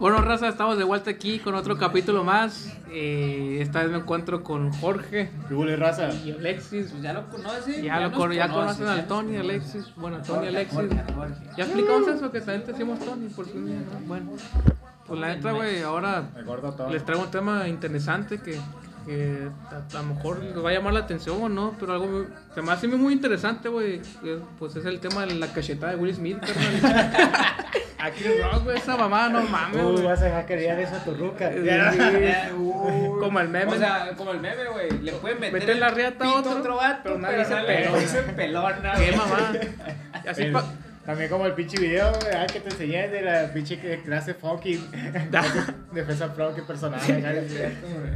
Bueno, 0.00 0.22
raza, 0.22 0.48
estamos 0.48 0.78
de 0.78 0.84
vuelta 0.84 1.10
aquí 1.10 1.38
con 1.40 1.54
otro 1.54 1.76
capítulo 1.76 2.24
más. 2.24 2.74
Eh, 2.90 3.58
esta 3.60 3.82
vez 3.82 3.90
me 3.90 3.98
encuentro 3.98 4.42
con 4.42 4.72
Jorge 4.72 5.30
¿Qué 5.46 5.54
huele, 5.54 5.76
raza? 5.76 6.08
y 6.24 6.30
Alexis. 6.32 6.88
Pues 6.90 7.02
ya 7.02 7.12
lo 7.12 7.28
conoce. 7.28 7.82
Ya, 7.82 8.00
lo 8.00 8.10
con- 8.12 8.32
ya 8.32 8.48
conoce, 8.48 8.78
conocen 8.78 8.88
al 8.88 9.06
Tony, 9.06 9.36
Alexis. 9.36 9.92
Bueno, 9.96 10.16
Tony, 10.22 10.28
Jorge, 10.36 10.48
Alexis. 10.48 10.74
Jorge, 10.78 11.02
Jorge. 11.14 11.34
Ya 11.56 11.64
explicamos 11.64 12.08
eso, 12.08 12.32
que 12.32 12.40
también 12.40 12.64
te 12.64 12.72
decimos 12.72 12.98
Tony, 13.00 13.28
por 13.28 13.46
¿no? 13.54 14.06
Bueno, 14.06 14.30
pues 15.06 15.20
la 15.20 15.28
neta, 15.34 15.52
güey, 15.52 15.82
ahora 15.82 16.24
les 16.90 17.04
traigo 17.04 17.24
un 17.24 17.30
tema 17.30 17.68
interesante 17.68 18.38
que, 18.38 18.58
que 19.10 19.48
a, 19.72 19.98
a 19.98 20.02
lo 20.02 20.14
mejor 20.14 20.40
les 20.42 20.64
va 20.64 20.70
a 20.70 20.72
llamar 20.72 20.92
la 20.92 21.00
atención 21.00 21.42
o 21.42 21.48
no, 21.48 21.74
pero 21.80 21.94
algo 21.94 22.06
muy- 22.06 22.26
se 22.54 22.62
me 22.62 22.70
hace 22.70 22.86
muy 22.86 23.12
interesante, 23.12 23.68
güey. 23.68 24.00
que, 24.22 24.38
Pues 24.58 24.76
es 24.76 24.84
el 24.86 25.00
tema 25.00 25.26
de 25.26 25.34
la 25.34 25.48
cachetada 25.52 25.92
de 25.92 25.98
Will 25.98 26.14
Smith, 26.14 26.38
carnal. 26.38 27.12
Aquí 27.98 28.24
rock, 28.40 28.64
güey, 28.64 28.78
esa 28.78 28.96
mamá, 28.96 29.28
no 29.28 29.42
mames, 29.42 29.82
Uy, 29.84 30.02
vas 30.02 30.20
a 30.22 30.24
dejar 30.24 30.46
que 30.46 30.56
digan 30.56 30.78
eso 30.78 30.94
a 30.96 31.04
tu 31.04 31.12
ruca. 31.14 31.50
Eh, 31.52 32.50
uy. 32.56 33.20
Como 33.20 33.40
el 33.40 33.48
meme. 33.48 33.72
O 33.72 33.76
sea, 33.76 34.12
como 34.16 34.30
el 34.30 34.40
meme, 34.40 34.64
güey. 34.72 34.90
Le 35.02 35.12
pueden 35.12 35.38
meter. 35.40 35.60
Mete 35.60 35.74
la 35.74 35.90
riata 35.90 36.24
a 36.24 36.36
pito 36.36 36.58
otro, 36.58 36.76
vato, 36.76 37.00
pero 37.02 37.18
nadie 37.18 37.38
dice 37.38 37.54
le 37.60 37.66
pelón. 37.66 38.00
dicen 38.00 38.24
pelona. 38.36 38.92
Qué 38.94 39.12
mamá. 39.16 39.52
Así 40.30 40.44
pa- 40.46 40.64
También 41.04 41.30
como 41.30 41.46
el 41.46 41.54
pinche 41.54 41.78
video, 41.80 42.12
güey, 42.12 42.34
ah, 42.34 42.46
que 42.46 42.60
te 42.60 42.68
enseñé 42.68 43.08
de 43.08 43.22
la 43.22 43.52
pinche 43.52 43.80
que- 43.80 44.02
clase 44.02 44.34
funky. 44.34 44.76
Defensa 45.92 46.28
funky 46.28 46.60
personal. 46.60 47.00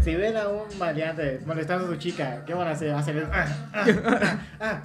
si 0.02 0.14
ven 0.14 0.36
a 0.36 0.48
un 0.48 0.78
maleante 0.78 1.41
molestando 1.46 1.86
a 1.86 1.88
su 1.88 1.96
chica, 1.96 2.44
¿qué 2.46 2.52
van 2.54 2.68
a 2.68 2.72
hacer? 2.72 2.92
Hacer 2.92 3.26
ah, 3.32 3.46
ah, 3.72 3.86
ah, 4.14 4.41
ah. 4.60 4.82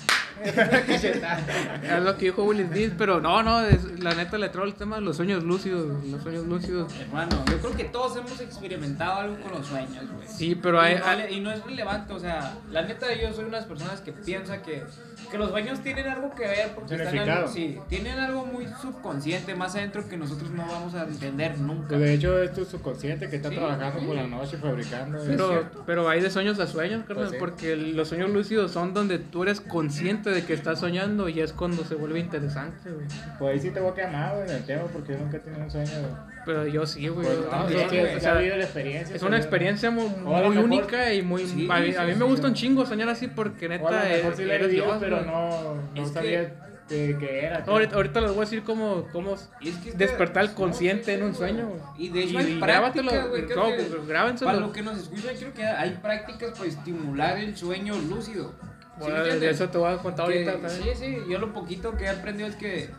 Es 1.84 2.02
lo 2.04 2.16
que 2.18 2.26
dijo 2.26 2.44
Will 2.46 2.66
Smith, 2.68 2.94
pero 2.98 3.20
no, 3.20 3.44
no, 3.44 3.62
es- 3.66 4.00
la 4.00 4.14
neta 4.16 4.38
le 4.38 4.50
traigo 4.50 4.68
el 4.68 4.76
tema 4.76 4.96
de 4.96 5.02
los 5.02 5.18
sueños 5.18 5.44
lúcidos, 5.44 6.04
los 6.06 6.22
sueños 6.24 6.46
lúcidos. 6.46 6.92
Hermano, 7.00 7.44
yo 7.52 7.58
creo 7.60 7.76
que 7.76 7.84
todos 7.86 8.16
hemos 8.18 8.40
experimentado 8.40 9.20
algo 9.20 9.40
con 9.42 9.52
los 9.52 9.68
sueños, 9.68 10.06
güey. 10.16 10.28
Sí, 10.28 10.56
pero 10.56 10.80
hay, 10.80 10.96
y, 10.96 11.00
no, 11.00 11.06
hay- 11.06 11.18
le- 11.18 11.32
y 11.34 11.40
no 11.42 11.52
es 11.52 11.64
relevante, 11.66 12.14
o 12.14 12.20
sea, 12.20 12.56
la 12.72 12.84
neta 12.84 13.14
yo 13.14 13.34
soy 13.34 13.46
unas 13.46 13.66
personas 13.66 14.00
que 14.02 14.14
piensa 14.14 14.62
que, 14.62 14.84
que 15.32 15.38
los 15.38 15.50
sueños 15.52 15.80
tienen 15.82 16.08
algo 16.08 16.34
que 16.34 16.44
ver 16.48 16.72
porque 16.76 16.96
están 16.96 17.30
algo, 17.30 17.48
sí, 17.48 17.78
tienen 17.88 18.18
algo 18.20 18.46
muy 18.46 18.68
subconsciente 18.82 19.56
más 19.56 19.76
adentro 19.76 20.08
que 20.10 20.18
nosotros 20.18 20.50
no 20.52 20.66
vamos 20.66 20.94
a 20.96 21.04
entender 21.04 21.58
nunca. 21.60 21.98
De 21.98 22.14
hecho, 22.14 22.42
es 22.42 22.54
tu 22.54 22.66
subconsciente 22.66 23.30
que 23.30 23.36
está 23.38 23.50
Sí, 23.50 23.56
trabajando 23.56 24.00
sí. 24.00 24.06
por 24.06 24.16
la 24.16 24.28
noche 24.28 24.58
fabricando. 24.58 25.20
pero, 25.26 25.70
pero 25.86 26.10
hay 26.10 26.22
de 26.22 26.30
sueños 26.30 26.60
a 26.60 26.68
sueños, 26.68 27.04
carnal, 27.08 27.28
Pues 27.28 27.32
sí. 27.32 27.38
porque 27.40 27.76
los 27.76 28.08
sueños 28.08 28.30
lúcidos 28.32 28.72
son 28.72 28.94
donde 28.94 29.20
tú 29.20 29.44
eres 29.44 29.62
consciente 29.62 30.30
de 30.32 30.44
que 30.46 30.54
estás 30.54 30.80
soñando 30.80 31.30
y 31.30 31.40
es 31.42 31.54
cuando 31.54 31.84
se 31.84 31.96
vuelve 31.96 32.20
interesante, 32.20 32.90
güey. 32.90 33.06
Pues 33.38 33.54
ahí 33.54 33.60
sí 33.60 33.72
te 33.72 33.80
voy 33.80 33.92
a 33.92 33.94
quemar, 33.94 34.36
güey, 34.36 34.50
en 34.50 34.56
el 34.56 34.66
tema, 34.66 34.84
porque 34.92 35.14
yo 35.14 35.20
nunca 35.20 35.38
he 35.38 35.40
tenido 35.40 35.64
un 35.64 35.72
sueño. 35.72 35.92
güey. 36.02 36.39
Pero 36.50 36.66
yo 36.66 36.84
sí, 36.88 37.08
güey. 37.10 37.28
Pues 37.28 37.40
no, 37.52 37.68
sí, 37.70 37.76
sí, 37.76 37.80
sí, 37.92 37.98
O 38.18 38.20
sea, 38.20 38.32
ha 38.32 38.42
la 38.42 38.56
experiencia. 38.64 39.16
es 39.16 39.22
una 39.22 39.38
experiencia 39.38 39.92
muy, 39.92 40.10
muy 40.10 40.34
mejor- 40.34 40.58
única 40.58 41.14
y 41.14 41.22
muy... 41.22 41.46
Sí, 41.46 41.68
a 41.70 41.80
mí, 41.80 41.92
sí, 41.92 41.96
a 41.98 42.02
mí 42.06 42.14
sí, 42.14 42.18
me 42.20 42.26
sí. 42.26 42.32
gusta 42.32 42.48
un 42.48 42.54
chingo 42.56 42.86
soñar 42.88 43.08
así 43.10 43.28
porque 43.28 43.68
O 43.68 43.70
a 43.70 43.78
lo 43.78 43.78
neta 44.00 44.04
mejor 44.10 44.34
eh, 44.34 44.36
sí 44.36 44.44
eres 44.50 44.72
Dios, 44.72 44.98
pero 45.00 45.22
no, 45.22 45.76
no 45.76 46.02
Es 46.04 46.08
que- 46.10 46.14
sabía 46.16 46.42
de 46.90 47.16
qué 47.20 47.46
era. 47.46 47.60
No, 47.68 47.74
ahorita, 47.74 47.96
ahorita 47.98 48.22
les 48.22 48.30
voy 48.32 48.38
a 48.40 48.42
decir 48.46 48.64
cómo, 48.64 49.08
cómo 49.12 49.36
es 49.36 49.48
que 49.62 49.70
este- 49.70 49.92
despertar 49.96 50.46
el 50.46 50.54
consciente 50.56 51.06
sí, 51.06 51.12
en 51.12 51.24
un 51.24 51.36
sueño. 51.36 51.70
Y 52.00 52.10
de 52.10 52.24
hecho 52.24 52.34
Y- 52.34 52.38
hay 52.38 52.54
y 52.54 52.60
prácticas, 52.60 52.68
grábatelo, 53.04 53.12
creo 53.46 53.56
no, 53.56 53.70
que 53.78 53.84
pues, 53.84 54.08
grábenselo. 54.08 54.50
Para 54.52 54.60
lo 54.66 54.72
que 54.72 54.82
nos 54.82 54.98
escuchan, 54.98 55.36
creo 55.38 55.54
que 55.54 55.64
hay 55.66 55.92
prácticas 56.02 56.58
para 56.58 56.68
estimular 56.68 57.38
el 57.38 57.56
sueño 57.56 57.94
lúcido. 58.10 58.56
¿Sí 58.62 59.06
Bueno, 59.06 59.24
me 59.24 59.36
de 59.36 59.50
eso 59.52 59.70
te 59.70 59.78
voy 59.78 59.94
a 59.94 59.98
contar 59.98 60.28
Que- 60.30 60.34
ahorita 60.50 60.68
también. 60.68 60.96
Sí, 60.98 61.06
sí, 61.06 61.18
yo 61.30 61.38
lo 61.38 61.54
poquito 61.54 61.96
que 61.96 62.06
he 62.06 62.10
aprendido 62.10 62.50
es 62.50 62.56
que 62.56 62.90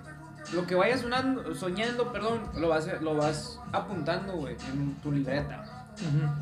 lo 0.55 0.67
que 0.67 0.75
vayas 0.75 1.01
sonando- 1.01 1.55
soñando, 1.55 2.13
perdón, 2.13 2.43
lo 2.57 2.69
vas, 2.69 2.89
lo 3.01 3.15
vas 3.17 3.59
apuntando, 3.73 4.33
güey, 4.35 4.57
en 4.73 4.95
tu 5.03 5.13
libreta. 5.13 5.87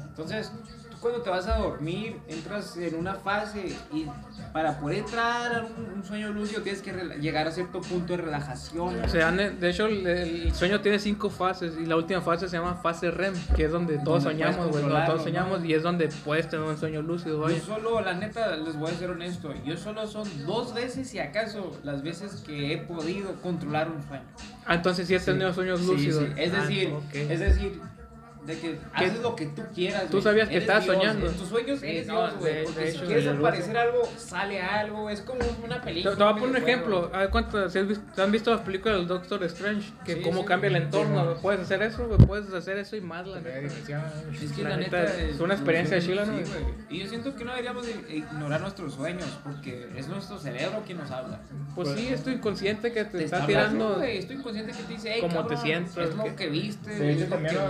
Entonces, 0.08 0.52
cuando 1.00 1.20
te 1.22 1.30
vas 1.30 1.46
a 1.46 1.58
dormir, 1.58 2.16
entras 2.28 2.76
en 2.76 2.94
una 2.96 3.14
fase 3.14 3.76
y 3.92 4.06
para 4.52 4.78
poder 4.80 4.98
entrar 4.98 5.54
a 5.54 5.60
un, 5.64 5.92
un 5.98 6.04
sueño 6.04 6.30
lúcido 6.32 6.62
tienes 6.62 6.80
que 6.82 6.92
llegar 7.20 7.46
a 7.46 7.50
cierto 7.52 7.80
punto 7.80 8.16
de 8.16 8.22
relajación. 8.22 9.02
O 9.04 9.08
sea, 9.08 9.30
de 9.32 9.70
hecho, 9.70 9.86
el, 9.86 10.06
el 10.06 10.54
sueño 10.54 10.80
tiene 10.80 10.98
cinco 10.98 11.30
fases 11.30 11.74
y 11.80 11.86
la 11.86 11.96
última 11.96 12.20
fase 12.20 12.48
se 12.48 12.56
llama 12.56 12.74
fase 12.76 13.10
REM, 13.10 13.34
que 13.54 13.64
es 13.66 13.72
donde 13.72 13.98
todos 13.98 14.24
Donde 14.24 14.42
soñamos, 14.44 14.68
güey, 14.70 14.82
donde 14.82 15.06
todos 15.06 15.22
soñamos 15.22 15.64
y 15.64 15.74
es 15.74 15.82
donde 15.82 16.08
puedes 16.24 16.48
tener 16.48 16.66
un 16.66 16.76
sueño 16.78 17.02
lúcido, 17.02 17.40
vaya. 17.40 17.58
Yo 17.58 17.64
solo, 17.64 18.00
la 18.00 18.14
neta, 18.14 18.56
les 18.56 18.76
voy 18.76 18.90
a 18.90 18.94
ser 18.94 19.10
honesto, 19.10 19.52
yo 19.64 19.76
solo 19.76 20.06
son 20.06 20.28
dos 20.46 20.74
veces, 20.74 21.08
si 21.08 21.18
acaso, 21.18 21.78
las 21.84 22.02
veces 22.02 22.42
que 22.46 22.72
he 22.72 22.78
podido 22.78 23.34
controlar 23.42 23.88
un 23.90 24.02
sueño. 24.06 24.24
Ah, 24.66 24.74
entonces 24.74 25.06
sí 25.06 25.14
has 25.14 25.24
tenido 25.24 25.52
sueños 25.54 25.80
Sí, 25.80 25.86
lúcidos. 25.86 26.24
sí. 26.24 26.32
Es 26.36 26.52
Ah, 26.54 26.60
decir, 26.62 26.92
ok. 26.92 27.14
es 27.14 27.40
decir, 27.40 27.80
de 28.48 28.58
que 28.58 28.78
haces 28.94 29.20
lo 29.20 29.36
que 29.36 29.46
tú 29.46 29.62
quieras. 29.74 30.04
Tú 30.10 30.20
sabías 30.20 30.48
que 30.48 30.56
Eres 30.56 30.64
estabas 30.68 30.84
Dios, 30.84 30.96
soñando. 30.96 31.26
En 31.28 31.36
tus 31.36 31.48
sueños 31.48 31.80
Sí, 31.80 31.86
eres 31.86 32.06
no, 32.08 32.26
Dios, 32.26 32.38
güey. 32.40 32.54
de- 32.54 32.62
Porque 32.64 32.80
de 32.80 32.90
si 32.90 32.96
hecho, 32.96 33.06
quieres 33.06 33.24
de 33.24 33.30
aparecer 33.30 33.76
algo, 33.76 34.02
sale 34.16 34.60
algo. 34.62 35.10
Es 35.10 35.20
como 35.20 35.40
una 35.64 35.76
Te, 35.80 35.84
película. 35.84 36.16
te 36.16 36.22
voy 36.22 36.32
a 36.32 36.36
poner 36.36 36.50
un 36.50 36.56
ejemplo. 36.56 37.10
A 37.14 37.18
ver, 37.18 37.30
¿cuántas- 37.30 37.72
si 37.72 37.78
has 37.78 37.86
visto, 37.86 38.22
¿Han 38.22 38.32
visto 38.32 38.50
las 38.50 38.60
películas 38.62 38.98
del 38.98 39.06
Doctor 39.06 39.44
Strange? 39.44 39.92
Que 40.04 40.14
Sí, 40.14 40.20
cómo 40.22 40.40
sí. 40.40 40.46
cambia 40.46 40.68
el 40.68 40.76
entorno. 40.76 41.34
Sí. 41.34 41.38
Puedes 41.42 41.60
hacer 41.60 41.82
eso, 41.82 42.06
güey, 42.08 42.18
puedes 42.26 42.52
hacer 42.52 42.78
eso 42.78 42.96
y 42.96 43.00
más, 43.00 43.26
la 43.26 43.36
neta. 43.40 43.58
Es 43.60 43.72
que 44.52 44.62
La 44.62 44.70
la, 44.70 44.76
neta, 44.78 45.00
neta 45.02 45.20
es 45.22 45.38
una 45.40 45.54
experiencia 45.54 45.96
los 45.96 46.06
chila, 46.06 46.24
sueños, 46.24 46.48
¿no? 46.48 46.54
sí. 46.56 46.64
Y 46.90 46.98
yo 47.00 47.06
siento 47.06 47.36
que 47.36 47.44
no 47.44 47.50
deberíamos 47.50 47.86
de 47.86 48.16
ignorar 48.16 48.60
nuestros 48.60 48.94
sueños 48.94 49.28
porque 49.44 49.88
es 49.96 50.08
nuestro 50.08 50.38
cerebro 50.38 50.82
quien 50.86 50.98
nos 50.98 51.10
habla. 51.10 51.40
Pues 51.74 51.90
sí, 51.90 52.08
estoy 52.08 52.38
consciente 52.38 52.92
que 52.92 53.04
te, 53.04 53.18
Te 53.18 53.24
está 53.24 53.46
tirando. 53.46 53.96
güey, 53.96 54.18
Estoy 54.18 54.36
consciente 54.38 54.72
que 54.72 54.82
te 54.82 54.92
dice, 54.94 55.10
hey, 55.14 55.20
cómo 55.20 55.46
te 55.46 55.56
sientes, 55.56 55.96
Es 55.96 56.14
lo 56.14 56.34
que- 56.34 56.48
viste, 56.48 56.90
De 56.90 57.12
es 57.12 57.28
lo 57.28 57.36
que 57.36 57.42
lo- 57.52 57.68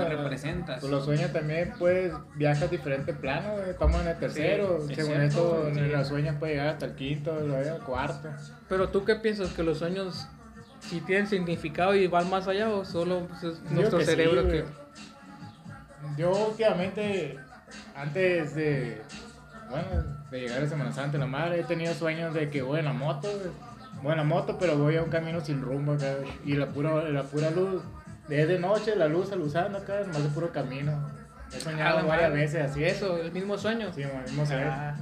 Pues 0.80 0.90
los 0.90 1.04
sueños 1.04 1.32
también, 1.32 1.72
pues, 1.78 2.12
viaja 2.36 2.66
a 2.66 2.68
diferentes 2.68 3.16
planos, 3.16 3.58
güey. 3.58 3.70
Estamos 3.70 4.00
en 4.02 4.08
el 4.08 4.18
tercero. 4.18 4.80
Sí, 4.86 4.92
es 4.92 4.96
Según 4.98 5.14
cierto, 5.16 5.66
esto, 5.66 5.68
en 5.68 5.74
sí. 5.74 5.80
los 5.80 6.08
sueños 6.08 6.36
puede 6.38 6.52
llegar 6.52 6.68
hasta 6.68 6.86
el 6.86 6.94
quinto, 6.94 7.40
luego 7.40 7.76
el 7.76 7.82
cuarto. 7.82 8.28
Pero 8.68 8.88
tú 8.88 9.04
qué 9.04 9.16
piensas 9.16 9.52
que 9.52 9.62
los 9.62 9.78
sueños 9.78 10.28
si 10.80 11.00
tienen 11.00 11.26
significado 11.26 11.94
y 11.94 12.06
van 12.06 12.30
más 12.30 12.46
allá 12.46 12.68
o 12.70 12.84
solo 12.84 13.26
pues, 13.28 13.42
es 13.42 13.70
nuestro 13.70 13.98
que 13.98 14.04
cerebro 14.04 14.48
que 14.48 14.64
Yo 16.16 16.30
últimamente, 16.30 17.36
antes 17.96 18.54
de, 18.54 19.02
bueno, 19.70 19.86
de 20.30 20.40
llegar 20.40 20.62
a 20.62 20.68
Semana 20.68 20.92
Santa, 20.92 21.18
la 21.18 21.26
madre, 21.26 21.60
he 21.60 21.64
tenido 21.64 21.92
sueños 21.94 22.34
de 22.34 22.50
que 22.50 22.62
voy 22.62 22.78
en 22.78 22.86
la 22.86 22.92
moto. 22.92 23.28
Voy 24.02 24.12
en 24.12 24.18
la 24.18 24.24
moto, 24.24 24.56
pero 24.60 24.78
voy 24.78 24.96
a 24.96 25.02
un 25.02 25.10
camino 25.10 25.40
sin 25.40 25.60
rumbo 25.60 25.92
acá. 25.92 26.14
Y 26.44 26.54
la 26.54 26.66
pura, 26.66 27.02
la 27.10 27.24
pura 27.24 27.50
luz, 27.50 27.82
desde 28.28 28.58
noche, 28.58 28.94
la 28.96 29.08
luz 29.08 29.32
aluzando 29.32 29.78
acá, 29.78 30.00
nomás 30.00 30.22
de 30.22 30.28
puro 30.30 30.50
camino. 30.52 30.92
He 31.52 31.56
Ah, 31.56 31.60
soñado 31.60 31.96
la 32.00 32.04
varias 32.04 32.32
veces 32.32 32.70
así. 32.70 32.84
eso, 32.84 33.16
el 33.18 33.32
mismo 33.32 33.56
sueño. 33.56 33.90
Sí, 33.94 34.02
mo- 34.04 34.20
mismo 34.22 34.44
ve. 34.46 34.64
Ah, 34.64 34.94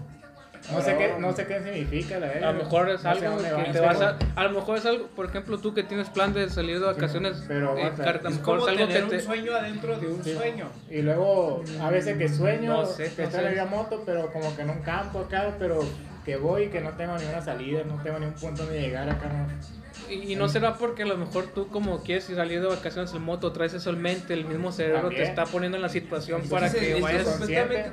No 0.73 0.81
sé 0.81 0.97
qué, 0.97 1.15
no 1.21 1.33
sé 1.33 1.47
qué 1.47 1.61
significa 1.63 2.19
la 2.19 2.27
a 2.27 2.31
verga. 2.31 2.53
lo 2.53 2.59
mejor 2.59 2.89
es 2.91 3.05
No 3.05 3.11
algo 3.11 3.39
que 3.39 3.53
va, 3.53 3.65
te 3.73 3.81
vas 3.81 4.01
a 4.01 4.17
a 4.35 4.45
lo 4.45 4.51
mejor 4.51 4.79
es 4.79 4.87
algo, 4.87 5.07
por 5.09 5.27
ejemplo, 5.27 5.59
tú 5.59 5.73
que 5.75 5.85
tienes 5.85 6.09
plan 6.09 6.33
de 6.33 6.49
salir 6.51 6.81
de 6.81 6.87
vacaciones, 6.87 7.45
pero 7.47 7.77
eh, 7.77 7.83
aguanta. 7.83 8.05
car- 8.05 8.17
a 8.19 8.23
lo 8.23 8.29
Es 8.31 8.37
mejor 8.39 8.59
como 8.59 8.69
es 8.69 8.73
algo 8.73 8.87
que 8.89 8.93
tener 8.95 9.09
te 9.09 9.15
un 9.17 9.23
sueño 9.23 9.55
adentro 9.55 9.97
de 10.01 10.07
un 10.09 10.25
Sí. 10.25 10.35
sueño. 10.35 10.67
Y 10.91 11.03
luego, 11.03 11.63
a 11.81 11.91
veces 11.91 12.17
que 12.19 12.29
sueño, 12.29 12.73
No 12.79 12.87
sé, 12.87 13.13
que 13.15 13.23
no 13.23 13.29
estoy 13.29 13.45
en 13.45 13.57
la 13.57 13.65
moto, 13.67 14.03
pero 14.05 14.33
como 14.33 14.57
que 14.57 14.63
en 14.63 14.71
un 14.71 14.81
campo 14.83 15.21
acá, 15.21 15.55
pero 15.59 15.85
que 16.27 16.37
voy 16.37 16.65
y 16.65 16.69
que 16.71 16.81
no 16.81 16.91
tengo 16.91 17.17
ni 17.17 17.25
una 17.25 17.41
salida, 17.41 17.85
no 17.85 18.03
tengo 18.03 18.19
ni 18.19 18.27
un 18.27 18.33
punto 18.33 18.65
donde 18.65 18.81
llegar 18.81 19.09
acá, 19.09 19.29
no. 19.29 20.13
y, 20.13 20.33
y 20.33 20.35
no 20.35 20.49
será 20.49 20.75
porque 20.75 21.05
a 21.05 21.07
lo 21.07 21.17
mejor 21.17 21.47
tú 21.55 21.69
como 21.69 22.03
quieres 22.03 22.29
ir 22.29 22.35
salir 22.35 22.61
de 22.61 22.67
vacaciones 22.67 23.15
en 23.15 23.23
moto, 23.23 23.53
traes 23.53 23.75
eso 23.75 23.91
en 23.91 24.03
mente, 24.03 24.35
el 24.35 24.45
mismo 24.45 24.73
cerebro 24.73 25.03
te 25.03 25.15
También. 25.15 25.29
está 25.29 25.47
poniendo 25.47 25.77
en 25.77 25.83
la 25.83 25.89
situación 25.89 26.43
Entonces, 26.43 26.73
para 26.73 26.85
que 26.85 27.01
vayas 27.01 27.29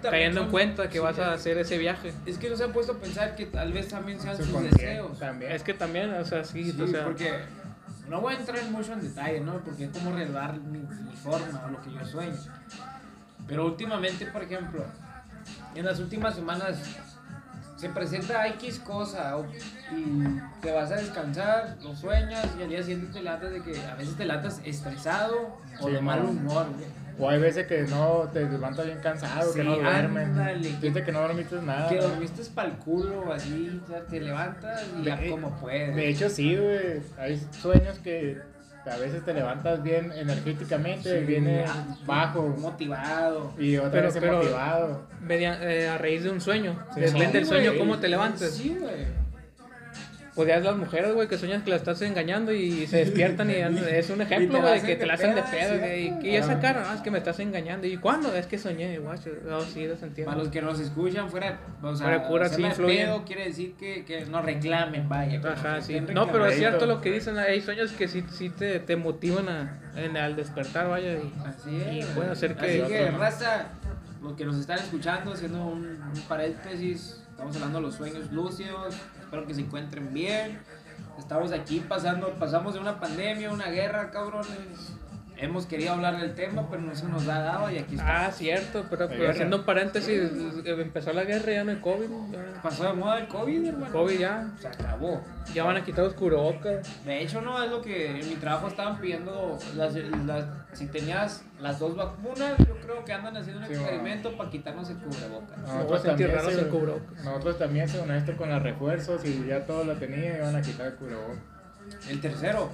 cayendo 0.02 0.42
en 0.42 0.50
cuenta 0.50 0.88
que 0.88 0.94
sí, 0.94 1.00
vas 1.00 1.20
a 1.20 1.34
hacer 1.34 1.60
ese 1.60 1.78
viaje. 1.78 2.12
Es 2.26 2.40
que 2.40 2.50
no 2.50 2.58
se 2.58 2.64
han 2.64 2.74
puesto 2.74 2.94
a 2.94 2.96
pensar 2.96 3.36
que 3.36 3.46
tal 3.46 3.72
vez 3.72 3.88
también 3.88 4.20
sean 4.20 4.36
sus 4.36 4.64
deseos. 4.64 5.20
También. 5.20 5.52
Es 5.52 5.62
que 5.62 5.76
también, 5.76 6.12
o 6.16 6.26
sea, 6.26 6.44
sí, 6.44 6.72
Sí, 6.72 6.82
o 6.82 6.88
sea, 6.88 7.04
porque 7.04 7.32
no 8.10 8.20
voy 8.20 8.34
a 8.34 8.40
entrar 8.40 8.64
mucho 8.72 8.94
en 8.94 9.02
detalle, 9.02 9.42
¿no? 9.42 9.60
Porque 9.60 9.84
es 9.84 9.92
como 9.92 10.12
revelar 10.12 10.60
mi, 10.60 10.80
mi 10.80 11.16
forma 11.16 11.66
o 11.68 11.70
lo 11.70 11.80
que 11.84 11.92
yo 11.92 12.04
sueño. 12.04 12.36
Pero 13.48 13.68
últimamente, 13.68 14.26
por 14.26 14.42
ejemplo, 14.42 14.84
en 15.76 15.86
las 15.86 16.00
últimas 16.00 16.34
semanas 16.34 16.80
se 17.76 17.90
presenta 17.90 18.48
X 18.48 18.80
cosa 18.80 19.38
o- 19.38 19.46
y 19.92 20.24
te 20.62 20.72
vas 20.72 20.92
a 20.92 20.96
descansar, 20.96 21.78
lo 21.82 21.96
sueñas 21.96 22.46
y 22.60 22.64
al 22.64 22.70
día 22.70 22.82
siguiente 22.82 23.12
te 23.14 23.22
latas 23.24 23.52
de 23.52 23.62
que 23.62 23.78
a 23.86 23.96
veces 23.96 24.16
te 24.16 24.26
latas 24.26 24.62
estresado 24.64 25.58
o 25.80 25.86
Sí, 25.88 25.92
de 25.94 26.02
mal 26.02 26.24
humor. 26.24 26.66
O 27.20 27.30
hay 27.30 27.40
veces 27.40 27.68
que 27.68 27.84
no 27.84 28.28
te 28.34 28.42
levantas 28.50 28.86
bien 28.88 28.98
cansado, 29.00 29.54
que 29.54 29.64
no 29.64 29.76
duermes. 29.76 30.28
ándale, 30.30 30.80
que- 30.80 31.12
no 31.12 31.22
dormiste 31.22 31.62
nada. 31.62 31.88
Que 31.90 31.98
dormiste 31.98 32.42
para 32.56 32.70
el 32.70 32.76
culo, 32.78 33.32
así, 33.32 33.80
o 33.84 33.88
sea, 33.88 34.04
te 34.06 34.20
levantas 34.20 34.84
y 35.00 35.04
ya 35.04 35.16
De- 35.18 35.30
como 35.30 35.52
puedes. 35.60 35.96
De 35.96 36.10
hecho, 36.10 36.28
sí, 36.30 36.56
güey. 36.56 37.02
Hay 37.20 37.40
sueños 37.62 38.00
que 38.00 38.42
a 38.86 38.98
veces 38.98 39.24
te 39.24 39.34
levantas 39.34 39.82
bien 39.82 40.12
energéticamente, 40.12 41.20
Sí, 41.20 41.26
viene 41.26 41.66
ah, 41.68 41.86
bajo 42.06 42.48
motivado. 42.60 43.54
y 43.58 43.78
otra 43.78 43.92
Pero- 43.92 44.04
vez 44.06 44.18
pero- 44.20 44.38
motivado. 44.38 45.02
media- 45.22 45.58
eh, 45.62 45.88
a 45.90 45.98
raíz 45.98 46.24
de 46.24 46.30
un 46.30 46.42
sueño. 46.42 46.78
Sí, 46.94 47.00
Depende 47.02 47.28
sí, 47.28 47.32
del 47.34 47.46
sueño, 47.46 47.68
güey. 47.72 47.80
cómo 47.80 48.00
te 48.00 48.08
levantes. 48.10 48.56
Sí, 48.56 48.76
güey. 48.80 49.23
Pues 50.36 50.48
ya 50.48 50.56
es 50.56 50.64
las 50.64 50.76
mujeres, 50.76 51.14
güey, 51.14 51.28
que 51.28 51.38
sueñan 51.38 51.64
que 51.64 51.70
la 51.70 51.76
estás 51.76 52.02
engañando 52.02 52.52
y 52.52 52.88
se 52.88 52.98
despiertan 52.98 53.52
y 53.52 53.54
es 53.54 54.10
un 54.10 54.20
ejemplo, 54.24 54.62
güey, 54.62 54.82
que 54.82 54.96
te 54.96 55.06
la 55.06 55.14
hacen 55.14 55.36
de 55.36 55.44
pedo, 55.44 55.78
güey. 55.78 56.28
Y 56.28 56.36
esa 56.36 56.60
cara, 56.60 56.84
no, 56.88 56.94
es 56.96 57.02
que 57.02 57.12
me 57.12 57.20
estás 57.20 57.40
engañando. 57.40 57.86
¿Y 57.86 57.98
cuándo? 57.98 58.34
Es 58.34 58.48
que 58.48 58.58
soñé, 58.58 58.98
guacho. 58.98 59.30
No, 59.46 59.62
sí, 59.62 59.86
lo 59.86 59.94
Para 59.94 60.08
entiendo. 60.08 60.36
los 60.36 60.48
que 60.50 60.62
nos 60.64 60.80
escuchan 60.80 61.30
fuera, 61.30 61.60
o 61.84 61.96
sea, 61.96 62.08
Fuera 62.08 62.28
cura, 62.28 62.50
sí 62.50 62.64
pedo 62.76 63.24
quiere 63.26 63.46
decir 63.46 63.76
que, 63.76 64.06
que 64.06 64.26
no 64.26 64.42
reclamen, 64.42 65.08
vaya. 65.08 65.40
Ajá, 65.48 65.82
sí. 65.82 66.00
No, 66.00 66.32
pero 66.32 66.48
es 66.48 66.58
cierto 66.58 66.88
lo 66.88 67.00
que 67.00 67.12
dicen. 67.12 67.38
Hay 67.38 67.62
sueños 67.62 67.92
que 67.92 68.08
sí, 68.08 68.24
sí 68.32 68.50
te, 68.50 68.80
te 68.80 68.96
motivan 68.96 69.48
a, 69.50 69.82
en- 69.96 70.18
al 70.18 70.36
despertar, 70.36 70.90
vaya. 70.90 71.14
Y, 71.14 71.32
Así 71.46 71.80
es. 71.80 72.06
y 72.10 72.14
puede 72.16 72.32
hacer 72.32 72.56
que. 72.56 72.82
Así 72.82 72.92
que, 72.92 73.12
raza, 73.12 73.68
los 74.24 74.34
que 74.34 74.46
nos 74.46 74.58
están 74.58 74.80
escuchando, 74.80 75.34
haciendo 75.34 75.64
un, 75.66 75.86
un 75.86 76.22
paréntesis, 76.28 77.22
estamos 77.30 77.56
hablando 77.56 77.78
de 77.80 77.84
los 77.84 77.96
sueños 77.96 78.32
lúcidos, 78.32 78.96
espero 79.34 79.48
que 79.48 79.56
se 79.56 79.62
encuentren 79.62 80.14
bien. 80.14 80.60
Estamos 81.18 81.52
aquí 81.54 81.80
pasando, 81.80 82.36
pasamos 82.36 82.76
de 82.76 82.80
una 82.80 83.00
pandemia, 83.00 83.52
una 83.52 83.66
guerra, 83.72 84.12
cabrones. 84.12 84.93
Hemos 85.44 85.66
querido 85.66 85.92
hablar 85.92 86.22
del 86.22 86.34
tema, 86.36 86.70
pero 86.70 86.82
no 86.84 86.96
se 86.96 87.06
nos 87.06 87.28
ha 87.28 87.40
dado 87.40 87.70
y 87.70 87.78
aquí 87.78 87.96
está. 87.96 88.28
Ah, 88.28 88.32
cierto, 88.32 88.86
pero, 88.90 89.10
haciendo 89.30 89.58
un 89.58 89.64
paréntesis, 89.66 90.10
eh, 90.64 90.76
empezó 90.80 91.12
la 91.12 91.26
guerra, 91.26 91.52
ya 91.52 91.64
no 91.66 91.72
hay 91.72 91.82
COVID. 91.82 92.08
Ya, 92.32 92.62
Pasó 92.62 92.86
de 92.86 92.94
moda 92.94 93.20
el 93.20 93.28
COVID, 93.28 93.66
hermano. 93.68 93.92
COVID 93.92 94.20
ya, 94.20 94.52
Se 94.58 94.68
acabó. 94.70 95.22
ya 95.54 95.66
van 95.66 95.76
a 95.76 95.84
quitar 95.84 96.06
los 96.06 96.14
cubrebocas. 96.14 96.88
De 97.04 97.22
hecho, 97.22 97.42
no, 97.42 97.62
es 97.62 97.70
lo 97.70 97.82
que 97.82 98.22
en 98.22 98.30
mi 98.30 98.36
trabajo 98.36 98.70
estaban 98.70 99.02
pidiendo, 99.02 99.60
las, 99.76 99.94
las- 99.96 100.46
si 100.72 100.88
tenías 100.88 101.44
las 101.60 101.78
dos 101.78 101.94
vacunas, 101.98 102.58
yo 102.60 102.78
creo 102.82 103.04
que 103.04 103.12
andan 103.12 103.36
haciendo 103.36 103.64
un 103.64 103.68
Sí, 103.68 103.74
experimento 103.74 104.38
para 104.38 104.50
quitarnos 104.50 104.90
el 104.92 104.96
cubrebocas. 104.98 106.02
Sentir 106.04 106.30
raro 106.32 106.50
se- 106.52 106.60
sin 106.60 106.70
cubrebocas. 106.70 107.22
nosotros 107.26 107.60
también, 107.60 107.90
según 107.90 108.12
esto, 108.12 108.38
con 108.38 108.48
los 108.50 108.64
refuerzos 108.64 109.26
y 109.26 109.46
ya 109.46 109.66
todo 109.66 109.84
lo 109.84 109.96
tenía, 109.98 110.38
iban 110.38 110.56
a 110.56 110.62
quitar 110.62 110.88
el 110.88 110.96
cubrebocas. 110.96 111.38
El 112.10 112.22
tercero, 112.22 112.70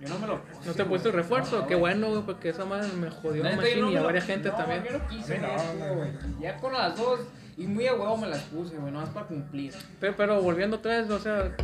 yo 0.00 0.08
no 0.08 0.18
me 0.18 0.26
lo 0.26 0.42
puse. 0.42 0.66
¿No 0.68 0.74
te 0.74 0.84
pusiste 0.84 1.08
el 1.10 1.14
refuerzo? 1.14 1.58
No, 1.60 1.66
Qué 1.66 1.74
güey. 1.74 1.94
bueno, 1.94 2.10
güey, 2.10 2.22
porque 2.22 2.48
esa 2.50 2.64
madre 2.64 2.88
me 2.94 3.10
jodió 3.10 3.42
La 3.44 3.50
a 3.50 3.52
yo 3.52 3.56
machín 3.58 3.80
no 3.82 3.90
y 3.90 3.96
a 3.96 4.02
varias 4.02 4.24
gente 4.24 4.48
no, 4.48 4.56
también. 4.56 4.84
Yo 4.84 4.98
no 4.98 5.06
quise, 5.08 5.38
no, 5.38 5.48
no. 5.48 5.94
güey. 5.94 6.10
Ya 6.40 6.56
con 6.56 6.72
las 6.72 6.96
dos, 6.96 7.20
y 7.56 7.66
muy 7.66 7.86
a 7.86 7.94
huevo 7.94 8.16
me 8.16 8.26
las 8.28 8.42
puse, 8.44 8.76
güey, 8.76 8.92
nomás 8.92 9.10
para 9.10 9.26
cumplir. 9.26 9.74
Pero, 10.00 10.14
pero 10.16 10.40
volviendo 10.40 10.78
otra 10.78 10.98
vez, 11.00 11.10
o 11.10 11.18
sea, 11.18 11.54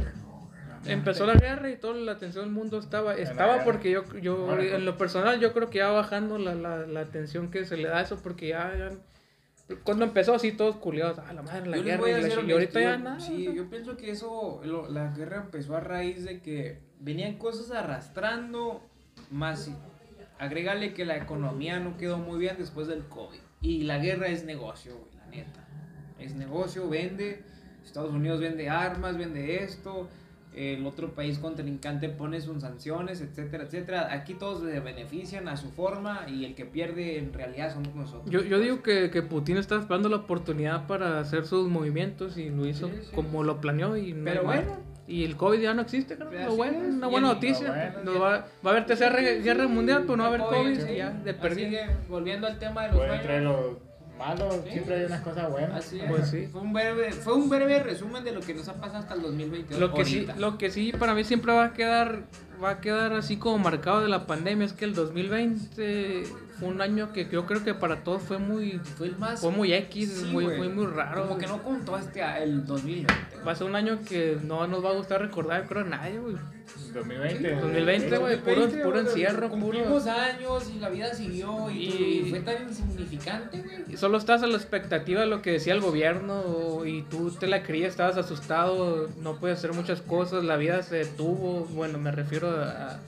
empezó 0.87 1.27
la 1.27 1.35
guerra 1.35 1.71
y 1.71 1.77
toda 1.77 1.95
la 1.95 2.13
atención 2.13 2.45
del 2.45 2.53
mundo 2.55 2.79
estaba, 2.79 3.15
estaba 3.15 3.65
porque 3.65 3.91
yo, 3.91 4.05
yo 4.21 4.37
Bueno, 4.47 4.63
en 4.63 4.85
lo 4.85 4.97
personal, 4.97 5.41
yo 5.41 5.53
creo 5.53 5.69
que 5.71 5.79
ya 5.79 5.91
bajando 5.91 6.39
la, 6.39 6.55
la, 6.55 6.87
la 6.87 7.01
atención 7.01 7.51
que 7.51 7.65
se 7.65 7.77
le 7.77 7.89
da 7.89 7.99
a 7.99 8.03
eso, 8.03 8.19
porque 8.23 8.49
ya, 8.49 8.73
ya- 8.77 9.77
cuando 9.83 10.05
empezó 10.05 10.33
así 10.35 10.53
todos 10.53 10.77
culiados, 10.77 11.19
ah, 11.19 11.33
la 11.33 11.43
madre, 11.43 11.67
la 11.69 11.77
Yo 11.79 11.83
guerra 11.83 12.09
y, 12.09 12.13
a 12.13 12.19
la 12.19 12.29
y 12.29 12.53
ahorita 12.53 12.81
ya 12.81 12.87
honesto, 12.91 13.05
nada. 13.05 13.21
Sí, 13.21 13.51
yo 13.53 13.69
pienso 13.69 13.97
que 13.97 14.11
eso, 14.13 14.61
lo- 14.65 14.89
la 14.89 15.09
guerra 15.09 15.39
empezó 15.39 15.77
a 15.77 15.81
raíz 15.81 16.25
de 16.25 16.41
que 16.41 16.86
venían 17.01 17.35
cosas 17.39 17.71
arrastrando, 17.71 18.83
más 19.31 19.71
agrégale 20.39 20.93
que 20.95 21.05
la 21.05 21.17
economía 21.17 21.81
no 21.81 21.97
quedó 21.97 22.19
muy 22.19 22.39
bien 22.39 22.57
después 22.59 22.87
del 22.89 23.05
COVID. 23.07 23.39
Y 23.63 23.85
la 23.85 23.99
guerra 23.99 24.29
es 24.29 24.45
negocio, 24.45 24.97
güey, 24.97 25.15
la 25.17 25.27
neta. 25.27 25.67
Es 26.19 26.35
negocio, 26.35 26.89
vende. 26.89 27.43
Estados 27.85 28.13
Unidos 28.13 28.41
vende 28.41 28.69
armas, 28.69 29.17
vende 29.17 29.63
esto. 29.63 30.09
El 30.55 30.87
otro 30.87 31.15
país 31.15 31.39
contrincante 31.39 32.09
pone 32.09 32.41
sus 32.41 32.63
sanciones, 32.63 33.21
etcétera, 33.21 33.65
etcétera. 33.65 34.13
Aquí 34.13 34.33
todos 34.35 34.63
se 34.63 34.81
benefician 34.81 35.49
a 35.49 35.57
su 35.59 35.71
forma 35.71 36.27
y 36.29 36.47
el 36.47 36.55
que 36.55 36.65
pierde 36.65 37.19
en 37.19 37.35
realidad 37.35 37.75
somos 37.75 37.95
nosotros. 37.95 38.31
Yo, 38.31 38.41
yo 38.43 38.59
digo 38.59 38.83
que, 38.83 39.11
que 39.11 39.23
Putin 39.23 39.59
está 39.59 39.79
esperando 39.79 40.09
la 40.09 40.17
oportunidad 40.17 40.87
para 40.87 41.21
hacer 41.21 41.45
sus 41.47 41.69
movimientos 41.69 42.39
y 42.39 42.49
lo 42.49 42.67
hizo 42.67 42.89
Sí, 42.89 42.95
sí. 43.03 43.11
como 43.15 43.43
lo 43.45 43.61
planeó 43.61 43.99
y 43.99 44.15
Pero 44.15 44.45
bueno. 44.45 44.86
Y 45.09 45.25
el 45.25 45.37
COVID 45.37 45.61
ya 45.61 45.73
no 45.73 45.83
existe, 45.83 46.17
creo. 46.17 46.31
Pero 46.31 46.47
Lo 46.51 46.57
bueno, 46.57 46.83
es. 46.83 46.95
una 46.95 47.07
buena 47.07 47.29
noticia. 47.29 47.69
bueno, 47.69 48.13
Nos 48.13 48.23
va, 48.23 48.29
va 48.31 48.47
a 48.65 48.69
haber 48.71 48.87
tercera 48.87 49.21
guerra 49.21 49.69
mundial, 49.69 50.03
pero 50.03 50.17
no 50.17 50.25
va 50.25 50.31
a 50.31 50.35
haber 50.35 50.41
COVID. 50.43 50.81
sí. 50.81 50.93
y 50.93 50.97
ya, 50.97 51.11
de 51.11 51.31
Así 51.31 51.41
perdido. 51.41 51.71
que, 51.71 51.87
volviendo 52.09 52.47
al 52.49 52.59
tema 52.59 52.83
de 52.83 52.89
los 52.89 52.97
Pues 52.99 53.13
entre 53.13 53.41
los 53.43 53.57
malos 54.19 54.55
Sí. 54.65 54.71
siempre 54.73 54.97
hay 54.97 55.05
unas 55.05 55.21
cosas 55.21 55.51
buenas. 55.51 55.79
Así 55.87 56.01
es. 56.01 56.11
Pues 56.11 56.29
sí. 56.29 56.49
Fue 56.51 56.61
un 56.63 56.73
breve, 56.73 57.13
fue 57.13 57.35
un 57.35 57.49
breve 57.49 57.81
resumen 57.83 58.25
de 58.25 58.33
lo 58.33 58.41
que 58.41 58.55
nos 58.55 58.67
ha 58.69 58.75
pasado 58.81 58.99
hasta 58.99 59.15
el 59.15 59.23
2022. 59.23 59.79
Lo 59.81 59.95
que 59.95 60.05
sí, 60.05 60.27
lo 60.39 60.59
que 60.59 60.71
sí 60.71 60.93
para 60.93 61.15
mí 61.15 61.23
siempre 61.23 61.53
va 61.53 61.67
a 61.67 61.73
quedar, 61.73 62.23
va 62.63 62.71
a 62.71 62.81
quedar 62.81 63.13
así 63.13 63.37
como 63.37 63.59
marcado 63.59 64.01
de 64.01 64.09
la 64.09 64.27
pandemia 64.27 64.65
es 64.67 64.73
que 64.73 64.87
el 64.87 64.95
2020 64.95 66.25
fue 66.59 66.69
un 66.69 66.81
año 66.81 67.13
que 67.13 67.29
yo 67.31 67.45
creo 67.47 67.63
que 67.63 67.75
para 67.75 68.03
todos 68.03 68.23
fue 68.23 68.39
muy, 68.39 68.79
fue 68.97 69.09
el 69.09 69.17
más. 69.19 69.41
fue 69.41 69.51
muy 69.51 69.73
X, 69.73 70.21
Sí, 70.21 70.25
muy, 70.33 70.45
güey. 70.45 70.57
muy, 70.59 70.69
muy 70.69 70.87
raro. 70.87 71.27
Como 71.27 71.39
que 71.39 71.47
no 71.47 71.63
contó 71.63 71.97
este 71.99 72.23
a- 72.23 72.43
el 72.43 72.65
2020. 72.67 73.13
güey. 73.35 73.45
Va 73.47 73.53
a 73.53 73.55
ser 73.55 73.67
un 73.67 73.77
año 73.77 73.99
que 74.09 74.39
no 74.43 74.67
nos 74.67 74.85
va 74.85 74.91
a 74.91 74.95
gustar 74.95 75.21
recordar, 75.21 75.67
creo, 75.69 75.83
a 75.85 75.89
nadie, 75.89 76.19
güey. 76.19 76.37
2020. 76.95 77.57
2020, 77.57 78.19
güey, 78.19 78.37
puro, 78.39 78.55
2020, 78.63 78.85
puro 78.85 79.01
encierro, 79.01 79.51
Cumplimos 79.51 80.03
puro... 80.03 80.15
años 80.15 80.71
y 80.75 80.79
la 80.81 80.89
vida 80.89 81.15
siguió 81.15 81.71
y, 81.71 82.27
fue 82.31 82.41
tan 82.41 82.69
insignificante, 82.69 83.59
güey. 83.63 83.77
Y 83.89 83.97
Solo 83.97 84.19
estás 84.19 84.43
a 84.43 84.47
la 84.47 84.57
expectativa 84.57 85.21
de 85.21 85.27
lo 85.27 85.43
que 85.43 85.53
decía 85.53 85.75
el 85.75 85.81
gobierno 85.81 86.85
y 86.87 87.03
tú 87.03 87.31
te 87.31 87.47
la 87.47 87.63
creías, 87.63 87.91
estabas 87.91 88.17
asustado, 88.17 89.09
no 89.21 89.37
puedes 89.37 89.59
hacer 89.59 89.75
muchas 89.75 90.01
cosas, 90.01 90.43
la 90.45 90.57
vida 90.57 90.83
se 90.83 90.97
detuvo, 90.97 91.67
bueno, 91.67 91.99
me 91.99 92.11
refiero 92.13 92.49
a, 92.51 92.99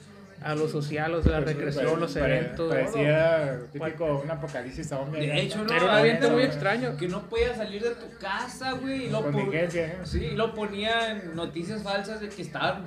a 0.41 0.55
lo 0.55 0.67
social, 0.69 1.13
o 1.15 1.21
sea, 1.21 1.33
la 1.33 1.39
recreación, 1.41 1.99
los 1.99 2.15
eventos. 2.15 2.69
Parecía 2.73 3.59
típico 3.73 4.21
un 4.23 4.31
apocalipsis 4.31 4.87
zombie. 4.87 5.19
De 5.19 5.41
hecho, 5.41 5.63
no. 5.63 5.73
Era 5.73 5.83
un 5.83 5.89
ambiente 5.89 6.29
muy 6.29 6.43
extraño. 6.43 6.95
Que 6.97 7.07
no 7.07 7.23
podías 7.29 7.57
salir 7.57 7.83
de 7.83 7.91
tu 7.95 8.05
casa, 8.19 8.71
güey. 8.73 9.05
Y 9.05 9.09
lo 9.09 9.21
Con 9.23 9.33
po- 9.33 9.45
vigencia, 9.45 9.87
¿eh? 9.87 9.97
Sí, 10.03 10.23
y 10.25 10.35
lo 10.35 10.53
ponían 10.53 11.35
noticias 11.35 11.83
falsas 11.83 12.21
de 12.21 12.29
que 12.29 12.41
estaban 12.41 12.85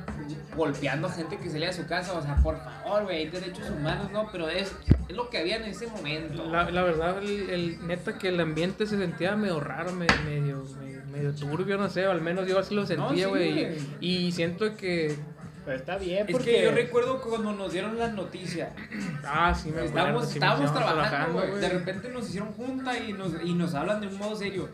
golpeando 0.56 1.08
a 1.08 1.12
gente 1.12 1.36
que 1.36 1.50
salía 1.50 1.66
de 1.68 1.74
su 1.74 1.86
casa. 1.86 2.12
O 2.14 2.22
sea, 2.22 2.36
por 2.36 2.56
favor, 2.62 3.04
güey, 3.04 3.18
hay 3.18 3.28
derechos 3.28 3.68
humanos, 3.70 4.10
no, 4.12 4.28
pero 4.32 4.48
es, 4.48 4.72
es 5.08 5.16
lo 5.16 5.28
que 5.28 5.38
había 5.38 5.56
en 5.56 5.64
ese 5.64 5.86
momento. 5.88 6.46
La, 6.50 6.70
la 6.70 6.82
verdad, 6.82 7.18
el, 7.22 7.50
el- 7.50 7.86
neta 7.86 8.16
que 8.18 8.28
el 8.28 8.40
ambiente 8.40 8.86
se 8.86 8.96
sentía 8.96 9.36
medio 9.36 9.60
raro, 9.60 9.92
me- 9.92 10.06
medio, 10.24 10.64
medio, 10.80 11.02
medio 11.12 11.32
turbio, 11.34 11.76
no 11.76 11.90
sé, 11.90 12.06
o 12.06 12.10
al 12.12 12.22
menos 12.22 12.48
yo 12.48 12.58
así 12.58 12.74
lo 12.74 12.86
sentía, 12.86 13.24
sí, 13.24 13.30
güey. 13.30 13.52
güey. 13.52 13.78
y, 14.00 14.16
y 14.26 14.32
siento 14.32 14.74
que... 14.76 15.14
Pero 15.64 15.76
está 15.76 15.96
bien 15.96 16.26
Es 16.26 16.32
porque. 16.32 16.52
que 16.52 16.62
yo 16.64 16.72
recuerdo 16.72 17.20
cuando 17.20 17.52
nos 17.52 17.72
dieron 17.72 17.98
la 17.98 18.08
noticia. 18.08 18.72
Ah, 19.24 19.54
sí, 19.54 19.68
me 19.68 19.76
acuerdo. 19.76 19.88
Estábamos, 19.88 20.28
sí, 20.28 20.34
estábamos 20.34 20.74
trabajando, 20.74 21.46
güey. 21.46 21.60
De 21.60 21.68
repente 21.68 22.08
nos 22.08 22.28
hicieron 22.28 22.52
junta 22.52 22.98
y 22.98 23.12
nos, 23.12 23.32
y 23.44 23.54
nos 23.54 23.74
hablan 23.74 24.00
de 24.00 24.08
un 24.08 24.18
modo 24.18 24.36
serio. 24.36 24.68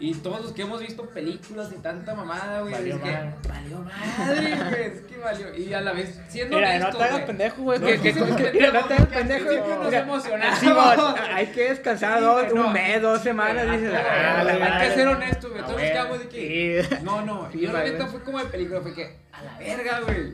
Y 0.00 0.14
todos 0.14 0.40
los 0.42 0.52
que 0.52 0.62
hemos 0.62 0.80
visto 0.80 1.06
películas 1.10 1.70
y 1.72 1.76
tanta 1.80 2.12
mamada, 2.14 2.60
güey. 2.62 2.72
Valió 2.72 2.96
es 2.96 3.00
que 3.02 3.48
valió 3.48 3.78
madre, 3.78 4.56
güey. 4.70 4.82
Es 4.82 5.00
que 5.02 5.18
valió. 5.18 5.54
Y 5.56 5.72
a 5.74 5.80
la 5.80 5.92
vez, 5.92 6.20
siendo 6.28 6.56
Mira, 6.56 6.78
no 6.80 6.90
te 6.90 6.96
hagas 6.96 7.12
güey. 7.12 7.26
pendejo, 7.26 7.62
güey. 7.62 7.78
No, 7.78 7.86
que, 7.86 8.00
que- 8.00 8.02
que- 8.12 8.20
sí, 8.20 8.50
mira, 8.54 8.72
no 8.72 8.84
te 8.86 8.94
hagas 8.94 9.06
pendejo. 9.06 9.50
sí, 9.50 9.56
nos 9.58 9.84
Mira, 9.86 9.98
emocionamos. 10.00 10.58
sí, 10.58 10.66
mon, 10.66 11.14
hay 11.34 11.46
que 11.46 11.62
descansar 11.70 12.18
Sí, 12.18 12.24
dos, 12.24 12.42
güey, 12.42 12.54
no. 12.54 12.66
un 12.66 12.72
mes, 12.72 13.02
dos 13.02 13.22
semanas. 13.22 13.70
Dices, 13.70 13.94
Ah, 13.94 14.36
ah, 14.40 14.44
la 14.44 14.52
hay 14.80 14.88
que 14.88 14.94
ser 14.96 15.06
honestos, 15.08 15.50
güey. 15.50 15.62
Todos 15.62 15.72
nos 15.72 15.80
güey. 15.80 15.92
quedamos 15.92 16.18
de 16.18 16.28
que. 16.28 16.86
Sí. 16.88 16.96
No, 17.04 17.22
no. 17.22 17.48
Sí, 17.52 17.60
yo 17.60 17.72
la 17.72 17.84
neta 17.84 18.06
fue 18.08 18.22
como 18.24 18.38
de 18.38 18.44
película. 18.46 18.80
Fue 18.80 18.94
que, 18.94 19.18
a 19.32 19.42
la 19.44 19.58
verga, 19.58 20.00
güey. 20.00 20.32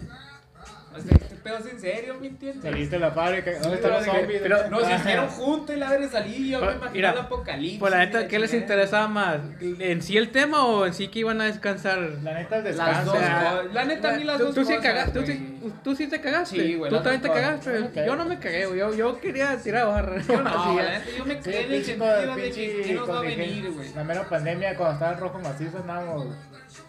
O 0.95 1.00
sea, 1.00 1.27
pedo 1.38 1.59
es 1.59 1.66
en 1.66 1.80
serio, 1.80 2.16
¿me 2.21 2.26
entiendes? 2.28 2.62
Saliste 2.62 2.97
de 2.97 3.00
la 3.00 3.11
fábrica. 3.11 3.50
¿Dónde 3.52 3.68
Sí, 3.68 3.75
están 3.75 3.92
los 3.92 4.04
zombies? 4.04 4.40
pero- 4.42 4.71
Nos 4.71 4.90
hicieron 4.90 5.28
juntos 5.28 5.76
y 5.76 5.78
la 5.78 5.99
y 6.26 6.50
yo 6.50 6.61
me 6.61 6.90
mira, 6.92 7.11
el 7.12 7.18
apocalipsis. 7.18 7.78
Pues 7.80 7.92
la 7.92 7.99
neta, 7.99 8.28
¿qué 8.28 8.38
les 8.38 8.54
interesaba 8.54 9.09
más? 9.09 9.38
¿En 9.61 10.02
sí 10.02 10.16
el 10.16 10.30
tema 10.30 10.64
o 10.66 10.87
en 10.87 10.95
sí 10.95 11.09
que 11.09 11.21
iban 11.21 11.40
a 11.40 11.45
descansar? 11.45 11.99
La 12.23 12.35
neta, 12.35 12.57
el 12.59 12.64
Las 12.64 12.76
descanso. 12.76 13.04
dos 13.12 13.14
O 13.14 13.18
sea, 13.18 13.50
cosas. 13.50 13.75
La 13.75 13.85
neta, 13.85 14.16
ni 14.16 14.25
las 14.25 14.38
tú, 14.38 14.45
dos 14.47 14.54
tú 14.54 14.61
sí 14.64 14.76
cosas, 14.76 14.83
cagaste, 14.83 15.21
tú, 15.21 15.26
sí, 15.26 15.59
tú 15.85 15.97
sí 15.97 16.07
te 16.07 16.21
cagaste. 16.21 16.57
Sí, 16.57 16.75
güey, 16.75 16.88
Tú 16.90 16.97
las 16.97 17.04
también 17.04 17.23
te 17.23 17.28
cagaste. 17.28 18.07
Yo 18.07 18.16
no 18.16 18.25
me 18.25 18.38
cagué, 18.38 18.66
güey. 18.66 18.78
Yo, 18.78 18.95
yo 18.95 19.21
quería 19.21 19.57
tirar 19.59 19.87
barra. 19.87 20.21
Yo 20.28 20.42
no, 20.42 20.76
la 20.76 20.99
neta, 20.99 21.04
yo 21.16 21.25
me 21.25 21.35
Sí, 21.42 21.50
quedé 21.50 21.64
en 21.64 21.73
el 21.73 21.85
sentido 21.85 22.16
de 22.16 22.26
que 22.26 22.42
pinche 22.42 22.83
¿qué 22.83 22.95
nos 22.95 23.11
va 23.11 23.18
a 23.18 23.23
venir, 23.23 23.71
güey? 23.73 23.92
La 23.95 24.04
mera 24.04 24.28
pandemia, 24.28 24.76
cuando 24.76 24.95
estaba 24.95 25.12
el 25.12 25.18
rojo 25.18 25.38
macizo, 25.38 25.78
andábamos. 25.78 26.26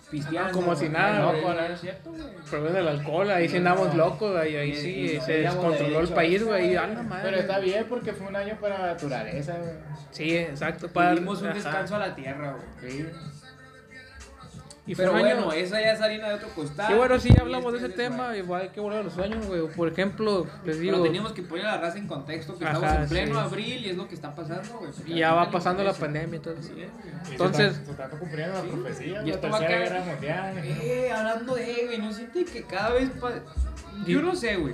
Pisteando. 0.09 0.51
como 0.53 0.75
si 0.75 0.89
nada, 0.89 1.19
No, 1.19 1.41
güey. 1.41 1.71
es 1.71 1.81
cierto, 1.81 2.11
güey. 2.11 2.23
Probando 2.49 2.79
el 2.79 2.87
alcohol, 2.87 3.29
ahí 3.31 3.47
sí 3.47 3.57
andamos 3.57 3.93
locos, 3.93 4.35
ahí, 4.35 4.55
ahí 4.55 4.75
sí 4.75 5.19
se 5.23 5.33
descontroló 5.39 5.99
el 5.99 6.09
país, 6.09 6.43
güey. 6.43 6.65
güey. 6.67 6.75
A 6.77 6.87
la 6.87 7.03
madre. 7.03 7.23
Pero 7.29 7.37
está 7.41 7.59
bien 7.59 7.85
porque 7.87 8.13
fue 8.13 8.27
un 8.27 8.35
año 8.35 8.57
para 8.59 8.79
la 8.79 8.85
naturaleza, 8.93 9.57
güey. 9.57 9.73
Sí, 10.11 10.35
exacto. 10.37 10.87
Para, 10.89 11.13
Dimos 11.13 11.41
un 11.41 11.53
descanso 11.53 11.95
a 11.95 11.99
la 11.99 12.15
tierra, 12.15 12.55
güey. 12.79 12.91
Sí. 12.91 13.05
Y 14.89 14.95
fue 14.95 15.05
Pero 15.05 15.11
un 15.19 15.23
año- 15.25 15.35
bueno, 15.45 15.51
esa 15.53 15.79
ya 15.79 15.91
es 15.93 16.01
harina 16.01 16.29
de 16.29 16.33
otro 16.33 16.49
costal. 16.49 16.87
Sí, 16.87 16.93
bueno, 16.95 17.19
sí 17.19 17.29
hablamos 17.39 17.71
de 17.73 17.77
este 17.77 17.91
ese 17.91 17.95
es 18.03 18.09
tema, 18.09 18.15
desmadre. 18.23 18.37
igual 18.39 18.61
hay 18.63 18.69
que 18.69 18.79
volver 18.79 18.99
a 18.99 19.03
los 19.03 19.13
sueños, 19.13 19.45
güey. 19.45 19.67
Por 19.67 19.87
ejemplo, 19.87 20.47
les 20.65 20.79
digo, 20.79 20.93
Pero 20.93 21.03
teníamos 21.03 21.31
que 21.33 21.43
poner 21.43 21.67
a 21.67 21.75
la 21.75 21.81
raza 21.81 21.97
en 21.99 22.07
contexto 22.07 22.57
que 22.57 22.65
Ajá, 22.65 22.73
estamos 22.73 22.97
en 23.03 23.09
pleno 23.09 23.33
sí. 23.35 23.39
abril 23.39 23.85
y 23.85 23.89
es 23.89 23.97
lo 23.97 24.07
que 24.07 24.15
está 24.15 24.33
pasando, 24.33 24.79
güey. 24.79 24.91
y 25.05 25.19
ya 25.19 25.33
va 25.33 25.51
pasando 25.51 25.83
la 25.83 25.93
pandemia, 25.93 26.37
entonces. 26.37 26.65
Se 27.23 27.31
Entonces- 27.33 27.73
está- 27.73 27.85
se 27.85 27.91
está 27.91 28.09
cumpliendo 28.17 28.55
la 28.55 28.61
Sí. 28.63 28.67
profecía, 28.69 29.21
Y 29.23 29.27
la 29.27 29.35
esto 29.35 29.49
va 29.49 29.57
a 29.57 29.59
tercera 29.59 29.79
caer- 29.79 29.89
guerra 29.93 30.05
mundial. 30.05 30.57
Eh, 30.81 31.11
hablando 31.11 31.55
de, 31.55 31.81
güey, 31.85 31.97
¿no 31.99 32.11
siente 32.11 32.45
que 32.45 32.63
cada 32.63 32.89
vez... 32.95 33.09
pa- 33.21 33.33
Yo 34.07 34.21
no 34.23 34.35
sé, 34.35 34.55
güey. 34.55 34.73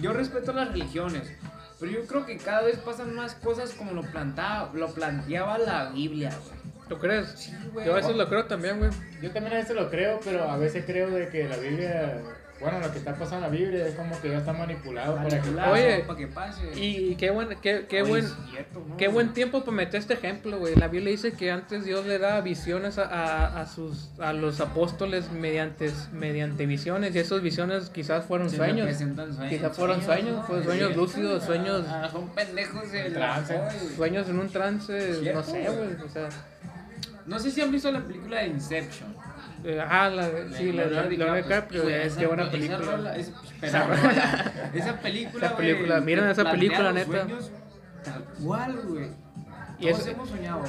Yo 0.00 0.12
respeto 0.14 0.52
las 0.54 0.68
religiones. 0.68 1.30
Pero 1.78 1.92
yo 1.92 2.06
creo 2.06 2.26
que 2.26 2.36
cada 2.36 2.62
vez 2.62 2.76
pasan 2.78 3.14
más 3.14 3.34
cosas 3.34 3.72
como 3.72 3.92
lo, 3.92 4.02
plantaba, 4.02 4.70
lo 4.74 4.88
planteaba 4.92 5.58
la 5.58 5.90
Biblia, 5.90 6.30
güey. 6.46 6.59
¿Lo 6.90 6.98
crees? 6.98 7.28
Sí, 7.36 7.52
güey. 7.72 7.86
Yo 7.86 7.92
a 7.92 7.96
veces 7.96 8.16
lo 8.16 8.28
creo 8.28 8.44
también, 8.46 8.78
güey. 8.78 8.90
Yo 9.22 9.30
también 9.30 9.54
a 9.54 9.58
veces 9.60 9.74
lo 9.76 9.88
creo, 9.88 10.20
pero 10.24 10.50
a 10.50 10.58
veces 10.58 10.84
creo 10.84 11.08
de 11.10 11.28
que 11.28 11.48
la 11.48 11.56
Biblia, 11.56 12.18
bueno, 12.60 12.78
lo 12.80 12.90
que 12.92 12.98
está 12.98 13.14
pasando 13.14 13.46
en 13.46 13.52
la 13.52 13.58
Biblia 13.58 13.86
es 13.86 13.94
como 13.94 14.20
que 14.20 14.28
ya 14.28 14.38
está 14.38 14.52
manipulado 14.52 15.14
para 15.16 15.28
que 15.28 15.36
Manipulado, 15.36 15.72
Oye, 15.72 16.04
para 16.06 16.18
que 16.18 16.26
pase. 16.26 16.62
Y, 16.74 17.12
y 17.12 17.14
qué 17.14 17.30
buen, 17.30 17.48
qué, 17.62 17.86
qué 17.88 18.02
Oye, 18.02 18.10
buen, 18.10 18.24
es 18.24 18.34
cierto, 18.50 18.84
¿no? 18.86 18.96
qué 18.98 19.08
buen 19.08 19.32
tiempo 19.32 19.60
para 19.64 19.76
meter 19.76 20.00
este 20.00 20.12
ejemplo, 20.14 20.58
güey. 20.58 20.74
La 20.74 20.88
Biblia 20.88 21.10
dice 21.12 21.32
que 21.32 21.50
antes 21.50 21.84
Dios 21.86 22.04
le 22.06 22.18
daba 22.18 22.40
visiones 22.42 22.98
a, 22.98 23.04
a, 23.04 23.60
a 23.62 23.66
sus, 23.66 24.10
a 24.18 24.32
los 24.34 24.60
apóstoles 24.60 25.30
mediante, 25.32 25.90
mediante 26.12 26.66
visiones. 26.66 27.14
Y 27.14 27.18
esas 27.20 27.40
visiones 27.40 27.88
quizás 27.88 28.26
fueron 28.26 28.50
sueños. 28.50 28.88
Quizás 29.48 29.74
fueron 29.76 30.02
sueños, 30.02 30.44
fueron 30.44 30.64
sueños 30.64 30.96
lúcidos, 30.96 31.44
sueños- 31.44 31.86
Ah, 31.88 32.08
son 32.12 32.28
pendejos 32.30 32.92
de 32.92 33.10
Trance. 33.10 33.58
Sueños 33.96 34.28
en 34.28 34.38
un 34.38 34.50
trance, 34.50 35.32
no 35.32 35.42
sé, 35.42 35.66
güey. 35.66 35.94
O 36.04 36.08
sea, 36.10 36.28
No 37.30 37.38
sé 37.38 37.50
si 37.50 37.60
han 37.60 37.70
visto 37.72 37.90
la 37.92 38.00
película 38.00 38.40
de 38.40 38.48
Inception. 38.48 39.14
eh, 39.64 39.80
ah, 39.88 40.08
la, 40.10 40.28
sí, 40.56 40.72
la, 40.72 40.86
la, 40.86 41.02
la, 41.04 41.34
DiCaprio, 41.36 41.88
eh, 41.88 42.06
esa- 42.06 42.18
qué 42.20 42.26
buena 42.26 42.42
esa 42.42 42.52
película. 42.52 42.78
rola, 42.78 43.16
esa, 43.16 43.30
Esa 43.62 43.66
esa, 43.66 43.86
rola, 43.86 44.52
esa 44.74 45.00
película, 45.00 45.46
Esa 45.46 45.56
película, 45.56 46.00
miren 46.00 46.24
te 46.26 46.30
esa 46.32 46.50
película, 46.50 46.92
neta. 46.92 47.22
sueños 47.22 47.50
Tal 48.04 48.24
cual, 48.42 48.76
güey. 48.88 49.08
Y 49.78 49.86
Todos 49.88 50.00
es- 50.00 50.06
hemos 50.08 50.28
soñado. 50.28 50.62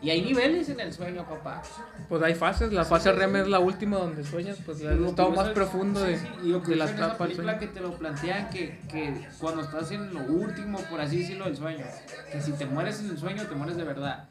Y 0.00 0.10
hay 0.10 0.22
niveles 0.22 0.68
en 0.68 0.78
el 0.78 0.92
sueño, 0.92 1.24
papá. 1.28 1.60
Pues 2.08 2.22
hay 2.22 2.34
fases, 2.36 2.72
la 2.72 2.84
fase 2.84 3.10
REM 3.10 3.34
es 3.34 3.48
la 3.48 3.58
última 3.58 3.96
donde 3.96 4.22
sueñas, 4.24 4.56
pues 4.64 4.80
el 4.80 4.96
Lo 5.02 5.08
estado 5.08 5.30
más 5.32 5.48
es- 5.48 5.52
profundo 5.54 6.00
de, 6.04 6.16
sí, 6.18 6.24
sí, 6.40 6.48
lo 6.48 6.60
de 6.60 6.64
curioso 6.64 6.78
la 6.78 6.84
en 6.84 6.94
esa 6.94 7.06
etapa 7.06 7.24
del 7.24 7.32
película 7.36 7.52
sueño. 7.58 7.60
que 7.72 7.78
te 7.78 7.80
lo 7.84 7.92
plantean 7.98 8.48
que, 8.50 8.78
que 8.88 9.26
cuando 9.40 9.62
estás 9.62 9.90
en 9.90 10.14
lo 10.14 10.20
último, 10.20 10.78
por 10.88 11.00
así 11.00 11.18
decirlo, 11.18 11.46
del 11.46 11.56
sueño, 11.56 11.84
que 12.30 12.40
si 12.40 12.52
te 12.52 12.64
mueres 12.66 13.00
en 13.00 13.10
el 13.10 13.18
sueño, 13.18 13.42
te 13.46 13.54
mueres 13.56 13.76
de 13.76 13.82
verdad. 13.84 14.28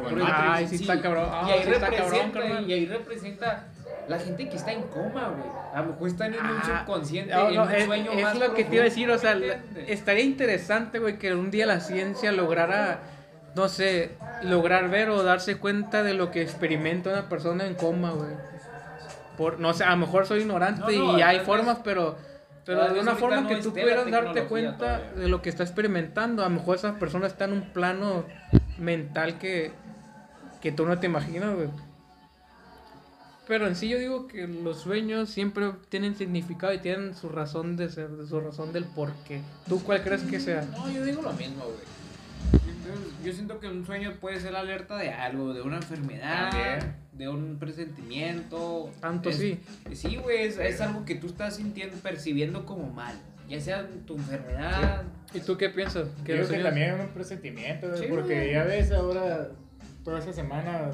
Bueno, 0.00 0.24
Ay, 0.26 0.66
sí 0.66 0.76
está 0.76 1.00
cabrón. 1.00 1.28
Ah, 1.30 1.44
y 1.48 1.50
ahí 1.52 1.64
sí 1.64 1.70
está 1.70 1.90
cabrón, 1.90 2.32
representa, 2.32 2.60
y 2.62 2.72
ahí 2.72 2.86
representa 2.86 3.64
la 4.08 4.18
gente 4.18 4.48
que 4.48 4.56
está 4.56 4.72
en 4.72 4.82
coma, 4.82 5.28
güey. 5.28 5.50
A 5.74 5.80
lo 5.82 5.92
mejor 5.92 6.08
están 6.08 6.34
en 6.34 6.40
un 6.40 6.46
Ah, 6.46 6.80
subconsciente, 6.80 7.34
no, 7.34 7.48
en 7.50 7.60
un 7.60 7.70
es, 7.70 7.84
sueño 7.84 8.12
es 8.12 8.22
más 8.22 8.38
lo 8.38 8.54
que 8.54 8.64
te 8.64 8.74
iba 8.74 8.82
a 8.82 8.84
decir, 8.84 9.10
o 9.10 9.18
sea, 9.18 9.36
estaría 9.86 10.24
interesante, 10.24 10.98
güey, 10.98 11.18
que 11.18 11.34
un 11.34 11.50
día 11.50 11.66
la 11.66 11.80
ciencia 11.80 12.32
lograra, 12.32 13.00
no 13.54 13.68
sé, 13.68 14.12
lograr 14.42 14.88
ver 14.90 15.10
o 15.10 15.22
darse 15.22 15.56
cuenta 15.58 16.02
de 16.02 16.14
lo 16.14 16.30
que 16.30 16.42
experimenta 16.42 17.10
una 17.10 17.28
persona 17.28 17.66
en 17.66 17.74
coma, 17.74 18.10
güey. 18.10 18.30
Por, 19.36 19.60
no 19.60 19.72
sé, 19.72 19.84
a 19.84 19.90
lo 19.90 19.96
mejor 19.96 20.26
soy 20.26 20.40
ignorante 20.40 20.80
No, 20.96 21.12
no, 21.12 21.18
y 21.18 21.22
hay 21.22 21.40
formas, 21.40 21.78
pero, 21.82 22.16
pero 22.64 22.94
de 22.94 23.00
una 23.00 23.14
forma 23.14 23.48
que 23.48 23.56
tú 23.56 23.70
pudieras 23.70 24.10
darte 24.10 24.44
cuenta 24.44 24.76
todavía. 24.78 25.22
de 25.22 25.28
lo 25.28 25.42
que 25.42 25.48
está 25.48 25.62
experimentando. 25.62 26.44
A 26.44 26.48
lo 26.48 26.56
mejor 26.56 26.76
esa 26.76 26.98
persona 26.98 27.26
está 27.26 27.44
en 27.46 27.52
un 27.52 27.72
plano 27.72 28.24
mental 28.78 29.38
que, 29.38 29.72
que 30.60 30.72
tú 30.72 30.86
no 30.86 30.98
te 30.98 31.06
imaginas, 31.06 31.54
güey. 31.54 31.68
Pero 33.48 33.66
en 33.66 33.74
sí 33.74 33.88
yo 33.88 33.98
digo 33.98 34.28
que 34.28 34.46
los 34.46 34.78
sueños 34.78 35.28
siempre 35.28 35.72
tienen 35.88 36.16
significado 36.16 36.72
y 36.72 36.78
tienen 36.78 37.14
su 37.14 37.28
razón 37.28 37.76
de 37.76 37.88
ser, 37.88 38.08
su 38.28 38.40
razón 38.40 38.72
del 38.72 38.84
por 38.84 39.12
qué. 39.26 39.40
¿Tú 39.68 39.82
cuál 39.82 40.02
crees 40.02 40.22
que 40.22 40.38
sea? 40.38 40.62
No, 40.62 40.88
yo 40.90 41.04
digo 41.04 41.22
lo 41.22 41.32
mismo, 41.32 41.64
güey. 41.64 42.01
Yo- 43.24 43.32
siento 43.32 43.58
que 43.60 43.68
un 43.68 43.84
sueño 43.86 44.12
puede 44.20 44.40
ser 44.40 44.54
alerta 44.56 44.96
de 44.98 45.10
algo, 45.10 45.52
de 45.54 45.62
una 45.62 45.76
enfermedad, 45.76 46.50
También. 46.50 46.96
de 47.12 47.28
un 47.28 47.58
presentimiento. 47.58 48.90
Tanto 49.00 49.28
Es- 49.30 49.36
sí. 49.38 49.60
Sí, 49.94 50.16
güey, 50.16 50.46
es, 50.46 50.58
es 50.58 50.80
algo 50.80 51.04
que 51.04 51.14
tú 51.16 51.26
estás 51.28 51.56
sintiendo, 51.56 51.96
percibiendo 51.98 52.64
como 52.66 52.88
mal. 52.90 53.14
Ya 53.48 53.60
sea 53.60 53.86
tu 54.06 54.14
enfermedad. 54.16 55.02
¿Y 55.34 55.40
tú 55.40 55.56
qué 55.56 55.68
piensas? 55.68 56.08
Creo 56.24 56.38
los 56.38 56.48
que 56.48 56.58
también 56.58 56.94
es 56.94 57.00
un 57.00 57.08
presentimiento, 57.08 57.96
Sí, 57.96 58.04
porque 58.08 58.34
güey. 58.34 58.52
ya 58.52 58.64
ves 58.64 58.90
ahora, 58.92 59.48
toda 60.04 60.18
esa 60.20 60.32
semana 60.32 60.90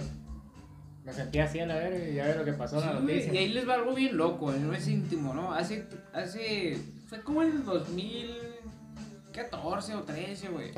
me 1.04 1.12
sentía 1.12 1.44
así 1.44 1.60
a 1.60 1.66
la 1.66 1.76
verga 1.76 2.08
y 2.08 2.14
ya 2.14 2.26
ves 2.26 2.36
lo 2.36 2.44
que 2.44 2.52
pasó 2.52 2.80
en 2.80 2.86
la 2.86 2.92
Sí, 2.96 3.00
noticia. 3.00 3.32
y 3.34 3.38
ahí 3.38 3.48
les 3.48 3.68
va 3.68 3.74
algo 3.74 3.94
bien 3.94 4.16
loco, 4.16 4.50
no 4.52 4.72
es 4.74 4.86
íntimo, 4.88 5.34
¿no? 5.34 5.52
Hace, 5.54 5.86
hace, 6.12 6.76
fue 7.08 7.20
como 7.22 7.42
en 7.42 7.50
el 7.52 7.64
2014 7.64 9.94
o 9.94 10.02
13, 10.02 10.48
güey. 10.48 10.70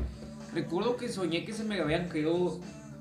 Recuerdo 0.55 0.97
que 0.97 1.09
soñé 1.09 1.45
que 1.45 1.53
se 1.53 1.65
me 1.65 1.81
habían 1.81 2.09
caído 2.09 2.61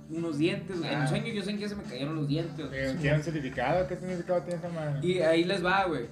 unos 0.10 0.38
dientes. 0.38 0.78
En 0.78 0.86
Ah. 0.86 1.04
el 1.04 1.08
sueño 1.08 1.28
yo 1.34 1.44
sentía 1.44 1.66
que 1.66 1.70
se 1.70 1.76
me 1.76 1.84
cayeron 1.84 2.16
los 2.16 2.28
dientes. 2.28 2.66
Eh, 2.72 2.96
¿Tiene 3.00 3.18
un 3.18 3.24
certificado? 3.24 3.88
¿Qué 3.88 3.96
significado 3.98 4.42
tiene 4.42 4.60
esa 4.60 4.70
madre? 4.70 5.00
Y 5.08 5.20
ahí 5.20 5.44
les 5.44 5.64
va, 5.64 5.86
güey. 5.86 6.06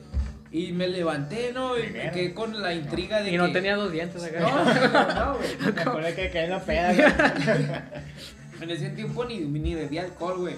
Y 0.52 0.72
me 0.72 0.88
levanté, 0.88 1.52
¿no? 1.54 1.78
Y 1.78 1.90
me 1.90 2.10
quedé 2.12 2.34
con 2.34 2.62
la 2.62 2.74
intriga 2.74 3.22
de 3.22 3.32
Y 3.34 3.38
no 3.38 3.52
tenía 3.52 3.76
dos 3.76 3.92
dientes 3.92 4.24
acá. 4.24 4.40
No, 4.40 4.64
no, 4.64 5.14
no, 5.34 5.38
güey. 5.38 5.74
Me 5.76 5.82
acuerdo 5.82 6.16
que 6.16 6.30
caí 6.32 6.44
en 6.46 6.50
la 6.52 6.62
peda. 6.64 6.94
güey. 6.94 7.68
En 8.62 8.72
ese 8.72 8.90
tiempo 8.90 9.24
ni, 9.26 9.38
ni 9.42 9.76
bebía 9.76 10.02
alcohol, 10.04 10.38
güey. 10.40 10.56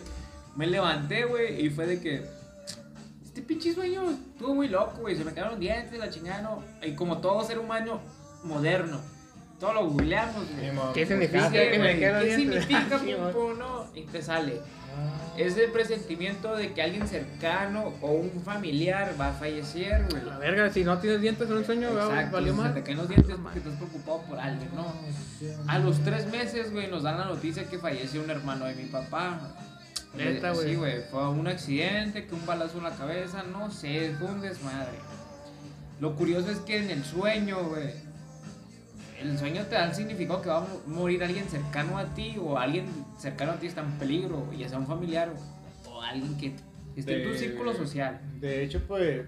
Me 0.56 0.68
levanté, 0.68 1.26
güey, 1.26 1.66
y 1.66 1.70
fue 1.70 1.86
de 1.86 2.00
que. 2.00 2.24
Este 3.26 3.42
pinche 3.42 3.74
sueño 3.74 4.04
estuvo 4.12 4.56
muy 4.56 4.68
loco, 4.70 5.02
güey. 5.02 5.16
Se 5.18 5.24
me 5.26 5.32
cayeron 5.32 5.52
los 5.52 5.60
dientes, 5.60 5.98
la 6.00 6.10
chingada, 6.10 6.42
¿no? 6.42 6.64
Y 6.86 6.94
como 6.94 7.18
todo 7.18 7.44
ser 7.44 7.60
humano 7.60 8.00
moderno, 8.44 9.02
todo 9.60 9.74
lo 9.74 9.90
googleamos, 9.90 10.46
güey. 10.56 10.94
¿Qué 10.94 11.06
significa 11.06 11.50
me 11.50 11.98
¿Qué 12.00 12.24
dientes? 12.24 12.36
significa, 12.36 12.98
pum, 13.00 13.32
pum, 13.34 13.60
no? 13.60 13.86
Y 13.96 14.02
te 14.04 14.22
sale. 14.22 14.62
Es 15.38 15.56
el 15.58 15.72
presentimiento 15.72 16.56
de 16.58 16.74
que 16.74 16.82
alguien 16.82 17.08
cercano 17.08 17.94
o 18.02 18.12
un 18.12 18.42
familiar 18.44 19.14
va 19.20 19.30
a 19.30 19.34
fallecer, 19.34 20.06
güey. 20.10 20.24
La 20.26 20.38
verga, 20.38 20.70
si 20.72 20.84
no 20.84 20.98
tienes 20.98 21.22
dientes 21.22 21.50
en 21.50 21.56
un 21.58 21.66
sueño, 21.66 21.94
va- 21.94 22.06
Exacto, 22.08 22.32
valió 22.34 22.62
se 22.64 22.70
te 22.70 22.84
caen 22.84 22.98
los 22.98 23.08
dientes 23.08 23.36
porque 23.42 23.60
estás 23.60 23.74
preocupado 23.76 24.22
por 24.24 24.40
alguien, 24.40 24.70
¿no? 24.76 24.94
A 25.68 25.80
los 25.80 26.00
tres 26.04 26.28
meses, 26.28 26.74
güey, 26.74 26.88
nos 26.90 27.04
dan 27.04 27.20
la 27.20 27.26
noticia 27.26 27.64
que 27.70 27.78
falleció 27.80 28.22
un 28.22 28.30
hermano 28.30 28.66
de 28.66 28.76
mi 28.76 28.86
papá. 28.86 29.40
Neta, 30.16 30.50
Eh, 30.50 30.54
güey. 30.54 30.68
Sí, 30.70 30.76
güey, 30.76 31.02
fue 31.10 31.30
un 31.30 31.48
accidente, 31.48 32.26
que 32.26 32.36
un 32.36 32.46
balazo 32.46 32.80
en 32.80 32.84
la 32.86 32.92
cabeza, 32.96 33.44
no 33.44 33.72
sé, 33.72 34.14
fue 34.20 34.28
un 34.28 34.42
desmadre. 34.42 34.98
Lo 36.02 36.16
curioso 36.16 36.50
es 36.50 36.58
que 36.60 36.78
en 36.78 36.90
el 36.90 37.06
sueño, 37.06 37.64
güey, 37.70 37.94
el 39.22 39.38
sueño 39.38 39.64
te 39.66 39.76
da 39.76 39.86
el 39.90 39.94
significado 39.96 40.42
que 40.42 40.50
va 40.50 40.58
a 40.58 40.62
mo- 40.62 40.82
morir 40.88 41.24
alguien 41.24 41.48
cercano 41.50 41.98
a 41.98 42.06
ti 42.14 42.38
o 42.40 42.58
alguien 42.58 42.86
cercano 43.18 43.52
a 43.54 43.56
ti 43.60 43.68
está 43.68 43.82
en 43.82 43.92
peligro, 44.00 44.52
ya 44.54 44.68
sea 44.70 44.80
un 44.80 44.88
familiar 44.88 45.30
o, 45.86 45.90
o 45.92 46.02
alguien 46.02 46.38
que 46.38 46.54
esté 46.96 47.18
en 47.18 47.24
tu 47.28 47.34
De- 47.34 47.38
círculo 47.38 47.74
social. 47.74 48.20
De 48.40 48.64
hecho, 48.64 48.82
pues, 48.88 49.22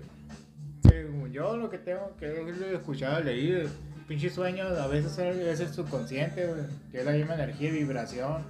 según 0.88 1.31
yo, 1.31 1.57
lo 1.57 1.69
que 1.69 1.77
tengo 1.77 2.15
que 2.17 2.25
he 2.27 2.74
escuchado, 2.75 3.21
leído, 3.24 3.69
pinche 4.07 4.29
sueño 4.29 4.63
a 4.65 4.88
veces 4.88 5.17
es 5.17 5.60
el 5.60 5.74
subconsciente, 5.74 6.48
que 6.91 7.00
es 7.00 7.05
la 7.05 7.12
misma 7.12 7.36
energía 7.36 7.69
y 7.69 7.71
vibración. 7.74 8.43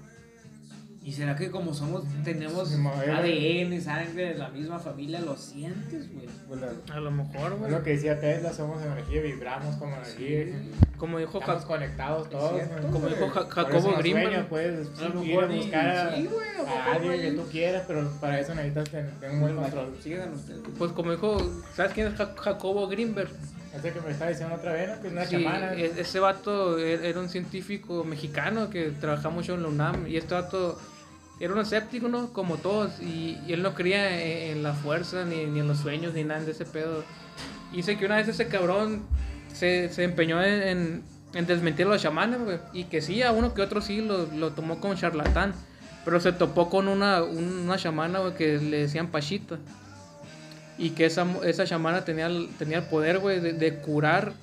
¿Y 1.03 1.13
será 1.13 1.35
que 1.35 1.49
como 1.49 1.73
somos, 1.73 2.03
tenemos 2.23 2.69
Sí, 2.69 2.75
ADN, 2.75 3.81
sangre 3.81 4.29
de 4.29 4.35
la 4.35 4.49
misma 4.49 4.77
familia, 4.79 5.19
lo 5.19 5.35
sientes, 5.35 6.13
güey? 6.13 6.27
Pues, 6.47 6.61
A 6.91 6.99
lo 6.99 7.09
mejor, 7.09 7.53
es 7.53 7.59
güey. 7.59 7.71
lo 7.71 7.81
que 7.81 7.89
decía 7.91 8.19
Tesla, 8.19 8.53
somos 8.53 8.79
energía, 8.83 9.21
vibramos 9.23 9.75
como 9.77 9.95
energía. 9.95 10.45
Como 11.01 11.17
dijo 11.17 11.39
Estamos 11.39 11.65
conectados 11.65 12.29
todos. 12.29 12.53
cierto, 12.61 12.87
como 12.91 13.07
dijo. 13.07 13.27
Ja- 13.29 13.47
Jacobo 13.49 13.99
sueños 14.01 14.45
puedes 14.47 14.87
A 14.99 15.09
lo 15.09 15.23
ir 15.23 15.33
a 15.33 15.41
mejor 15.47 15.51
y- 15.51 15.57
buscar 15.57 15.87
a, 15.87 16.15
sí, 16.15 16.29
güey, 16.31 16.47
a 16.67 16.93
alguien 16.93 17.21
que 17.21 17.31
tú 17.31 17.49
quieras, 17.49 17.83
pero 17.87 18.07
para 18.21 18.39
eso 18.39 18.53
necesitas 18.53 18.87
tener, 18.91 19.11
un 19.31 19.39
buen 19.41 19.55
control. 19.55 19.97
Sigan 20.03 20.31
ustedes. 20.33 20.61
Pues 20.77 20.91
como 20.91 21.09
dijo, 21.09 21.37
¿sabes 21.75 21.93
quién 21.93 22.05
es 22.05 22.13
Ja- 22.13 22.35
Jacobo 22.37 22.87
Greenberg? 22.87 23.31
Ese 23.75 23.91
que 23.93 23.99
me 24.01 24.11
estaba 24.11 24.29
diciendo 24.29 24.53
otra 24.53 24.73
vez, 24.73 24.89
¿no? 24.89 25.01
Que 25.01 25.07
es 25.07 25.13
una 25.13 25.25
Sí, 25.25 25.43
chamana. 25.43 25.73
e- 25.73 25.99
ese 26.01 26.19
vato 26.19 26.77
e- 26.77 27.09
era 27.09 27.19
un 27.19 27.29
científico 27.29 28.03
mexicano 28.03 28.69
que 28.69 28.91
trabajaba 28.91 29.31
mucho 29.33 29.55
en 29.55 29.63
la 29.63 29.69
UNAM 29.69 30.05
y 30.05 30.17
este 30.17 30.35
vato 30.35 30.79
era 31.39 31.51
un 31.51 31.59
escéptico, 31.61 32.09
¿no? 32.09 32.31
Como 32.31 32.57
todos 32.57 32.99
y, 33.01 33.39
y 33.47 33.53
él 33.53 33.63
no 33.63 33.73
creía 33.73 34.21
en, 34.21 34.57
en 34.57 34.61
la 34.63 34.73
fuerza 34.73 35.25
ni, 35.25 35.45
ni 35.47 35.61
en 35.61 35.67
los 35.67 35.79
sueños 35.79 36.13
ni 36.13 36.23
nada 36.23 36.41
de 36.41 36.51
ese 36.51 36.65
pedo. 36.65 37.03
Y 37.73 37.77
dice 37.77 37.97
que 37.97 38.05
una 38.05 38.17
vez 38.17 38.27
ese 38.27 38.47
cabrón 38.47 39.01
se, 39.53 39.89
se 39.89 40.03
empeñó 40.03 40.43
en, 40.43 40.61
en, 40.61 41.03
en 41.33 41.45
desmentir 41.45 41.85
a 41.85 41.89
los 41.89 42.01
chamanes, 42.01 42.41
güey. 42.41 42.59
Y 42.73 42.85
que 42.85 43.01
sí, 43.01 43.21
a 43.21 43.31
uno 43.31 43.53
que 43.53 43.61
otro 43.61 43.81
sí 43.81 44.01
lo, 44.01 44.25
lo 44.27 44.51
tomó 44.51 44.79
como 44.79 44.95
charlatán. 44.95 45.53
Pero 46.03 46.19
se 46.19 46.31
topó 46.31 46.69
con 46.69 46.87
una, 46.87 47.23
una 47.23 47.77
chamana, 47.77 48.19
güey, 48.19 48.33
que 48.33 48.57
le 48.57 48.81
decían 48.81 49.07
Pachita. 49.11 49.59
Y 50.77 50.91
que 50.91 51.05
esa, 51.05 51.27
esa 51.43 51.65
chamana 51.65 52.03
tenía, 52.03 52.29
tenía 52.57 52.79
el 52.79 52.85
poder, 52.85 53.19
güey, 53.19 53.39
de, 53.39 53.53
de 53.53 53.75
curar 53.75 54.33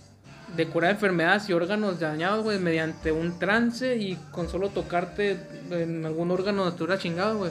de 0.57 0.67
curar 0.67 0.93
enfermedades 0.93 1.49
y 1.49 1.53
órganos 1.53 2.01
dañados, 2.01 2.43
güey, 2.43 2.59
mediante 2.59 3.13
un 3.13 3.39
trance 3.39 3.97
y 3.97 4.17
con 4.31 4.49
solo 4.49 4.71
tocarte 4.71 5.39
en 5.71 6.07
algún 6.07 6.31
órgano 6.31 6.65
natural 6.65 6.99
chingado, 6.99 7.39
güey. 7.39 7.51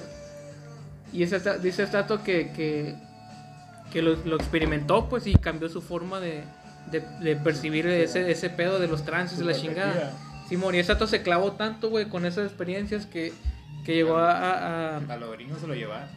Y 1.14 1.24
ese, 1.24 1.40
dice 1.60 1.86
dato 1.86 2.24
que, 2.24 2.52
que, 2.54 2.96
que 3.92 4.02
lo, 4.02 4.16
lo 4.26 4.36
experimentó, 4.36 5.08
pues, 5.10 5.28
y 5.28 5.36
cambió 5.36 5.70
su 5.70 5.82
forma 5.82 6.20
de, 6.20 6.44
de, 6.92 7.02
de 7.22 7.36
percibir 7.36 7.88
ese, 7.88 8.30
ese 8.32 8.50
pedo 8.50 8.80
de 8.80 8.88
los 8.88 9.04
trances, 9.06 9.38
de 9.40 9.46
la 9.46 9.54
chingada. 9.54 10.14
Simón, 10.50 10.76
y 10.76 10.80
ese 10.80 10.94
dato 10.94 11.08
se 11.08 11.22
clavó 11.22 11.54
tanto, 11.54 11.90
güey, 11.90 12.06
con 12.08 12.26
esas 12.26 12.46
experiencias 12.48 13.06
que, 13.06 13.34
que 13.84 13.96
llegó 13.96 14.18
a, 14.18 14.32
a- 14.32 14.98
a- 14.98 15.14
A 15.14 15.18
los 15.18 15.32
gringos 15.34 15.60
se 15.60 15.68
lo 15.68 15.74
llevaban. 15.76 16.08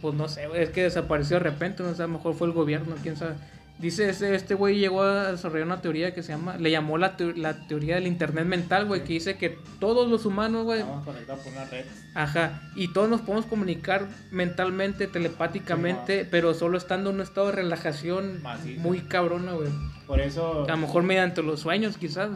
pues 0.00 0.14
no 0.14 0.28
sé, 0.28 0.46
güey, 0.48 0.62
es 0.62 0.70
que 0.70 0.82
desapareció 0.82 1.36
de 1.36 1.42
repente, 1.44 1.82
no 1.82 1.94
sé, 1.94 2.02
a 2.02 2.06
lo 2.06 2.14
mejor 2.14 2.34
fue 2.34 2.46
el 2.46 2.52
gobierno, 2.54 2.94
quién 3.02 3.16
sabe. 3.16 3.34
Dice, 3.78 4.08
este 4.08 4.34
este 4.36 4.54
güey 4.54 4.78
llegó 4.78 5.02
a 5.02 5.32
desarrollar 5.32 5.66
una 5.66 5.80
teoría 5.82 6.14
que 6.14 6.22
se 6.22 6.32
llama, 6.32 6.56
le 6.56 6.70
llamó 6.70 6.96
la, 6.96 7.16
la 7.36 7.66
teoría 7.66 7.96
del 7.96 8.06
internet 8.06 8.46
mental, 8.46 8.86
güey, 8.86 9.02
que 9.02 9.14
dice 9.14 9.36
que 9.36 9.58
todos 9.80 10.08
los 10.08 10.24
humanos, 10.26 10.64
güey, 10.64 10.80
Estamos 10.80 11.04
conectados 11.04 11.42
por 11.42 11.52
una 11.52 11.64
red. 11.64 11.84
ajá, 12.14 12.62
y 12.76 12.92
todos 12.92 13.08
nos 13.08 13.20
podemos 13.22 13.46
comunicar 13.46 14.06
mentalmente, 14.30 15.08
telepáticamente, 15.08 16.24
pero 16.24 16.54
solo 16.54 16.78
estando 16.78 17.10
en 17.10 17.16
un 17.16 17.22
estado 17.22 17.48
de 17.48 17.52
relajación 17.54 18.40
muy 18.78 19.00
cabrona, 19.00 19.52
güey. 19.52 19.70
Por 20.06 20.20
eso. 20.20 20.64
A 20.64 20.70
lo 20.70 20.76
mejor 20.76 21.02
mediante 21.02 21.42
los 21.42 21.60
sueños, 21.60 21.98
quizás. 21.98 22.30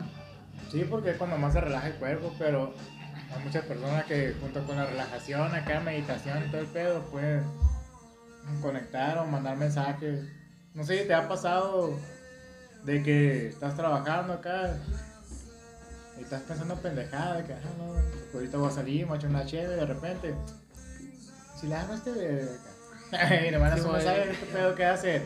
Sí, 0.73 0.85
porque 0.91 1.11
es 1.11 1.17
cuando 1.17 1.39
más 1.39 1.53
se 1.53 1.61
relaja 1.61 1.87
el 1.87 1.95
cuerpo, 1.95 2.35
pero 2.39 2.75
hay 3.35 3.45
muchas 3.45 3.65
personas 3.65 4.05
que 4.07 4.35
junto 4.41 4.63
con 4.65 4.77
la 4.77 4.87
relajación, 4.87 5.55
acá 5.55 5.81
meditación 5.81 6.39
y 6.47 6.51
todo 6.51 6.61
el 6.63 6.67
pedo, 6.67 7.03
pueden 7.11 7.45
conectar 8.61 9.19
o 9.19 9.27
mandar 9.27 9.57
mensajes. 9.57 10.21
No 10.79 10.85
sé 10.85 10.99
te 10.99 11.13
ha 11.13 11.27
pasado 11.27 11.93
de 12.85 13.03
que 13.03 13.49
estás 13.49 13.75
trabajando 13.75 14.35
acá 14.35 14.77
y 16.17 16.23
estás 16.23 16.43
pensando 16.43 16.77
pendejada, 16.77 17.39
de 17.39 17.45
que 17.45 17.53
ah, 17.53 17.59
no, 17.77 17.95
ahorita 18.33 18.59
voy 18.59 18.69
a 18.69 18.71
salir, 18.71 19.01
me 19.01 19.07
voy 19.09 19.17
a 19.17 19.19
echar 19.19 19.31
una 19.31 19.45
chévere 19.45 19.75
de 19.75 19.87
repente. 19.87 20.35
Si 21.61 21.67
le 21.67 21.75
hago 21.75 21.95
este 21.95 22.13
de 22.13 22.49
acá, 23.13 23.45
y 23.45 23.51
le 23.51 23.59
mandas 23.59 23.81
Sí, 23.81 23.87
un 23.87 23.93
mensaje, 23.93 24.31
este 24.31 24.47
pedo 24.47 24.75
que 24.77 24.85
hace. 24.85 25.23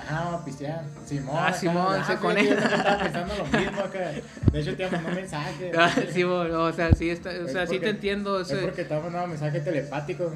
Ah, 0.00 0.22
vamos 0.24 0.42
a 0.42 0.44
pistear. 0.46 0.84
Simón. 1.06 1.36
Ah, 1.38 1.46
acá, 1.46 1.58
Simón, 1.58 1.94
se 1.94 2.02
fíjate, 2.02 2.20
conecta. 2.20 2.76
Estaba 2.76 2.98
pensando 3.04 3.34
lo 3.36 3.44
mismo 3.60 3.80
acá. 3.82 4.10
De 4.50 4.60
hecho, 4.60 4.76
te 4.76 4.90
mandó 4.90 5.08
un 5.10 5.14
mensaje. 5.14 5.72
Ah, 5.78 5.94
sí, 6.12 6.24
o 6.24 6.72
sea, 6.72 6.92
sí, 6.92 7.08
está, 7.08 7.30
o 7.30 7.46
sea, 7.46 7.66
sí 7.68 7.74
porque- 7.74 7.78
te 7.78 7.90
entiendo. 7.90 8.40
Es 8.40 8.52
porque 8.52 8.84
te 8.84 8.94
mandando 8.98 9.28
mensajes 9.28 9.62
telepáticos. 9.62 10.32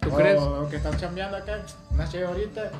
¿Tú 0.00 0.12
o, 0.12 0.16
crees? 0.16 0.40
O 0.40 0.68
que 0.68 0.76
estás 0.76 0.96
chambeando 1.00 1.36
acá, 1.36 1.58
una 1.90 2.08
chévere 2.08 2.28
ahorita. 2.28 2.70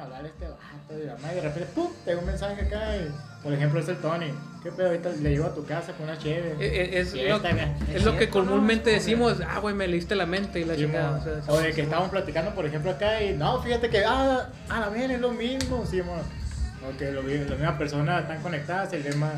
A 0.00 0.04
hablar 0.04 0.24
este 0.24 0.46
vato 0.46 1.02
y 1.02 1.06
la 1.06 1.16
madre, 1.18 1.34
de 1.36 1.40
repente, 1.42 1.68
¡pum! 1.74 1.90
Te 2.06 2.16
un 2.16 2.24
mensaje 2.24 2.62
acá. 2.62 2.96
Y, 2.96 3.12
por 3.42 3.52
ejemplo, 3.52 3.80
es 3.80 3.88
el 3.88 3.98
Tony. 3.98 4.32
¿Qué 4.62 4.70
pedo? 4.72 4.86
Ahorita 4.88 5.10
le 5.10 5.30
llevo 5.30 5.46
a 5.46 5.54
tu 5.54 5.64
casa 5.66 5.92
con 5.92 6.04
una 6.06 6.18
chévere. 6.18 6.52
Eh, 6.52 6.56
eh, 6.60 7.00
Es, 7.00 7.12
lo, 7.14 7.36
está 7.36 7.52
bien. 7.52 7.74
es 7.94 8.04
lo 8.04 8.16
que 8.16 8.28
comúnmente 8.30 8.90
decimos, 8.90 9.40
ah, 9.46 9.58
güey, 9.58 9.74
me 9.74 9.86
leíste 9.88 10.14
la 10.14 10.24
mente 10.26 10.60
y 10.60 10.64
la 10.64 10.74
Sí, 10.74 10.82
chingada. 10.82 11.18
O, 11.18 11.22
sea, 11.22 11.54
o 11.54 11.58
de 11.58 11.70
que 11.72 11.82
mo. 11.82 11.84
estábamos 11.84 12.10
platicando, 12.10 12.54
por 12.54 12.64
ejemplo, 12.66 12.90
acá 12.90 13.22
y 13.22 13.34
no, 13.36 13.62
fíjate 13.62 13.90
que, 13.90 14.04
ah, 14.04 14.48
a 14.70 14.80
la 14.80 14.88
vez 14.88 15.10
es 15.10 15.20
lo 15.20 15.32
mismo, 15.32 15.84
sí, 15.86 16.00
mo. 16.02 16.14
O 16.14 16.96
que 16.96 17.10
lo, 17.12 17.22
las 17.22 17.50
mismas 17.50 17.76
personas 17.76 18.22
están 18.22 18.40
conectadas, 18.42 18.92
el 18.94 19.04
misma, 19.04 19.32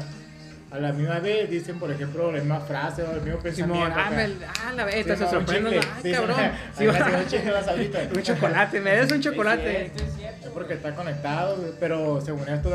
a 0.72 0.78
la 0.78 0.92
misma 0.92 1.18
vez 1.18 1.50
dicen, 1.50 1.78
por 1.78 1.90
ejemplo, 1.90 2.32
la 2.32 2.38
misma 2.38 2.60
frase 2.60 3.02
o 3.02 3.12
el 3.12 3.20
mismo 3.20 3.38
pensamiento. 3.40 3.74
Simón, 3.84 3.92
ah, 3.94 4.10
me, 4.10 4.22
ah, 4.22 4.72
la 4.74 4.84
se 5.16 5.28
sorprende. 5.28 5.80
Ah, 5.82 5.98
Sí, 6.02 6.12
cabrón. 6.12 6.36
sí, 6.78 6.86
un 6.86 6.96
un 8.16 8.22
chocolate, 8.22 8.80
me 8.80 8.90
des 8.92 9.10
un 9.12 9.18
Es 9.18 9.24
chocolate. 9.24 9.70
cierto, 9.92 10.02
es 10.04 10.14
cierto, 10.16 10.46
Es 10.46 10.52
porque 10.52 10.74
está 10.74 10.94
conectado, 10.94 11.56
pero 11.78 12.20
según 12.22 12.48
esto, 12.48 12.70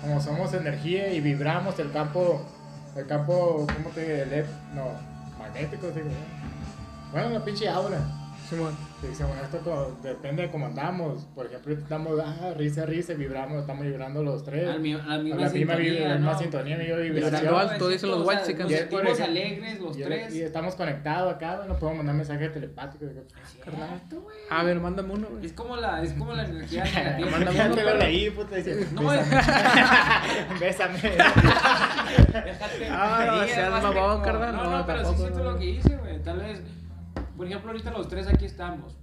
como 0.00 0.18
somos 0.22 0.54
energía 0.54 1.12
y 1.12 1.20
vibramos, 1.20 1.78
el 1.78 1.92
campo, 1.92 2.42
el 2.96 3.06
campo, 3.06 3.66
¿cómo 3.76 3.90
te 3.90 4.00
digo? 4.00 4.36
El- 4.36 4.46
No, 4.74 4.88
magnético, 5.38 5.88
sí. 5.94 6.00
Bueno, 7.12 7.28
la 7.30 7.44
pinche 7.44 7.68
aura. 7.68 7.98
Simón. 8.50 8.76
Sí, 9.00 9.06
según 9.14 9.38
esto, 9.38 9.58
como- 9.60 9.96
depende 10.02 10.42
de 10.42 10.50
cómo 10.50 10.66
andamos. 10.66 11.24
Por 11.34 11.46
ejemplo, 11.46 11.72
estamos, 11.72 12.18
ah, 12.20 12.52
risa, 12.56 12.84
risa, 12.84 13.14
vibramos, 13.14 13.60
estamos 13.60 13.84
vibrando 13.84 14.24
los 14.24 14.42
tres. 14.44 14.68
Al 14.68 14.80
mi- 14.80 14.92
a 14.94 14.98
la 14.98 15.14
A 15.14 15.18
misma 15.18 15.42
la 15.44 15.48
misma, 15.50 15.76
sintonía, 15.76 15.92
vibra- 15.92 16.18
¿no? 16.18 16.38
sintonía, 16.38 16.76
vibración. 16.76 17.54
alto, 17.54 17.88
dicen 17.88 18.10
los. 18.10 18.26
Nos 18.26 18.42
sentimos 18.44 19.20
alegres 19.20 19.80
los 19.80 19.96
Y, 19.96 20.02
tres. 20.02 20.34
y 20.34 20.42
estamos 20.42 20.74
conectados 20.74 21.32
acá, 21.34 21.62
nos 21.68 21.76
podemos 21.78 21.98
mandar 21.98 22.16
mensajes 22.16 22.52
telepáticos. 22.52 23.08
güey. 23.12 24.36
A 24.50 24.64
ver, 24.64 24.80
mándame 24.80 25.12
uno, 25.14 25.28
güey. 25.30 25.46
Es 25.46 25.52
como 25.52 25.76
la, 25.76 26.02
es 26.02 26.12
como 26.14 26.32
la 26.34 26.44
energía 26.44 26.82
negativa. 26.94 27.30
Mándame 27.30 27.56
Ya 27.56 27.66
uno, 27.70 27.94
leí, 27.94 28.30
puta, 28.30 28.56
dice, 28.56 28.86
No, 28.92 29.02
bésame. 29.10 29.40
bésame. 30.60 30.98
Déjate 31.00 32.88
Ah, 32.90 33.24
no 33.40 33.46
seas 33.46 33.82
mamón, 33.82 34.22
carnal, 34.22 34.56
No, 34.56 34.64
no, 34.64 34.78
no, 34.78 34.86
pero 34.86 35.04
sí 35.10 35.14
siento 35.16 35.38
no. 35.38 35.52
lo 35.52 35.58
que 35.58 35.66
hice, 35.66 35.96
güey. 35.96 36.18
Tal 36.22 36.38
vez, 36.40 36.60
por 37.40 37.46
ejemplo, 37.46 37.70
ahorita 37.70 37.90
los 37.92 38.06
tres 38.06 38.26
aquí 38.26 38.44
estamos. 38.44 38.98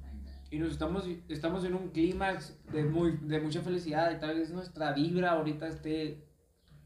Y 0.52 0.60
nos 0.60 0.70
estamos, 0.74 1.08
estamos 1.28 1.66
en 1.66 1.74
un 1.74 1.90
clímax 1.90 2.56
de, 2.72 2.84
muy, 2.84 3.18
de 3.18 3.40
mucha 3.40 3.62
felicidad. 3.62 4.16
Y 4.16 4.20
tal 4.20 4.38
vez 4.38 4.52
nuestra 4.52 4.94
vibra 4.94 5.32
ahorita 5.32 5.68
esté 5.68 6.24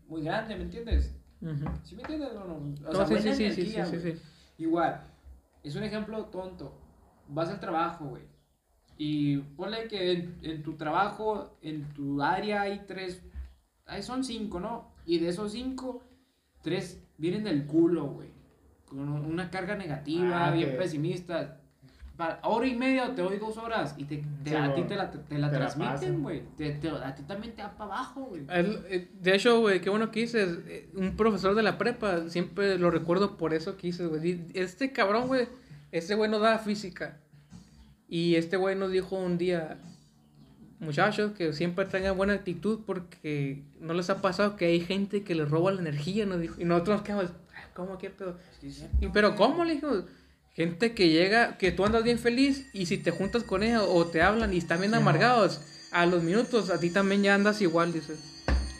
muy 0.07 0.23
grande, 0.23 0.55
¿me 0.55 0.63
entiendes? 0.63 1.13
Ujú. 1.41 1.65
¿Sí 1.83 1.97
me 1.97 2.03
entiendes 2.03 2.29
o 2.35 2.45
no? 2.45 2.55
O 2.55 2.93
No, 2.93 3.05
sea, 3.05 3.05
sí, 3.05 3.33
sí, 3.33 3.43
energía, 3.43 3.85
sí, 3.85 3.97
sí, 3.97 4.01
güey. 4.01 4.15
sí. 4.15 4.21
Igual, 4.59 5.01
es 5.61 5.75
un 5.75 5.83
ejemplo 5.83 6.23
tonto. 6.27 6.73
Vas 7.27 7.49
al 7.49 7.59
trabajo, 7.59 8.05
güey. 8.05 8.23
Y 8.97 9.39
ponle 9.57 9.89
que 9.89 10.13
en, 10.13 10.39
en 10.43 10.63
tu 10.63 10.77
trabajo, 10.77 11.57
en 11.61 11.83
tu 11.89 12.21
área 12.21 12.61
hay 12.61 12.85
tres, 12.87 13.25
ahí 13.87 14.01
son 14.01 14.23
cinco, 14.23 14.61
¿no? 14.61 14.93
Y 15.05 15.19
de 15.19 15.27
esos 15.27 15.51
cinco, 15.51 16.01
tres 16.61 17.03
vienen 17.17 17.43
del 17.43 17.65
culo, 17.65 18.05
güey. 18.05 18.30
Con 18.91 19.07
una 19.09 19.49
carga 19.49 19.75
negativa, 19.75 20.47
Ah, 20.47 20.51
bien 20.51 20.71
que- 20.71 20.75
pesimista. 20.77 21.57
Pa- 22.17 22.39
hora 22.43 22.67
y 22.67 22.75
media 22.75 23.07
o 23.07 23.11
te 23.13 23.21
doy 23.23 23.37
dos 23.39 23.57
horas 23.57 23.95
y 23.97 24.03
te, 24.03 24.17
te- 24.43 24.49
Sí, 24.51 24.55
a 24.55 24.75
ti 24.75 24.83
te 24.83 24.95
la, 24.95 25.09
te 25.09 25.17
la 25.17 25.23
te 25.23 25.37
la 25.39 25.49
transmiten, 25.49 26.21
güey. 26.21 26.43
Te- 26.57 26.71
te- 26.73 26.89
a 26.89 27.15
ti 27.15 27.23
también 27.23 27.55
te 27.55 27.63
va 27.63 27.71
para 27.75 27.85
abajo, 27.95 28.25
güey. 28.25 28.43
Eh, 28.49 29.09
de 29.19 29.35
hecho, 29.35 29.59
güey, 29.61 29.79
qué 29.81 29.89
bueno 29.89 30.11
que 30.11 30.19
dices. 30.19 30.59
eh, 30.67 30.89
Un 30.93 31.15
profesor 31.15 31.55
de 31.55 31.63
la 31.63 31.77
prepa, 31.79 32.29
siempre 32.29 32.77
lo 32.77 32.91
recuerdo 32.91 33.37
por 33.37 33.53
eso 33.55 33.75
que 33.77 33.87
dices, 33.87 34.07
güey. 34.07 34.43
Este 34.53 34.91
cabrón, 34.91 35.27
güey, 35.27 35.47
este 35.91 36.13
güey 36.13 36.29
no 36.29 36.37
daba 36.39 36.59
física. 36.59 37.17
Y 38.07 38.35
este 38.35 38.57
güey 38.57 38.75
nos 38.75 38.91
dijo 38.91 39.15
un 39.15 39.37
día, 39.39 39.77
muchachos, 40.79 41.31
que 41.31 41.53
siempre 41.53 41.85
tengan 41.85 42.17
buena 42.17 42.33
actitud 42.33 42.81
porque 42.85 43.63
no 43.79 43.93
les 43.93 44.09
ha 44.09 44.21
pasado 44.21 44.55
que 44.57 44.65
hay 44.65 44.81
gente 44.81 45.23
que 45.23 45.33
les 45.33 45.49
roba 45.49 45.71
la 45.71 45.81
energía, 45.81 46.25
nos 46.25 46.39
dijo. 46.41 46.59
Y 46.59 46.65
nosotros 46.65 46.97
nos 46.97 47.05
quedamos, 47.05 47.25
"Ah, 47.50 47.50
¿cómo 47.73 47.97
qué 47.97 48.09
pedo? 48.09 48.37
Y, 48.99 49.07
pero 49.09 49.35
¿cómo? 49.35 49.63
Le 49.65 49.73
dijo, 49.75 50.05
gente 50.53 50.93
que 50.93 51.09
llega, 51.09 51.57
que 51.57 51.71
tú 51.71 51.85
andas 51.85 52.03
bien 52.03 52.19
feliz 52.19 52.67
y 52.73 52.85
si 52.85 52.97
te 52.97 53.11
juntas 53.11 53.43
con 53.43 53.63
ella 53.63 53.83
o 53.83 54.05
te 54.07 54.21
hablan 54.21 54.53
y 54.53 54.57
están 54.57 54.79
bien 54.79 54.91
Sí, 54.91 54.97
amargados, 54.97 55.61
a 55.91 56.05
los 56.05 56.23
minutos 56.23 56.69
a 56.69 56.79
ti 56.79 56.89
también 56.89 57.23
ya 57.23 57.35
andas 57.35 57.61
igual, 57.61 57.91
dice. 57.93 58.13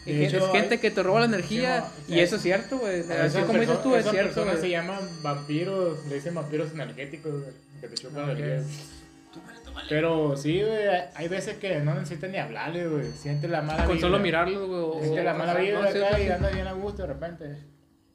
Y 0.06 0.14
De 0.14 0.18
gen- 0.18 0.28
hecho, 0.36 0.46
es 0.48 0.52
gente 0.52 0.76
hay- 0.76 0.80
que 0.82 0.90
te 0.92 1.04
roba 1.04 1.20
la 1.20 1.26
energía 1.28 1.86
Sí, 2.08 2.16
y 2.16 2.20
eso 2.20 2.38
es 2.38 2.42
cierto, 2.42 2.80
güey. 2.80 3.02
Así 3.12 3.40
como 3.42 3.60
dices 3.60 3.82
tú, 3.84 3.96
es 3.96 4.10
cierto, 4.10 4.34
personas 4.36 4.60
se 4.60 4.70
llaman 4.70 5.00
vampiros, 5.22 6.06
le 6.08 6.16
dicen 6.16 6.34
vampiros 6.34 6.72
energéticos, 6.72 7.32
que 7.80 7.88
te 7.88 7.96
chupan 7.96 8.28
la 8.28 8.34
energía. 8.34 8.64
Pero 9.90 10.36
sí, 10.38 10.62
güey, 10.62 10.88
hay 11.16 11.28
veces 11.28 11.58
que 11.58 11.80
no 11.80 11.94
necesitan 11.96 12.32
ni 12.32 12.38
hablarle, 12.38 12.88
güey. 12.88 13.12
Sientes 13.12 13.50
la 13.50 13.62
mala 13.62 13.86
Con 13.86 13.96
vibra. 13.96 14.10
solo 14.10 14.20
mirarlos, 14.20 14.68
güey. 14.68 15.04
Sientes 15.04 15.26
la 15.26 15.34
mala 15.34 15.54
vibra 15.56 15.82
no 15.82 15.88
acá 15.88 16.18
sí. 16.18 16.24
y 16.24 16.30
andas 16.30 16.54
bien 16.54 16.68
a 16.68 16.74
gusto 16.74 17.02
de 17.04 17.08
repente. 17.08 17.46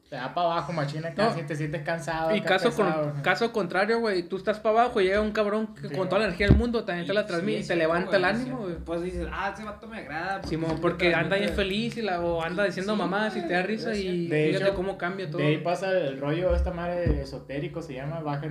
Te 0.09 0.15
da 0.15 0.33
para 0.33 0.53
abajo, 0.53 0.73
machina, 0.73 1.09
acá, 1.09 1.25
No. 1.25 1.35
si 1.35 1.43
te 1.43 1.57
sientes 1.57 1.83
cansado. 1.83 2.35
Y 2.35 2.41
caso, 2.41 2.71
pesado. 2.71 3.13
con, 3.13 3.23
caso 3.23 3.53
contrario, 3.53 3.99
güey, 3.99 4.23
tú 4.23 4.37
estás 4.37 4.61
para 4.61 4.83
abajo 4.83 5.01
y 5.01 5.05
llega 5.07 5.21
un 5.21 5.33
cabrón 5.33 5.75
que 5.75 5.89
Sí, 5.89 5.97
con 5.97 6.09
toda 6.09 6.21
la 6.21 6.27
energía 6.27 6.47
del 6.47 6.57
mundo 6.57 6.85
también 6.85 7.09
te 7.09 7.13
la 7.13 7.23
Sí, 7.23 7.29
transmite 7.29 7.59
y 7.59 7.61
es 7.63 7.67
te 7.67 7.75
levanta 7.75 8.17
el 8.17 8.25
ánimo, 8.25 8.59
güey. 8.59 8.77
Pues 8.77 9.03
dices, 9.03 9.27
ah, 9.33 9.51
ese 9.53 9.65
vato 9.65 9.89
me 9.89 9.99
agrada. 9.99 10.45
Simón, 10.45 10.71
sí, 10.71 10.77
porque 10.81 11.13
anda 11.13 11.37
bien 11.37 11.51
feliz 11.51 11.97
y, 11.97 12.03
la, 12.03 12.21
o 12.21 12.41
anda 12.41 12.63
diciendo 12.65 12.93
Sí, 12.93 12.99
mamás 13.01 13.37
y 13.37 13.43
te 13.43 13.53
da 13.53 13.63
risa 13.63 13.95
y. 13.95 14.29
De 14.29 14.47
fíjate 14.47 14.67
hecho, 14.67 14.75
cómo 14.77 14.97
cambia 14.97 15.29
todo. 15.29 15.39
De 15.39 15.49
ahí 15.49 15.59
pasa 15.59 15.91
el 15.91 16.21
rollo, 16.21 16.55
esta 16.55 16.73
madre 16.73 17.23
esotérico 17.23 17.83
se 17.83 17.95
llama 17.95 18.21
baja, 18.21 18.47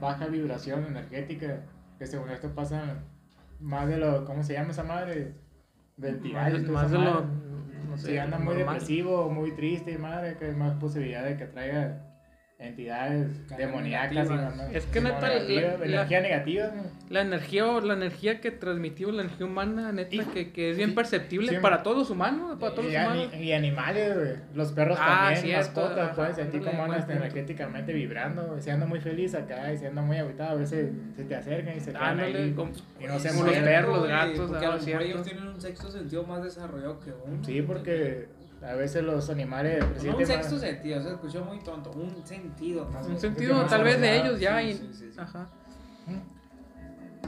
baja 0.00 0.26
vibración 0.26 0.86
energética. 0.86 1.62
Que 1.98 2.06
según 2.06 2.30
esto 2.30 2.54
pasa 2.54 3.02
más 3.58 3.88
de 3.88 3.96
lo. 3.98 4.24
¿Cómo 4.24 4.44
se 4.44 4.52
llama 4.52 4.70
esa 4.70 4.84
madre? 4.84 5.34
De 5.96 6.12
Más, 6.12 6.52
más 6.62 6.90
de 6.90 6.98
lo. 6.98 7.24
Madre. 7.94 8.02
No 8.02 8.06
sé, 8.06 8.12
Si 8.12 8.18
anda 8.18 8.38
muy 8.38 8.54
normal. 8.54 8.74
depresivo, 8.74 9.30
muy 9.30 9.52
triste, 9.52 9.98
madre, 9.98 10.36
que 10.36 10.46
hay 10.46 10.54
más 10.54 10.74
posibilidad 10.78 11.24
de 11.24 11.36
que 11.36 11.46
traiga 11.46 12.02
entidades 12.58 13.48
demoníacas 13.56 14.12
y 14.12 14.14
negativas. 14.30 14.56
mamá- 14.56 14.72
Es 14.72 14.86
que 14.86 15.00
neta, 15.00 15.28
negativa- 15.28 15.60
la- 15.78 15.84
energía 15.84 16.20
negativa, 16.20 16.66
¿no? 16.74 16.82
La 17.10 17.20
energía 17.20 17.66
o 17.66 17.80
la 17.80 17.94
energía 17.94 18.40
que 18.40 18.50
transmitió, 18.52 19.10
la 19.12 19.22
energía 19.22 19.46
humana, 19.46 19.92
neta, 19.92 20.14
Y- 20.14 20.20
que, 20.20 20.52
que 20.52 20.70
es 20.70 20.76
bien 20.76 20.90
sí, 20.90 20.94
perceptible 20.94 21.48
sí. 21.50 21.56
para 21.60 21.82
todos 21.82 21.98
los 21.98 22.10
humanos, 22.10 22.56
para 22.58 22.74
todos 22.74 22.90
y, 22.90 22.96
humanos. 22.96 23.34
y 23.34 23.52
animales, 23.52 24.14
güey. 24.14 24.32
Los 24.54 24.72
perros 24.72 24.96
Ah, 25.00 25.24
también, 25.34 25.42
cierto, 25.42 25.80
mascotas, 25.80 25.98
ajá, 26.06 26.14
pueden 26.14 26.34
sentir 26.34 26.62
como 26.62 26.84
andas 26.84 27.08
energéticamente 27.08 27.92
vibrando. 27.92 28.46
güey. 28.46 28.62
Si 28.62 28.70
anda 28.70 28.86
muy 28.86 29.00
feliz 29.00 29.34
acá 29.34 29.72
y 29.72 29.76
si 29.78 29.86
anda 29.86 30.00
muy 30.02 30.16
agüitado, 30.16 30.50
a 30.52 30.54
veces 30.54 30.92
se 31.16 31.24
te 31.24 31.34
acercan 31.34 31.76
y 31.76 31.80
se 31.80 31.90
quedan 31.90 32.02
Ándale, 32.04 32.38
ahí. 32.38 32.52
como- 32.52 32.72
y 33.00 33.04
no 33.06 33.18
se 33.18 33.28
como 33.30 33.44
los 33.44 33.56
perros, 33.58 33.98
los 33.98 34.08
gatos, 34.08 34.38
Porque 34.50 34.54
ah, 34.54 34.58
a 34.58 34.62
lo 34.62 34.72
mejor 34.72 34.80
cierto. 34.80 35.04
ellos 35.04 35.22
tienen 35.24 35.46
un 35.48 35.60
sexto 35.60 35.90
sentido 35.90 36.22
más 36.24 36.42
desarrollado 36.42 37.00
que 37.00 37.10
uno. 37.10 37.44
Sí, 37.44 37.62
porque 37.62 38.28
a 38.66 38.74
veces 38.74 39.02
los 39.04 39.28
animales 39.30 39.84
No 40.04 40.16
un 40.16 40.26
sexto 40.26 40.58
sentido, 40.58 41.02
se 41.02 41.10
escuchó 41.10 41.44
muy 41.44 41.58
tonto. 41.60 41.90
Un 41.92 42.24
sentido. 42.26 42.86
más 42.90 43.02
Un 43.02 43.08
bien. 43.10 43.20
sentido 43.20 43.64
tal 43.66 43.84
vez 43.84 44.00
de 44.00 44.16
ellos 44.20 44.40
ya. 44.40 44.60
sí, 44.60 44.66
y- 44.68 44.74
sí, 44.74 44.90
sí, 44.92 45.10
sí. 45.12 45.18
Ajá. 45.20 45.48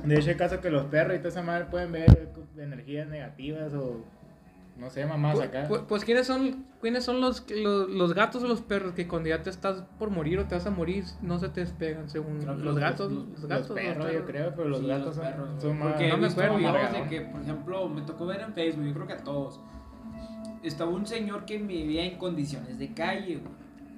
De 0.05 0.15
hecho, 0.19 0.29
hay 0.31 0.37
casos 0.37 0.59
que 0.61 0.71
los 0.71 0.85
perros 0.87 1.15
y 1.17 1.19
toda 1.19 1.31
esa 1.31 1.43
madre 1.43 1.65
pueden 1.71 1.91
ver 1.93 2.33
energías 2.59 3.09
negativas 3.09 3.73
o 3.75 4.05
no 4.77 4.91
sé, 4.91 5.07
mamás 5.07 5.37
Pues, 5.37 5.49
acá. 5.49 5.65
pues, 5.69 5.83
pues, 5.89 6.05
¿quiénes 6.05 6.27
son, 6.27 6.67
quiénes 6.83 7.03
son 7.03 7.21
los, 7.23 7.51
los, 7.51 7.89
los 7.89 8.13
gatos 8.13 8.43
o 8.45 8.47
los 8.47 8.61
perros 8.61 8.93
que 8.93 9.09
cuando 9.09 9.31
ya 9.31 9.43
te 9.43 9.49
estás 9.49 9.83
por 9.99 10.11
morir 10.11 10.39
o 10.39 10.45
te 10.45 10.55
vas 10.55 10.67
a 10.67 10.71
morir 10.71 11.05
no 11.23 11.39
se 11.39 11.49
te 11.49 11.61
despegan 11.61 12.11
según 12.11 12.45
los, 12.45 12.59
los- 12.59 12.79
gatos? 12.79 13.11
los- 13.11 13.25
Los, 13.27 13.41
los 13.41 13.49
gatos, 13.49 13.71
perros, 13.71 14.13
yo 14.13 14.27
creo, 14.27 14.53
pero 14.55 14.69
los 14.69 14.81
Sí, 14.81 14.87
gatos 14.87 15.07
los 15.07 15.15
son, 15.17 15.25
perros, 15.25 15.49
son 15.63 15.71
güey. 15.71 15.81
más. 15.81 15.89
Porque 15.93 16.09
no 16.09 16.17
me 16.19 16.27
acuerdo, 16.27 16.59
de 16.59 17.09
que, 17.09 17.21
por 17.23 17.41
ejemplo, 17.41 17.89
me 17.89 18.03
tocó 18.03 18.27
ver 18.27 18.41
en 18.43 18.53
Facebook, 18.53 18.85
yo 18.85 18.93
creo 18.95 19.07
que 19.07 19.13
a 19.15 19.25
todos. 19.25 19.61
Estaba 20.63 20.91
un 20.91 21.07
señor 21.07 21.45
que 21.45 21.59
vivía 21.59 22.05
en 22.05 22.19
condiciones 22.19 22.79
de 22.79 22.93
calle, 22.93 23.37
güey. 23.37 23.55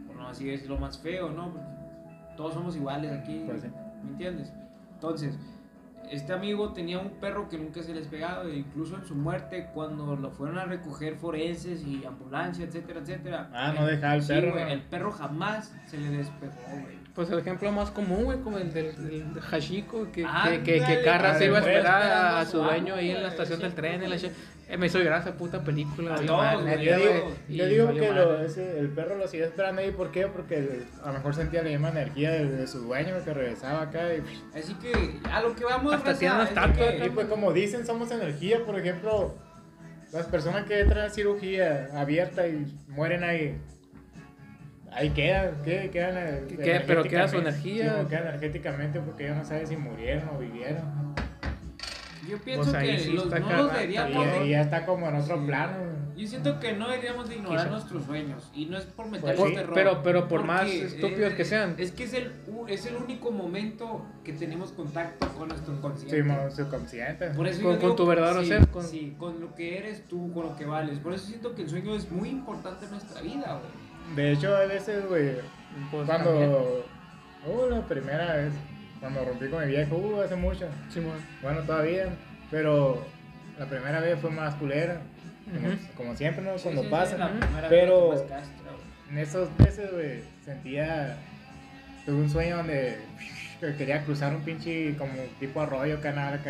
Por 0.07 0.17
no 0.17 0.29
así 0.29 0.45
decirlo 0.45 0.79
más 0.79 0.99
feo, 0.99 1.31
¿no? 1.31 1.53
Porque 1.53 1.67
Todos 2.37 2.55
somos 2.55 2.77
iguales 2.77 3.11
aquí, 3.13 3.43
Pues 3.47 3.63
sí. 3.63 3.69
¿me 4.05 4.11
entiendes? 4.11 4.53
Entonces, 4.95 5.39
este 6.11 6.33
amigo 6.33 6.73
tenía 6.73 6.99
un 6.99 7.11
perro 7.21 7.49
que 7.49 7.59
nunca 7.59 7.83
se 7.83 7.95
les 7.95 8.07
pegaba, 8.07 8.45
e 8.45 8.57
incluso 8.59 8.97
en 8.97 9.05
su 9.05 9.15
muerte, 9.15 9.69
cuando 9.75 10.17
lo 10.17 10.31
fueron 10.31 10.59
a 10.59 10.65
recoger 10.65 11.17
forenses 11.17 11.87
y 11.87 12.05
ambulancia, 12.05 12.65
etcétera, 12.65 13.01
etcétera. 13.01 13.51
Ah, 13.53 13.73
no 13.79 13.87
dejaba 13.87 14.15
el 14.15 14.23
Sí, 14.23 14.29
perro, 14.29 14.53
güey, 14.53 14.65
¿no? 14.65 14.71
el 14.71 14.83
perro 14.83 15.11
jamás 15.13 15.75
se 15.87 15.99
le 15.99 16.11
despegó, 16.11 16.53
güey. 16.83 16.98
Pues 17.19 17.31
el 17.31 17.41
ejemplo 17.41 17.73
más 17.73 17.91
común, 17.91 18.27
güey, 18.27 18.39
como 18.43 18.59
el 18.59 18.73
del, 18.73 18.95
del 19.09 19.41
Hashiko, 19.41 20.13
que, 20.13 20.25
Ah, 20.25 20.51
que, 20.53 20.63
que, 20.63 20.75
que 20.75 20.85
ándale, 20.85 21.03
Carra 21.03 21.35
se 21.37 21.47
iba 21.47 21.59
a 21.59 21.61
güey, 21.63 21.75
esperar 21.75 21.95
a, 21.97 22.05
esperando 22.05 22.37
a 22.37 22.41
a 22.41 22.45
su 22.45 22.51
su 22.53 22.59
dueño 22.59 22.95
ahí 22.95 23.11
en 23.11 23.23
la 23.25 23.29
estación 23.31 23.59
del 23.59 23.75
tren. 23.75 24.09
la 24.09 24.17
eh, 24.17 24.77
me 24.77 24.87
hizo 24.87 25.01
llorar 25.01 25.23
esa 25.23 25.33
puta 25.37 25.65
película. 25.65 26.13
A 26.13 26.15
valió 26.15 26.27
todos, 26.29 26.45
madre, 26.45 26.77
güey, 26.77 27.57
Yo 27.57 27.67
digo, 27.67 27.93
yo 27.93 28.01
que 28.01 28.13
lo, 28.13 28.41
ese, 28.45 28.79
el 28.79 28.91
perro 28.91 29.17
lo 29.17 29.27
seguía 29.27 29.47
esperando 29.47 29.83
ahí, 29.83 29.91
¿por 29.91 30.13
qué? 30.13 30.29
Porque 30.29 30.85
a 31.03 31.07
lo 31.09 31.15
mejor 31.15 31.35
sentía 31.35 31.65
la 31.65 31.71
misma 31.71 31.89
energía 31.89 32.31
de, 32.31 32.47
de 32.53 32.67
su 32.69 32.83
dueño 32.83 33.17
que 33.25 33.35
regresaba 33.35 33.83
acá. 33.83 34.15
Y, 34.15 34.23
Así 34.57 34.75
que 34.75 34.93
a 35.29 35.41
lo 35.43 35.57
que 35.57 35.65
vamos 35.65 35.93
Hasta 35.95 36.13
raza, 36.13 36.45
estatua, 36.45 36.87
que- 36.99 37.05
y 37.05 37.11
pues 37.11 37.27
como 37.27 37.53
dicen, 37.53 37.85
somos 37.85 38.13
energía, 38.13 38.65
por 38.65 38.79
ejemplo, 38.79 39.35
las 40.13 40.27
personas 40.27 40.67
que 40.67 40.79
entran 40.79 41.07
a 41.07 41.11
cirugía 41.11 41.89
abierta 41.97 42.47
y 42.47 42.65
mueren 42.87 43.25
ahí. 43.25 43.59
Ahí 44.92 45.11
quedan, 45.11 45.51
¿qué? 45.64 45.90
quedan 45.92 46.16
eh, 46.16 46.44
¿Qué- 46.48 46.57
qué? 46.57 46.81
Pero 46.87 47.03
queda 47.05 47.29
su 47.29 47.38
energía. 47.38 47.85
Sí, 47.85 47.96
como 47.96 48.09
quedan 48.09 48.22
energéticamente 48.29 49.01
porque 49.01 49.24
ellos 49.27 49.37
no 49.38 49.44
saben 49.44 49.66
si 49.66 49.77
murieron 49.77 50.29
o 50.35 50.38
vivieron. 50.38 51.14
Yo 52.29 52.38
pienso 52.42 52.70
Pues 52.72 52.83
que 52.85 52.98
sí 52.98 53.12
los, 53.12 53.27
no 53.31 53.38
los 53.57 53.72
deberíamos. 53.72 54.27
Y, 54.44 54.46
y 54.46 54.51
ya 54.51 54.61
está 54.61 54.85
como 54.85 55.09
en 55.09 55.16
otro 55.16 55.38
Sí. 55.40 55.46
plano. 55.46 55.98
Yo 56.16 56.27
siento 56.27 56.59
que 56.59 56.72
no 56.72 56.88
deberíamos 56.90 57.29
de 57.29 57.37
ignorar 57.37 57.61
Quizá. 57.66 57.70
nuestros 57.70 58.05
sueños. 58.05 58.51
Y 58.53 58.66
no 58.66 58.77
es 58.77 58.85
por 58.87 59.09
Pues 59.09 59.22
meterles 59.22 59.48
sí, 59.48 59.55
terror. 59.55 59.74
pero- 59.74 60.03
pero 60.03 60.29
por 60.29 60.42
más 60.44 60.66
estúpidos 60.68 61.31
es- 61.31 61.35
que 61.37 61.44
sean. 61.44 61.74
Es 61.79 61.92
que 61.92 62.05
es 62.05 62.12
el, 62.12 62.33
es 62.66 62.87
el 62.87 62.96
único 62.96 63.31
momento 63.31 64.05
que 64.24 64.33
tenemos 64.33 64.72
contacto 64.72 65.29
con 65.29 65.48
nuestro 65.48 65.81
consciente. 65.81 66.51
Sí, 66.51 66.57
subconsciente. 66.57 67.29
Por 67.31 67.46
eso 67.46 67.62
Con- 67.62 67.70
con 67.72 67.81
digo 67.81 67.94
tu 67.94 68.07
verdadero 68.07 68.42
sí, 68.42 68.48
ser, 68.48 68.66
con- 68.68 68.83
Sí, 68.85 69.14
con 69.16 69.40
lo 69.40 69.55
que 69.55 69.79
eres 69.79 70.05
tú, 70.07 70.33
con 70.35 70.46
lo 70.46 70.57
que 70.57 70.64
vales. 70.66 70.98
Por 70.98 71.14
eso 71.14 71.24
siento 71.27 71.55
que 71.55 71.62
el 71.62 71.70
sueño 71.70 71.94
es 71.94 72.11
muy 72.11 72.29
importante 72.31 72.87
en 72.87 72.90
nuestra 72.90 73.20
vida, 73.22 73.61
güey. 73.61 73.88
De 74.14 74.33
hecho, 74.33 74.57
a 74.57 74.64
veces, 74.66 75.07
güey, 75.07 75.33
Pues, 75.90 76.07
también. 76.07 76.35
cuando. 76.51 76.87
Uh, 77.47 77.71
la 77.71 77.81
primera 77.83 78.35
vez. 78.37 78.53
Cuando 79.01 79.25
rompí 79.25 79.47
con 79.49 79.61
mi 79.64 79.68
viejo, 79.71 79.97
uh, 79.97 80.21
hace 80.23 80.35
mucho. 80.37 80.66
Simón. 80.88 81.16
Bueno, 81.42 81.61
todavía. 81.62 82.07
Pero 82.51 83.05
la 83.59 83.66
primera 83.66 84.01
vez 84.01 84.18
fue 84.21 84.31
más 84.31 84.55
culera. 84.57 85.01
Como, 85.97 86.14
siempre, 86.16 86.44
¿no? 86.44 86.57
Sí, 86.59 86.64
Cuando 86.64 86.83
sí, 86.83 86.88
sí, 86.88 86.90
pasa. 86.90 87.31
primera 87.38 87.68
Pero- 87.68 88.11
vez 88.11 88.23
güey. 88.27 88.40
En 89.11 89.18
esos 89.18 89.49
meses, 89.59 89.90
güey, 89.92 90.21
sentía. 90.44 91.16
Tuve 92.05 92.16
un 92.16 92.29
sueño 92.31 92.57
donde 92.59 92.99
que 93.61 93.75
quería 93.75 94.05
cruzar 94.05 94.35
un 94.35 94.42
pinche 94.42 94.94
como 94.97 95.12
tipo 95.40 95.61
arroyo, 95.61 96.01
canal. 96.01 96.40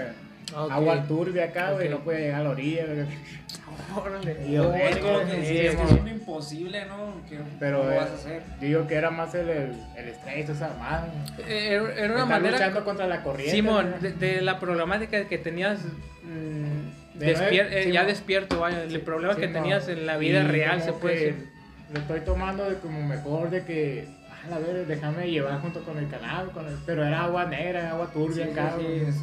Ok. 0.56 0.70
Agua 0.72 1.04
turbia 1.06 1.44
acá, 1.44 1.72
güey, 1.72 1.86
Ok. 1.88 1.98
no 1.98 2.04
podía 2.04 2.18
llegar 2.20 2.40
a 2.40 2.44
la 2.44 2.50
orilla, 2.50 2.84
güey. 2.86 3.06
Órale. 3.96 4.36
Y 4.46 4.52
yo, 4.52 4.72
es 4.74 4.96
como 4.98 5.18
que 5.20 5.36
sí, 5.36 5.46
sí, 5.46 5.58
es 5.58 5.76
que 5.76 5.82
es 5.82 5.92
un 5.92 6.08
imposible, 6.08 6.84
¿no? 6.86 7.14
Que 7.28 7.38
Pero 7.58 7.78
¿cómo 7.80 7.90
eh, 7.92 7.96
vas 7.96 8.10
a 8.10 8.14
hacer? 8.14 8.42
yo 8.60 8.66
digo 8.66 8.86
que 8.86 8.94
era 8.94 9.10
más 9.10 9.34
el, 9.34 9.48
el, 9.48 9.72
el 9.96 10.08
estrés, 10.08 10.48
esa 10.48 10.74
madre. 10.78 11.10
Era, 11.48 11.92
era 11.94 12.14
una 12.14 12.24
manera. 12.26 12.52
luchando 12.52 12.84
contra 12.84 13.06
la 13.06 13.22
corriente. 13.22 13.54
Simón, 13.54 13.90
¿no? 13.92 13.98
de, 14.00 14.12
de 14.12 14.42
la 14.42 14.58
problemática 14.58 15.26
que 15.26 15.38
tenías 15.38 15.80
mm, 16.22 17.18
De 17.18 17.34
despier- 17.34 17.64
nueve, 17.66 17.80
eh, 17.80 17.84
sí, 17.84 17.92
ya 17.92 18.04
despierto, 18.04 18.60
vaya, 18.60 18.82
el 18.82 18.90
Sí, 18.90 18.98
problema 18.98 19.36
que 19.36 19.48
tenías 19.48 19.88
en 19.88 20.06
la 20.06 20.16
vida 20.16 20.40
Y 20.42 20.46
real, 20.46 20.82
se 20.82 20.92
puede 20.92 21.14
decir. 21.14 21.48
Lo 21.92 22.00
estoy 22.00 22.20
tomando 22.20 22.68
de 22.68 22.76
como 22.76 23.02
mejor 23.06 23.48
de 23.50 23.64
que, 23.64 24.06
a 24.44 24.50
la 24.50 24.58
ver, 24.58 24.86
déjame 24.86 25.30
llevar 25.30 25.60
junto 25.60 25.82
con 25.84 25.96
el 25.98 26.08
canal, 26.10 26.50
con 26.50 26.66
el, 26.66 26.76
pero 26.84 27.04
era 27.06 27.22
agua 27.24 27.46
negra, 27.46 27.90
agua 27.90 28.10
turbia 28.12 28.44
Sí, 28.46 28.52
sí, 28.78 29.04
es- 29.08 29.16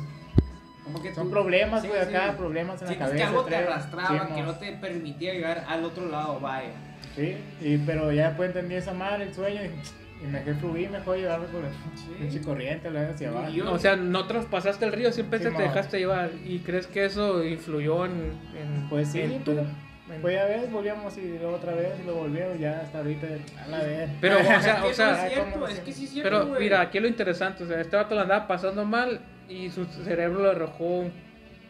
como 0.85 1.01
que 1.01 1.13
Son 1.13 1.25
tú- 1.25 1.31
problemas, 1.31 1.81
sí, 1.81 1.87
güey, 1.89 1.99
sí. 2.07 2.15
acá, 2.15 2.37
problemas 2.37 2.81
en 2.81 2.87
la 2.87 2.93
Sientes 2.93 2.97
cabeza. 3.09 3.17
que 3.17 3.23
algo 3.29 3.43
te 3.43 3.51
traes. 3.51 3.67
arrastraba, 3.67 4.27
Sí, 4.27 4.33
que 4.35 4.41
no 4.43 4.55
te 4.55 4.71
permitía 4.73 5.33
llegar 5.33 5.65
al 5.67 5.83
otro 5.83 6.07
lado, 6.09 6.39
vaya. 6.39 6.69
Sí, 7.15 7.35
y, 7.61 7.77
pero 7.79 8.11
ya 8.11 8.27
después 8.29 8.49
entendí 8.49 8.75
esa 8.75 8.93
madre, 8.93 9.23
el 9.25 9.33
sueño, 9.33 9.61
y, 9.63 10.23
y 10.23 10.27
me 10.27 10.39
dejé 10.39 10.53
fluir, 10.55 10.89
mejor 10.89 11.17
llevarme 11.17 11.47
por 11.47 11.63
el 11.65 11.71
Sí. 11.97 12.15
pinche 12.19 12.41
corriente, 12.41 12.89
la 12.91 13.09
hacia 13.09 13.29
abajo. 13.29 13.49
Yo- 13.49 13.71
O 13.71 13.79
sea, 13.79 13.95
no 13.95 14.25
traspasaste 14.27 14.85
el 14.85 14.91
río, 14.93 15.11
siempre 15.11 15.39
te, 15.39 15.49
te 15.51 15.61
dejaste 15.63 15.97
llevar. 15.99 16.29
¿Y 16.45 16.59
crees 16.59 16.87
que 16.87 17.05
eso 17.05 17.43
influyó 17.43 18.05
en, 18.05 18.11
en- 18.11 18.87
Pues 18.89 19.09
sí, 19.11 19.21
en 19.21 19.39
tu- 19.43 19.51
pero- 19.55 19.61
en- 20.13 20.21
Pues 20.21 20.35
ya 20.35 20.45
ves, 20.45 20.71
volvíamos 20.71 21.17
y 21.17 21.21
luego 21.39 21.55
otra 21.55 21.73
vez, 21.73 21.93
y 22.03 22.05
lo 22.05 22.13
volvimos, 22.15 22.59
ya 22.59 22.81
hasta 22.81 22.99
ahorita, 22.99 23.27
a 23.63 23.67
la 23.69 23.79
vez. 23.79 24.09
Pero, 24.21 24.37
o 24.39 24.43
sea, 24.43 24.57
Es 24.57 24.65
que 24.65 24.87
o 24.89 24.93
sea, 24.93 25.25
es 25.27 25.33
cierto, 25.33 25.51
¿cómo 25.53 25.67
es 25.67 25.79
que 25.79 25.91
sí 25.93 26.03
es 26.03 26.09
cierto, 26.11 26.29
Pero 26.29 26.47
güey. 26.47 26.59
mira, 26.61 26.81
aquí 26.81 26.99
lo 26.99 27.07
interesante, 27.07 27.63
o 27.63 27.67
sea, 27.67 27.81
este 27.81 27.95
vato 27.95 28.13
lo 28.13 28.21
andaba 28.21 28.45
pasando 28.47 28.85
mal 28.85 29.19
y 29.49 29.69
su 29.69 29.85
cerebro 29.85 30.43
le 30.43 30.49
arrojó 30.51 31.05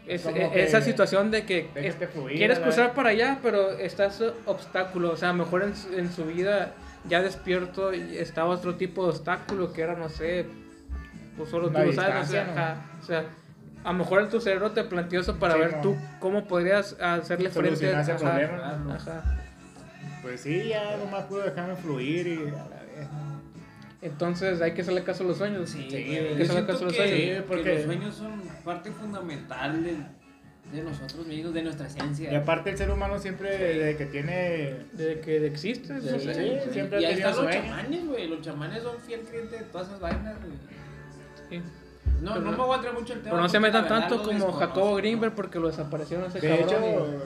es- 0.08 0.26
e- 0.26 0.34
que 0.34 0.64
esa 0.64 0.82
situación 0.82 1.32
de 1.32 1.46
que 1.46 1.70
déjate 1.74 2.06
es- 2.06 2.12
fluir, 2.12 2.38
quieres 2.38 2.60
cruzar 2.60 2.94
para 2.94 3.10
allá, 3.10 3.40
pero 3.42 3.72
estás 3.72 4.24
obstáculo, 4.46 5.12
o 5.12 5.18
sea, 5.18 5.34
mejor 5.34 5.64
en, 5.64 5.74
en 5.98 6.12
su 6.12 6.26
vida 6.26 6.74
ya 7.08 7.22
despierto 7.22 7.94
y 7.94 8.18
estaba 8.18 8.50
otro 8.50 8.76
tipo 8.76 9.04
de 9.04 9.10
obstáculo 9.10 9.74
que 9.74 9.82
era, 9.82 9.96
no 9.96 10.10
sé, 10.10 10.46
pues 11.38 11.50
solo 11.50 11.70
tú 11.70 11.94
sabes, 11.94 12.28
o 12.30 12.32
sea, 12.32 12.44
¿no? 12.46 12.52
ajá, 12.54 12.76
o 13.02 13.06
sea, 13.06 13.24
a 13.84 13.92
lo 13.92 13.98
mejor 14.00 14.22
en 14.22 14.30
tu 14.30 14.40
cerebro 14.42 14.72
te 14.72 14.84
planteó 14.84 15.22
eso 15.22 15.36
para 15.38 15.54
Sí, 15.56 15.60
ver 15.60 15.76
no. 15.78 15.82
tú 15.82 15.96
cómo 16.20 16.46
podrías 16.46 16.94
hacerle 17.00 17.50
frente 17.50 17.76
Solucionar 17.76 18.02
ese 18.02 18.14
problema. 18.16 18.96
ajá. 18.96 19.24
Pues 20.24 20.42
sí, 20.42 20.70
ya 20.70 20.98
nomás 20.98 21.26
pude 21.26 21.44
dejarme 21.50 21.76
fluir 21.76 22.26
y 22.28 22.38
a 22.48 22.52
la 22.54 22.82
vez. 22.82 23.08
Entonces 24.01 24.62
hay 24.62 24.73
que 24.73 24.81
hacerle 24.81 25.03
caso 25.03 25.23
a 25.23 25.27
los 25.27 25.38
sueños. 25.38 25.69
Sí, 25.69 25.88
Sí, 25.89 25.95
hay 25.97 26.36
que 26.36 26.43
hacerle 26.43 26.65
caso 26.65 26.84
a 26.84 26.88
los 26.88 26.95
sueños. 26.95 27.15
Sí, 27.17 27.25
que 27.27 27.41
porque- 27.47 27.73
los 27.75 27.84
sueños 27.84 28.15
son 28.15 28.41
parte 28.63 28.91
fundamental 28.91 29.84
de, 29.84 29.95
de 30.71 30.84
nosotros 30.84 31.25
mismos, 31.25 31.53
de 31.53 31.63
nuestra 31.63 31.88
esencia. 31.88 32.31
Y 32.31 32.36
aparte 32.36 32.69
el 32.71 32.77
ser 32.77 32.91
humano 32.91 33.17
siempre, 33.19 33.58
desde 33.58 33.97
que 33.97 34.05
tiene... 34.05 34.75
De 34.93 35.19
que 35.21 35.45
existe, 35.47 35.99
Sí, 36.01 36.10
sí. 36.19 36.71
siempre 36.71 37.01
y 37.01 37.05
ha 37.05 37.10
ahí 37.10 37.15
tenido 37.15 37.29
están 37.29 37.45
los 37.45 37.53
sueños. 37.53 37.65
chamanes, 37.65 38.08
güey. 38.08 38.27
Los 38.27 38.41
chamanes 38.41 38.84
son 38.84 38.97
fiel 38.99 39.21
creyentes 39.21 39.60
de 39.60 39.65
todas 39.65 39.88
esas 39.88 39.99
vainas, 39.99 40.36
güey. 40.39 40.53
Sí. 41.49 41.62
No, 42.21 42.34
Pero 42.34 42.45
no 42.45 42.51
me 42.51 42.58
voy 42.58 42.71
a 42.73 42.75
entrar 42.75 42.93
mucho 42.93 43.13
el 43.13 43.19
tema. 43.19 43.31
Pero 43.31 43.41
no 43.43 43.49
se 43.49 43.60
metan 43.60 43.88
tanto 43.88 44.23
como 44.23 44.51
Jacobo. 44.53 44.95
Greenberg 44.95 45.34
porque 45.36 45.60
lo 45.60 45.67
desaparecieron 45.67 46.27
ese 46.27 46.39
De 46.39 46.47
cabrón. 46.49 46.69
hecho, 46.69 47.23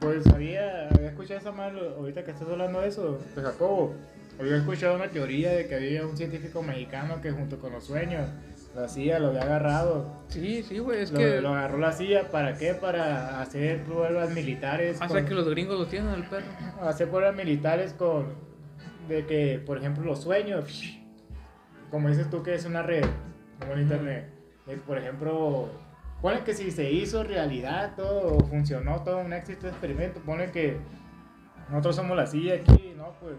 pues 0.00 0.26
había, 0.28 0.88
había 0.88 1.08
escuchado 1.08 1.40
esa 1.40 1.50
mal, 1.52 1.76
ahorita 1.98 2.24
que 2.24 2.30
estás 2.30 2.48
hablando 2.48 2.80
de 2.80 2.88
eso, 2.88 3.18
de 3.34 3.42
Jacobo, 3.42 3.94
había 4.38 4.56
escuchado 4.56 4.94
una 4.96 5.08
teoría 5.08 5.50
de 5.52 5.66
que 5.66 5.74
había 5.74 6.06
un 6.06 6.16
científico 6.16 6.62
mexicano 6.62 7.20
que 7.20 7.30
junto 7.30 7.58
con 7.58 7.72
los 7.72 7.84
sueños, 7.84 8.28
la 8.74 8.86
CIA 8.88 9.18
lo 9.18 9.28
había 9.28 9.42
agarrado, 9.42 10.12
Sí, 10.28 10.62
sí, 10.62 10.78
güey, 10.78 11.00
es 11.02 11.10
lo, 11.10 11.18
que 11.18 11.40
lo 11.40 11.48
agarró 11.54 11.78
la 11.78 11.90
CIA, 11.92 12.30
¿para 12.30 12.56
qué? 12.56 12.74
Para 12.74 13.40
hacer 13.40 13.82
pruebas 13.84 14.30
militares, 14.30 15.00
hace 15.00 15.14
con- 15.14 15.24
que 15.26 15.34
los 15.34 15.48
gringos 15.48 15.78
lo 15.78 15.86
tienen 15.86 16.10
al 16.10 16.28
perro. 16.28 16.46
hacer 16.82 17.08
pruebas 17.08 17.34
militares 17.34 17.92
con, 17.94 18.26
de 19.08 19.26
que, 19.26 19.60
por 19.64 19.78
ejemplo, 19.78 20.04
los 20.04 20.22
sueños, 20.22 20.94
como 21.90 22.08
dices 22.08 22.28
tú 22.30 22.42
que 22.42 22.54
es 22.54 22.64
una 22.66 22.82
red, 22.82 23.04
como 23.58 23.72
el 23.72 23.80
internet, 23.82 24.28
por 24.86 24.98
ejemplo, 24.98 25.70
pone 26.20 26.44
que 26.44 26.52
si 26.52 26.70
se 26.70 26.90
hizo 26.92 27.24
realidad 27.24 27.94
todo, 27.96 28.38
funcionó 28.40 29.02
todo 29.02 29.18
un 29.18 29.32
éxito 29.32 29.66
experimento, 29.66 30.20
pone 30.20 30.50
que 30.52 30.76
nosotros 31.70 31.96
somos 31.96 32.16
la 32.16 32.26
silla 32.26 32.54
aquí, 32.56 32.92
¿no? 32.96 33.14
Pues 33.20 33.34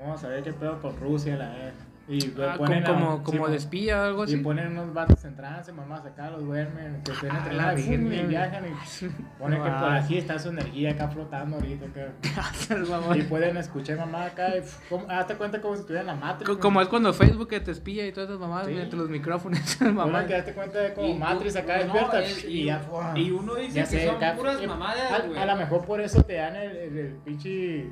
vamos 0.00 0.22
a 0.24 0.28
ver 0.28 0.42
qué 0.42 0.52
pedo 0.52 0.80
con 0.80 0.96
Rusia, 0.98 1.36
la 1.36 1.50
vez. 1.50 1.74
Y 2.08 2.34
Ah, 2.42 2.54
ponen 2.58 2.82
como, 2.82 2.96
a- 2.98 3.10
como, 3.10 3.16
sí, 3.18 3.22
como 3.24 3.38
mo- 3.38 3.48
de 3.48 3.56
espía 3.56 4.00
o 4.00 4.04
algo 4.06 4.22
y 4.22 4.24
así. 4.24 4.36
ponen 4.38 4.72
unos 4.72 4.92
vatos 4.92 5.24
en 5.24 5.36
trance, 5.36 5.70
mamás 5.72 6.04
acá 6.04 6.28
los 6.30 6.44
duermen, 6.44 7.02
que 7.04 7.12
estén 7.12 7.30
Ah, 7.30 7.36
entrenados 7.38 7.74
la 7.74 7.80
y 7.80 7.84
pum, 7.84 8.06
y 8.06 8.08
virgen. 8.08 8.28
viajan 8.28 8.64
y 8.66 8.68
ponen 9.38 9.62
que 9.62 9.68
por 9.70 9.78
Ah. 9.78 9.96
aquí 10.02 10.18
está 10.18 10.36
su 10.40 10.48
energía 10.48 10.90
acá 10.90 11.06
flotando 11.08 11.56
ahorita 11.58 11.86
acá. 11.86 12.12
Y 13.16 13.22
pueden 13.22 13.56
escuchar 13.58 13.98
mamá 13.98 14.24
acá 14.24 14.56
y 14.56 14.62
como- 14.88 15.08
hazte 15.08 15.36
cuenta 15.36 15.60
como 15.60 15.74
si 15.76 15.82
estuvieran 15.82 16.08
en 16.08 16.18
la 16.20 16.26
Matrix. 16.26 16.50
Co- 16.50 16.58
Como 16.58 16.80
es 16.80 16.88
cuando 16.88 17.12
Facebook 17.12 17.46
que 17.48 17.60
te 17.60 17.70
espía 17.70 18.04
y 18.08 18.10
todas 18.12 18.28
esas 18.28 18.40
mamadas 18.40 18.66
Sí. 18.66 18.76
entre 18.76 18.98
los 18.98 19.08
micrófonos. 19.08 19.60
Mamá, 19.80 20.06
mamá. 20.06 20.26
que 20.26 20.34
hazte 20.34 20.52
cuenta 20.52 20.80
de 20.80 20.92
como 20.94 21.06
Y- 21.06 21.14
Matrix 21.14 21.54
acá 21.54 21.76
no, 21.76 21.82
despierta 21.84 22.22
es- 22.22 22.44
y, 22.44 22.64
ya 22.64 22.80
¡fua! 22.80 23.12
y 23.16 23.30
uno 23.30 23.54
dice 23.54 23.74
Ya 23.74 23.82
que 23.84 23.86
sé, 23.88 24.06
son 24.06 24.16
acá, 24.16 24.34
puras 24.34 24.60
eh, 24.60 24.66
mamadas, 24.66 25.12
a, 25.36 25.46
lo 25.46 25.56
mejor 25.56 25.84
por 25.84 26.00
eso 26.00 26.24
te 26.24 26.34
dan 26.34 26.56
el, 26.56 26.76
el, 26.76 26.98
el 26.98 27.12
pinche 27.24 27.88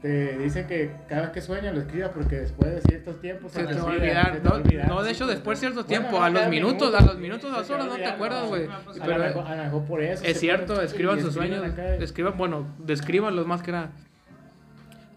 te 0.00 0.38
dice 0.38 0.66
que 0.66 0.92
cada 1.08 1.22
vez 1.22 1.30
que 1.30 1.40
sueñas 1.40 1.74
lo 1.74 1.80
escribas 1.80 2.10
porque 2.14 2.36
después 2.36 2.72
de 2.72 2.80
ciertos 2.82 3.20
tiempos 3.20 3.50
Se 3.50 3.64
te 3.64 3.74
olvida, 3.74 3.82
va 3.82 3.90
a 3.90 3.92
se 3.92 3.96
olvidar. 3.98 4.32
te 4.32 4.38
va 4.40 4.48
a 4.54 4.58
No, 4.58 4.64
olvidar. 4.64 4.88
no, 4.88 5.02
de 5.02 5.10
hecho, 5.10 5.26
después 5.26 5.58
cierto 5.58 5.82
Bueno, 5.82 5.88
tiempo, 5.88 6.18
no, 6.18 6.22
a 6.24 6.30
los 6.30 6.48
minutos, 6.48 6.72
minuto, 6.90 6.96
a 6.96 7.00
los 7.00 7.14
sí, 7.14 7.20
minutos, 7.20 7.50
a 7.50 7.54
se 7.54 7.60
las 7.60 7.70
horas, 7.70 7.86
no 7.86 7.96
te 7.96 8.04
acuerdas, 8.06 8.42
sí. 8.42 8.48
güey. 8.48 8.68
Pero 9.00 9.14
a 9.44 9.54
lo 9.56 9.64
mejor 9.64 9.84
por 9.86 10.02
eso. 10.02 10.22
se 10.22 10.30
es 10.30 10.38
cierto, 10.40 10.80
escriban 10.80 11.20
sus 11.20 11.34
sueños. 11.34 11.64
acá. 11.64 11.96
Escriban, 11.96 12.36
bueno, 12.38 12.74
descríbanlos 12.78 13.46
más 13.46 13.62
que 13.62 13.72
nada. 13.72 13.90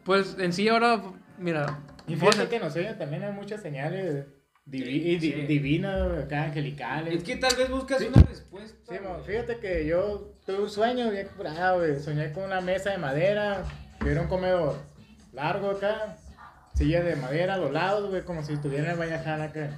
Pues 0.03 0.35
en 0.39 0.51
sí 0.53 0.67
ahora, 0.67 1.01
mira. 1.37 1.79
Y 2.07 2.15
fíjate 2.15 2.47
que 2.47 2.55
en 2.55 2.61
los 2.63 2.73
sueños 2.73 2.97
también 2.97 3.23
hay 3.23 3.31
muchas 3.33 3.61
señales 3.61 4.25
divi- 4.65 4.87
y 5.05 5.15
di- 5.17 5.31
Sí. 5.31 5.41
divinas, 5.47 6.23
acá 6.25 6.43
angelicales. 6.45 7.13
Es 7.15 7.23
que 7.23 7.35
tal 7.35 7.55
vez 7.55 7.69
buscas 7.69 7.99
Sí. 7.99 8.07
una 8.11 8.23
respuesta. 8.23 8.77
Sí, 8.89 8.97
güey. 9.01 9.23
fíjate 9.25 9.59
que 9.59 9.85
yo 9.85 10.33
tuve 10.45 10.61
un 10.63 10.69
sueño 10.69 11.11
bien 11.11 11.27
curado, 11.37 11.77
güey. 11.79 11.99
Soñé 11.99 12.31
con 12.33 12.45
una 12.45 12.61
mesa 12.61 12.89
de 12.91 12.97
madera, 12.97 13.63
era 14.09 14.21
un 14.21 14.27
comedor 14.27 14.77
largo 15.33 15.71
acá, 15.71 16.17
silla 16.73 17.03
de 17.03 17.15
madera 17.15 17.55
a 17.55 17.57
los 17.57 17.71
lados, 17.71 18.09
güey, 18.09 18.23
como 18.23 18.43
si 18.43 18.53
estuviera 18.53 18.91
en 18.91 18.99
Bayaján 18.99 19.41
acá. 19.41 19.69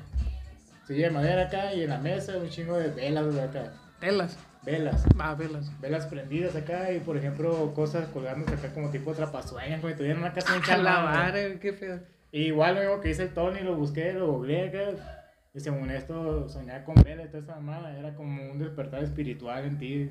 Silla 0.88 1.08
de 1.08 1.14
madera 1.14 1.44
acá 1.44 1.74
y 1.74 1.84
en 1.84 1.90
la 1.90 1.98
mesa 1.98 2.38
un 2.38 2.50
chingo 2.50 2.78
de 2.78 2.90
velas, 2.90 3.26
güey, 3.26 3.40
acá. 3.40 3.74
Telas. 4.00 4.38
Velas. 4.64 5.06
Ah, 5.20 5.36
velas. 5.36 5.72
Velas 5.82 6.08
prendidas 6.08 6.56
acá 6.56 6.92
y, 6.92 7.00
por 7.00 7.18
ejemplo, 7.18 7.74
cosas 7.74 8.08
colgándose 8.10 8.56
acá 8.56 8.74
como 8.74 8.90
tipo 8.90 9.14
trapasueñas, 9.14 9.82
como 9.82 9.92
si 9.92 9.98
tuviera 9.98 10.20
una 10.20 10.34
casa 10.34 10.56
en 10.56 10.64
A 10.72 10.78
la 10.78 11.02
madre, 11.02 11.60
qué 11.60 11.74
feo. 11.74 12.00
Y 12.32 12.46
igual 12.46 12.76
lo 12.76 12.82
mismo 12.82 13.02
que 13.02 13.10
hice 13.12 13.24
el 13.24 13.34
Tony, 13.34 13.60
lo 13.60 13.76
busqué, 13.76 14.14
lo 14.14 14.32
googleé 14.32 14.70
acá. 14.70 15.24
Y 15.54 15.60
según 15.60 15.92
esto, 15.92 16.50
soñar 16.50 16.84
con 16.84 16.96
velas 16.96 17.30
toda 17.30 17.44
esa 17.44 17.56
mamada 17.56 17.98
era 17.98 18.16
como 18.16 18.52
un 18.52 18.58
despertar 18.58 19.04
espiritual 19.04 19.66
en 19.66 19.78
ti. 19.78 20.10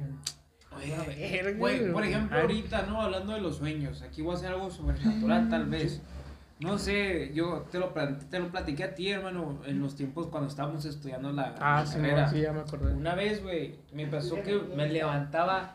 Oye, 0.76 1.52
güey, 1.54 1.92
por 1.92 2.04
ejemplo, 2.04 2.38
ahorita, 2.40 2.82
¿no? 2.82 3.02
Hablando 3.02 3.32
de 3.32 3.40
los 3.40 3.56
sueños, 3.58 4.02
aquí 4.02 4.22
voy 4.22 4.34
a 4.34 4.38
hacer 4.38 4.50
algo 4.52 4.70
sobrenatural, 4.70 5.48
tal 5.48 5.66
vez. 5.66 6.00
No 6.60 6.78
sé, 6.78 7.32
yo 7.34 7.66
te 7.72 7.78
lo, 7.80 7.88
te 8.30 8.38
lo 8.38 8.48
platiqué 8.50 8.84
a 8.84 8.94
ti, 8.94 9.10
hermano, 9.10 9.60
en 9.66 9.80
los 9.80 9.96
tiempos 9.96 10.28
cuando 10.28 10.48
estábamos 10.48 10.84
estudiando 10.84 11.32
la, 11.32 11.54
Ah, 11.60 11.80
la 11.80 11.86
sí, 11.86 11.96
carrera. 11.96 12.28
sí, 12.30 12.40
ya 12.40 12.52
me 12.52 12.60
acordé. 12.60 12.92
Una 12.94 13.14
vez, 13.16 13.42
güey, 13.42 13.74
me 13.92 14.06
pasó 14.06 14.36
que 14.42 14.60
me 14.76 14.88
levantaba 14.88 15.74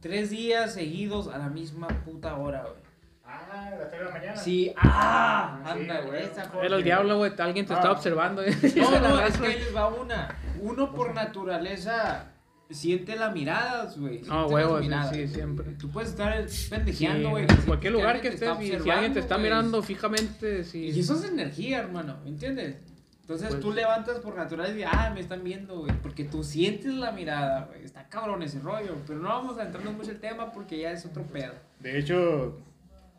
tres 0.00 0.30
días 0.30 0.72
seguidos 0.72 1.28
a 1.28 1.36
la 1.36 1.48
misma 1.50 1.88
puta 2.04 2.36
hora, 2.36 2.62
güey. 2.62 2.80
Ah, 3.26 3.66
a 3.66 3.70
las 3.76 3.90
3 3.90 4.00
de 4.00 4.04
la 4.06 4.10
mañana. 4.10 4.36
Sí, 4.36 4.72
¡ah! 4.76 5.60
Sí, 5.64 5.70
Anda, 5.70 6.00
güey. 6.00 6.22
Era 6.64 6.76
el 6.76 6.82
diablo, 6.82 7.18
güey. 7.18 7.32
Alguien 7.38 7.66
te 7.66 7.74
está 7.74 7.88
Ah. 7.88 7.92
observando. 7.92 8.42
No, 8.42 8.48
no, 9.00 9.20
es 9.20 9.36
que 9.38 9.46
ahí 9.46 9.58
les 9.58 9.76
va 9.76 9.86
una. 9.88 10.34
Uno 10.62 10.92
por 10.92 11.14
naturaleza 11.14 12.24
siente 12.70 13.16
la 13.16 13.30
mirada, 13.30 13.92
güey. 13.96 14.20
No, 14.22 14.48
siente 14.48 14.54
huevos, 14.54 14.84
sí, 15.12 15.28
siempre. 15.28 15.72
Tú 15.72 15.90
puedes 15.90 16.10
estar 16.10 16.46
pendejeando, 16.70 17.30
güey. 17.30 17.46
en 17.48 17.56
cualquier 17.66 17.92
lugar 17.92 18.20
que 18.20 18.28
estés, 18.28 18.50
y 18.60 18.78
si 18.80 18.90
alguien 18.90 19.12
te 19.12 19.20
está 19.20 19.38
mirando 19.38 19.82
fijamente, 19.82 20.64
sí. 20.64 20.90
Y 20.90 21.00
eso 21.00 21.14
es 21.16 21.24
energía, 21.24 21.78
hermano, 21.78 22.18
¿me 22.24 22.30
entiendes? 22.30 22.76
Entonces 23.22 23.48
Pues- 23.50 23.60
tú 23.60 23.72
levantas 23.72 24.18
por 24.18 24.34
naturaleza 24.36 24.76
y 24.76 24.82
ah, 24.82 25.12
me 25.14 25.20
están 25.20 25.44
viendo, 25.44 25.78
güey. 25.80 25.92
Porque 26.02 26.24
tú 26.24 26.42
sientes 26.42 26.92
la 26.92 27.12
mirada, 27.12 27.66
güey. 27.66 27.84
Está 27.84 28.08
cabrón 28.08 28.42
ese 28.42 28.58
rollo. 28.58 28.96
Pero 29.06 29.20
no 29.20 29.28
vamos 29.28 29.56
a 29.58 29.62
entrarnos 29.66 29.94
mucho 29.94 30.10
el 30.10 30.18
tema 30.18 30.50
porque 30.50 30.78
ya 30.80 30.90
es 30.90 31.06
otro 31.06 31.22
pedo. 31.22 31.52
De 31.78 31.96
hecho, 31.96 32.58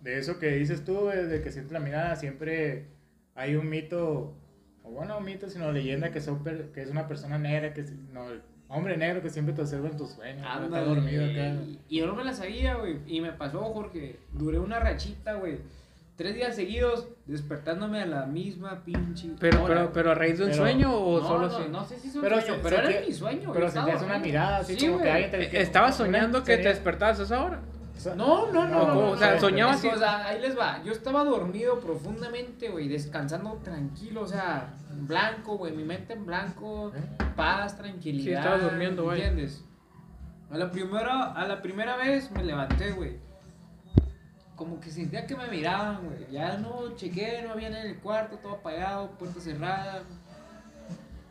de 0.01 0.19
eso 0.19 0.37
que 0.37 0.47
dices 0.55 0.83
tú, 0.83 1.05
de 1.05 1.41
que 1.41 1.49
sientes 1.49 1.71
la 1.71 1.79
mirada, 1.79 2.17
siempre 2.17 2.87
hay 3.35 3.55
un 3.55 3.69
mito, 3.69 4.35
o 4.91 4.95
bueno, 4.95 5.19
mito, 5.21 5.49
sino 5.49 5.71
leyenda 5.71 6.11
que, 6.11 6.21
son 6.21 6.43
per- 6.43 6.71
que 6.71 6.81
es 6.81 6.89
una 6.89 7.07
persona 7.07 7.37
negra, 7.37 7.73
que 7.73 7.83
no, 8.11 8.25
hombre 8.69 8.97
negro 8.97 9.21
que 9.21 9.29
siempre 9.29 9.53
te 9.53 9.61
observa 9.61 9.87
en 9.89 9.97
tus 9.97 10.11
sueños, 10.11 10.45
Ándale, 10.49 10.85
dormido 10.85 11.25
acá. 11.25 11.55
Y 11.89 11.97
yo 11.99 12.07
no 12.07 12.15
me 12.15 12.23
la 12.23 12.33
sabía, 12.33 12.75
güey. 12.75 12.97
Y 13.07 13.21
me 13.21 13.31
pasó, 13.31 13.59
Jorge. 13.59 14.17
Duré 14.33 14.59
una 14.59 14.79
rachita, 14.79 15.33
güey. 15.33 15.59
Tres 16.17 16.35
días 16.35 16.55
seguidos 16.55 17.07
despertándome 17.25 18.01
a 18.01 18.05
la 18.05 18.25
misma 18.27 18.83
pinche. 18.83 19.29
Pero, 19.39 19.63
hora, 19.63 19.75
pero, 19.75 19.93
pero 19.93 20.11
a 20.11 20.15
raíz 20.15 20.37
de 20.37 20.43
un 20.43 20.49
Pero- 20.51 20.61
sueño 20.63 20.93
o 20.95 21.19
no, 21.19 21.27
solo 21.27 21.47
no, 21.47 21.57
sí. 21.57 21.63
no 21.71 21.85
sé 21.85 21.99
si 21.99 22.09
es 22.09 22.15
un 22.15 22.21
Pero 22.21 22.41
sueño, 22.41 22.59
pero 22.61 22.77
se- 22.77 22.91
era 22.97 23.07
mi 23.07 23.13
sueño. 23.13 23.51
pero 23.53 23.69
sentías 23.69 24.01
una 24.03 24.19
mirada 24.19 24.57
así 24.57 24.75
Sí, 24.77 24.85
como 24.87 24.97
que 24.99 25.09
güey. 25.09 25.23
alguien 25.23 25.31
te- 25.49 25.57
Eh, 25.57 25.61
Estaba 25.61 25.87
una- 25.87 25.95
soñando 25.95 26.43
que 26.43 26.57
te 26.57 26.67
despertabas 26.67 27.19
a 27.19 27.23
esa 27.23 27.43
hora. 27.43 27.59
No, 28.15 28.51
no, 28.51 28.67
no. 28.67 28.81
¿O 28.81 28.87
no, 28.87 29.09
O 29.11 29.17
sea, 29.17 29.39
soñaba 29.39 29.73
así. 29.73 29.87
O 29.87 29.97
sea, 29.97 30.25
ahí 30.27 30.39
les 30.41 30.57
va. 30.57 30.81
Yo 30.83 30.91
estaba 30.91 31.23
dormido 31.23 31.79
profundamente, 31.79 32.69
güey, 32.69 32.87
descansando 32.87 33.53
tranquilo, 33.63 34.21
o 34.21 34.27
sea, 34.27 34.73
en 34.91 35.07
blanco, 35.07 35.57
güey, 35.57 35.73
mi 35.75 35.83
mente 35.83 36.13
en 36.13 36.25
blanco, 36.25 36.91
¿Eh? 36.95 37.01
paz, 37.35 37.77
tranquilidad. 37.77 38.23
Sí, 38.23 38.31
estaba 38.33 38.57
durmiendo, 38.57 39.03
güey. 39.03 39.21
¿Entiendes? 39.21 39.63
A 40.49 40.57
la 40.57 40.69
primera, 40.71 41.31
a 41.33 41.47
la 41.47 41.61
primera 41.61 41.95
vez 41.95 42.29
me 42.31 42.43
levanté, 42.43 42.91
güey. 42.91 43.17
Como 44.55 44.79
que 44.79 44.89
sentía 44.89 45.25
que 45.25 45.35
me 45.35 45.47
miraban, 45.47 46.03
güey. 46.05 46.27
Ya 46.31 46.57
no 46.57 46.95
chequé, 46.95 47.41
no 47.45 47.53
había 47.53 47.69
nadie 47.69 47.85
en 47.85 47.91
el 47.91 47.99
cuarto, 47.99 48.37
todo 48.37 48.53
apagado, 48.53 49.09
puerta 49.11 49.39
cerrada. 49.39 50.03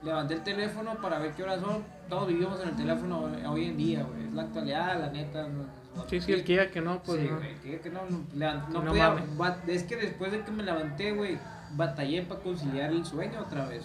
Levanté 0.02 0.34
el 0.34 0.42
teléfono 0.42 0.94
para 1.02 1.18
ver 1.18 1.32
qué 1.34 1.42
horas 1.42 1.60
son. 1.60 1.84
Todos 2.08 2.26
vivimos 2.28 2.60
en 2.62 2.70
el 2.70 2.76
teléfono 2.76 3.30
hoy 3.48 3.66
en 3.66 3.76
día, 3.76 4.02
güey. 4.02 4.24
Es 4.26 4.32
la 4.32 4.42
actualidad, 4.42 4.98
la 4.98 5.10
neta. 5.10 5.46
no- 5.46 5.79
Sí, 6.08 6.20
sí, 6.20 6.32
el 6.32 6.44
que 6.44 6.52
diga 6.52 6.70
que 6.70 6.80
no, 6.80 7.02
pues 7.02 7.20
sí, 7.20 7.28
no. 7.28 7.36
güey, 7.38 7.54
que, 7.60 7.80
que 7.80 7.90
no, 7.90 8.00
no, 8.08 8.24
no 8.68 8.82
no 8.82 8.90
podía- 8.90 9.56
es 9.66 9.82
que 9.84 9.96
después 9.96 10.30
de 10.32 10.42
que 10.42 10.50
me 10.50 10.62
levanté, 10.62 11.12
güey, 11.12 11.38
batallé 11.72 12.22
para 12.22 12.40
conciliar 12.40 12.90
el 12.90 13.04
sueño 13.04 13.40
otra 13.40 13.66
vez. 13.66 13.84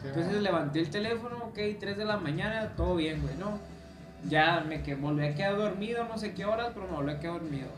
Sí, 0.00 0.08
Entonces 0.08 0.42
levanté 0.42 0.80
el 0.80 0.90
teléfono, 0.90 1.36
ok, 1.46 1.58
3 1.78 1.96
de 1.96 2.04
la 2.04 2.16
mañana, 2.16 2.68
todo 2.76 2.96
bien, 2.96 3.20
güey, 3.22 3.36
¿no? 3.36 3.58
Ya 4.28 4.64
me 4.68 4.82
que 4.82 4.94
volví 4.94 5.24
a 5.24 5.34
quedar 5.34 5.56
dormido, 5.56 6.04
no 6.04 6.18
sé 6.18 6.34
qué 6.34 6.44
horas, 6.44 6.70
pero 6.74 6.86
me 6.86 6.94
volví 6.96 7.12
a 7.12 7.20
quedar 7.20 7.34
dormido. 7.40 7.68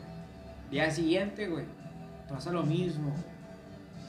Día 0.71 0.89
siguiente, 0.91 1.47
güey, 1.47 1.65
pasa 2.29 2.51
lo 2.51 2.63
mismo. 2.63 3.13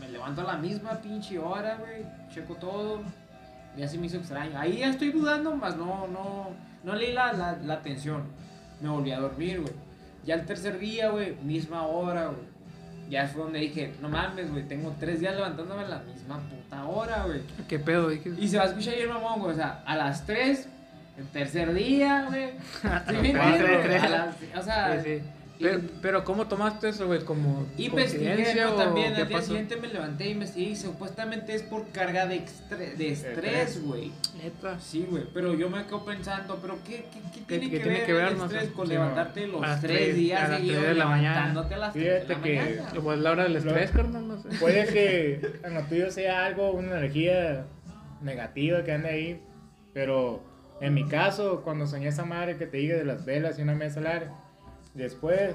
Me 0.01 0.09
levanto 0.09 0.41
a 0.43 0.45
la 0.45 0.57
misma 0.57 0.93
pinche 1.01 1.39
hora, 1.39 1.77
güey, 1.77 2.05
checo 2.33 2.55
todo. 2.57 3.01
Ya 3.77 3.89
se 3.89 3.97
me 3.99 4.07
hizo 4.07 4.19
extraño. 4.19 4.59
Ahí 4.59 4.79
ya 4.79 4.89
estoy 4.89 5.11
dudando, 5.13 5.55
más 5.57 5.77
no, 5.77 6.07
no, 6.09 6.51
no 6.85 6.95
leí 6.95 7.13
la, 7.13 7.33
la, 7.33 7.57
la 7.57 7.75
atención. 7.75 8.25
Me 8.83 8.89
volví 8.89 9.13
a 9.13 9.21
dormir, 9.21 9.61
güey. 9.61 9.73
Ya 10.27 10.35
el 10.35 10.45
tercer 10.45 10.79
día, 10.79 11.09
güey, 11.11 11.35
misma 11.43 11.87
hora, 11.87 12.27
güey. 12.27 12.53
Ya 13.09 13.27
fue 13.27 13.43
donde 13.45 13.59
dije, 13.61 13.93
no 14.01 14.09
mames, 14.09 14.51
güey, 14.51 14.67
tengo 14.67 14.95
tres 14.99 15.21
días 15.21 15.35
levantándome 15.35 15.83
a 15.83 15.89
la 15.89 15.99
misma 16.01 16.41
puta 16.49 16.85
hora, 16.85 17.25
güey. 17.27 17.41
¿Qué 17.69 17.79
pedo? 17.79 18.09
Dije, 18.09 18.33
Y 18.39 18.49
se 18.49 18.57
va 18.59 18.65
a 18.65 18.67
escuchar 18.67 18.95
bien 18.95 19.09
mamón, 19.09 19.41
güey. 19.41 19.53
O 19.53 19.57
sea, 19.57 19.83
a 19.87 19.97
las 19.97 20.25
3, 20.27 20.69
el 21.19 21.27
tercer 21.29 21.73
día, 21.75 22.27
güey. 22.29 22.51
¿Sí 23.09 23.13
me 23.13 23.31
entiendes? 23.31 23.83
tres. 23.83 24.57
O 24.59 24.63
sea, 24.63 25.03
Sí, 25.03 25.19
sí. 25.19 25.23
Pero, 25.63 25.81
pero 26.03 26.25
¿cómo 26.25 26.47
tomaste 26.49 26.89
eso, 26.89 27.07
güey? 27.07 27.21
¿Como 27.25 27.67
investigué 27.77 27.91
coincidencia 28.35 28.53
pero 28.55 28.75
o 28.75 28.77
también. 28.77 29.15
Al 29.15 29.27
día 29.29 29.37
pasó? 29.37 29.47
siguiente 29.49 29.77
me 29.77 29.89
levanté 29.89 30.27
y 30.29 30.31
investigué 30.33 30.71
y 30.71 30.77
supuestamente 30.77 31.55
es 31.55 31.63
por 31.63 31.89
carga 31.91 32.27
de, 32.27 32.45
extre- 32.45 32.95
de 32.97 33.13
estrés, 33.13 33.83
güey. 33.83 34.13
Neta. 34.43 34.79
Sí, 34.81 35.07
güey. 35.09 35.25
Pero 35.33 35.55
yo 35.55 35.71
me 35.71 35.85
quedo 35.85 36.05
pensando, 36.05 36.59
¿pero 36.61 36.79
qué, 36.85 37.07
qué, 37.13 37.21
qué 37.33 37.41
tiene, 37.59 37.65
qué 37.65 37.71
que, 37.71 37.83
tiene 37.83 37.99
ver 37.99 38.07
que 38.07 38.13
ver, 38.13 38.29
el 38.29 38.39
no 38.39 38.49
sé? 38.49 38.57
estrés 38.57 38.73
con 38.75 38.87
Sí, 38.87 38.93
levantarte 38.93 39.47
no. 39.47 39.61
los 39.61 39.81
tres 39.81 39.81
tres- 39.81 40.15
días 40.17 40.43
a 40.43 40.49
las 40.49 40.57
seguidos 40.59 40.79
tres 40.79 40.89
de 40.91 40.95
la 40.99 41.07
mañana. 41.07 41.35
levantándote 41.37 41.75
a 41.75 41.79
las 41.79 41.93
3 41.93 42.05
de 42.05 42.11
la 42.13 42.21
Fíjate 42.27 42.43
que- 42.51 42.57
mañana? 42.61 42.89
Como 42.95 43.13
es 43.13 43.19
la 43.21 43.31
hora 43.31 43.43
del 43.45 43.57
estrés, 43.57 43.91
carnal, 43.93 44.29
no 44.29 44.43
sé. 44.43 44.49
Puede 44.59 44.87
que 44.87 45.41
en 45.65 45.75
lo 45.75 45.83
tuyo 45.83 46.11
sea 46.11 46.45
algo, 46.45 46.73
una 46.73 46.99
energía 46.99 47.67
negativa 48.23 48.83
que 48.85 48.93
ande 48.93 49.09
ahí, 49.09 49.43
pero 49.93 50.43
en 50.81 50.95
mi 50.95 51.07
caso, 51.07 51.63
cuando 51.63 51.87
soñé 51.87 52.09
esa 52.09 52.25
madre 52.25 52.57
que 52.57 52.67
te 52.67 52.77
diga 52.79 52.97
de 52.97 53.05
las 53.05 53.25
velas 53.25 53.59
y 53.59 53.63
una 53.63 53.75
mesa 53.75 54.01
larga, 54.01 54.35
después, 54.95 55.55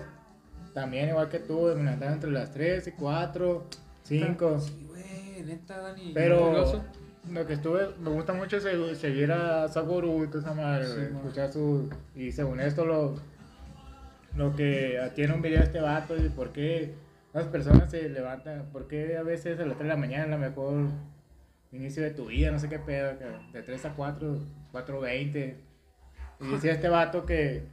también 0.73 1.09
igual 1.09 1.29
que 1.29 1.39
tú, 1.39 1.61
me 1.75 1.83
levantaba 1.83 2.13
entre 2.13 2.31
las 2.31 2.51
3 2.51 2.87
y 2.87 2.91
4, 2.91 3.65
5, 4.03 4.59
Sí, 4.59 4.85
güey, 4.87 5.43
neta, 5.45 5.79
Dani. 5.79 6.11
pero 6.13 6.81
lo 7.31 7.45
que 7.45 7.53
estuve, 7.53 7.89
me 7.99 8.09
gusta 8.09 8.33
mucho 8.33 8.59
se- 8.59 8.95
seguir 8.95 9.31
a 9.31 9.67
Saguru 9.67 10.23
y 10.23 10.27
toda 10.27 10.39
esa 10.41 10.53
madre, 10.53 10.85
Sí, 10.87 11.01
escuchar 11.15 11.51
su, 11.51 11.89
y 12.15 12.31
según 12.31 12.59
esto 12.61 12.85
lo, 12.85 13.15
lo 14.35 14.55
que 14.55 14.99
tiene 15.15 15.33
un 15.33 15.41
video 15.41 15.59
de 15.59 15.65
este 15.65 15.81
vato 15.81 16.15
y 16.15 16.29
por 16.29 16.51
qué 16.53 16.93
las 17.33 17.45
personas 17.47 17.91
se 17.91 18.07
levantan, 18.09 18.69
por 18.71 18.87
qué 18.87 19.17
a 19.17 19.23
veces 19.23 19.59
a 19.59 19.65
las 19.65 19.77
3 19.77 19.87
de 19.89 19.93
la 19.95 19.97
mañana 19.97 20.23
es 20.23 20.29
la 20.29 20.37
mejor 20.37 20.87
inicio 21.73 22.01
de 22.03 22.11
tu 22.11 22.27
vida, 22.27 22.49
no 22.51 22.59
sé 22.59 22.69
qué 22.69 22.79
pedo, 22.79 23.13
de 23.51 23.61
3 23.61 23.85
a 23.85 23.93
4, 23.93 24.37
4.20. 24.71 25.55
Y 26.39 26.47
decía 26.51 26.71
este 26.71 26.87
vato 26.87 27.25
que, 27.25 27.63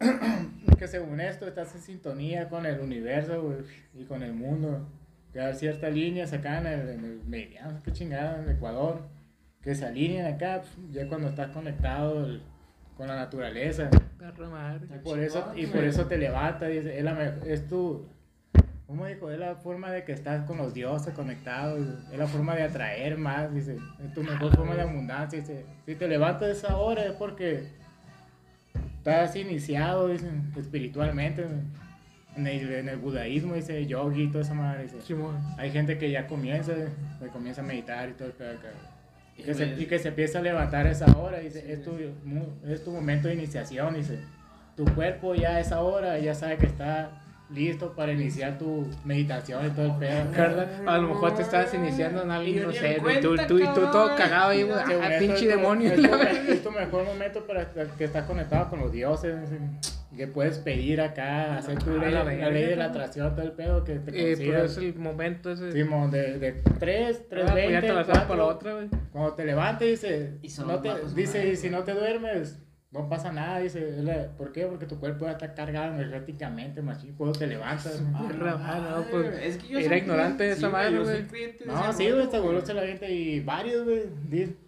que 0.76 0.88
según 0.88 1.20
esto 1.20 1.46
estás 1.46 1.74
en 1.74 1.80
sintonía 1.80 2.48
con 2.48 2.66
el 2.66 2.80
universo 2.80 3.42
güey, 3.42 3.58
y 3.94 4.04
con 4.04 4.22
el 4.22 4.32
mundo. 4.32 4.86
Que 5.32 5.40
hay 5.40 5.54
ciertas 5.54 5.92
líneas 5.92 6.32
acá 6.32 6.58
en 6.58 6.66
el, 6.66 6.88
en 6.88 7.04
el 7.04 7.20
meridiano, 7.26 7.78
qué 7.84 7.92
chingada, 7.92 8.38
en 8.38 8.48
el 8.48 8.56
Ecuador, 8.56 9.00
que 9.62 9.74
se 9.74 9.84
alinean 9.84 10.32
acá, 10.34 10.62
pues, 10.62 10.92
ya 10.92 11.08
cuando 11.08 11.28
estás 11.28 11.50
conectado 11.50 12.24
el- 12.24 12.42
con 12.96 13.08
la 13.08 13.16
naturaleza. 13.16 13.90
Madre. 14.50 14.86
Y 14.96 14.98
por 15.04 15.18
eso, 15.18 15.52
y 15.54 15.66
por 15.66 15.84
eso 15.84 16.06
te 16.06 16.16
levantas, 16.16 16.70
dice, 16.70 16.96
es, 16.98 17.04
la 17.04 17.22
es 17.46 17.68
tu, 17.68 18.06
¿cómo 18.86 19.04
dijo? 19.04 19.30
Es 19.30 19.38
la 19.38 19.56
forma 19.56 19.90
de 19.90 20.04
que 20.04 20.12
estás 20.12 20.46
con 20.46 20.56
los 20.56 20.72
dioses 20.72 21.12
conectados, 21.12 21.78
es 22.10 22.18
la 22.18 22.26
forma 22.26 22.54
de 22.56 22.62
atraer 22.62 23.18
más, 23.18 23.52
dice, 23.52 23.76
es 24.02 24.14
tu 24.14 24.22
mejor 24.22 24.56
forma 24.56 24.74
de 24.74 24.82
abundancia, 24.82 25.38
dice, 25.40 25.66
si 25.84 25.94
te 25.96 26.08
levantas 26.08 26.48
a 26.48 26.52
esa 26.52 26.76
hora 26.78 27.04
es 27.04 27.12
porque 27.12 27.68
estás 29.10 29.36
iniciado, 29.36 30.08
dicen, 30.08 30.52
espiritualmente, 30.56 31.46
En 32.36 32.46
el, 32.46 32.70
en 32.70 32.88
el 32.90 32.98
budaísmo 32.98 33.54
dice 33.54 33.86
yogi 33.86 34.24
y 34.24 34.28
toda 34.28 34.44
esa 34.44 34.52
madre. 34.52 34.82
Dice, 34.82 34.96
hay 35.56 35.70
gente 35.70 35.96
que 35.96 36.10
ya 36.10 36.26
comienza, 36.26 36.74
que 37.18 37.28
comienza 37.28 37.62
a 37.62 37.64
meditar 37.64 38.10
y 38.10 38.12
todo 38.12 38.28
el 38.28 38.34
pedo 38.34 38.50
acá. 38.50 38.68
Y 39.38 39.42
que, 39.42 39.54
se, 39.54 39.66
pues- 39.66 39.80
y 39.80 39.86
que 39.86 39.98
se 39.98 40.08
empieza 40.08 40.40
a 40.40 40.42
levantar 40.42 40.86
a 40.86 40.90
esa 40.90 41.06
hora, 41.16 41.38
dice, 41.38 41.72
es, 41.72 41.82
tu, 41.82 41.96
es 42.66 42.84
tu 42.84 42.90
momento 42.90 43.28
de 43.28 43.34
iniciación, 43.34 43.94
dice. 43.94 44.18
Tu 44.76 44.84
cuerpo 44.94 45.34
ya 45.34 45.56
a 45.56 45.60
esa 45.60 45.80
hora 45.80 46.18
ya 46.18 46.34
sabe 46.34 46.58
que 46.58 46.66
está 46.66 47.22
listo 47.50 47.92
para 47.92 48.12
iniciar 48.12 48.58
tu 48.58 48.86
meditación 49.04 49.66
y 49.66 49.70
todo 49.70 49.86
el 49.86 49.96
pedo. 49.96 50.30
¿Verdad? 50.30 50.88
A 50.88 50.98
lo 50.98 51.08
mejor 51.08 51.34
te 51.34 51.42
estabas 51.42 51.72
iniciando 51.74 52.22
en 52.22 52.30
algo, 52.30 52.48
Y 52.48 52.54
no 52.54 52.72
sé, 52.72 52.98
tú, 53.20 53.36
tú, 53.46 53.58
y 53.58 53.64
tú 53.66 53.80
todo 53.92 54.16
cagado 54.16 54.50
ahí, 54.50 54.62
güey. 54.62 54.78
Ah, 54.78 55.10
pinche 55.18 55.46
demonio. 55.46 55.92
Es 55.92 55.96
tu, 55.96 56.14
es 56.52 56.62
tu 56.62 56.70
mejor 56.70 57.04
momento 57.04 57.46
para 57.46 57.70
que 57.70 58.04
estás 58.04 58.24
conectado 58.24 58.68
con 58.70 58.80
los 58.80 58.92
dioses. 58.92 59.36
Que 60.16 60.26
puedes 60.26 60.56
pedir 60.58 61.02
acá, 61.02 61.58
hacer 61.58 61.78
tu 61.78 61.90
A 61.90 61.98
ley, 61.98 62.10
la 62.10 62.24
ley 62.24 62.64
de 62.64 62.76
la 62.76 62.86
atracción, 62.86 63.34
todo 63.34 63.44
el 63.44 63.52
pedo 63.52 63.84
que 63.84 63.96
te 63.96 64.32
Eh, 64.32 64.34
pero 64.38 64.64
es 64.64 64.78
el 64.78 64.94
momento 64.94 65.50
ese. 65.50 65.72
Simón, 65.72 66.10
de, 66.10 66.38
de 66.38 66.52
3, 66.78 67.28
3, 67.28 67.44
Ah, 67.46 67.52
pues 67.52 67.70
ya 67.70 67.80
te 67.82 67.92
la 67.92 68.04
sabes 68.04 68.22
para 68.22 68.36
la 68.36 68.44
4, 68.44 68.46
otra, 68.46 68.74
güey. 68.74 68.88
Cuando 69.12 69.34
te 69.34 69.44
levantes, 69.44 70.00
dice, 70.00 70.38
no 70.66 70.80
te, 70.80 70.90
dice, 71.14 71.48
y 71.48 71.56
si 71.56 71.68
no 71.68 71.84
te 71.84 71.92
duermes, 71.92 72.58
no 72.96 73.08
pasa 73.08 73.32
nada, 73.32 73.58
dice, 73.58 73.80
¿por 74.36 74.52
qué? 74.52 74.66
Porque 74.66 74.86
tu 74.86 74.98
cuerpo 74.98 75.26
ya 75.26 75.32
está 75.32 75.54
cargado 75.54 75.94
energéticamente, 75.94 76.82
machín, 76.82 77.14
cuando 77.14 77.38
te 77.38 77.46
levantas. 77.46 78.02
Ah, 78.58 78.96
no, 78.96 79.04
pues, 79.10 79.38
es 79.42 79.58
que 79.58 79.68
yo 79.68 79.78
era 79.78 79.88
soy 79.88 79.98
ignorante 79.98 80.44
de 80.44 80.50
esa 80.52 80.66
sí, 80.66 80.72
madre, 80.72 80.98
güey. 80.98 81.26
No, 81.66 81.92
sí, 81.92 82.10
güey, 82.10 82.30
se 82.30 82.40
voló 82.40 82.60
la 82.60 82.86
gente 82.86 83.12
y 83.12 83.40
varios, 83.40 83.84
güey. 83.84 84.56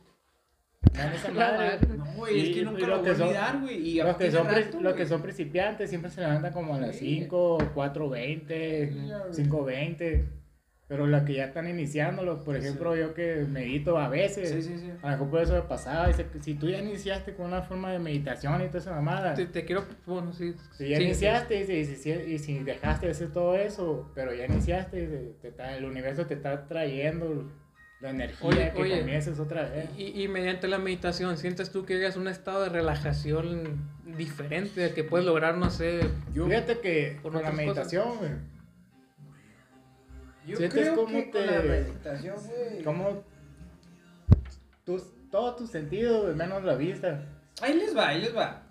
No, 1.34 2.04
güey, 2.16 2.40
es 2.50 2.56
que 2.56 2.62
nunca 2.64 2.86
los 2.86 2.88
lo 2.88 3.02
voy 3.02 3.08
a 3.08 3.24
olvidar, 3.24 3.60
güey. 3.60 3.94
Los 3.94 4.16
que, 4.16 4.30
son, 4.30 4.46
rato, 4.46 4.80
los 4.80 4.94
que 4.94 5.06
son 5.06 5.22
principiantes 5.22 5.90
siempre 5.90 6.10
se 6.10 6.20
levantan 6.20 6.52
como 6.52 6.74
a 6.74 6.80
las 6.80 6.96
Sí. 6.96 7.20
5, 7.20 7.58
4.20, 7.74 9.06
Ya, 9.06 9.18
güey. 9.18 9.32
5.20. 9.32 10.37
Pero 10.88 11.06
los 11.06 11.22
que 11.24 11.34
ya 11.34 11.44
están 11.44 11.68
iniciándolo, 11.68 12.42
por 12.44 12.56
ejemplo, 12.56 12.96
yo 12.96 13.12
que 13.12 13.44
medito 13.46 13.98
a 13.98 14.08
veces, 14.08 14.48
Sí, 14.48 14.62
sí, 14.62 14.78
sí. 14.78 14.90
a 15.02 15.06
lo 15.06 15.12
mejor 15.12 15.30
por 15.30 15.42
eso 15.42 15.52
me 15.52 15.60
pasaba, 15.60 16.08
dice 16.08 16.24
si 16.40 16.54
tú 16.54 16.66
ya 16.70 16.78
iniciaste 16.78 17.34
con 17.34 17.44
una 17.46 17.60
forma 17.60 17.92
de 17.92 17.98
meditación 17.98 18.62
y 18.62 18.68
toda 18.68 18.78
esa 18.78 18.92
mamada, 18.92 19.34
Te, 19.34 19.44
te 19.44 19.66
quiero, 19.66 19.84
bueno, 20.06 20.32
sí. 20.32 20.54
si 20.78 20.88
ya 20.88 20.96
sí, 20.96 21.04
iniciaste 21.04 21.60
y, 21.60 21.84
si, 21.84 22.10
y 22.10 22.38
si 22.38 22.58
dejaste 22.60 23.04
de 23.04 23.12
hacer 23.12 23.30
todo 23.34 23.54
eso, 23.54 24.10
pero 24.14 24.32
ya 24.34 24.46
iniciaste, 24.46 25.34
te 25.42 25.48
está- 25.48 25.76
el 25.76 25.84
universo 25.84 26.24
te 26.26 26.32
está 26.34 26.66
trayendo 26.66 27.52
la 28.00 28.08
energía 28.10 28.48
Oye, 28.48 28.72
que 28.74 28.80
oye. 28.80 29.00
comiences 29.00 29.38
otra 29.40 29.68
vez. 29.68 29.90
Y, 29.98 30.22
y 30.22 30.28
mediante 30.28 30.68
la 30.68 30.78
meditación, 30.78 31.36
¿sientes 31.36 31.70
tú 31.70 31.84
que 31.84 31.96
llegas 31.96 32.16
a 32.16 32.20
un 32.20 32.28
estado 32.28 32.62
de 32.62 32.70
relajación 32.70 33.90
diferente 34.16 34.92
que 34.94 35.04
puedes 35.04 35.26
lograr, 35.26 35.58
no 35.58 35.68
sé, 35.68 36.00
Fíjate 36.32 36.78
que 36.78 37.18
con 37.22 37.34
la 37.34 37.50
meditación, 37.52 38.56
Yo 40.48 40.56
Sientes 40.56 40.80
creo 40.80 40.94
cómo 40.96 41.08
que 41.08 41.30
con 41.30 41.40
te- 41.42 41.46
la 41.46 41.60
meditación, 41.62 42.36
güey. 42.46 42.82
como 42.82 43.22
tus, 44.84 45.02
todos 45.30 45.56
tus 45.56 45.70
sentidos, 45.70 46.22
güey, 46.24 46.34
menos 46.34 46.64
la 46.64 46.74
vista. 46.74 47.22
Ahí 47.60 47.74
les 47.74 47.96
va, 47.96 48.08
ahí 48.08 48.20
les 48.22 48.34
va. 48.36 48.62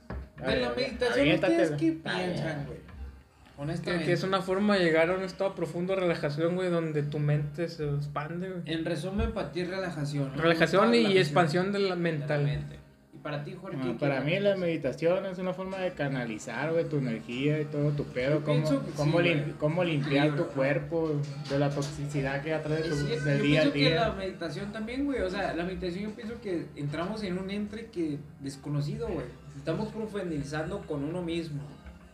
De 0.45 0.57
la 0.57 0.69
meditación. 0.71 1.31
¿ustedes 1.35 1.71
qué 1.71 1.91
piensan, 1.93 2.65
güey? 2.65 2.77
que, 2.77 3.61
Honestamente. 3.61 4.05
que 4.05 4.13
es 4.13 4.23
una 4.23 4.41
forma 4.41 4.75
de 4.77 4.83
llegar 4.85 5.09
a 5.09 5.15
un 5.15 5.23
estado 5.23 5.55
profundo 5.55 5.93
de 5.95 6.01
relajación, 6.01 6.55
güey, 6.55 6.69
donde 6.69 7.01
tu 7.03 7.17
mente 7.19 7.67
se 7.69 7.85
expande, 7.89 8.49
güey? 8.49 8.61
En 8.65 8.85
resumen, 8.85 9.31
para 9.33 9.51
ti 9.51 9.61
es 9.61 9.69
relajación. 9.69 10.31
¿no? 10.35 10.41
Relajación 10.41 10.93
y 10.93 10.97
relajación 10.97 11.17
expansión 11.17 11.71
de 11.71 11.79
la 11.79 11.83
de 11.85 11.89
la 11.89 11.95
mental. 11.95 12.43
mente. 12.43 12.79
Para 13.27 13.43
ti, 13.43 13.53
Jorge. 13.59 13.77
Ah, 13.77 13.83
¿qué 13.85 13.93
para 13.99 14.21
mí 14.21 14.39
la 14.39 14.55
meditación 14.55 15.25
es 15.25 15.37
una 15.37 15.53
forma 15.53 15.79
de 15.79 15.91
canalizar, 15.91 16.71
güey, 16.71 16.87
tu 16.87 16.95
energía 16.99 17.59
y 17.59 17.65
todo 17.65 17.91
tu 17.91 18.05
pedo, 18.05 18.39
Yo 18.39 18.45
cómo, 18.45 18.57
pienso 18.63 18.85
que 18.85 18.91
cómo, 18.91 19.19
sí, 19.19 19.25
lim- 19.27 19.57
cómo 19.59 19.83
limpiar 19.83 20.27
tu 20.27 20.43
Equilibrio. 20.43 20.55
cuerpo 20.55 21.11
de 21.49 21.59
la 21.59 21.69
toxicidad 21.69 22.41
que 22.41 22.53
atrae 22.53 22.79
Es 22.79 22.89
tu, 22.89 22.95
cierto, 23.05 23.25
del 23.25 23.37
yo 23.39 23.43
día 23.43 23.61
al 23.63 23.71
pienso 23.73 23.89
que 23.89 23.95
la 23.99 24.05
día. 24.05 24.13
meditación 24.17 24.71
también, 24.71 25.03
güey. 25.03 25.19
O 25.23 25.29
sea, 25.29 25.53
la 25.55 25.65
meditación 25.65 26.03
yo 26.05 26.15
pienso 26.15 26.39
que 26.39 26.67
entramos 26.77 27.21
en 27.23 27.37
un 27.37 27.51
entre 27.51 27.87
que 27.87 28.17
desconocido, 28.39 29.09
güey. 29.09 29.25
Estamos 29.57 29.89
profundizando 29.91 30.79
con 30.87 31.03
uno 31.03 31.21
mismo. 31.21 31.61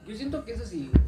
Yo 0.07 0.15
siento 0.15 0.43
que 0.45 0.53
es 0.53 0.61
así, 0.61 0.89
güey. 0.91 1.03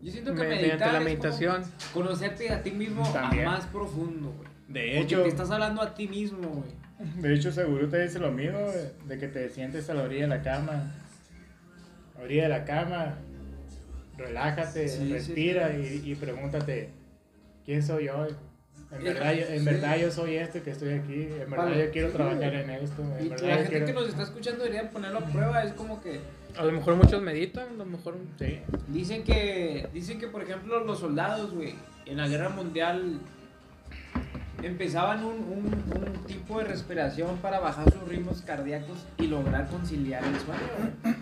Yo 0.00 0.10
siento 0.10 0.32
que 0.32 0.40
Mediante 0.40 0.66
meditar 0.68 0.92
la 0.94 0.98
es 1.00 1.04
meditación. 1.04 1.62
como 1.92 2.06
conocerte 2.06 2.50
a 2.50 2.62
ti 2.62 2.70
mismo 2.70 3.06
También. 3.12 3.46
a 3.46 3.50
más 3.50 3.66
profundo, 3.66 4.32
güey. 4.38 4.48
De 4.68 4.80
Porque 4.96 5.00
hecho, 5.02 5.22
te 5.22 5.28
estás 5.28 5.50
hablando 5.50 5.82
a 5.82 5.94
ti 5.94 6.08
mismo, 6.08 6.48
güey. 6.48 6.85
De 6.98 7.34
hecho 7.34 7.52
seguro 7.52 7.88
te 7.88 8.02
dice 8.02 8.18
lo 8.18 8.30
mismo, 8.32 8.58
de 9.06 9.18
que 9.18 9.28
te 9.28 9.48
sientes 9.50 9.88
a 9.90 9.94
la 9.94 10.02
orilla 10.04 10.22
de 10.22 10.28
la 10.28 10.42
cama, 10.42 10.94
a 12.14 12.18
la 12.18 12.24
orilla 12.24 12.42
de 12.44 12.48
la 12.48 12.64
cama, 12.64 13.18
relájate, 14.16 14.88
Sí, 14.88 14.98
sí, 15.06 15.12
respira 15.12 15.72
Y, 15.76 16.02
y 16.04 16.14
pregúntate, 16.14 16.90
¿quién 17.64 17.82
soy 17.82 18.06
yo? 18.06 18.26
En 18.92 19.00
Y- 19.00 19.04
verdad, 19.04 19.32
yo, 19.34 19.46
en 19.46 19.58
sí. 19.58 19.64
verdad 19.64 19.96
yo 19.98 20.10
soy 20.10 20.36
este 20.36 20.62
que 20.62 20.70
estoy 20.70 20.92
aquí, 20.94 21.14
en 21.24 21.50
verdad 21.50 21.64
Vale, 21.66 21.84
yo 21.86 21.90
quiero 21.90 22.08
sí, 22.08 22.14
trabajar 22.14 22.54
en 22.54 22.70
esto, 22.70 23.02
en 23.18 23.26
Y 23.26 23.28
verdad 23.30 23.46
la 23.48 23.50
yo 23.50 23.56
gente 23.56 23.68
quiero... 23.70 23.86
que 23.86 23.92
nos 23.92 24.08
está 24.08 24.22
escuchando 24.22 24.64
debería 24.64 24.90
ponerlo 24.90 25.18
a 25.18 25.24
prueba. 25.26 25.62
Es 25.64 25.72
como 25.72 26.00
que 26.00 26.20
A 26.56 26.64
lo 26.64 26.72
mejor 26.72 26.94
muchos 26.94 27.20
meditan, 27.20 27.68
a 27.68 27.72
lo 27.72 27.84
mejor. 27.84 28.16
Sí. 28.38 28.60
dicen 28.88 29.24
que, 29.24 29.88
dicen 29.92 30.18
que 30.20 30.28
por 30.28 30.42
ejemplo, 30.42 30.84
los 30.84 31.00
soldados, 31.00 31.52
güey, 31.52 31.74
en 32.06 32.16
la 32.18 32.28
guerra 32.28 32.48
mundial 32.48 33.18
empezaban 34.62 35.24
un, 35.24 35.34
un- 35.34 35.84
un 35.96 36.24
tipo 36.26 36.58
de 36.58 36.64
respiración 36.64 37.36
para 37.38 37.60
bajar 37.60 37.90
sus 37.92 38.02
ritmos 38.08 38.42
cardíacos 38.42 38.98
y 39.18 39.26
lograr 39.26 39.68
conciliar 39.68 40.22
el 40.24 40.36
sueño. 40.40 41.16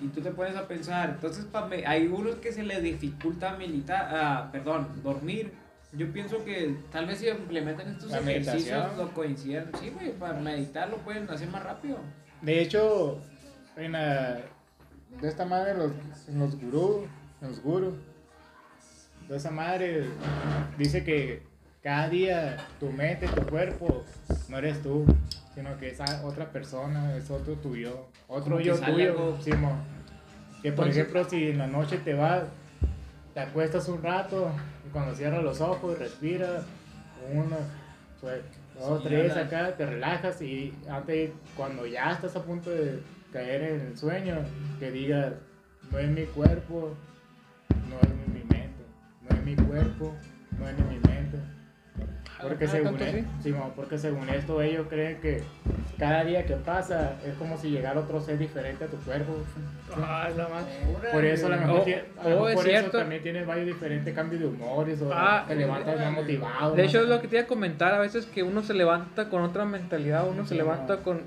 Y 0.00 0.08
tú 0.08 0.20
te 0.20 0.30
pones 0.30 0.54
a 0.56 0.68
pensar, 0.68 1.10
entonces 1.10 1.46
hay 1.86 2.06
unos 2.06 2.36
que 2.36 2.52
se 2.52 2.62
les 2.62 2.82
dificulta 2.82 3.56
militar, 3.56 4.08
ah, 4.12 4.48
perdón, 4.52 4.86
dormir. 5.02 5.52
Yo 5.92 6.12
pienso 6.12 6.44
que 6.44 6.76
tal 6.92 7.06
vez 7.06 7.18
si 7.18 7.28
implementan 7.28 7.88
estos 7.88 8.10
La 8.12 8.18
ejercicios 8.20 8.54
meditación. 8.78 8.96
lo 8.98 9.12
coinciden. 9.14 9.70
Sí, 9.80 9.90
güey, 9.90 10.12
para 10.12 10.38
meditar 10.38 10.88
lo 10.90 10.98
pueden 10.98 11.28
hacer 11.30 11.48
más 11.48 11.62
rápido. 11.64 11.98
De 12.42 12.60
hecho, 12.60 13.18
en 13.76 13.92
la, 13.92 14.34
de 15.20 15.28
esta 15.28 15.46
madre, 15.46 15.74
los, 15.76 15.92
en 16.28 16.38
los 16.38 16.60
gurús, 16.60 17.06
los 17.40 17.60
gurús, 17.62 17.94
de 19.28 19.36
esa 19.36 19.50
madre 19.50 20.04
dice 20.78 21.02
que 21.04 21.42
cada 21.82 22.08
día 22.08 22.56
tu 22.80 22.90
mente, 22.90 23.26
tu 23.28 23.42
cuerpo, 23.46 24.04
no 24.48 24.58
eres 24.58 24.82
tú, 24.82 25.04
sino 25.54 25.76
que 25.78 25.90
es 25.90 26.00
otra 26.24 26.50
persona, 26.50 27.16
es 27.16 27.30
otro 27.30 27.54
tuyo, 27.54 28.06
otro 28.26 28.60
yo 28.60 28.78
tuyo, 28.78 29.38
Simón. 29.40 29.78
Que 30.62 30.72
por 30.72 30.86
Entonces- 30.88 30.96
ejemplo, 30.96 31.24
si 31.24 31.50
en 31.50 31.58
la 31.58 31.66
noche 31.66 31.98
te 31.98 32.14
vas, 32.14 32.44
te 33.34 33.40
acuestas 33.40 33.88
un 33.88 34.02
rato 34.02 34.50
y 34.86 34.90
cuando 34.90 35.14
cierras 35.14 35.42
los 35.44 35.60
ojos, 35.60 35.98
respiras, 35.98 36.64
uno, 37.32 37.56
pues, 38.20 38.40
dos, 38.78 39.02
Sí, 39.02 39.08
tres 39.08 39.36
acá, 39.36 39.76
te 39.76 39.86
relajas 39.86 40.40
y 40.42 40.74
antes, 40.88 41.30
cuando 41.56 41.86
ya 41.86 42.10
estás 42.12 42.34
a 42.36 42.42
punto 42.42 42.70
de 42.70 43.00
caer 43.32 43.62
en 43.62 43.80
el 43.82 43.96
sueño, 43.98 44.36
que 44.80 44.90
digas, 44.90 45.34
no 45.92 45.98
es 45.98 46.08
mi 46.08 46.24
cuerpo, 46.24 46.94
no 47.88 48.00
es 48.00 48.28
mi 48.32 48.40
mente, 48.44 48.84
no 49.22 49.36
es 49.36 49.44
mi 49.44 49.54
cuerpo, 49.56 50.14
no 50.58 50.68
es 50.68 50.76
mi 50.78 50.82
mente. 50.84 51.07
Porque, 52.40 52.66
Ah, 52.66 52.68
según 52.68 52.96
¿tanto 52.96 53.04
e- 53.04 53.12
sí? 53.12 53.26
Simón, 53.42 53.72
porque 53.74 53.98
según 53.98 54.28
esto 54.28 54.62
ellos 54.62 54.86
creen 54.88 55.20
que 55.20 55.42
cada 55.98 56.22
día 56.24 56.46
que 56.46 56.54
pasa 56.54 57.14
es 57.26 57.34
como 57.34 57.56
si 57.58 57.70
llegara 57.70 57.98
otro 57.98 58.20
ser 58.20 58.38
diferente 58.38 58.84
a 58.84 58.86
tu 58.86 58.96
cuerpo. 58.98 59.34
Ah, 59.96 60.28
la 60.36 60.46
madre. 60.48 61.10
Por 61.12 61.24
eso 61.24 61.46
a 61.46 61.50
lo 61.50 61.56
mejor, 61.56 61.80
Oh, 61.80 61.84
tie- 61.84 62.02
a 62.16 62.22
lo 62.22 62.28
oh, 62.28 62.30
mejor 62.30 62.48
es 62.50 62.54
por 62.54 62.64
eso 62.68 62.78
cierto. 62.80 62.98
también 62.98 63.22
tienes 63.24 63.46
varios 63.46 63.66
diferentes 63.66 64.14
cambios 64.14 64.40
de 64.42 64.46
humores 64.48 65.02
o 65.02 65.10
Ah, 65.12 65.44
te 65.48 65.56
levantas 65.56 65.98
más 65.98 66.12
motivado. 66.12 66.74
De 66.76 66.84
hecho, 66.84 67.00
es 67.02 67.08
lo 67.08 67.20
que 67.20 67.26
te 67.28 67.36
iba 67.36 67.44
a 67.44 67.48
comentar. 67.48 67.92
A 67.92 67.98
veces 67.98 68.26
que 68.26 68.44
uno 68.44 68.62
se 68.62 68.74
levanta 68.74 69.28
con 69.28 69.42
otra 69.42 69.64
mentalidad, 69.64 70.28
uno 70.28 70.46
se 70.46 70.54
levanta 70.54 70.96
no. 70.96 71.02
con, 71.02 71.22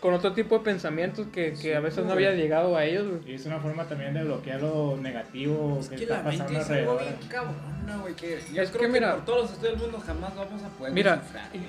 con 0.00 0.14
otro 0.14 0.32
tipo 0.32 0.58
de 0.58 0.64
pensamientos 0.64 1.26
que, 1.32 1.52
que 1.52 1.76
a 1.76 1.80
veces 1.80 2.04
no 2.06 2.12
había 2.12 2.32
llegado 2.32 2.76
a 2.76 2.84
ellos. 2.84 3.06
güey. 3.08 3.32
Y 3.32 3.34
es 3.34 3.44
una 3.46 3.58
forma 3.60 3.84
también 3.84 4.14
de 4.14 4.24
bloquear 4.24 4.62
lo 4.62 4.96
negativo 4.96 5.76
Es 5.80 5.88
que, 5.90 5.96
que 5.96 6.02
está 6.04 6.16
la 6.18 6.22
mente 6.22 6.38
pasando 6.38 6.60
es 6.60 6.70
algo 6.70 6.92
alrededor. 6.92 7.18
bien 7.18 7.28
cabrona, 7.30 7.96
güey, 8.00 8.14
que 8.14 8.40
yo 8.52 8.62
Es 8.62 8.70
creo 8.70 8.80
que 8.80 8.86
que, 8.86 8.88
mira- 8.88 9.14
por 9.16 9.24
todos 9.26 9.42
los 9.42 9.50
estudios 9.52 9.72
del 9.74 9.82
mundo 9.82 10.02
jamás 10.06 10.34
vamos 10.36 10.62
a 10.62 10.68
poder 10.70 10.92
Mira, 10.94 11.22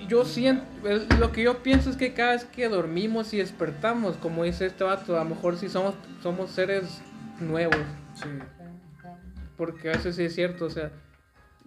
yo 0.08 0.24
siento, 0.26 0.64
lo 1.20 1.32
que 1.32 1.44
yo 1.44 1.62
pienso 1.62 1.90
es 1.90 1.98
que 1.98 2.14
cada 2.14 2.32
vez 2.32 2.46
que 2.46 2.70
dormimos 2.70 3.34
y 3.34 3.38
despertamos, 3.38 4.16
como 4.18 4.44
dice 4.46 4.66
este 4.66 4.84
vato, 4.84 5.20
a 5.20 5.24
lo 5.24 5.30
mejor 5.32 5.58
sí 5.58 5.68
somos, 5.70 5.96
somos 6.24 6.52
seres 6.52 7.02
nuevos. 7.40 7.78
Porque 9.58 9.90
a 9.90 9.92
veces 9.94 10.16
sí 10.16 10.24
es 10.24 10.34
cierto, 10.36 10.66
o 10.66 10.70
sea, 10.70 10.92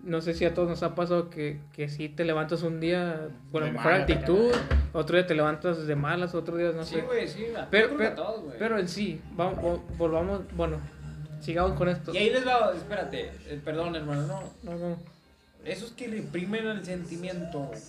no 0.05 0.21
sé 0.21 0.35
si 0.35 0.45
a 0.45 0.55
todos 0.55 0.69
nos 0.69 0.83
ha 0.83 0.95
pasado 0.95 1.31
que, 1.31 1.59
que 1.73 1.89
sí 1.89 2.09
te 2.09 2.25
levantas 2.25 2.63
un 2.63 2.79
día 2.81 3.29
con 3.51 3.65
la 3.65 3.71
mejor 3.73 3.93
actitud, 3.93 4.53
otro 4.93 5.17
día 5.17 5.27
te 5.27 5.35
levantas 5.35 5.87
de 5.87 5.97
malas, 5.97 6.35
otro 6.35 6.57
día 6.57 6.73
no 6.73 6.85
Sí, 6.85 6.97
sé. 6.97 7.01
güey, 7.03 7.27
sí, 7.29 7.47
la- 7.53 7.69
Pero, 7.71 7.97
pero, 7.97 8.15
todos, 8.15 8.43
güey. 8.45 8.59
pero 8.59 8.79
en 8.79 8.89
sí, 8.89 9.21
vamos, 9.33 9.59
vo- 9.59 9.83
volvamos, 9.97 10.41
bueno, 10.57 10.79
sigamos 11.41 11.73
con 11.73 11.89
esto. 11.89 12.13
Y 12.15 12.19
ahí 12.19 12.31
les 12.31 12.47
va, 12.47 12.73
espérate, 12.75 13.31
eh, 13.47 13.61
perdón, 13.65 13.97
hermano, 13.97 14.27
no. 14.27 14.43
No, 14.63 14.79
no. 14.79 14.97
Esos 15.65 15.93
que 15.93 16.09
reprimen 16.09 16.67
el 16.67 16.85
sentimiento, 16.85 17.61
güey. 17.61 17.81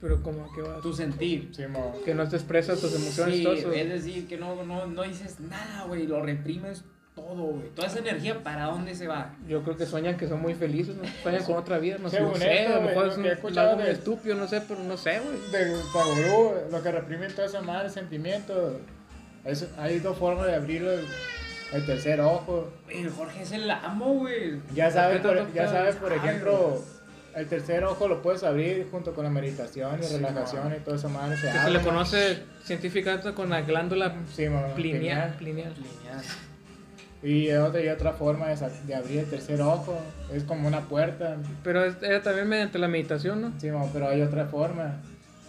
Pero 0.00 0.22
como 0.22 0.52
que 0.54 0.62
va. 0.62 0.80
Tu 0.80 0.92
sentir. 0.92 1.50
Sí, 1.52 1.66
mo. 1.66 1.92
Que 2.04 2.14
no 2.14 2.28
te 2.28 2.36
expresas 2.36 2.80
tus 2.80 2.94
emociones 2.94 3.36
Sí, 3.36 3.42
todo 3.42 3.54
eso. 3.54 3.72
es 3.72 3.88
decir, 3.88 4.28
que 4.28 4.36
no, 4.36 4.62
no, 4.62 4.86
no 4.86 5.02
dices 5.02 5.40
nada, 5.40 5.84
güey, 5.86 6.06
lo 6.06 6.22
reprimes 6.22 6.84
todo, 7.20 7.42
güey. 7.52 7.68
Toda 7.74 7.88
esa 7.88 7.98
energía, 7.98 8.42
¿para 8.42 8.64
dónde 8.66 8.94
se 8.94 9.06
va? 9.06 9.34
Yo 9.46 9.62
creo 9.62 9.76
que 9.76 9.86
sueñan 9.86 10.16
que 10.16 10.28
son 10.28 10.40
muy 10.40 10.54
felices, 10.54 10.94
¿no? 10.96 11.02
Sueñan 11.22 11.44
con 11.44 11.56
otra 11.56 11.78
vida, 11.78 11.96
no 12.00 12.08
sé, 12.08 12.20
no 12.20 12.34
sé, 12.34 12.62
esto, 12.62 12.74
a 12.74 12.80
lo 12.80 12.82
mejor 12.88 13.08
es 13.08 13.16
un, 13.16 13.26
escuchado 13.26 13.70
algo 13.70 13.82
de- 13.82 13.92
estúpido, 13.92 14.36
no 14.36 14.46
sé, 14.46 14.60
pero 14.66 14.80
no 14.84 14.96
sé, 14.96 15.20
güey. 15.20 15.36
De 15.50 15.76
Pagurú, 15.92 16.54
lo 16.70 16.82
que 16.82 16.92
reprimen 16.92 17.34
toda 17.34 17.46
esa 17.46 17.60
madre, 17.60 17.90
sentimientos. 17.90 18.74
Es, 19.44 19.66
hay 19.78 19.98
dos 20.00 20.16
formas 20.18 20.46
de 20.46 20.54
abrir 20.56 20.82
el, 20.82 21.04
el 21.72 21.86
tercer 21.86 22.20
ojo. 22.20 22.70
Güey, 22.84 23.02
el 23.02 23.10
Jorge 23.10 23.42
es 23.42 23.52
el 23.52 23.70
amo, 23.70 24.14
güey. 24.14 24.60
Ya 24.74 24.90
sabes, 24.90 25.20
¿Por 25.20 25.52
ya 25.52 25.68
sabes, 25.68 25.96
por 25.96 26.12
ejemplo, 26.12 26.82
el 27.34 27.46
tercer 27.46 27.84
ojo 27.84 28.08
lo 28.08 28.20
puedes 28.20 28.42
abrir 28.42 28.88
junto 28.90 29.14
con 29.14 29.24
la 29.24 29.30
meditación 29.30 30.00
y 30.00 30.02
Sí, 30.02 30.16
relajación 30.16 30.74
y 30.76 30.80
toda 30.80 30.96
esa 30.96 31.08
madre 31.08 31.36
se 31.36 31.50
Que 31.52 31.58
se 31.58 31.70
le 31.70 31.80
conoce 31.80 32.42
científicamente 32.64 33.32
con 33.32 33.48
la 33.50 33.60
glándula 33.62 34.12
Sí, 34.34 34.48
mo, 34.48 34.60
pineal. 34.74 35.34
pineal. 35.38 35.72
pineal. 35.72 36.22
Y 37.22 37.50
otra, 37.52 37.80
y 37.82 37.88
otra 37.88 38.12
forma 38.12 38.46
de, 38.48 38.56
de 38.86 38.94
abrir 38.94 39.18
el 39.20 39.26
tercer 39.30 39.60
ojo 39.60 39.98
es 40.32 40.44
como 40.44 40.68
una 40.68 40.82
puerta. 40.82 41.36
Pero 41.64 41.84
es- 41.84 42.00
era 42.02 42.22
también 42.22 42.48
mediante 42.48 42.78
la 42.78 42.86
meditación, 42.88 43.40
¿no? 43.42 43.52
Sí, 43.60 43.68
pero 43.92 44.08
hay 44.08 44.22
otra 44.22 44.46
forma. 44.46 44.96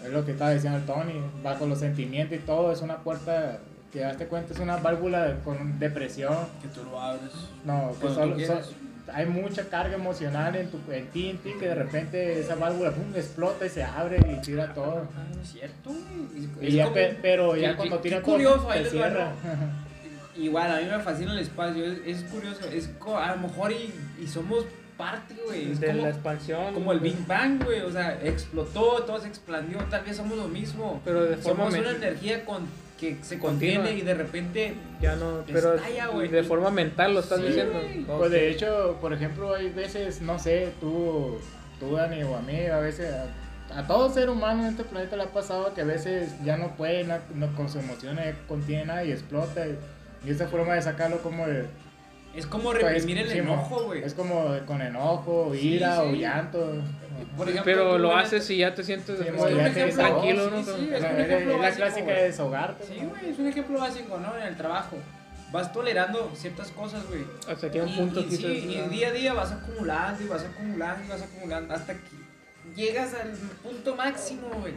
Es 0.04 0.12
lo 0.12 0.26
que 0.26 0.32
estaba 0.32 0.52
diciendo 0.52 0.80
el 0.80 0.86
Tony. 0.86 1.22
Va 1.46 1.58
con 1.60 1.70
los 1.70 1.80
sentimientos 1.80 2.38
y 2.38 2.42
todo. 2.42 2.72
Es 2.72 2.82
una 2.82 2.98
puerta 3.00 3.60
que, 3.94 4.04
hazte 4.06 4.26
cuenta, 4.28 4.54
es 4.54 4.60
una 4.60 4.78
válvula 4.78 5.36
con 5.44 5.78
depresión. 5.78 6.34
Que 6.62 6.70
tú 6.70 6.84
lo 6.86 7.00
abres. 7.00 7.32
No, 7.66 7.92
que 8.02 8.08
solo, 8.08 8.32
tú 8.32 8.38
quieras. 8.38 8.66
so- 8.66 8.74
hay 9.12 9.26
mucha 9.26 9.64
carga 9.70 9.96
emocional 9.96 10.56
en, 10.56 10.70
tu, 10.70 10.80
en 10.92 11.08
ti, 11.08 11.30
en 11.32 11.38
ti, 11.40 11.54
que 11.60 11.68
de 11.68 11.74
repente 11.76 12.40
esa 12.40 12.54
válvula 12.56 12.92
pum, 12.92 13.06
explota 13.16 13.66
y 13.66 13.70
se 13.70 13.84
abre 13.84 14.18
y 14.20 14.40
tira 14.42 14.72
todo. 14.74 15.08
Ah, 15.16 15.40
es 15.42 15.50
cierto. 15.52 15.90
Es- 15.90 16.64
Y 16.64 16.68
es 16.68 16.74
ya 16.76 16.84
como- 16.84 16.94
pe- 16.96 17.18
pero 17.22 17.56
ya 17.56 17.76
cuando 17.76 17.98
tira 18.00 18.22
todo, 18.22 18.34
curioso, 18.34 18.72
se 18.72 18.86
cierra. 18.86 19.32
¿no? 20.40 20.46
Igual, 20.46 20.72
a 20.72 20.80
mí 20.82 20.88
me 20.90 21.00
fascina 21.00 21.34
el 21.34 21.40
espacio. 21.40 21.84
Es, 21.86 22.00
es 22.06 22.24
curioso. 22.24 22.62
Es 22.72 22.88
co- 23.00 23.18
a 23.18 23.36
lo 23.36 23.42
mejor 23.48 23.72
y, 23.72 23.94
y 24.24 24.28
somos 24.28 24.66
parte, 24.98 25.36
güey. 25.46 25.74
De 25.76 25.88
como, 25.88 26.02
la 26.04 26.10
expansión. 26.10 26.74
como 26.74 26.92
el. 26.92 27.00
Big 27.00 27.26
Bang, 27.28 27.64
güey. 27.64 27.82
O 27.82 27.92
sea, 27.92 28.20
explotó, 28.24 29.04
todo 29.04 29.20
se 29.20 29.28
expandió. 29.28 29.78
Tal 29.90 30.04
vez 30.04 30.18
somos 30.18 30.38
lo 30.38 30.48
mismo. 30.48 31.02
Pero 31.06 31.24
de 31.26 31.38
forma 31.38 31.66
Somos 31.66 31.80
una 31.80 31.92
energía 31.92 32.44
con, 32.46 32.66
que 33.00 33.18
se 33.22 33.40
Continua. 33.40 33.76
contiene 33.84 34.00
y 34.00 34.02
de 34.04 34.14
repente. 34.14 34.74
Ya 35.02 35.16
no, 35.16 35.44
pero 35.48 35.76
Estalla, 35.76 36.08
güey. 36.08 36.28
de 36.28 36.44
forma 36.44 36.70
mental 36.70 37.14
lo 37.14 37.22
estás 37.22 37.40
Sí, 37.40 37.46
diciendo. 37.48 37.80
Pues 38.18 38.32
de 38.32 38.50
hecho, 38.52 38.98
por 39.00 39.14
ejemplo, 39.14 39.54
hay 39.56 39.70
veces, 39.70 40.22
no 40.22 40.38
sé, 40.38 40.74
tú, 40.82 41.38
tú 41.80 41.96
Dani 41.96 42.24
o 42.24 42.36
a 42.36 42.42
mí, 42.42 42.66
a 42.66 42.80
veces, 42.80 43.14
a, 43.72 43.80
a 43.80 43.88
todo 43.88 44.12
ser 44.14 44.30
humano 44.30 44.64
en 44.64 44.70
este 44.72 44.84
planeta 44.84 45.16
le 45.16 45.24
ha 45.24 45.28
pasado 45.32 45.74
que 45.74 45.80
a 45.82 45.86
veces 45.86 46.34
ya 46.44 46.58
no 46.58 46.76
puede, 46.76 47.06
na- 47.06 47.22
no, 47.36 47.56
con 47.56 47.70
sus 47.70 47.82
emociones 47.84 48.36
contiene 48.50 48.86
nada 48.88 49.06
y 49.06 49.14
explota. 49.14 49.66
Y, 49.66 49.78
y 50.26 50.32
esa 50.32 50.48
forma 50.48 50.74
de 50.76 50.82
sacarlo 50.82 51.22
como 51.22 51.48
de... 51.48 51.66
Es 52.36 52.46
como 52.46 52.72
pues, 52.72 52.84
reprimir 52.84 53.18
el 53.18 53.30
sí, 53.30 53.38
enojo, 53.40 53.86
güey. 53.86 54.04
Es 54.04 54.14
como 54.14 54.56
con 54.68 54.82
enojo, 54.82 55.52
Sí, 55.54 55.68
ira 55.76 56.04
o 56.04 56.12
llanto. 56.14 56.60
Por 57.36 57.50
ejemplo, 57.50 57.64
Pero 57.66 57.98
lo 57.98 58.16
haces 58.16 58.48
y 58.52 58.58
ya 58.58 58.74
te 58.76 58.84
sientes 58.84 59.18
tranquilo, 59.20 60.50
¿no? 60.52 60.64
sí, 60.64 60.72
sí, 60.78 60.90
Es, 60.94 61.02
la- 61.02 61.72
clásica 61.72 62.12
de 62.14 62.24
desahogarte. 62.24 62.86
Sí, 62.86 63.00
¿no? 63.02 63.10
güey, 63.10 63.30
es 63.32 63.40
un 63.40 63.48
ejemplo 63.48 63.80
básico, 63.80 64.18
¿no? 64.20 64.38
En 64.38 64.44
el 64.44 64.56
trabajo. 64.56 64.98
Vas 65.52 65.74
tolerando 65.74 66.32
ciertas 66.36 66.70
cosas, 66.72 67.04
güey. 67.08 67.24
Hasta 67.52 67.72
que 67.72 67.82
un 67.82 67.90
Y- 67.90 67.98
punto 67.98 68.20
y, 68.20 68.24
que 68.26 68.36
sí, 68.38 68.48
dices, 68.48 68.72
y 68.72 68.78
"Ah". 68.78 68.88
día 68.88 69.08
a 69.08 69.12
día 69.12 69.34
vas 69.34 69.52
acumulando 69.52 70.24
y 70.24 70.28
vas 70.28 70.44
acumulando 70.44 71.04
y 71.06 71.08
vas 71.10 71.22
acumulando 71.24 71.74
hasta 71.74 71.94
que 71.96 72.76
llegas 72.76 73.16
al 73.16 73.32
punto 73.64 73.96
máximo, 73.96 74.48
güey. 74.62 74.74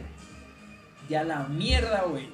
Y 1.07 1.13
a 1.13 1.23
la 1.23 1.43
mierda, 1.43 2.01
güey. 2.09 2.29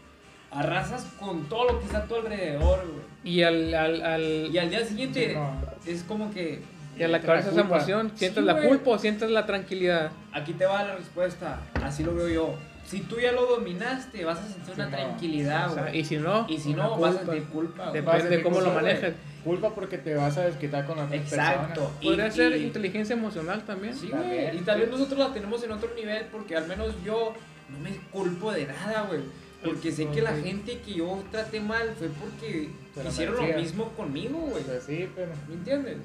Arrasas 0.52 1.06
con 1.20 1.44
todo 1.48 1.66
lo 1.74 1.80
que 1.80 1.86
está 1.86 2.00
a 2.00 2.06
tu 2.06 2.16
alrededor, 2.16 2.80
güey. 2.88 3.04
Y 3.24 3.44
al, 3.44 3.74
al, 3.74 4.02
al, 4.02 4.50
Y 4.52 4.58
al 4.58 4.70
día 4.70 4.84
siguiente 4.86 5.30
Sí, 5.30 5.36
no. 5.36 5.62
es 5.86 6.04
como 6.04 6.32
que 6.32 6.62
y 6.98 7.04
al 7.04 7.12
la 7.12 7.20
acabarse 7.20 7.50
esa 7.50 7.62
culpa. 7.62 7.78
emoción, 7.78 8.12
¿sientes 8.16 8.40
Sí, 8.42 8.46
la 8.46 8.54
güey. 8.54 8.68
culpa 8.68 8.92
o 8.92 8.98
sientes 9.00 9.30
la 9.30 9.46
tranquilidad? 9.46 10.12
aquí 10.34 10.54
te 10.54 10.66
va 10.66 10.84
la 10.84 10.96
respuesta. 10.96 11.60
Así 11.84 12.04
lo 12.04 12.14
veo 12.16 12.28
yo. 12.30 12.56
Si 12.86 13.02
tú 13.02 13.20
ya 13.20 13.32
lo 13.32 13.46
dominaste, 13.46 14.26
vas 14.26 14.40
a 14.40 14.48
sentir 14.48 14.74
una 14.74 14.86
no. 14.86 14.92
tranquilidad, 14.98 15.70
O 15.70 15.74
sea, 15.76 15.84
güey. 15.84 16.00
y 16.00 16.06
si 16.06 16.18
no, 16.18 16.46
Y 16.50 16.58
si 16.58 16.74
no, 16.74 16.98
vas 16.98 17.16
a 17.16 17.20
culpa. 17.20 17.34
sentir 17.34 17.50
culpa, 17.50 17.90
güey. 17.90 18.02
Depende 18.02 18.30
de 18.38 18.42
cómo 18.42 18.60
lo 18.60 18.66
culpa, 18.66 18.82
manejas. 18.82 19.14
Culpa 19.44 19.70
porque 19.76 19.98
te 20.00 20.16
vas 20.16 20.38
a 20.38 20.46
desquitar 20.46 20.86
con 20.88 20.98
las 20.98 21.12
Exacto. 21.12 21.68
personas. 21.82 21.92
Y- 22.02 22.06
Podría 22.08 22.32
ser 22.32 22.58
y- 22.58 22.64
inteligencia 22.64 23.14
emocional 23.14 23.62
también. 23.64 23.96
Sí, 23.96 24.08
También, 24.08 24.46
güey. 24.46 24.58
Y 24.58 24.62
tal 24.62 24.80
vez 24.82 24.90
nosotros 24.90 25.20
la 25.20 25.32
tenemos 25.34 25.64
en 25.64 25.72
otro 25.72 25.90
nivel 25.96 26.26
porque 26.32 26.58
al 26.58 26.68
menos 26.68 26.96
yo 27.06 27.34
no 27.70 27.80
me 27.80 27.92
culpo 28.12 28.52
de 28.52 28.66
nada, 28.66 29.04
güey. 29.08 29.22
Porque 29.64 29.92
sé 29.92 30.08
que 30.08 30.22
la 30.22 30.32
gente 30.34 30.80
que 30.80 30.94
yo 30.94 31.22
traté 31.32 31.60
mal 31.60 31.94
fue 31.98 32.08
porque 32.10 32.70
hicieron 33.08 33.36
lo 33.36 33.58
mismo 33.58 33.90
conmigo, 33.90 34.38
güey. 34.40 34.64
Pues 34.64 34.84
sí, 34.84 35.10
pero... 35.16 35.32
¿Me 35.48 35.56
entiendes? 35.56 35.98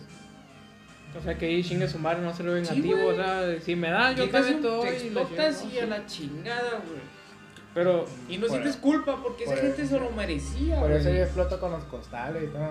O 1.17 1.23
sea, 1.23 1.39
que 1.39 1.47
ahí 1.47 1.63
chingue 1.63 1.87
su 1.89 1.99
madre, 2.01 2.21
no 2.23 2.35
se 2.35 2.43
lo 2.43 2.51
Sí, 2.53 2.61
vengativo. 2.61 2.97
güey. 3.05 3.09
o 3.11 3.15
sea, 3.15 3.61
si 3.61 3.77
me 3.77 3.91
da, 3.91 4.11
yo 4.13 4.29
te 4.29 4.33
doy. 4.61 4.89
te 4.89 4.91
y 4.91 5.07
explotas 5.07 5.61
chingada, 5.63 5.75
y 5.75 5.79
a 5.79 5.83
sí. 5.85 5.89
la 5.89 6.07
chingada, 6.07 6.71
güey. 6.71 7.15
Pero, 7.73 8.07
Y 8.29 8.39
no 8.39 8.49
sientes 8.49 8.77
culpa 8.77 9.21
porque 9.23 9.45
esa 9.45 9.55
por- 9.55 9.63
gente 9.63 9.87
se 9.87 9.99
lo 10.01 10.11
merecía, 10.11 10.81
Por 10.81 10.91
eso 10.93 11.11
yo 11.11 11.23
exploto 11.23 11.61
con 11.61 11.71
los 11.73 11.85
costales 11.85 12.43
y 12.45 12.47
todo. 12.49 12.69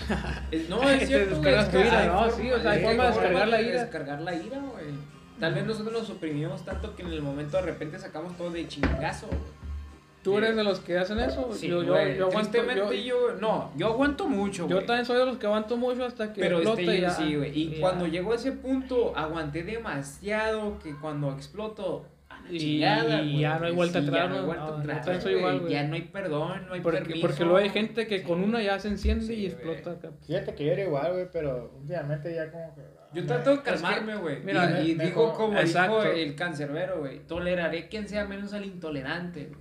Es- 0.50 0.68
No, 0.68 0.82
es 0.90 1.06
cierto, 1.08 1.38
güey. 1.40 1.54
es 1.54 1.64
tu 1.70 1.78
que 1.78 1.86
ira, 1.86 2.06
¿no? 2.06 2.18
forma- 2.30 2.36
Sí, 2.36 2.52
o 2.52 2.60
sea, 2.60 2.70
hay 2.72 2.82
forma 2.84 3.02
de 3.04 3.08
descargar 3.10 3.48
la 3.48 3.56
de 3.56 3.62
ira. 3.62 3.80
Descargar 3.82 4.20
la 4.20 4.34
ira, 4.34 4.58
güey. 4.58 4.84
Tal 5.38 5.54
vez 5.54 5.64
nosotros 5.66 5.92
nos 5.94 6.06
suprimimos 6.06 6.62
tanto 6.66 6.94
que 6.94 7.02
en 7.02 7.08
el 7.12 7.22
momento 7.22 7.56
de 7.56 7.62
repente 7.62 7.98
sacamos 7.98 8.36
todo 8.36 8.50
de 8.50 8.68
chingazo, 8.68 9.26
güey. 9.26 9.38
¿Tú 10.22 10.32
Sí. 10.32 10.36
eres 10.38 10.56
de 10.56 10.64
los 10.64 10.80
que 10.80 10.98
hacen 10.98 11.18
eso? 11.20 11.52
Sí, 11.52 11.68
yo, 11.68 11.82
yo, 11.82 11.92
güey, 11.92 12.16
yo 12.16 12.26
aguanto. 12.26 12.58
Yo, 12.74 12.92
yo, 12.92 13.16
no, 13.40 13.70
yo 13.76 13.86
aguanto 13.88 14.28
mucho, 14.28 14.68
yo 14.68 14.76
güey. 14.76 14.86
también 14.86 15.06
soy 15.06 15.18
de 15.18 15.26
los 15.26 15.38
que 15.38 15.46
aguanto 15.46 15.76
mucho 15.76 16.04
hasta 16.04 16.32
que 16.32 16.40
Pero 16.40 16.56
explota 16.58 16.80
este 16.82 16.94
y 16.96 17.00
yo 17.00 17.06
ya. 17.06 17.10
sí, 17.10 17.36
güey. 17.36 17.58
Y 17.58 17.70
ya. 17.74 17.80
cuando 17.80 18.06
llegó 18.06 18.32
a 18.32 18.36
ese 18.36 18.52
punto, 18.52 19.12
aguanté 19.16 19.62
demasiado 19.62 20.78
que 20.78 20.94
cuando 20.96 21.32
exploto, 21.32 22.04
Y- 22.48 22.58
chingada, 22.58 23.22
y 23.22 23.30
güey. 23.32 23.40
ya 23.40 23.58
no 23.58 23.66
hay 23.66 23.72
vuelta 23.72 24.00
Sí, 24.00 24.06
atrás, 24.08 24.22
ya 24.22 24.28
no 24.28 24.34
hay 24.34 24.40
¿no? 24.40 24.46
vuelta 24.46 24.64
No, 24.64 24.70
yo 24.84 24.92
atrás, 24.98 25.22
güey. 25.22 25.36
igual, 25.38 25.60
güey. 25.60 25.72
Ya 25.72 25.82
no 25.84 25.94
hay 25.94 26.00
perdón, 26.02 26.66
no 26.66 26.74
hay 26.74 26.80
Porque, 26.80 26.98
permiso. 27.00 27.20
porque 27.26 27.44
luego 27.44 27.58
hay 27.58 27.68
gente 27.70 28.06
que 28.06 28.22
con 28.22 28.42
una 28.42 28.62
ya 28.62 28.78
se 28.78 28.88
enciende 28.88 29.24
Sí, 29.26 29.34
y 29.34 29.48
güey. 29.50 29.74
explota 29.74 29.90
acá. 30.08 30.10
Fíjate 30.26 30.54
que 30.54 30.64
yo 30.64 30.72
era 30.72 30.82
igual, 30.82 31.12
güey, 31.12 31.26
pero 31.32 31.70
últimamente 31.80 32.34
ya 32.34 32.50
como 32.50 32.74
que... 32.74 32.80
Yo 33.12 33.22
me- 33.22 33.28
trato 33.28 33.50
de 33.50 33.56
Es 33.56 33.62
que, 33.62 33.70
calmarme, 33.70 34.16
güey. 34.16 34.40
mira, 34.42 34.80
y 34.82 34.92
y 34.92 34.94
me- 34.94 35.04
mejor- 35.06 35.34
como 35.34 35.58
exacto. 35.58 36.00
dijo 36.02 36.12
el 36.12 36.34
cancerbero, 36.34 36.98
güey. 37.00 37.20
Toleraré 37.26 37.88
quien 37.88 38.08
sea 38.08 38.24
menos 38.24 38.52
al 38.52 38.64
intolerante, 38.64 39.46
güey. 39.46 39.59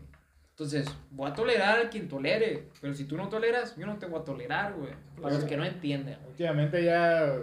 Entonces, 0.59 0.93
voy 1.11 1.31
a 1.31 1.33
tolerar 1.33 1.79
a 1.79 1.89
quien 1.89 2.09
tolere. 2.09 2.65
Pero 2.81 2.93
si 2.93 3.05
tú 3.05 3.15
no 3.15 3.29
toleras, 3.29 3.77
yo 3.77 3.85
no 3.85 3.97
te 3.97 4.07
voy 4.07 4.19
a 4.19 4.25
tolerar, 4.25 4.73
güey. 4.73 4.91
Para 5.21 5.35
los 5.35 5.45
que 5.45 5.55
no 5.55 5.63
entienden. 5.63 6.17
Últimamente 6.27 6.83
ya 6.83 7.33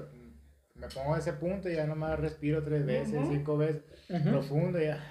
me 0.75 0.87
pongo 0.89 1.15
a 1.15 1.19
ese 1.19 1.33
punto 1.33 1.71
y 1.71 1.77
ya 1.77 1.87
nomás 1.87 2.21
respiro 2.21 2.63
tres 2.63 2.85
veces, 2.85 3.15
Ujú. 3.23 3.33
cinco 3.33 3.57
veces, 3.57 3.83
profundo 4.23 4.79
y 4.79 4.85
ya. 4.85 5.03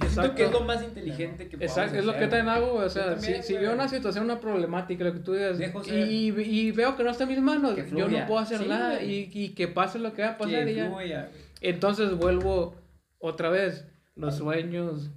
Yo 0.00 0.08
siento 0.08 0.34
que 0.34 0.44
es 0.44 0.50
lo 0.50 0.62
más 0.62 0.82
inteligente 0.82 1.46
que 1.50 1.56
Exacto, 1.56 1.98
es 1.98 2.06
lo 2.06 2.12
que 2.12 2.24
hacer, 2.24 2.30
también 2.30 2.48
hago, 2.56 2.72
güey, 2.72 2.86
o 2.86 2.88
sea, 2.88 3.10
también, 3.16 3.42
si, 3.42 3.48
si 3.52 3.58
veo 3.58 3.74
una 3.74 3.86
situación, 3.86 4.24
una 4.24 4.40
problemática, 4.40 5.04
lo 5.04 5.12
que 5.12 5.18
tú 5.20 5.34
digas, 5.34 5.58
y, 5.86 6.30
y, 6.30 6.40
y 6.40 6.72
veo 6.72 6.96
que 6.96 7.04
no 7.04 7.10
está 7.10 7.24
en 7.24 7.28
mis 7.28 7.40
manos, 7.42 7.76
yo 7.94 8.08
no 8.08 8.26
puedo 8.26 8.38
hacer 8.38 8.60
Sí, 8.60 8.66
nada, 8.66 9.02
y, 9.02 9.28
y 9.30 9.50
que 9.50 9.68
pase 9.68 9.98
lo 9.98 10.14
que 10.14 10.22
va 10.22 10.28
a 10.28 10.38
pasar, 10.38 10.62
y 10.62 10.64
Que 10.64 10.74
ya. 10.76 10.86
fluya, 10.88 11.28
güey. 11.30 11.42
Entonces 11.60 12.14
vuelvo 12.16 12.74
otra 13.18 13.50
vez, 13.50 13.86
los 14.14 14.38
sueños 14.38 15.10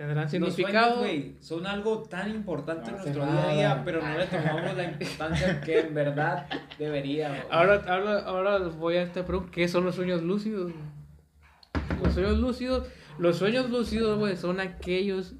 tendrán 0.00 0.22
Los 0.24 0.30
significado. 0.30 1.00
sueños, 1.00 1.24
güey, 1.24 1.34
son 1.40 1.66
algo 1.66 2.04
tan 2.04 2.30
importante 2.30 2.90
No 2.90 2.96
en 2.96 3.02
nuestro 3.02 3.26
día 3.26 3.42
a 3.50 3.52
día, 3.52 3.82
pero 3.84 4.00
no 4.00 4.16
le 4.16 4.26
tomamos 4.28 4.74
la 4.74 4.84
importancia 4.84 5.60
que 5.60 5.80
en 5.80 5.94
verdad 5.94 6.46
debería. 6.78 7.44
Ahora, 7.50 7.82
ahora, 7.86 8.18
ahora 8.20 8.58
voy 8.68 8.96
a 8.96 9.02
esta 9.02 9.26
pregunta, 9.26 9.50
¿qué 9.52 9.68
son 9.68 9.84
los 9.84 9.96
sueños 9.96 10.22
lúcidos? 10.22 10.72
Los 12.02 12.14
sueños 12.14 12.38
lúcidos, 12.38 12.88
los 13.18 13.36
sueños 13.36 13.68
lúcidos, 13.68 14.18
güey, 14.18 14.38
son 14.38 14.60
aquellos 14.60 15.34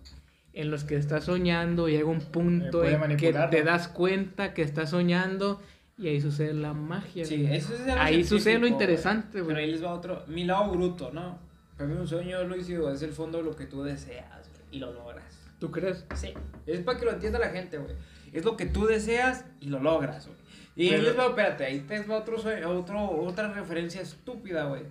en 0.52 0.70
los 0.70 0.84
que 0.84 0.96
estás 0.96 1.24
soñando 1.24 1.88
y 1.88 1.92
llega 1.92 2.10
un 2.10 2.20
punto 2.20 2.80
puede 2.80 2.96
en 2.96 3.16
que 3.16 3.32
te 3.32 3.62
das 3.62 3.88
cuenta 3.88 4.52
que 4.52 4.60
estás 4.60 4.90
soñando 4.90 5.62
y 5.96 6.08
ahí 6.08 6.20
sucede 6.20 6.52
la 6.52 6.74
magia. 6.74 7.24
Sí, 7.24 7.46
eso 7.50 7.72
es 7.72 7.80
Ahí 7.96 8.24
sucede 8.24 8.58
lo 8.58 8.66
interesante, 8.66 9.38
Pero 9.40 9.44
güey. 9.46 9.56
ahí 9.64 9.70
les 9.70 9.82
va 9.82 9.94
otro, 9.94 10.22
mi 10.26 10.44
lado 10.44 10.70
bruto, 10.70 11.10
¿no? 11.12 11.38
Para 11.76 11.88
mí 11.88 11.98
un 11.98 12.06
sueño 12.06 12.44
lúcido 12.44 12.92
es 12.92 13.00
el 13.00 13.12
fondo 13.12 13.38
de 13.38 13.44
lo 13.44 13.56
que 13.56 13.64
tú 13.64 13.82
deseas, 13.82 14.39
y 14.70 14.78
lo 14.78 14.92
logras. 14.92 15.24
¿Tú 15.58 15.70
crees? 15.70 16.04
Sí, 16.14 16.32
es 16.66 16.80
para 16.80 16.98
que 16.98 17.04
lo 17.04 17.12
entienda 17.12 17.38
la 17.38 17.50
gente, 17.50 17.78
güey. 17.78 17.94
Es 18.32 18.44
lo 18.44 18.56
que 18.56 18.66
tú 18.66 18.86
deseas 18.86 19.44
y 19.60 19.66
lo 19.66 19.80
logras, 19.80 20.26
güey. 20.26 20.38
Y 20.76 20.90
Pero- 20.90 21.02
les 21.02 21.18
va, 21.18 21.26
espérate, 21.26 21.64
ahí 21.64 21.80
te 21.80 22.00
va 22.04 22.18
otro, 22.18 22.36
otro, 22.36 23.10
otra 23.10 23.52
referencia 23.52 24.00
estúpida, 24.00 24.64
güey. 24.64 24.82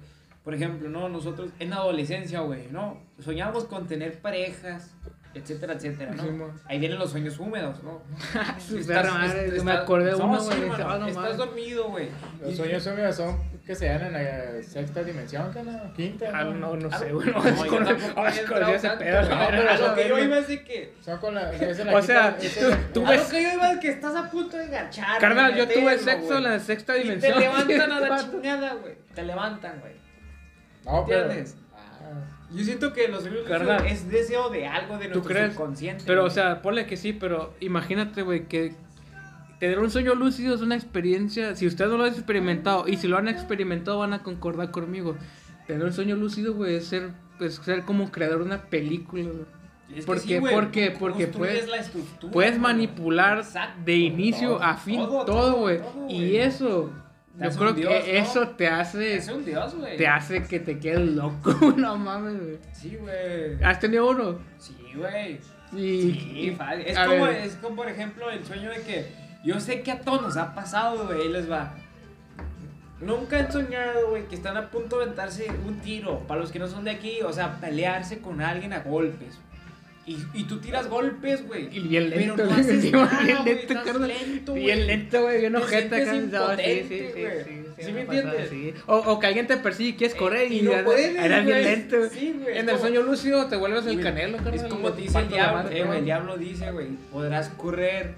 Por 0.43 0.53
ejemplo, 0.53 0.89
¿no? 0.89 1.09
Nosotros 1.09 1.51
en 1.59 1.73
adolescencia, 1.73 2.41
güey, 2.41 2.67
¿no? 2.71 3.01
Soñábamos 3.19 3.65
con 3.65 3.87
tener 3.87 4.19
parejas, 4.21 4.91
etcétera, 5.33 5.73
etcétera, 5.73 6.11
¿no? 6.13 6.23
Sí. 6.23 6.29
Ahí 6.65 6.79
vienen 6.79 6.97
los 6.99 7.11
sueños 7.11 7.37
húmedos, 7.39 7.83
¿no? 7.83 8.01
Estás- 8.79 9.11
madre, 9.13 9.45
est- 9.45 9.51
me 9.63 9.71
estás- 9.71 9.83
acordé 9.83 10.05
de 10.05 10.17
no, 10.17 10.25
uno, 10.25 10.39
sí, 10.39 10.47
güey. 10.57 10.69
dije, 10.69 10.83
ah, 10.85 10.97
no 10.99 11.07
Estás 11.07 11.15
mames. 11.23 11.37
dormido, 11.37 11.89
güey. 11.89 12.09
Los 12.41 12.55
sueños 12.55 12.85
húmedos 12.87 13.15
son 13.15 13.59
que 13.65 13.75
se 13.75 13.85
dan 13.87 14.01
en 14.07 14.13
la 14.13 14.63
sexta 14.63 15.03
dimensión, 15.03 15.53
¿qué 15.53 15.61
no? 15.61 15.93
Quinta. 15.93 16.31
Ah, 16.33 16.43
no, 16.45 16.75
no 16.75 16.89
Ah, 16.91 16.97
sé, 16.97 17.11
güey. 17.13 17.27
No, 17.27 17.33
no, 17.33 17.43
tampoco 17.43 17.79
no, 18.59 18.67
ese 18.69 18.89
pedo, 18.89 19.21
no, 19.21 19.47
pero 19.51 19.69
a 19.69 19.77
lo 19.77 19.95
que 19.95 20.07
yo 20.09 20.17
iba 20.17 20.37
es 20.39 20.47
de 20.47 20.63
que... 20.63 20.93
Son 21.05 21.19
con 21.19 21.35
la. 21.35 21.51
O 21.51 22.01
sea, 22.01 22.35
tú- 22.37 22.45
es 22.45 22.61
la- 22.61 22.77
tú 22.93 23.05
a 23.05 23.09
ves- 23.11 23.23
lo 23.23 23.29
que 23.29 23.43
yo 23.43 23.53
iba 23.53 23.71
es 23.73 23.79
que 23.79 23.89
estás 23.89 24.15
a 24.15 24.31
punto 24.31 24.57
de 24.57 24.63
enganchar. 24.65 25.19
Carnal, 25.19 25.55
yo 25.55 25.67
tuve 25.67 25.97
sexo 25.99 26.37
en 26.37 26.43
la 26.43 26.59
sexta 26.59 26.93
dimensión. 26.95 27.33
te 27.33 27.39
levantan 27.39 27.91
a 27.91 27.99
la 27.99 28.17
chingada, 28.31 28.73
güey. 28.73 28.95
Te 29.13 29.23
levantan, 29.23 29.79
güey. 29.79 29.93
No, 30.85 31.05
pero. 31.05 31.21
¿Entiendes? 31.25 31.55
Ah, 32.11 32.47
Yo 32.51 32.63
siento 32.63 32.93
que 32.93 33.07
los 33.07 33.21
sueños 33.23 33.45
es 33.87 34.09
deseo 34.09 34.49
de 34.49 34.65
algo 34.67 34.97
de 34.97 35.05
¿Tú 35.07 35.15
nuestro 35.19 35.33
crees? 35.35 35.53
subconsciente. 35.53 36.03
Pero, 36.07 36.25
o 36.25 36.29
sea, 36.29 36.61
ponle 36.61 36.85
que 36.85 36.97
sí, 36.97 37.13
pero 37.13 37.53
imagínate, 37.59 38.21
güey, 38.23 38.47
que 38.47 38.73
tener 39.59 39.79
un 39.79 39.91
sueño 39.91 40.15
lúcido 40.15 40.55
es 40.55 40.61
una 40.61 40.75
experiencia. 40.75 41.55
Si 41.55 41.67
ustedes 41.67 41.91
no 41.91 41.97
lo 41.97 42.03
han 42.05 42.13
experimentado, 42.13 42.87
y 42.87 42.97
si 42.97 43.07
lo 43.07 43.17
han 43.17 43.27
experimentado, 43.27 43.99
van 43.99 44.13
a 44.13 44.23
concordar 44.23 44.71
conmigo. 44.71 45.15
Tener 45.67 45.83
un 45.85 45.93
sueño 45.93 46.15
lúcido, 46.15 46.53
güey, 46.55 46.75
es 46.75 46.85
ser, 46.87 47.09
pues, 47.37 47.55
ser 47.55 47.83
como 47.83 48.09
creador 48.11 48.39
de 48.39 48.45
una 48.45 48.63
película, 48.63 49.23
güey. 49.23 49.59
Es 49.89 50.01
que 50.01 50.05
¿por 50.05 50.19
sí, 50.19 50.27
qué? 50.27 50.39
güey, 50.39 50.53
¿Por 50.53 50.71
qué? 50.71 50.89
tú 50.91 50.99
Porque 50.99 51.23
construyes 51.25 51.65
puedes- 51.65 51.93
la 52.23 52.29
Puedes 52.31 52.59
manipular 52.59 53.39
Exacto, 53.39 53.81
de 53.85 53.95
inicio 53.95 54.49
todo, 54.49 54.63
a 54.63 54.75
fin 54.75 54.99
todo, 55.25 55.53
güey. 55.57 55.79
Y 56.07 56.35
eso, 56.37 56.91
yo 57.41 57.49
creo 57.57 57.75
que 57.75 58.17
eso 58.17 58.47
te 58.49 58.67
hace, 58.67 59.15
Es 59.15 59.27
un 59.29 59.45
dios, 59.45 59.75
güey. 59.75 59.97
te 59.97 60.07
hace 60.07 60.43
que 60.43 60.59
te 60.59 60.79
quedes 60.79 60.99
loco, 61.11 61.53
no 61.77 61.97
mames, 61.97 62.39
güey. 62.41 62.57
Sí, 62.73 62.97
güey. 62.99 63.63
¿Has 63.63 63.79
tenido 63.79 64.09
uno? 64.09 64.39
Sí, 64.57 64.75
güey. 64.95 65.39
Sí, 65.71 66.55
fa- 66.57 66.73
es 66.75 66.97
como, 66.97 67.23
ver, 67.25 67.35
es 67.45 67.55
como, 67.55 67.75
por 67.75 67.87
ejemplo, 67.89 68.29
el 68.31 68.43
sueño 68.45 68.69
de 68.71 68.81
que 68.81 69.07
yo 69.43 69.59
sé 69.59 69.81
que 69.83 69.91
a 69.91 69.99
todos 70.01 70.21
nos 70.21 70.37
ha 70.37 70.53
pasado, 70.55 71.05
güey, 71.07 71.29
les 71.29 71.49
va. 71.49 71.73
Nunca 72.99 73.37
han 73.39 73.51
soñado, 73.51 74.09
güey, 74.09 74.27
que 74.27 74.35
están 74.35 74.57
a 74.57 74.69
punto 74.71 74.97
de 74.97 75.03
aventarse 75.05 75.47
un 75.65 75.79
tiro. 75.79 76.19
Para 76.27 76.41
los 76.41 76.51
que 76.51 76.59
no 76.59 76.67
son 76.67 76.83
de 76.83 76.91
aquí, 76.91 77.21
o 77.21 77.31
sea, 77.31 77.57
pelearse 77.61 78.19
con 78.19 78.41
alguien 78.41 78.73
a 78.73 78.79
golpes. 78.79 79.39
Y, 80.09 80.17
y 80.33 80.43
tú 80.45 80.57
tiras 80.59 80.87
golpes, 80.87 81.45
güey. 81.47 81.67
Y 81.71 81.79
bien 81.87 82.09
Pero 82.09 82.19
lento, 82.19 82.43
no 82.43 82.49
güey. 82.49 82.59
haces 82.61 82.81
Sí, 82.81 82.91
nada, 82.91 83.19
bien 83.23 83.37
güey, 83.43 83.55
lento, 83.55 83.99
lento, 84.07 84.53
Bien 84.53 84.77
güey. 84.77 84.87
lento, 84.87 85.21
güey, 85.21 85.39
bien 85.39 85.53
Te 85.53 85.57
ojete 85.59 85.95
acá. 86.01 86.11
sientes 86.11 86.31
no, 86.39 86.55
Sí, 86.57 86.63
sí, 86.63 86.83
sí, 86.89 87.21
güey. 87.21 87.43
sí, 87.43 87.83
¿Sí 87.85 87.91
me 87.93 88.01
entiendes? 88.01 88.49
sí. 88.49 88.73
O, 88.87 88.95
o 88.97 89.19
que 89.19 89.27
alguien 89.27 89.45
te 89.47 89.57
persigue 89.57 89.89
y 89.89 89.93
quieres 89.93 90.15
correr 90.15 90.51
y, 90.51 90.59
y 90.59 90.61
no 90.63 90.71
puedes, 90.83 91.15
eras 91.15 91.45
bien 91.45 91.59
güey. 91.59 91.63
lento. 91.63 91.97
Sí, 92.11 92.35
güey, 92.41 92.57
En 92.57 92.65
el 92.67 92.75
como- 92.75 92.79
sueño 92.79 93.01
lúcido 93.03 93.45
te 93.45 93.55
vuelves 93.55 93.85
el 93.85 93.93
Güey, 93.93 94.03
canelo, 94.03 94.37
carnal. 94.37 94.53
Es 94.55 94.63
como 94.63 94.91
dice 94.91 95.19
el 95.19 95.27
diablo, 95.29 95.53
madre, 95.63 95.75
eh, 95.75 95.77
güey, 95.79 95.87
güey. 95.87 95.99
el 95.99 96.05
diablo 96.05 96.37
dice, 96.37 96.71
güey, 96.71 96.87
podrás 97.11 97.49
correr, 97.49 98.15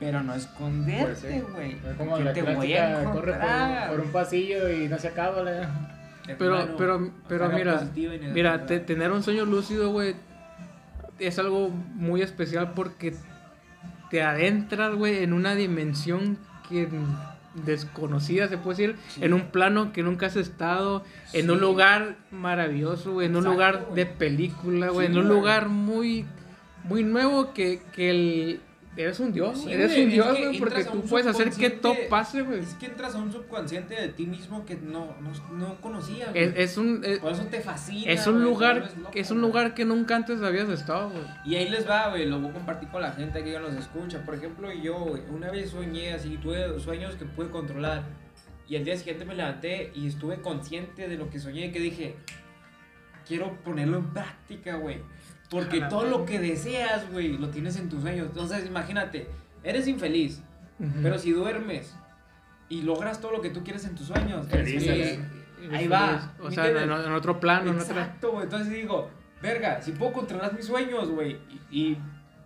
pero 0.00 0.22
no 0.22 0.32
pues 0.32 0.44
esconderte, 0.46 1.32
sí. 1.32 1.42
güey. 1.54 1.76
Como 1.96 2.16
que 2.18 2.24
te 2.24 2.42
voy 2.42 2.74
a 2.74 3.04
corre 3.04 3.32
por, 3.34 3.88
por 3.90 4.00
un 4.00 4.12
pasillo 4.12 4.68
y 4.68 4.88
no 4.88 4.98
se 4.98 5.08
acaba, 5.08 5.42
la. 5.42 5.96
Pero, 6.38 6.76
pero, 6.76 7.10
pero 7.28 7.48
carga 7.50 7.56
mira, 7.56 7.88
mira, 8.32 8.66
te- 8.66 8.80
tener 8.80 9.10
un 9.10 9.22
sueño 9.22 9.44
lúcido, 9.46 9.90
güey, 9.90 10.14
es 11.20 11.38
algo 11.38 11.68
muy 11.68 12.22
especial 12.22 12.72
porque 12.74 13.14
te 14.10 14.22
adentras, 14.22 14.94
güey, 14.94 15.22
en 15.22 15.32
una 15.32 15.54
dimensión 15.54 16.38
que 16.68 16.88
desconocida, 17.64 18.48
se 18.48 18.58
puede 18.58 18.76
decir, 18.76 18.96
Sí. 19.08 19.24
en 19.24 19.32
un 19.34 19.42
plano 19.50 19.92
que 19.92 20.02
nunca 20.02 20.26
has 20.26 20.36
estado, 20.36 21.04
en 21.32 21.50
un 21.50 21.60
lugar 21.60 22.16
maravilloso, 22.30 23.12
güey, 23.12 23.26
en 23.26 23.32
un 23.36 23.46
Exacto, 23.46 23.52
lugar 23.52 23.94
de 23.94 24.06
película, 24.06 24.88
güey, 24.90 25.06
Sí, 25.08 25.12
en 25.12 25.18
un 25.18 25.28
lugar 25.28 25.68
muy, 25.68 26.24
muy 26.84 27.02
nuevo 27.04 27.52
que, 27.52 27.82
que 27.92 28.10
el... 28.10 28.60
Eres 29.02 29.18
un 29.20 29.32
dios, 29.32 29.62
Sí, 29.62 29.72
eres 29.72 29.96
un 29.96 30.10
dios, 30.10 30.28
güey, 30.38 30.58
porque 30.58 30.84
tú 30.84 31.00
puedes 31.02 31.26
hacer 31.26 31.50
que 31.50 31.70
todo 31.70 31.94
pase, 32.08 32.42
güey. 32.42 32.60
Es 32.60 32.74
que 32.74 32.86
entras 32.86 33.14
a 33.14 33.18
un 33.18 33.32
subconsciente 33.32 33.94
de 33.94 34.08
ti 34.08 34.26
mismo 34.26 34.64
que 34.66 34.76
no, 34.76 35.14
no, 35.20 35.32
no 35.56 35.80
conocías, 35.80 36.30
güey. 36.30 36.42
Es, 36.44 36.54
es 36.56 36.76
un... 36.76 37.02
es- 37.04 37.18
Por 37.20 37.32
eso 37.32 37.44
te 37.44 37.60
fascina. 37.60 38.12
es 38.12 38.26
un 38.26 38.38
te 38.38 38.44
lugar, 38.44 38.90
loco, 38.98 39.10
es 39.14 39.30
un 39.30 39.40
lugar 39.40 39.74
que 39.74 39.84
nunca 39.84 40.16
antes 40.16 40.42
habías 40.42 40.68
estado, 40.68 41.10
güey. 41.10 41.24
Y 41.44 41.54
ahí 41.56 41.68
les 41.68 41.88
va, 41.88 42.08
güey, 42.10 42.26
lo 42.26 42.38
voy 42.40 42.50
a 42.50 42.54
compartir 42.54 42.88
con 42.90 43.02
la 43.02 43.12
gente 43.12 43.42
que 43.42 43.52
ya 43.52 43.60
nos 43.60 43.74
escucha. 43.74 44.22
Por 44.24 44.34
ejemplo, 44.34 44.72
yo, 44.72 44.98
güey, 44.98 45.22
una 45.30 45.50
vez 45.50 45.70
soñé 45.70 46.12
así, 46.12 46.36
tuve 46.36 46.78
sueños 46.80 47.14
que 47.16 47.24
pude 47.24 47.48
controlar. 47.50 48.02
Y 48.68 48.76
al 48.76 48.84
día 48.84 48.96
siguiente 48.96 49.24
me 49.24 49.34
levanté 49.34 49.90
y 49.94 50.06
estuve 50.06 50.40
consciente 50.40 51.08
de 51.08 51.16
lo 51.16 51.28
que 51.28 51.40
soñé, 51.40 51.72
que 51.72 51.80
dije, 51.80 52.14
quiero 53.26 53.52
ponerlo 53.64 53.98
en 53.98 54.06
práctica, 54.12 54.76
güey. 54.76 54.98
Porque 55.50 55.80
todo 55.82 56.04
lo 56.04 56.24
que 56.24 56.38
deseas, 56.38 57.10
güey, 57.10 57.36
lo 57.36 57.48
tienes 57.50 57.76
en 57.76 57.88
tus 57.88 58.02
sueños. 58.02 58.28
Entonces, 58.28 58.64
imagínate, 58.66 59.26
eres 59.64 59.88
infeliz, 59.88 60.40
pero 61.02 61.18
si 61.18 61.32
duermes 61.32 61.94
y 62.68 62.82
logras 62.82 63.20
todo 63.20 63.32
lo 63.32 63.40
que 63.40 63.50
tú 63.50 63.64
quieres 63.64 63.84
en 63.84 63.94
tus 63.96 64.06
sueños, 64.06 64.46
eres 64.52 64.84
Feliz. 64.84 65.18
Ahí 65.72 65.88
va, 65.88 66.32
O 66.40 66.44
¿me 66.48 66.54
sea, 66.54 66.68
en, 66.70 66.76
en 66.78 67.12
otro 67.12 67.38
plano, 67.38 67.72
en 67.72 67.78
otra... 67.80 68.02
Exacto, 68.02 68.30
güey. 68.32 68.44
Entonces 68.44 68.72
digo, 68.72 69.10
verga, 69.42 69.82
si 69.82 69.92
puedo 69.92 70.12
controlar 70.12 70.54
mis 70.54 70.64
sueños, 70.64 71.10
güey, 71.10 71.36
y, 71.70 71.78
y 71.90 71.98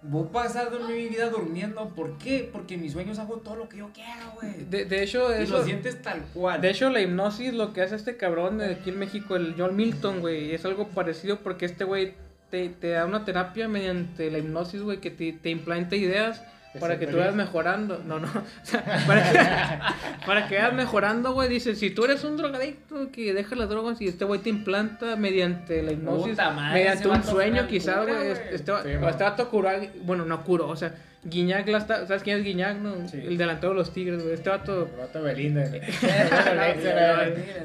voy 0.02 0.26
a 0.26 0.32
pasar 0.32 0.70
de 0.70 0.80
mi 0.80 1.08
vida 1.08 1.30
durmiendo, 1.30 1.88
¿por 1.90 2.18
qué? 2.18 2.48
Porque 2.52 2.74
en 2.74 2.82
mis 2.82 2.92
sueños 2.92 3.18
hago 3.20 3.36
todo 3.36 3.54
lo 3.56 3.68
que 3.68 3.76
yo 3.76 3.90
quiero, 3.94 4.32
güey. 4.34 4.64
De, 4.68 4.84
de 4.86 5.02
hecho, 5.02 5.30
Y 5.30 5.42
eso, 5.44 5.58
lo 5.58 5.64
sientes 5.64 6.02
tal 6.02 6.22
cual. 6.34 6.60
de 6.60 6.70
hecho, 6.70 6.90
la 6.90 7.00
hipnosis, 7.02 7.54
lo 7.54 7.72
que 7.72 7.82
hace 7.82 7.94
este 7.94 8.16
cabrón 8.16 8.58
de 8.58 8.72
aquí 8.74 8.90
en 8.90 8.98
México, 8.98 9.36
el 9.36 9.54
John 9.56 9.76
Milton, 9.76 10.20
güey, 10.20 10.52
es 10.54 10.64
algo 10.64 10.88
parecido 10.88 11.38
porque 11.40 11.66
este 11.66 11.84
güey 11.84 12.14
te, 12.54 12.68
te 12.68 12.90
da 12.90 13.04
una 13.04 13.24
terapia 13.24 13.66
mediante 13.66 14.30
la 14.30 14.38
hipnosis, 14.38 14.80
güey, 14.80 14.98
que 14.98 15.10
te, 15.10 15.32
te 15.32 15.50
implanta 15.50 15.96
ideas 15.96 16.40
para 16.78 17.00
que 17.00 17.08
tú 17.08 17.16
vayas 17.16 17.34
mejorando. 17.34 18.00
No, 18.06 18.20
no. 18.20 18.28
O 18.62 18.64
sea, 18.66 18.84
para, 19.08 19.22
que, 19.32 19.38
para 20.26 20.48
que 20.48 20.54
vayas 20.54 20.72
mejorando, 20.74 21.32
güey. 21.32 21.48
Dice, 21.48 21.74
si 21.74 21.90
tú 21.90 22.04
eres 22.04 22.22
un 22.22 22.36
drogadicto 22.36 23.10
que 23.10 23.34
deja 23.34 23.56
las 23.56 23.68
drogas 23.68 24.00
y 24.00 24.06
este 24.06 24.24
güey 24.24 24.38
te 24.40 24.50
implanta 24.50 25.16
mediante 25.16 25.82
la 25.82 25.90
hipnosis, 25.92 26.30
Puta 26.30 26.50
madre, 26.50 26.78
mediante 26.78 27.08
un 27.08 27.24
sueño, 27.24 27.66
quizás, 27.66 28.06
güey. 28.06 28.28
Este, 28.28 28.54
este, 28.54 28.72
Sí, 28.84 28.88
este 28.90 29.24
vato 29.24 29.50
curó, 29.50 29.68
a- 29.70 29.80
bueno, 30.04 30.24
no 30.24 30.44
curó, 30.44 30.68
o 30.68 30.76
sea, 30.76 30.94
Guiñac, 31.26 31.66
la 31.68 31.78
está- 31.78 32.06
¿sabes 32.06 32.22
quién 32.22 32.38
es 32.38 32.44
Guiñac, 32.44 32.78
no? 32.78 33.08
Sí. 33.08 33.18
El 33.18 33.38
delantero 33.38 33.70
de 33.72 33.78
los 33.78 33.92
Tigres, 33.92 34.22
güey. 34.22 34.34
Este 34.34 34.50
vato... 34.50 34.88
El 34.92 34.98
vato 34.98 35.22
Belinda. 35.22 35.64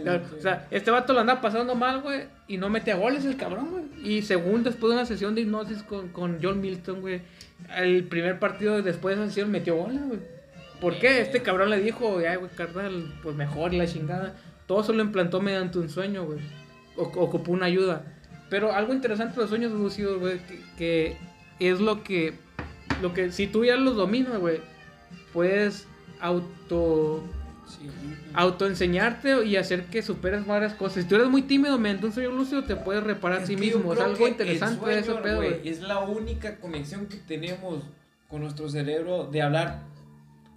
No, 0.04 0.14
o 0.38 0.42
sea, 0.42 0.68
este 0.72 0.92
vato 0.92 1.14
lo 1.14 1.20
anda 1.20 1.42
pasando 1.42 1.76
mal, 1.76 2.02
güey, 2.02 2.22
y 2.48 2.58
no 2.58 2.70
mete 2.70 2.92
a 2.92 2.96
goles 2.96 3.26
el 3.26 3.38
cabrón, 3.38 3.70
güey. 3.72 3.84
Y 4.16 4.22
según 4.22 4.64
después 4.64 4.90
de 4.92 4.96
una 4.98 5.06
sesión 5.06 5.36
de 5.36 5.42
hipnosis 5.42 5.84
con, 5.84 6.10
con 6.10 6.40
John 6.42 6.62
Milton, 6.62 7.02
güey, 7.02 7.22
el 7.78 8.06
primer 8.06 8.40
partido 8.40 8.82
después 8.82 9.16
de 9.18 9.24
esa 9.24 9.30
sesión 9.30 9.52
metió 9.52 9.76
goles, 9.76 10.02
güey. 10.08 10.20
¿Por 10.80 10.98
qué? 10.98 11.20
Este 11.22 11.42
cabrón 11.42 11.70
le 11.70 11.80
dijo, 11.82 12.20
ay, 12.28 12.38
güey, 12.38 12.50
carnal, 12.56 13.14
pues 13.22 13.36
mejor 13.36 13.74
la 13.74 13.86
chingada. 13.86 14.36
Todo 14.66 14.84
se 14.84 14.94
lo 14.94 15.02
implantó 15.04 15.42
mediante 15.42 15.78
un 15.80 15.90
sueño, 15.90 16.26
güey. 16.26 16.40
O- 16.96 17.04
ocupó 17.04 17.52
una 17.52 17.66
ayuda. 17.66 18.04
Pero 18.50 18.72
algo 18.74 18.94
interesante 18.94 19.36
de 19.36 19.42
los 19.42 19.50
sueños 19.50 19.72
lúcidos, 19.74 20.20
güey, 20.20 20.40
que, 20.40 20.62
que 20.78 21.70
es 21.70 21.80
lo 21.82 22.04
que, 22.04 22.34
lo 23.02 23.14
que, 23.14 23.32
si 23.32 23.48
tú 23.48 23.66
ya 23.66 23.76
los 23.76 23.96
dominas, 23.96 24.38
güey, 24.40 24.60
puedes 25.34 25.88
auto 26.20 27.24
Sí. 27.68 27.88
autoenseñarte 28.34 29.46
y 29.46 29.56
hacer 29.56 29.86
que 29.86 30.02
superes 30.02 30.46
varias 30.48 30.74
cosas. 30.74 31.04
Si 31.04 31.10
tú 31.10 31.16
eres 31.16 31.28
muy 31.30 31.44
tímido, 31.44 31.78
mediante 31.78 32.08
un 32.08 32.12
sueño 32.12 32.32
lúcido 32.32 32.64
te 32.64 32.76
puedes 32.76 33.04
reparar 33.04 33.42
a 33.42 33.46
yo 33.46 33.58
mismo. 33.58 33.94
Es 33.94 34.00
algo 34.00 34.28
interesante 34.28 34.92
ese 34.98 35.04
sueño, 35.06 35.22
pedo. 35.22 35.42
Es 35.44 35.82
la 35.82 36.00
única 36.00 36.58
conexión 36.60 37.06
que 37.06 37.18
tenemos 37.18 37.84
con 38.28 38.42
nuestro 38.42 38.68
cerebro 38.70 39.26
de 39.28 39.42
hablar 39.44 39.82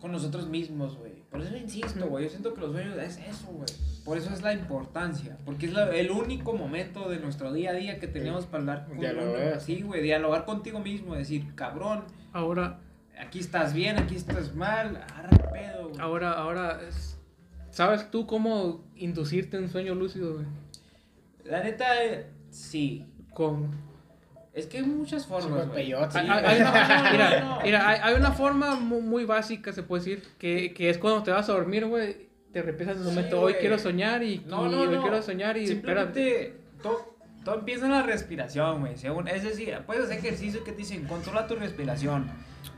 con 0.00 0.10
nosotros 0.10 0.48
mismos, 0.48 0.96
güey. 0.96 1.12
Por 1.30 1.42
eso 1.42 1.56
insisto, 1.56 2.06
güey. 2.06 2.24
Yo 2.24 2.30
siento 2.30 2.54
que 2.54 2.60
los 2.62 2.72
sueños 2.72 2.96
es 2.98 3.18
eso, 3.18 3.46
güey. 3.52 3.66
Por 4.04 4.16
eso 4.18 4.30
es 4.32 4.42
la 4.42 4.52
importancia. 4.54 5.36
Porque 5.44 5.66
es 5.66 5.72
la- 5.72 5.94
el 5.94 6.10
único 6.10 6.54
momento 6.54 7.08
de 7.08 7.18
nuestro 7.20 7.52
día 7.52 7.70
a 7.70 7.74
día 7.74 7.98
que 8.00 8.06
tenemos 8.08 8.46
para 8.46 8.60
hablar 8.62 8.86
con 8.88 8.98
Dialogar. 8.98 9.52
uno. 9.52 9.60
Sí, 9.60 9.82
güey. 9.82 10.02
Dialogar 10.02 10.44
contigo 10.44 10.80
mismo. 10.80 11.14
Decir, 11.14 11.44
cabrón, 11.54 12.04
Ahora, 12.32 12.78
aquí 13.18 13.38
estás 13.40 13.74
bien, 13.74 13.98
aquí 13.98 14.16
estás 14.16 14.54
mal. 14.54 15.04
Arra 15.16 15.28
el 15.30 15.50
pedo, 15.50 15.88
güey. 15.88 16.00
ahora, 16.00 16.32
ahora, 16.32 16.80
es- 16.88 17.18
¿sabes 17.70 18.10
tú 18.10 18.26
cómo 18.26 18.84
inducirte 18.96 19.58
un 19.58 19.68
sueño 19.68 19.94
lúcido, 19.94 20.34
güey? 20.34 20.46
La 21.44 21.62
neta, 21.62 22.02
eh, 22.04 22.26
sí. 22.50 23.06
¿Cómo? 23.34 23.70
Es 24.52 24.66
que 24.66 24.78
hay 24.78 24.84
muchas 24.84 25.26
formas, 25.26 25.60
con 25.60 25.68
güey. 25.70 25.84
peyote. 25.84 26.18
Hay, 26.18 26.26
Sí, 26.26 26.30
hay- 26.32 26.44
hay 26.44 26.60
una, 26.60 27.02
no, 27.02 27.10
mira, 27.12 27.40
no. 27.40 27.60
mira, 27.62 27.88
hay, 27.88 28.00
hay 28.02 28.14
una 28.14 28.32
forma 28.32 28.76
mu- 28.76 29.00
muy, 29.00 29.24
básica, 29.24 29.72
se 29.72 29.82
puede 29.82 30.04
decir, 30.04 30.22
que, 30.38 30.74
que 30.74 30.90
es 30.90 30.98
cuando 30.98 31.22
te 31.22 31.30
vas 31.30 31.48
a 31.48 31.52
dormir, 31.52 31.86
güey, 31.86 32.28
te 32.52 32.60
repiensas 32.60 32.96
en 32.98 33.02
un 33.04 33.08
Sí, 33.08 33.14
momento, 33.14 33.36
hoy 33.40 33.52
güey. 33.52 33.60
quiero 33.60 33.78
soñar 33.78 34.22
y, 34.22 34.40
No, 34.46 34.66
y 34.66 34.70
no, 34.70 34.80
hoy 34.82 34.88
no. 34.96 35.00
quiero 35.00 35.22
soñar 35.22 35.56
y 35.56 35.64
espérate. 35.64 36.12
Simplemente 36.22 36.60
todo, 36.82 37.11
todo 37.44 37.56
empieza 37.58 37.86
en 37.86 37.92
la 37.92 38.02
respiración, 38.02 38.80
güey. 38.80 38.96
Según, 38.96 39.28
es 39.28 39.42
decir, 39.42 39.76
puedes 39.86 40.04
hacer 40.04 40.18
ejercicio 40.18 40.64
que 40.64 40.72
te 40.72 40.78
dicen, 40.78 41.04
controla 41.06 41.46
tu 41.46 41.56
respiración. 41.56 42.30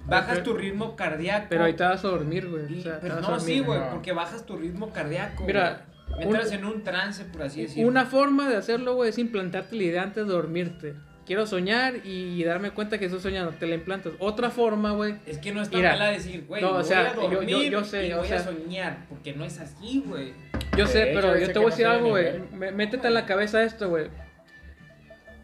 Bajas 0.06 0.42
tu 0.42 0.54
ritmo 0.54 0.96
cardíaco. 0.96 1.46
Pero 1.48 1.64
ahí 1.64 1.72
te 1.74 1.82
vas 1.84 2.04
a 2.04 2.08
dormir, 2.08 2.48
güey. 2.48 2.78
o 2.78 2.82
sea, 2.82 2.98
pero 3.00 3.16
no, 3.16 3.22
dormir. 3.22 3.40
sí, 3.40 3.60
güey, 3.60 3.80
no. 3.80 3.90
porque 3.90 4.12
bajas 4.12 4.44
tu 4.46 4.56
ritmo 4.56 4.90
cardíaco. 4.92 5.44
Mira, 5.44 5.84
entras 6.20 6.52
en 6.52 6.64
un 6.64 6.82
trance, 6.82 7.24
por 7.24 7.42
así 7.42 7.62
decirlo. 7.62 7.88
Una 7.88 8.04
forma 8.06 8.48
de 8.48 8.56
hacerlo, 8.56 8.94
güey, 8.94 9.10
es 9.10 9.18
implantarte 9.18 9.76
la 9.76 9.82
idea 9.82 10.02
antes 10.02 10.26
de 10.26 10.32
dormirte. 10.32 10.94
quiero 11.26 11.46
soñar 11.46 11.94
y 12.04 12.44
darme 12.44 12.70
cuenta 12.72 12.98
que 12.98 13.06
estoy 13.06 13.20
soñando, 13.20 13.52
te 13.52 13.66
la 13.66 13.76
implantas. 13.76 14.12
Otra 14.18 14.50
forma, 14.50 14.92
güey. 14.92 15.14
Es 15.26 15.38
que 15.38 15.52
no 15.52 15.62
está 15.62 15.78
Mira, 15.78 15.92
mal 15.92 16.02
a 16.02 16.10
decir, 16.10 16.44
güey, 16.46 16.60
no, 16.60 16.70
o 16.70 16.74
voy 16.74 16.84
sea, 16.84 17.00
a 17.00 17.14
yo- 17.14 17.22
yo- 17.30 17.36
dormir 17.38 17.70
yo 17.70 17.82
sé, 17.84 18.08
y 18.08 18.12
o 18.12 18.18
voy 18.18 18.28
sea- 18.28 18.40
a 18.40 18.44
soñar, 18.44 19.06
porque 19.08 19.32
no 19.32 19.42
es 19.46 19.58
así, 19.58 20.04
güey. 20.06 20.32
Yo 20.76 20.86
sé, 20.86 21.12
pero 21.14 21.38
yo 21.38 21.46
te 21.50 21.58
voy 21.58 21.68
a 21.68 21.70
decir 21.70 21.86
algo, 21.86 22.10
güey. 22.10 22.26
Métete 22.52 23.06
en 23.06 23.14
la 23.14 23.24
cabeza 23.24 23.62
esto, 23.62 23.88
güey. 23.88 24.08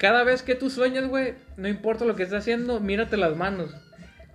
Cada 0.01 0.25
vez 0.25 0.43
que 0.43 0.55
tú 0.55 0.71
sueñas, 0.71 1.07
güey, 1.09 1.35
no 1.59 1.69
importa 1.69 2.07
lo 2.07 2.17
que 2.17 2.23
estés 2.23 2.39
haciendo, 2.39 2.81
mírate 2.81 3.19
las 3.19 3.37
manos. 3.37 3.71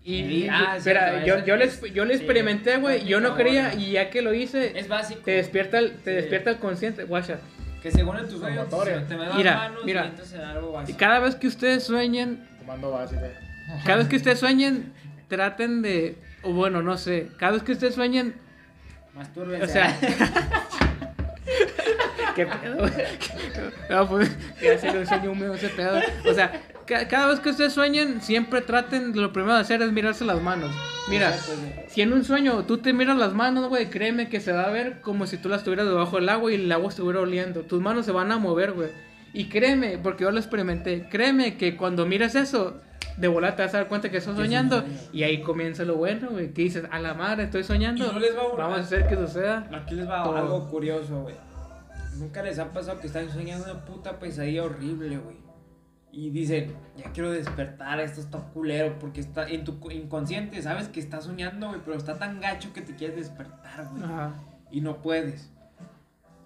Y, 0.04 0.24
Sí, 0.24 0.44
y- 0.44 0.48
ah, 0.48 0.76
espera, 0.78 1.24
cierto, 1.24 1.40
yo, 1.42 1.46
yo, 1.46 1.56
es- 1.56 1.82
les, 1.82 1.94
yo 1.94 2.06
le 2.06 2.14
sí, 2.14 2.20
experimenté, 2.20 2.78
güey, 2.78 3.02
y 3.02 3.06
yo 3.08 3.20
no 3.20 3.30
ahora. 3.30 3.40
y 3.74 3.92
ya 3.94 4.12
que 4.12 4.22
lo 4.22 4.36
hice, 4.36 4.78
Es 4.78 4.88
básico. 4.88 5.22
te 5.26 5.32
despierta 5.32 5.80
el, 5.80 5.94
te 5.98 6.12
Sí. 6.12 6.16
despierta 6.18 6.52
el 6.52 6.58
consciente, 6.58 7.04
guacha. 7.06 7.40
Que 7.82 7.90
según 7.90 8.18
en 8.20 8.30
tus 8.30 8.40
sueños 8.40 8.70
te, 8.70 9.16
me 9.18 9.34
Mira, 9.34 9.56
manos 9.58 9.86
mira. 9.86 10.06
y 10.06 10.36
en 10.36 10.42
algo 10.42 10.70
Y 10.70 10.74
básico. 10.74 11.00
cada 11.00 11.20
vez 11.20 11.36
que 11.36 11.48
ustedes 11.48 11.84
sueñen, 11.84 12.48
Comando 12.60 12.92
básico. 12.92 13.22
cada 13.86 13.98
vez 13.98 14.08
que 14.08 14.16
ustedes 14.18 14.40
sueñen, 14.40 14.94
traten 15.28 15.82
de, 15.82 16.16
o 16.44 16.54
bueno, 16.54 16.84
no 16.84 17.00
sé, 17.00 17.30
cada 17.38 17.54
vez 17.54 17.64
que 17.64 17.72
ustedes 17.72 17.96
sueñen, 17.96 18.36
Mastúrbense. 19.16 19.66
O 19.66 19.68
sea. 19.68 19.98
¿Qué 22.36 22.46
pedo? 22.46 22.78
güey? 22.78 22.92
No, 23.90 24.08
pues. 24.08 24.36
Ya 24.62 24.78
se 24.78 24.94
lo 24.94 25.06
sueño 25.06 25.32
húmedo 25.32 25.54
ese 25.54 25.70
pedo. 25.70 26.00
O 26.30 26.34
sea, 26.34 26.52
ca- 26.86 27.08
cada 27.08 27.28
vez 27.28 27.40
que 27.40 27.50
ustedes 27.50 27.74
sueñen, 27.74 28.22
siempre 28.22 28.62
traten. 28.62 29.16
Lo 29.20 29.32
primero 29.32 29.54
de 29.56 29.62
hacer 29.62 29.82
es 29.82 29.92
mirarse 29.92 30.26
las 30.26 30.42
manos. 30.42 30.72
Mira, 31.08 31.30
Exacto, 31.30 31.54
si 31.88 32.02
en 32.02 32.14
un 32.14 32.24
sueño 32.24 32.66
tú 32.66 32.80
te 32.80 32.92
miras 32.92 33.16
las 33.18 33.34
manos, 33.34 33.70
güey, 33.70 33.90
créeme 33.92 34.28
que 34.28 34.40
se 34.40 34.52
va 34.52 34.64
a 34.64 34.70
ver 34.72 35.02
como 35.02 35.28
si 35.28 35.38
tú 35.38 35.50
las 35.50 35.64
tuvieras 35.64 35.86
debajo 35.86 36.16
del 36.18 36.28
agua 36.30 36.52
y 36.52 36.56
el 36.56 36.72
agua 36.72 36.90
estuviera 36.90 37.20
oliendo. 37.22 37.62
Tus 37.62 37.80
manos 37.82 38.06
se 38.08 38.12
van 38.12 38.32
a 38.32 38.38
mover, 38.40 38.72
güey. 38.74 38.90
Y 39.34 39.46
créeme, 39.50 39.98
porque 40.00 40.24
yo 40.24 40.32
lo 40.32 40.40
experimenté, 40.40 41.08
créeme 41.10 41.58
que 41.58 41.76
cuando 41.78 42.06
miras 42.08 42.34
eso, 42.36 42.78
de 43.18 43.28
volada 43.28 43.56
te 43.56 43.62
vas 43.64 43.74
a 43.76 43.78
dar 43.78 43.88
cuenta 43.88 44.10
que 44.10 44.18
estás 44.18 44.36
soñando. 44.36 44.84
Y 45.14 45.24
ahí 45.24 45.42
comienza 45.42 45.84
lo 45.84 45.96
bueno, 45.96 46.30
güey. 46.32 46.52
Que 46.54 46.64
dices, 46.64 46.86
a 46.90 46.98
la 47.00 47.14
madre, 47.14 47.44
estoy 47.44 47.64
soñando. 47.64 48.12
No 48.12 48.20
les 48.20 48.36
va 48.36 48.42
a. 48.42 48.56
Vamos 48.56 48.80
a 48.80 48.82
hacer 48.82 49.08
que 49.08 49.16
suceda. 49.16 49.68
Aquí 49.74 49.94
les 49.96 50.10
va 50.10 50.24
Todo. 50.24 50.38
algo 50.38 50.68
curioso, 50.70 51.22
güey. 51.22 51.36
Nunca 52.18 52.44
les 52.44 52.60
ha 52.60 52.72
pasado 52.72 53.00
que 53.00 53.08
están 53.08 53.30
soñando 53.30 53.72
una 53.72 53.86
puta 53.86 54.20
pesadilla 54.20 54.64
horrible, 54.64 55.18
güey. 55.18 55.38
Y 56.12 56.30
dicen, 56.30 56.74
ya 56.96 57.12
quiero 57.12 57.30
despertar, 57.32 58.00
esto 58.00 58.22
está 58.22 58.40
culero, 58.40 58.98
porque 59.00 59.20
está 59.20 59.50
en 59.50 59.66
tu 59.66 59.78
inconsciente, 59.92 60.62
sabes 60.62 60.88
que 60.88 61.02
estás 61.02 61.26
soñando, 61.26 61.68
güey, 61.68 61.82
pero 61.84 61.98
está 61.98 62.18
tan 62.18 62.40
gacho 62.40 62.72
que 62.72 62.82
te 62.82 62.96
quieres 62.96 63.18
despertar, 63.18 63.90
güey. 63.92 64.04
Ajá. 64.04 64.42
Y 64.72 64.80
no 64.80 65.02
puedes. 65.02 65.52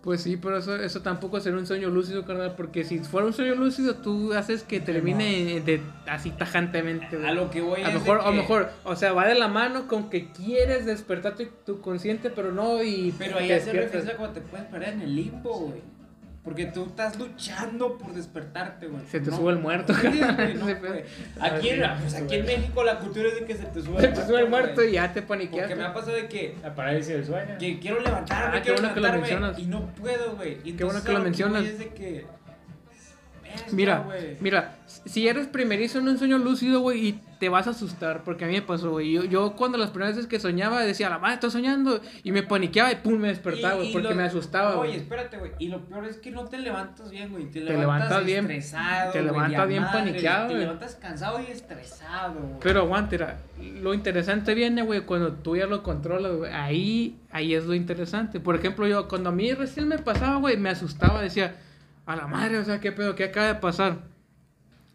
Pues 0.01 0.21
sí, 0.21 0.37
pero 0.37 0.57
eso, 0.57 0.77
eso 0.77 1.01
tampoco 1.01 1.41
será 1.41 1.57
un 1.57 1.67
sueño 1.67 1.89
lúcido, 1.89 2.23
carnal, 2.25 2.55
porque 2.55 2.85
si 2.85 2.99
fuera 2.99 3.27
un 3.27 3.33
sueño 3.33 3.55
lúcido, 3.55 3.95
tú 3.95 4.33
haces 4.33 4.63
que 4.63 4.79
termine 4.79 5.59
de, 5.59 5.81
así 6.07 6.31
tajantemente, 6.31 7.17
güey. 7.17 7.27
A 7.27 7.33
lo 7.33 7.49
que 7.51 7.59
voy 7.59 7.81
A 7.81 7.89
lo 7.91 7.99
mejor, 7.99 8.21
a 8.21 8.25
lo 8.27 8.31
que- 8.31 8.37
mejor, 8.37 8.69
o 8.85 8.95
sea, 8.95 9.11
va 9.11 9.27
de 9.27 9.35
la 9.35 9.49
mano 9.49 9.89
con 9.89 10.09
que 10.09 10.31
quieres 10.31 10.85
despertar 10.85 11.35
tu, 11.35 11.45
tu 11.65 11.81
consciente, 11.81 12.29
pero 12.29 12.53
no 12.53 12.81
y 12.81 13.13
Pero 13.19 13.39
ahí 13.39 13.51
hace 13.51 13.55
despiertas. 13.65 13.91
referencia 13.91 14.15
cuando 14.17 14.39
te 14.39 14.47
puedes 14.47 14.65
perder 14.67 14.93
en 14.93 15.01
el 15.01 15.15
limbo, 15.17 15.59
güey. 15.59 15.81
Porque 16.43 16.65
tú 16.67 16.85
estás 16.85 17.19
luchando 17.19 17.97
por 17.97 18.13
despertarte, 18.13 18.87
güey. 18.87 19.05
Se 19.07 19.19
te 19.19 19.29
No 19.29 19.37
sube 19.37 19.51
el 19.51 19.59
muerto, 19.59 19.93
güey, 20.01 20.19
no, 20.55 20.69
Ese 20.69 20.75
pedo. 20.77 20.93
güey. 20.93 21.03
Aquí, 21.39 21.69
en, 21.69 21.83
pues, 21.99 22.13
aquí 22.15 22.35
en 22.35 22.45
México 22.45 22.83
la 22.83 22.97
cultura 22.99 23.27
es 23.27 23.35
de 23.41 23.45
que 23.45 23.55
se 23.55 23.65
te 23.65 23.81
sube 23.81 23.99
Se 24.01 24.07
te 24.07 24.25
sube 24.25 24.39
el 24.39 24.49
muerto 24.49 24.75
güey. 24.75 24.89
y 24.89 24.93
ya 24.93 25.11
te 25.13 25.21
paniqueas. 25.21 25.67
Porque 25.67 25.75
me 25.75 25.83
ha 25.85 25.93
pasado 25.93 26.13
de 26.15 26.27
que, 26.29 26.55
La 26.63 26.73
parálisis 26.73 27.13
del 27.13 27.25
sueño. 27.25 27.57
que 27.59 27.79
quiero 27.79 27.99
levantarme, 27.99 28.57
Ah, 28.57 28.61
quiero 28.61 28.77
bueno 28.81 28.93
que 28.93 28.99
lo 29.01 29.07
levantarme 29.07 29.19
mencionas. 29.37 29.59
y 29.59 29.65
no 29.65 29.85
puedo, 29.95 30.35
güey. 30.37 30.57
Y 30.63 30.73
Qué 30.73 30.83
bueno 30.85 30.99
entonces 30.99 31.03
que 31.03 31.11
lo 31.13 31.19
mencionas. 31.19 31.63
Es 31.65 31.79
de 31.79 31.87
que, 31.89 32.25
Mira, 33.71 33.99
güey. 33.99 34.37
mira, 34.39 34.75
si 35.05 35.27
eres 35.27 35.47
primerizo 35.47 35.99
en 35.99 36.07
un 36.07 36.17
sueño 36.17 36.37
lúcido, 36.37 36.79
güey, 36.81 37.07
y 37.07 37.19
te 37.39 37.47
vas 37.49 37.67
a 37.67 37.69
asustar, 37.69 38.23
porque 38.23 38.43
a 38.45 38.47
mí 38.47 38.53
me 38.55 38.61
pasó, 38.61 38.91
güey. 38.91 39.11
Yo, 39.13 39.23
yo 39.23 39.53
cuando 39.55 39.77
las 39.77 39.91
primeras 39.91 40.15
veces 40.15 40.29
que 40.29 40.39
soñaba 40.39 40.81
decía, 40.81 41.09
la 41.09 41.19
madre, 41.19 41.35
estoy 41.35 41.51
soñando, 41.51 42.01
y 42.23 42.31
me 42.31 42.43
paniqueaba 42.43 42.91
y 42.91 42.95
pum, 42.97 43.13
me 43.17 43.29
despertaba, 43.29 43.75
güey, 43.75 43.93
porque 43.93 44.09
lo- 44.09 44.15
me 44.15 44.23
asustaba, 44.23 44.77
Oye, 44.77 44.89
güey. 44.89 44.95
espérate, 45.01 45.37
güey. 45.37 45.51
Y 45.59 45.67
lo 45.69 45.85
peor 45.85 46.05
es 46.05 46.17
que 46.17 46.31
no 46.31 46.45
te 46.45 46.57
levantas 46.57 47.09
bien, 47.11 47.31
güey. 47.31 47.45
Te, 47.45 47.61
Te 47.61 47.77
levantas, 47.77 48.25
bien- 48.25 48.45
estresado. 48.51 49.11
te 49.13 49.21
levantas 49.21 49.67
bien 49.67 49.83
madres, 49.83 50.01
paniqueado, 50.03 50.47
Te 50.49 50.55
levantas 50.55 50.95
cansado 50.95 51.39
y 51.41 51.51
estresado, 51.51 52.33
güey. 52.33 52.59
Pero 52.61 52.81
aguante, 52.81 53.15
era, 53.15 53.37
lo 53.81 53.93
interesante 53.93 54.53
viene, 54.53 54.81
güey, 54.81 55.01
cuando 55.01 55.31
tú 55.33 55.55
ya 55.55 55.65
lo 55.67 55.81
controlas, 55.83 56.33
güey. 56.35 56.51
Ahí, 56.51 57.17
ahí 57.31 57.53
es 57.53 57.65
lo 57.65 57.73
interesante. 57.73 58.39
Por 58.39 58.55
ejemplo, 58.55 58.87
yo, 58.87 59.07
cuando 59.07 59.29
a 59.29 59.31
mí 59.31 59.53
recién 59.53 59.87
me 59.87 59.97
pasaba, 59.99 60.37
güey, 60.37 60.57
me 60.57 60.69
asustaba, 60.69 61.21
decía, 61.21 61.55
a 62.13 62.15
la 62.15 62.27
madre, 62.27 62.57
o 62.57 62.63
sea, 62.65 62.79
qué 62.79 62.91
pedo, 62.91 63.15
qué 63.15 63.25
acaba 63.25 63.47
de 63.47 63.55
pasar. 63.55 63.97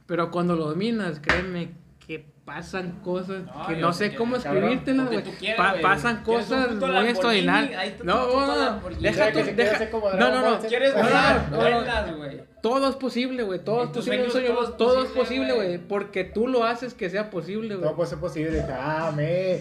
Pero 0.06 0.30
cuando 0.30 0.54
lo 0.56 0.68
dominas, 0.68 1.20
créeme 1.20 1.70
que 2.06 2.26
pasan 2.44 3.00
cosas 3.00 3.44
No, 3.46 3.66
que 3.66 3.76
no 3.76 3.92
sé 3.94 4.10
que- 4.10 4.16
cómo 4.16 4.36
escribírtelas, 4.36 5.06
güey. 5.06 5.22
Pa- 5.56 5.76
pasan 5.80 6.22
¿Quieres 6.22 6.50
un 6.50 6.56
cosas 6.58 6.74
muy 6.74 7.08
extraordinarias. 7.08 8.04
No, 8.04 8.26
no, 8.26 8.46
no, 8.80 8.90
deja 9.00 9.16
¿Sabes 9.30 9.50
tú, 9.50 9.56
deja- 9.56 9.88
no, 10.18 10.30
no, 10.30 10.50
no? 10.50 10.58
¿Quieres 10.58 10.94
no, 10.94 11.02
volar? 11.02 11.48
no, 11.50 11.56
no. 11.56 11.62
Vuelas, 11.62 12.16
güey. 12.16 12.40
todo 12.60 12.90
es 12.90 12.96
posible, 12.96 13.42
güey, 13.44 13.64
todo 13.64 13.84
es 13.84 13.90
posible, 13.90 14.30
sueño, 14.30 14.48
todo 14.48 14.64
es 14.70 14.76
todo 14.76 15.04
es 15.04 15.10
posible, 15.10 15.52
güey. 15.54 15.78
porque 15.78 16.24
tú 16.24 16.46
lo 16.48 16.64
haces 16.64 16.92
que 16.94 17.08
sea 17.08 17.30
posible, 17.30 17.76
güey. 17.76 17.80
Todo 17.86 17.96
puede 17.96 18.10
ser 18.10 18.18
posible. 18.18 18.62
Me. 19.16 19.60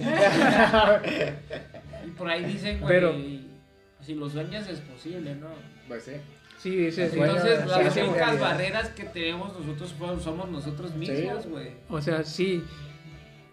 Y 2.05 2.09
por 2.11 2.27
ahí 2.29 2.43
dicen, 2.43 2.79
güey, 2.81 2.93
Pero- 2.93 3.13
si 4.01 4.15
lo 4.15 4.29
sueñas 4.29 4.67
es 4.67 4.79
posible, 4.81 5.35
¿no? 5.35 5.47
pues 5.87 6.03
sí. 6.03 6.13
Sí, 6.63 6.69
dice, 6.77 7.09
sí. 7.09 7.17
Sueño, 7.17 7.33
Entonces, 7.35 7.59
sí, 7.61 7.69
las 7.83 7.93
sí, 7.93 7.99
únicas 7.99 8.31
sí. 8.31 8.37
barreras 8.37 8.89
que 8.89 9.03
tenemos 9.03 9.59
nosotros 9.59 9.93
somos 10.23 10.49
nosotros 10.49 10.95
mismos, 10.95 11.45
güey. 11.47 11.71
O 11.89 12.01
sea, 12.01 12.23
sí. 12.23 12.63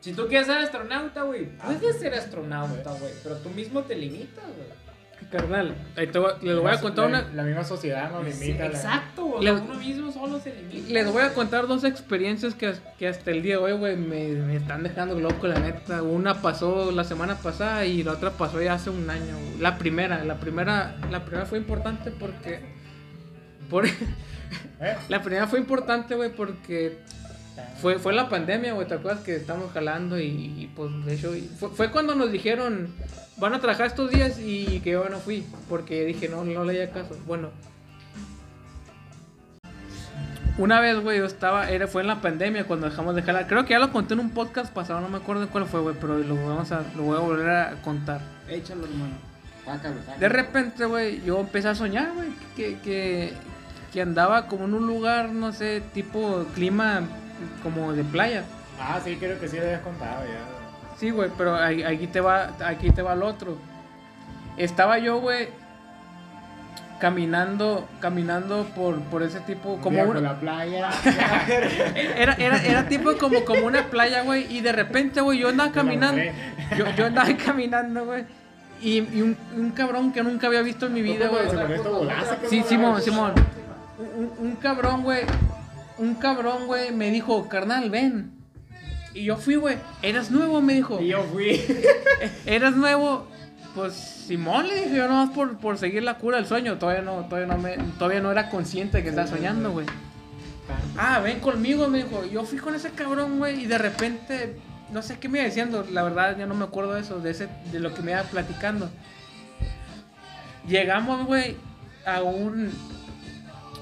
Si 0.00 0.12
tú 0.12 0.28
quieres 0.28 0.46
ser 0.46 0.58
astronauta, 0.58 1.22
güey, 1.24 1.48
Ah, 1.60 1.74
puedes 1.78 1.98
ser 1.98 2.14
astronauta, 2.14 2.92
güey, 2.92 3.12
pero 3.22 3.36
tú 3.38 3.50
mismo 3.50 3.82
te 3.82 3.96
limitas, 3.96 4.44
güey. 4.44 4.80
Carnal, 5.30 5.74
ahí 5.96 6.06
te 6.06 6.18
voy- 6.18 6.32
les 6.40 6.58
voy 6.58 6.72
a 6.72 6.80
contar 6.80 7.10
la, 7.10 7.20
una. 7.20 7.34
La 7.34 7.42
misma 7.42 7.62
sociedad 7.62 8.10
nos 8.10 8.24
limita. 8.24 8.64
la- 8.64 8.70
Exacto, 8.70 9.36
sea, 9.42 9.52
uno 9.52 9.74
mismo 9.74 10.10
solo 10.10 10.40
se 10.40 10.54
limita. 10.54 10.88
Les 10.92 11.06
voy 11.12 11.20
a 11.20 11.24
güey. 11.26 11.34
contar 11.34 11.66
dos 11.66 11.84
experiencias 11.84 12.54
que, 12.54 12.72
que 12.98 13.06
hasta 13.08 13.30
el 13.30 13.42
día 13.42 13.58
de 13.58 13.62
hoy, 13.64 13.72
güey, 13.72 13.96
me, 13.96 14.28
me 14.28 14.56
están 14.56 14.82
dejando 14.82 15.20
loco, 15.20 15.46
la 15.46 15.58
neta. 15.60 16.02
Una 16.02 16.40
pasó 16.40 16.90
la 16.90 17.04
semana 17.04 17.36
pasada 17.36 17.84
y 17.84 18.02
la 18.02 18.12
otra 18.12 18.30
pasó 18.30 18.62
ya 18.62 18.74
hace 18.74 18.88
un 18.90 19.08
año. 19.10 19.34
güey. 19.36 19.58
La 19.60 19.76
primera, 19.78 20.24
la 20.24 20.36
primera, 20.40 20.96
la 21.10 21.24
primera 21.24 21.44
fue 21.46 21.58
importante 21.58 22.10
porque... 22.12 22.79
Por, 23.70 23.86
¿Eh? 23.86 23.92
la 25.08 25.22
primera 25.22 25.46
fue 25.46 25.58
importante, 25.58 26.14
güey, 26.16 26.30
porque 26.30 26.98
fue, 27.80 27.98
fue 27.98 28.12
la 28.12 28.28
pandemia, 28.28 28.72
güey, 28.72 28.86
¿te 28.86 28.94
acuerdas 28.94 29.22
que 29.24 29.36
estamos 29.36 29.72
jalando 29.72 30.18
y, 30.18 30.26
y, 30.26 30.72
pues 30.74 30.90
de 31.04 31.14
hecho 31.14 31.34
y 31.36 31.42
fue, 31.42 31.70
fue 31.70 31.90
cuando 31.90 32.14
nos 32.14 32.32
dijeron 32.32 32.88
van 33.36 33.54
a 33.54 33.60
trabajar 33.60 33.86
estos 33.86 34.10
días 34.10 34.38
y 34.38 34.80
que 34.80 34.90
yo 34.90 35.08
no 35.08 35.18
fui 35.18 35.46
porque 35.68 36.04
dije 36.04 36.28
no, 36.28 36.44
no 36.44 36.64
le 36.64 36.82
haya 36.82 36.92
caso. 36.92 37.16
Bueno, 37.26 37.50
una 40.60 40.78
vez, 40.78 41.00
güey, 41.00 41.18
yo 41.18 41.24
estaba, 41.24 41.70
era, 41.70 41.86
fue 41.86 42.02
en 42.02 42.08
la 42.08 42.20
pandemia 42.20 42.64
cuando 42.64 42.86
dejamos 42.88 43.14
de 43.14 43.22
jalar. 43.22 43.46
Creo 43.46 43.64
que 43.64 43.70
ya 43.70 43.78
lo 43.78 43.90
conté 43.92 44.12
en 44.12 44.20
un 44.20 44.30
podcast 44.30 44.70
pasado, 44.70 45.00
no 45.00 45.08
me 45.08 45.16
acuerdo 45.16 45.48
cuál 45.48 45.64
fue, 45.64 45.80
güey, 45.80 45.96
pero 45.98 46.18
lo, 46.18 46.34
vamos 46.34 46.70
a, 46.70 46.82
lo 46.96 47.04
voy 47.04 47.16
a 47.16 47.20
volver 47.20 47.48
a 47.48 47.82
contar. 47.82 48.20
Échalo, 48.46 48.84
hermano. 48.84 49.14
Sácalo, 49.64 50.00
sácalo. 50.00 50.18
De 50.18 50.28
repente, 50.28 50.84
güey, 50.84 51.22
yo 51.24 51.40
empecé 51.40 51.68
a 51.68 51.74
soñar, 51.74 52.12
güey, 52.12 52.28
que, 52.56 52.78
que, 52.80 53.32
que 53.92 54.02
andaba 54.02 54.46
como 54.46 54.64
en 54.64 54.74
un 54.74 54.86
lugar, 54.86 55.30
no 55.30 55.52
sé, 55.52 55.82
tipo 55.92 56.44
clima 56.54 57.02
como 57.62 57.92
de 57.92 58.04
playa. 58.04 58.44
Ah, 58.80 59.00
sí, 59.02 59.16
creo 59.16 59.38
que 59.38 59.48
sí 59.48 59.56
lo 59.56 59.62
habías 59.62 59.80
contado 59.80 60.24
ya. 60.24 60.96
Sí, 60.98 61.10
güey, 61.10 61.30
pero 61.36 61.56
aquí 61.56 62.06
te 62.06 62.20
va, 62.20 62.50
aquí 62.64 62.90
te 62.90 63.02
va 63.02 63.14
el 63.14 63.22
otro. 63.22 63.56
Estaba 64.56 64.98
yo, 64.98 65.18
güey, 65.18 65.48
caminando, 66.98 67.88
caminando 68.00 68.64
por, 68.76 69.00
por 69.00 69.22
ese 69.22 69.40
tipo, 69.40 69.78
como 69.78 69.96
Día 69.96 70.04
una, 70.04 70.12
por 70.12 70.22
la 70.22 70.40
playa. 70.40 70.90
era, 72.16 72.34
era, 72.34 72.62
era 72.62 72.88
tipo 72.88 73.16
como, 73.16 73.44
como 73.44 73.66
una 73.66 73.86
playa, 73.86 74.22
güey, 74.22 74.54
y 74.54 74.60
de 74.60 74.72
repente, 74.72 75.20
güey, 75.20 75.38
yo 75.38 75.48
andaba 75.48 75.72
caminando, 75.72 76.22
yo, 76.76 76.84
yo 76.96 77.06
andaba 77.06 77.34
caminando, 77.36 78.04
güey, 78.04 78.24
y, 78.82 78.98
y 78.98 79.22
un, 79.22 79.36
un 79.56 79.70
cabrón 79.70 80.12
que 80.12 80.22
nunca 80.22 80.46
había 80.46 80.62
visto 80.62 80.86
en 80.86 80.94
mi 80.94 81.02
vida, 81.02 81.28
güey. 81.28 81.42
Sí. 82.48 82.62
Simón, 82.62 83.00
Simón. 83.02 83.32
Un, 84.00 84.32
un 84.38 84.56
cabrón, 84.56 85.02
güey. 85.02 85.24
Un 85.98 86.14
cabrón, 86.14 86.66
güey, 86.66 86.92
me 86.92 87.10
dijo, 87.10 87.48
carnal, 87.48 87.90
ven. 87.90 88.32
Y 89.12 89.24
yo 89.24 89.36
fui, 89.36 89.56
güey. 89.56 89.76
Eras 90.02 90.30
nuevo, 90.30 90.60
me 90.62 90.74
dijo. 90.74 91.00
Y 91.00 91.08
yo 91.08 91.22
fui. 91.24 91.60
Eras 92.46 92.76
nuevo. 92.76 93.26
Pues 93.74 93.94
Simón 93.94 94.66
le 94.66 94.74
dije 94.74 94.96
yo 94.96 95.06
nomás 95.06 95.30
por, 95.30 95.58
por 95.58 95.78
seguir 95.78 96.02
la 96.02 96.18
cura 96.18 96.38
del 96.38 96.46
sueño. 96.46 96.78
Todavía 96.78 97.02
no, 97.02 97.26
todavía 97.26 97.54
no 97.54 97.58
me, 97.58 97.76
todavía 97.98 98.20
no 98.20 98.32
era 98.32 98.48
consciente 98.50 98.98
de 98.98 99.02
que 99.02 99.10
estaba 99.10 99.28
soñando, 99.28 99.70
güey. 99.72 99.86
Ah, 100.96 101.20
ven 101.20 101.40
conmigo, 101.40 101.88
me 101.88 101.98
dijo. 102.04 102.24
Yo 102.24 102.44
fui 102.44 102.58
con 102.58 102.74
ese 102.74 102.90
cabrón, 102.90 103.38
güey, 103.38 103.64
y 103.64 103.66
de 103.66 103.78
repente, 103.78 104.56
no 104.92 105.02
sé 105.02 105.18
qué 105.18 105.28
me 105.28 105.38
iba 105.38 105.46
diciendo, 105.46 105.84
la 105.90 106.02
verdad 106.02 106.36
ya 106.38 106.46
no 106.46 106.54
me 106.54 106.64
acuerdo 106.64 106.94
de 106.94 107.00
eso, 107.00 107.20
de 107.20 107.30
ese, 107.30 107.48
de 107.72 107.80
lo 107.80 107.94
que 107.94 108.02
me 108.02 108.12
iba 108.12 108.22
platicando. 108.22 108.90
Llegamos, 110.68 111.26
güey, 111.26 111.56
a 112.06 112.22
un 112.22 112.70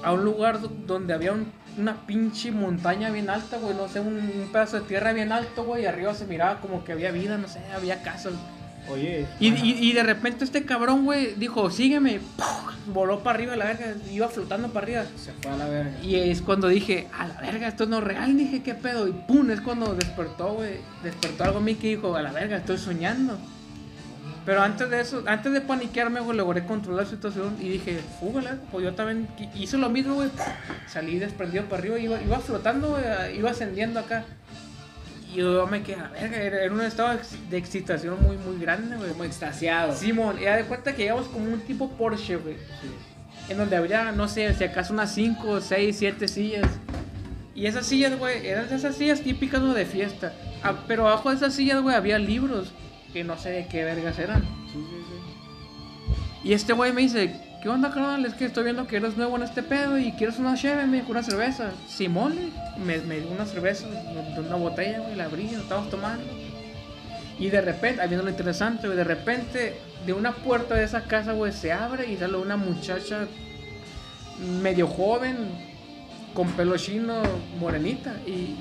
a 0.03 0.13
un 0.13 0.23
lugar 0.23 0.61
do- 0.61 0.71
donde 0.87 1.13
había 1.13 1.31
un, 1.33 1.51
una 1.77 2.05
pinche 2.05 2.51
montaña 2.51 3.09
bien 3.11 3.29
alta, 3.29 3.57
güey, 3.57 3.75
no 3.75 3.87
sé, 3.87 3.99
un, 3.99 4.15
un 4.15 4.49
pedazo 4.51 4.79
de 4.79 4.87
tierra 4.87 5.13
bien 5.13 5.31
alto, 5.31 5.63
güey, 5.63 5.83
y 5.83 5.85
arriba 5.85 6.13
se 6.13 6.25
miraba 6.25 6.59
como 6.61 6.83
que 6.83 6.91
había 6.93 7.11
vida, 7.11 7.37
no 7.37 7.47
sé, 7.47 7.59
había 7.75 8.01
casas. 8.01 8.33
Oye. 8.89 9.27
Y, 9.39 9.51
bueno, 9.51 9.65
y, 9.65 9.71
y 9.89 9.93
de 9.93 10.01
repente 10.03 10.43
este 10.45 10.65
cabrón, 10.65 11.05
güey, 11.05 11.35
dijo, 11.35 11.69
sígueme, 11.69 12.19
¡puf! 12.37 12.47
voló 12.87 13.19
para 13.19 13.35
arriba 13.37 13.55
la 13.55 13.65
verga, 13.65 13.93
iba 14.11 14.27
flotando 14.29 14.69
para 14.69 14.83
arriba. 14.85 15.03
Se 15.15 15.31
fue 15.33 15.51
a 15.51 15.57
la 15.57 15.67
verga. 15.67 15.91
Y 16.01 16.15
es 16.15 16.41
cuando 16.41 16.67
dije, 16.69 17.07
a 17.15 17.27
la 17.27 17.39
verga, 17.39 17.67
esto 17.67 17.85
no 17.85 17.99
es 17.99 18.03
real, 18.03 18.35
dije, 18.35 18.63
¿qué 18.63 18.73
pedo? 18.73 19.07
Y 19.07 19.11
pum, 19.11 19.51
es 19.51 19.61
cuando 19.61 19.93
despertó, 19.93 20.53
güey, 20.53 20.77
despertó 21.03 21.43
algo 21.43 21.59
a 21.59 21.61
mí 21.61 21.75
que 21.75 21.89
dijo, 21.89 22.15
a 22.15 22.21
la 22.23 22.31
verga, 22.31 22.57
estoy 22.57 22.79
soñando. 22.79 23.37
Pero 24.45 24.61
antes 24.63 24.89
de 24.89 24.99
eso, 25.01 25.23
antes 25.27 25.51
de 25.53 25.61
paniquearme, 25.61 26.21
güey, 26.21 26.35
logré 26.37 26.65
controlar 26.65 27.03
la 27.05 27.09
situación 27.09 27.55
y 27.59 27.69
dije, 27.69 27.99
fúgala, 28.19 28.57
pues 28.71 28.83
yo 28.83 28.93
también 28.95 29.27
hice 29.55 29.77
lo 29.77 29.89
mismo, 29.89 30.15
güey. 30.15 30.29
Salí 30.87 31.19
desprendido 31.19 31.65
para 31.65 31.81
arriba, 31.81 31.99
iba, 31.99 32.21
iba 32.21 32.39
flotando, 32.39 32.89
güey, 32.89 33.37
iba 33.37 33.51
ascendiendo 33.51 33.99
acá. 33.99 34.23
Y 35.31 35.35
yo 35.37 35.67
me 35.67 35.83
quedé, 35.83 35.99
a 35.99 36.07
verga, 36.07 36.37
era, 36.37 36.73
un 36.73 36.81
estado 36.81 37.09
de 37.09 37.15
ex- 37.17 37.49
de 37.51 37.57
excitación 37.57 38.17
muy, 38.23 38.37
muy 38.37 38.59
grande, 38.59 38.95
güey. 38.95 39.11
Como 39.11 39.25
extasiado. 39.25 39.93
Simón, 39.93 40.37
y 40.41 40.45
da 40.45 40.55
de 40.55 40.63
cuenta 40.63 40.93
que 40.95 41.03
llegamos 41.03 41.27
como 41.27 41.45
un 41.53 41.59
tipo 41.61 41.91
Porsche, 41.91 42.37
güey. 42.37 42.55
En 43.49 43.57
donde 43.57 43.75
habría, 43.75 44.11
no 44.11 44.27
sé, 44.27 44.51
si 44.55 44.63
acaso 44.63 44.93
unas 44.93 45.13
5, 45.13 45.61
6, 45.61 45.95
7 45.99 46.27
sillas. 46.27 46.67
Y 47.53 47.67
esas 47.67 47.85
sillas, 47.85 48.17
güey, 48.17 48.47
eran 48.47 48.71
esas 48.73 48.95
sillas 48.95 49.21
típicas 49.21 49.61
¿no? 49.61 49.73
de 49.73 49.85
fiesta. 49.85 50.33
Ah, 50.63 50.73
pero 50.87 51.07
abajo 51.07 51.29
de 51.29 51.35
esas 51.35 51.53
sillas, 51.53 51.81
güey, 51.81 51.95
había 51.95 52.17
libros 52.17 52.71
que 53.13 53.23
no 53.23 53.37
sé 53.37 53.51
de 53.51 53.67
qué 53.67 53.83
vergas 53.83 54.19
eran. 54.19 54.43
Y 56.43 56.53
este 56.53 56.73
güey 56.73 56.93
me 56.93 57.01
dice, 57.01 57.35
¿qué 57.61 57.69
onda, 57.69 57.89
carnal? 57.89 58.25
Es 58.25 58.33
que 58.33 58.45
estoy 58.45 58.63
viendo 58.63 58.87
que 58.87 58.97
eres 58.97 59.17
nuevo 59.17 59.35
en 59.35 59.43
este 59.43 59.61
pedo 59.61 59.97
y 59.97 60.11
quieres 60.13 60.39
una 60.39 60.55
cheve, 60.55 60.85
me 60.85 60.97
dijo, 60.97 61.11
una 61.11 61.23
cerveza. 61.23 61.71
Simón, 61.87 62.35
me, 62.85 62.97
me 62.99 63.19
dio 63.19 63.29
una 63.29 63.45
cerveza 63.45 63.87
una 64.37 64.55
botella, 64.55 64.99
güey, 64.99 65.15
la 65.15 65.25
abrí, 65.25 65.49
la 65.51 65.59
estábamos 65.59 65.89
tomando. 65.89 66.23
Y 67.37 67.49
de 67.49 67.61
repente, 67.61 68.01
habiendo 68.01 68.23
lo 68.23 68.29
interesante, 68.29 68.87
güey, 68.87 68.97
de 68.97 69.03
repente, 69.03 69.77
de 70.05 70.13
una 70.13 70.31
puerta 70.33 70.75
de 70.75 70.83
esa 70.83 71.03
casa, 71.03 71.33
güey, 71.33 71.51
se 71.51 71.71
abre 71.71 72.11
y 72.11 72.17
sale 72.17 72.37
una 72.37 72.57
muchacha 72.57 73.27
medio 74.61 74.87
joven, 74.87 75.37
con 76.33 76.49
pelo 76.51 76.77
chino, 76.77 77.21
morenita. 77.59 78.13
Y, 78.25 78.55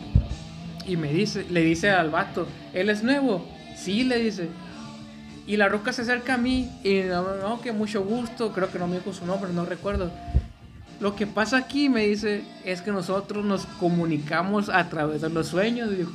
y 0.86 0.96
me 0.96 1.12
dice, 1.12 1.44
le 1.50 1.62
dice 1.62 1.90
al 1.90 2.10
vato, 2.10 2.46
¿él 2.72 2.90
es 2.90 3.02
nuevo? 3.02 3.46
Sí, 3.78 4.04
le 4.04 4.18
dice. 4.18 4.48
Y 5.46 5.56
la 5.56 5.68
roca 5.68 5.92
se 5.92 6.02
acerca 6.02 6.34
a 6.34 6.38
mí 6.38 6.70
y 6.84 7.00
no, 7.00 7.36
no, 7.36 7.60
que 7.60 7.72
mucho 7.72 8.04
gusto, 8.04 8.52
creo 8.52 8.70
que 8.70 8.78
no 8.78 8.86
me 8.86 8.96
dijo 8.96 9.12
su 9.12 9.24
nombre, 9.24 9.52
no 9.52 9.64
recuerdo. 9.64 10.10
Lo 11.00 11.14
que 11.14 11.26
pasa 11.26 11.58
aquí, 11.58 11.88
me 11.88 12.06
dice, 12.06 12.42
es 12.64 12.82
que 12.82 12.90
nosotros 12.90 13.44
nos 13.44 13.66
comunicamos 13.66 14.68
a 14.68 14.88
través 14.88 15.22
de 15.22 15.30
los 15.30 15.46
sueños, 15.46 15.96
dijo. 15.96 16.12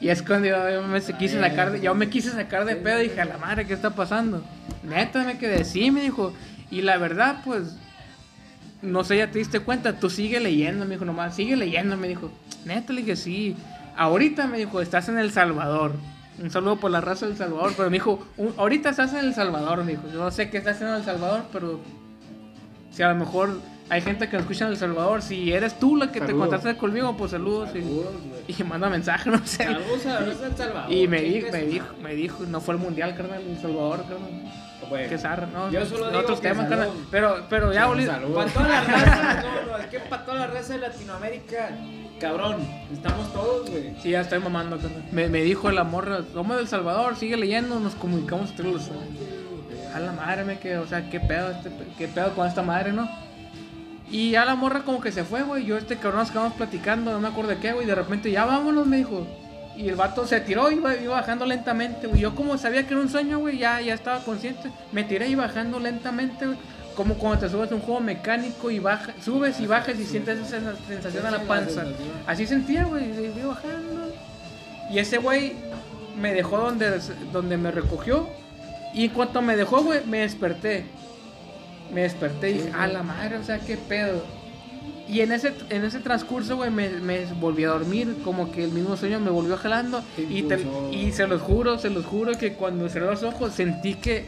Y 0.00 0.10
es 0.10 0.22
cuando 0.22 0.46
yo, 0.46 0.82
me 0.82 1.00
se 1.00 1.14
quise 1.14 1.40
sacar 1.40 1.72
de, 1.72 1.80
yo 1.80 1.94
me 1.94 2.08
quise 2.08 2.30
sacar 2.30 2.64
de 2.66 2.76
pedo 2.76 3.00
y 3.00 3.08
dije, 3.08 3.20
a 3.20 3.24
la 3.24 3.38
madre, 3.38 3.66
¿qué 3.66 3.74
está 3.74 3.90
pasando? 3.90 4.44
Neta, 4.84 5.24
me 5.24 5.38
quedé, 5.38 5.64
sí, 5.64 5.90
me 5.90 6.02
dijo. 6.02 6.32
Y 6.70 6.82
la 6.82 6.98
verdad, 6.98 7.40
pues, 7.44 7.74
no 8.80 9.02
sé, 9.02 9.16
ya 9.16 9.30
te 9.30 9.38
diste 9.40 9.60
cuenta, 9.60 9.98
tú 9.98 10.08
sigue 10.08 10.38
leyendo, 10.38 10.84
me 10.84 10.92
dijo 10.92 11.04
nomás, 11.04 11.34
sigue 11.34 11.56
leyendo, 11.56 11.96
me 11.96 12.06
dijo. 12.06 12.30
Neta, 12.64 12.92
le 12.92 13.00
dije, 13.00 13.16
sí. 13.16 13.56
Ahorita 13.96 14.46
me 14.46 14.58
dijo, 14.58 14.80
estás 14.80 15.08
en 15.08 15.18
El 15.18 15.32
Salvador. 15.32 15.94
Un 16.40 16.50
saludo 16.50 16.76
por 16.76 16.90
la 16.90 17.00
raza 17.00 17.26
del 17.26 17.36
Salvador, 17.36 17.72
pero 17.76 17.90
me 17.90 17.96
dijo, 17.96 18.20
"Un- 18.36 18.54
ahorita 18.56 18.90
estás 18.90 19.12
en 19.12 19.20
El 19.20 19.34
Salvador, 19.34 19.84
me 19.84 19.92
dijo. 19.92 20.04
Yo 20.12 20.18
no 20.20 20.30
sé 20.30 20.50
qué 20.50 20.58
estás 20.58 20.74
haciendo 20.76 20.94
en 20.94 21.00
El 21.00 21.06
Salvador, 21.06 21.42
pero 21.52 21.80
si 22.92 23.02
a 23.02 23.08
lo 23.08 23.16
mejor 23.16 23.58
hay 23.90 24.00
gente 24.02 24.28
que 24.28 24.34
nos 24.36 24.42
escucha 24.42 24.66
en 24.66 24.70
El 24.72 24.76
Salvador, 24.76 25.22
si 25.22 25.52
eres 25.52 25.78
tú 25.78 25.96
la 25.96 26.12
que 26.12 26.20
te 26.20 26.26
Saludos. 26.26 26.48
contactaste 26.48 26.78
conmigo, 26.78 27.16
pues 27.16 27.30
saludos, 27.32 27.70
y- 27.74 27.80
Saludos, 27.82 28.12
güey. 28.28 28.42
y, 28.60 28.64
manda 28.64 28.88
mensaje, 28.88 29.30
no 29.30 29.44
sé. 29.46 29.64
Saludos 29.64 30.06
a 30.06 30.20
los 30.20 30.40
del 30.40 30.56
Salvador. 30.56 30.92
Y 30.92 31.08
me, 31.08 31.20
di- 31.22 31.44
me 31.50 31.62
dijo, 31.62 31.86
me 32.02 32.14
dijo, 32.14 32.44
no 32.46 32.60
fue 32.60 32.74
el 32.74 32.80
mundial, 32.80 33.14
carnal, 33.16 33.42
El 33.42 33.58
Salvador, 33.60 34.04
carnal. 34.08 34.52
Güey. 34.88 35.08
Qué 35.08 35.18
zarra, 35.18 35.46
¿no? 35.46 35.70
Yo 35.70 35.84
solo 35.84 36.08
digo 36.08 36.20
Otros 36.20 36.40
que 36.40 36.48
temas, 36.48 36.68
salud. 36.68 36.92
Pero, 37.10 37.46
pero 37.48 37.72
ya, 37.72 37.88
Oli-. 37.88 38.06
Para 38.06 38.50
toda 38.50 38.68
la 38.68 38.80
raza, 38.84 39.42
no, 39.42 39.72
no, 39.72 39.78
es 39.78 39.86
que 39.86 40.00
para 40.00 40.24
toda 40.24 40.38
la 40.38 40.46
raza 40.46 40.72
de 40.74 40.78
Latinoamérica, 40.80 41.70
cabrón, 42.20 42.56
estamos 42.92 43.32
todos, 43.32 43.70
güey. 43.70 43.94
Sí, 44.02 44.10
ya 44.10 44.20
estoy 44.22 44.38
mamando. 44.38 44.78
Me, 45.12 45.28
me 45.28 45.42
dijo 45.42 45.70
la 45.70 45.84
morra, 45.84 46.20
somos 46.32 46.56
del 46.56 46.68
Salvador, 46.68 47.16
sigue 47.16 47.36
leyendo, 47.36 47.78
nos 47.80 47.94
comunicamos 47.94 48.50
entre 48.50 48.72
los... 48.72 48.90
A 49.94 50.00
la 50.00 50.12
madre 50.12 50.44
me 50.44 50.58
quedé, 50.58 50.78
o 50.78 50.86
sea, 50.86 51.08
qué 51.08 51.18
pedo, 51.18 51.50
este, 51.50 51.70
qué 51.96 52.08
pedo 52.08 52.34
con 52.34 52.46
esta 52.46 52.62
madre, 52.62 52.92
¿no? 52.92 53.08
Y 54.10 54.30
ya 54.30 54.44
la 54.44 54.54
morra 54.54 54.82
como 54.84 55.00
que 55.00 55.12
se 55.12 55.24
fue, 55.24 55.42
güey. 55.42 55.64
Yo 55.64 55.76
este 55.76 55.96
cabrón 55.96 56.20
nos 56.20 56.30
quedamos 56.30 56.54
platicando, 56.54 57.12
no 57.12 57.20
me 57.20 57.28
acuerdo 57.28 57.50
de 57.50 57.58
qué, 57.58 57.72
güey. 57.72 57.86
De 57.86 57.94
repente, 57.94 58.30
ya 58.30 58.44
vámonos, 58.44 58.86
me 58.86 58.98
dijo. 58.98 59.26
Y 59.78 59.88
el 59.88 59.94
vato 59.94 60.26
se 60.26 60.40
tiró, 60.40 60.70
iba, 60.72 60.96
iba 60.96 61.14
bajando 61.14 61.46
lentamente, 61.46 62.08
güey. 62.08 62.20
Yo 62.20 62.34
como 62.34 62.58
sabía 62.58 62.84
que 62.86 62.94
era 62.94 63.00
un 63.00 63.08
sueño, 63.08 63.38
güey, 63.38 63.58
ya, 63.58 63.80
ya 63.80 63.94
estaba 63.94 64.18
consciente. 64.24 64.70
Me 64.90 65.04
tiré 65.04 65.28
y 65.28 65.36
bajando 65.36 65.78
lentamente, 65.78 66.46
güey. 66.46 66.58
Como 66.96 67.14
cuando 67.14 67.38
te 67.38 67.48
subes 67.48 67.70
a 67.70 67.76
un 67.76 67.80
juego 67.80 68.00
mecánico 68.00 68.72
y 68.72 68.80
baja, 68.80 69.12
subes 69.24 69.60
y 69.60 69.68
bajas 69.68 69.96
y 70.00 70.04
sientes 70.04 70.40
esa 70.40 70.58
sens- 70.58 70.76
sensación 70.88 71.24
a 71.26 71.30
la 71.30 71.38
panza. 71.42 71.84
Así 72.26 72.44
sentía, 72.44 72.84
güey, 72.86 73.04
y 73.04 73.38
iba 73.38 73.48
bajando. 73.54 74.12
Y 74.90 74.98
ese 74.98 75.18
güey 75.18 75.52
me 76.20 76.34
dejó 76.34 76.58
donde, 76.58 76.98
donde 77.32 77.56
me 77.56 77.70
recogió. 77.70 78.28
Y 78.94 79.04
en 79.04 79.10
cuanto 79.12 79.40
me 79.42 79.56
dejó, 79.56 79.84
güey, 79.84 80.04
me 80.06 80.18
desperté. 80.18 80.86
Me 81.94 82.00
desperté 82.02 82.50
y 82.50 82.54
dije, 82.54 82.72
a 82.76 82.88
la 82.88 83.04
madre, 83.04 83.36
o 83.36 83.44
sea, 83.44 83.60
qué 83.60 83.76
pedo. 83.76 84.24
Y 85.08 85.20
en 85.22 85.32
ese, 85.32 85.54
en 85.70 85.84
ese 85.84 86.00
transcurso, 86.00 86.56
güey, 86.56 86.70
me, 86.70 86.88
me 86.90 87.24
volví 87.34 87.64
a 87.64 87.68
dormir. 87.68 88.16
Como 88.24 88.52
que 88.52 88.64
el 88.64 88.72
mismo 88.72 88.96
sueño 88.96 89.18
me 89.20 89.30
volvió 89.30 89.56
jalando. 89.56 90.02
Y, 90.18 90.42
te- 90.42 90.66
y 90.92 91.12
se 91.12 91.26
los 91.26 91.40
juro, 91.40 91.78
se 91.78 91.88
los 91.90 92.04
juro 92.04 92.32
que 92.38 92.52
cuando 92.54 92.88
cerré 92.88 93.06
los 93.06 93.22
ojos 93.22 93.52
sentí 93.54 93.94
que 93.94 94.26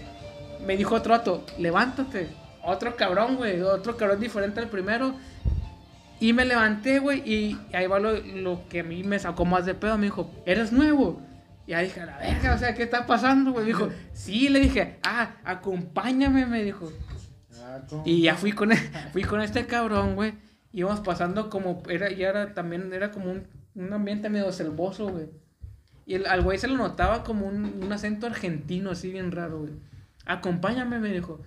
me 0.66 0.76
dijo 0.76 0.94
otro 0.94 1.12
vato, 1.12 1.44
levántate. 1.58 2.28
Otro 2.64 2.96
cabrón, 2.96 3.36
güey, 3.36 3.60
otro 3.62 3.96
cabrón 3.96 4.20
diferente 4.20 4.60
al 4.60 4.68
primero. 4.68 5.14
Y 6.18 6.32
me 6.34 6.44
levanté, 6.44 6.98
güey, 6.98 7.20
y 7.30 7.58
ahí 7.72 7.86
va 7.86 7.98
lo, 7.98 8.12
lo 8.18 8.68
que 8.68 8.80
a 8.80 8.84
mí 8.84 9.02
me 9.04 9.18
sacó 9.18 9.44
más 9.46 9.64
de 9.64 9.74
pedo. 9.74 9.96
Me 9.96 10.04
dijo, 10.06 10.30
¿eres 10.44 10.70
nuevo? 10.70 11.20
Y 11.66 11.72
ahí 11.72 11.86
dije, 11.86 12.00
a 12.00 12.06
la 12.06 12.18
verga, 12.18 12.54
o 12.54 12.58
sea, 12.58 12.74
¿qué 12.74 12.82
está 12.82 13.06
pasando, 13.06 13.52
güey? 13.52 13.64
Me 13.64 13.68
dijo, 13.72 13.88
sí, 14.12 14.48
le 14.50 14.60
dije, 14.60 14.98
ah, 15.02 15.36
acompáñame, 15.44 16.44
me 16.46 16.62
dijo. 16.62 16.90
Ah. 17.62 17.78
Y 18.04 18.22
ya 18.22 18.34
fui 18.34 18.52
con, 18.52 18.70
fui 19.12 19.22
con 19.24 19.40
este 19.40 19.66
cabrón, 19.66 20.14
güey. 20.14 20.34
Íbamos 20.72 21.00
pasando 21.00 21.50
como, 21.50 21.82
era, 21.88 22.10
ya 22.10 22.28
era 22.28 22.54
también, 22.54 22.92
era 22.92 23.10
como 23.10 23.30
un, 23.30 23.46
un 23.74 23.92
ambiente 23.92 24.28
medio 24.28 24.52
selvoso, 24.52 25.08
güey. 25.08 25.26
Y 26.06 26.14
el, 26.14 26.26
al 26.26 26.42
güey 26.42 26.58
se 26.58 26.68
lo 26.68 26.76
notaba 26.76 27.24
como 27.24 27.46
un, 27.46 27.82
un 27.82 27.92
acento 27.92 28.26
argentino, 28.26 28.90
así 28.90 29.10
bien 29.10 29.32
raro, 29.32 29.60
güey. 29.60 29.72
Acompáñame, 30.26 30.98
me 30.98 31.12
dijo. 31.12 31.40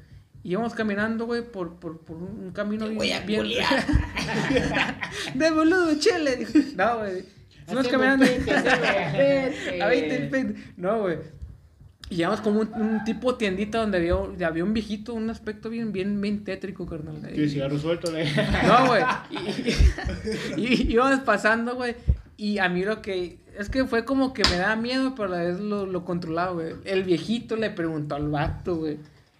Y 0.44 0.52
íbamos 0.52 0.74
caminando, 0.74 1.26
güey, 1.26 1.42
por, 1.42 1.76
por, 1.80 2.02
por 2.02 2.18
un, 2.18 2.52
camino 2.52 2.86
bien... 2.86 2.98
voy 2.98 3.12
a 3.12 3.22
bien 3.22 3.44
de 5.36 5.52
boludo, 5.52 5.98
chele. 5.98 6.36
dijo. 6.36 6.52
No, 6.76 6.98
güey. 7.00 7.24
Hacemos 7.66 7.88
caminando. 7.88 8.26
pete. 8.26 8.52
A 9.82 9.88
veinte 9.88 10.16
el 10.18 10.30
pete. 10.30 10.56
No, 10.76 11.02
güey. 11.02 11.18
Y 12.10 12.16
llegamos 12.18 12.42
como 12.42 12.60
un, 12.62 12.70
un 12.76 13.04
tipo 13.06 13.36
tiendita 13.36 13.80
donde 13.80 13.98
había, 13.98 14.48
había 14.48 14.64
un 14.64 14.74
viejito, 14.74 15.14
un 15.14 15.30
aspecto 15.30 15.70
bien, 15.70 15.92
bien, 15.92 16.20
bien 16.22 16.44
tétrico, 16.44 16.86
carnal. 16.86 17.18
Sí, 17.34 17.50
cigarro 17.50 17.80
suelto, 17.80 18.12
le. 18.12 18.26
No, 18.68 18.88
güey. 18.88 19.04
Y, 20.58 20.62
y- 20.62 20.74
y 20.90 20.92
íbamos 20.94 21.22
pasando, 21.22 21.76
güey. 21.76 21.96
Y 22.38 22.58
a 22.60 22.70
mí 22.70 22.84
lo 22.84 23.02
que. 23.02 23.38
Es 23.58 23.70
que 23.70 23.86
fue 23.86 24.04
como 24.06 24.34
que 24.34 24.44
me 24.50 24.58
daba 24.58 24.76
miedo, 24.76 25.14
pero 25.16 25.28
a 25.34 25.38
la 25.38 25.44
vez 25.44 25.60
lo, 25.60 25.86
lo 25.86 26.04
controlaba, 26.06 26.52
güey. 26.54 26.74
El 26.86 27.04
viejito 27.04 27.56
le 27.56 27.70
preguntó 27.70 28.16
al 28.16 28.28
vato, 28.30 28.76
güey. 28.78 28.98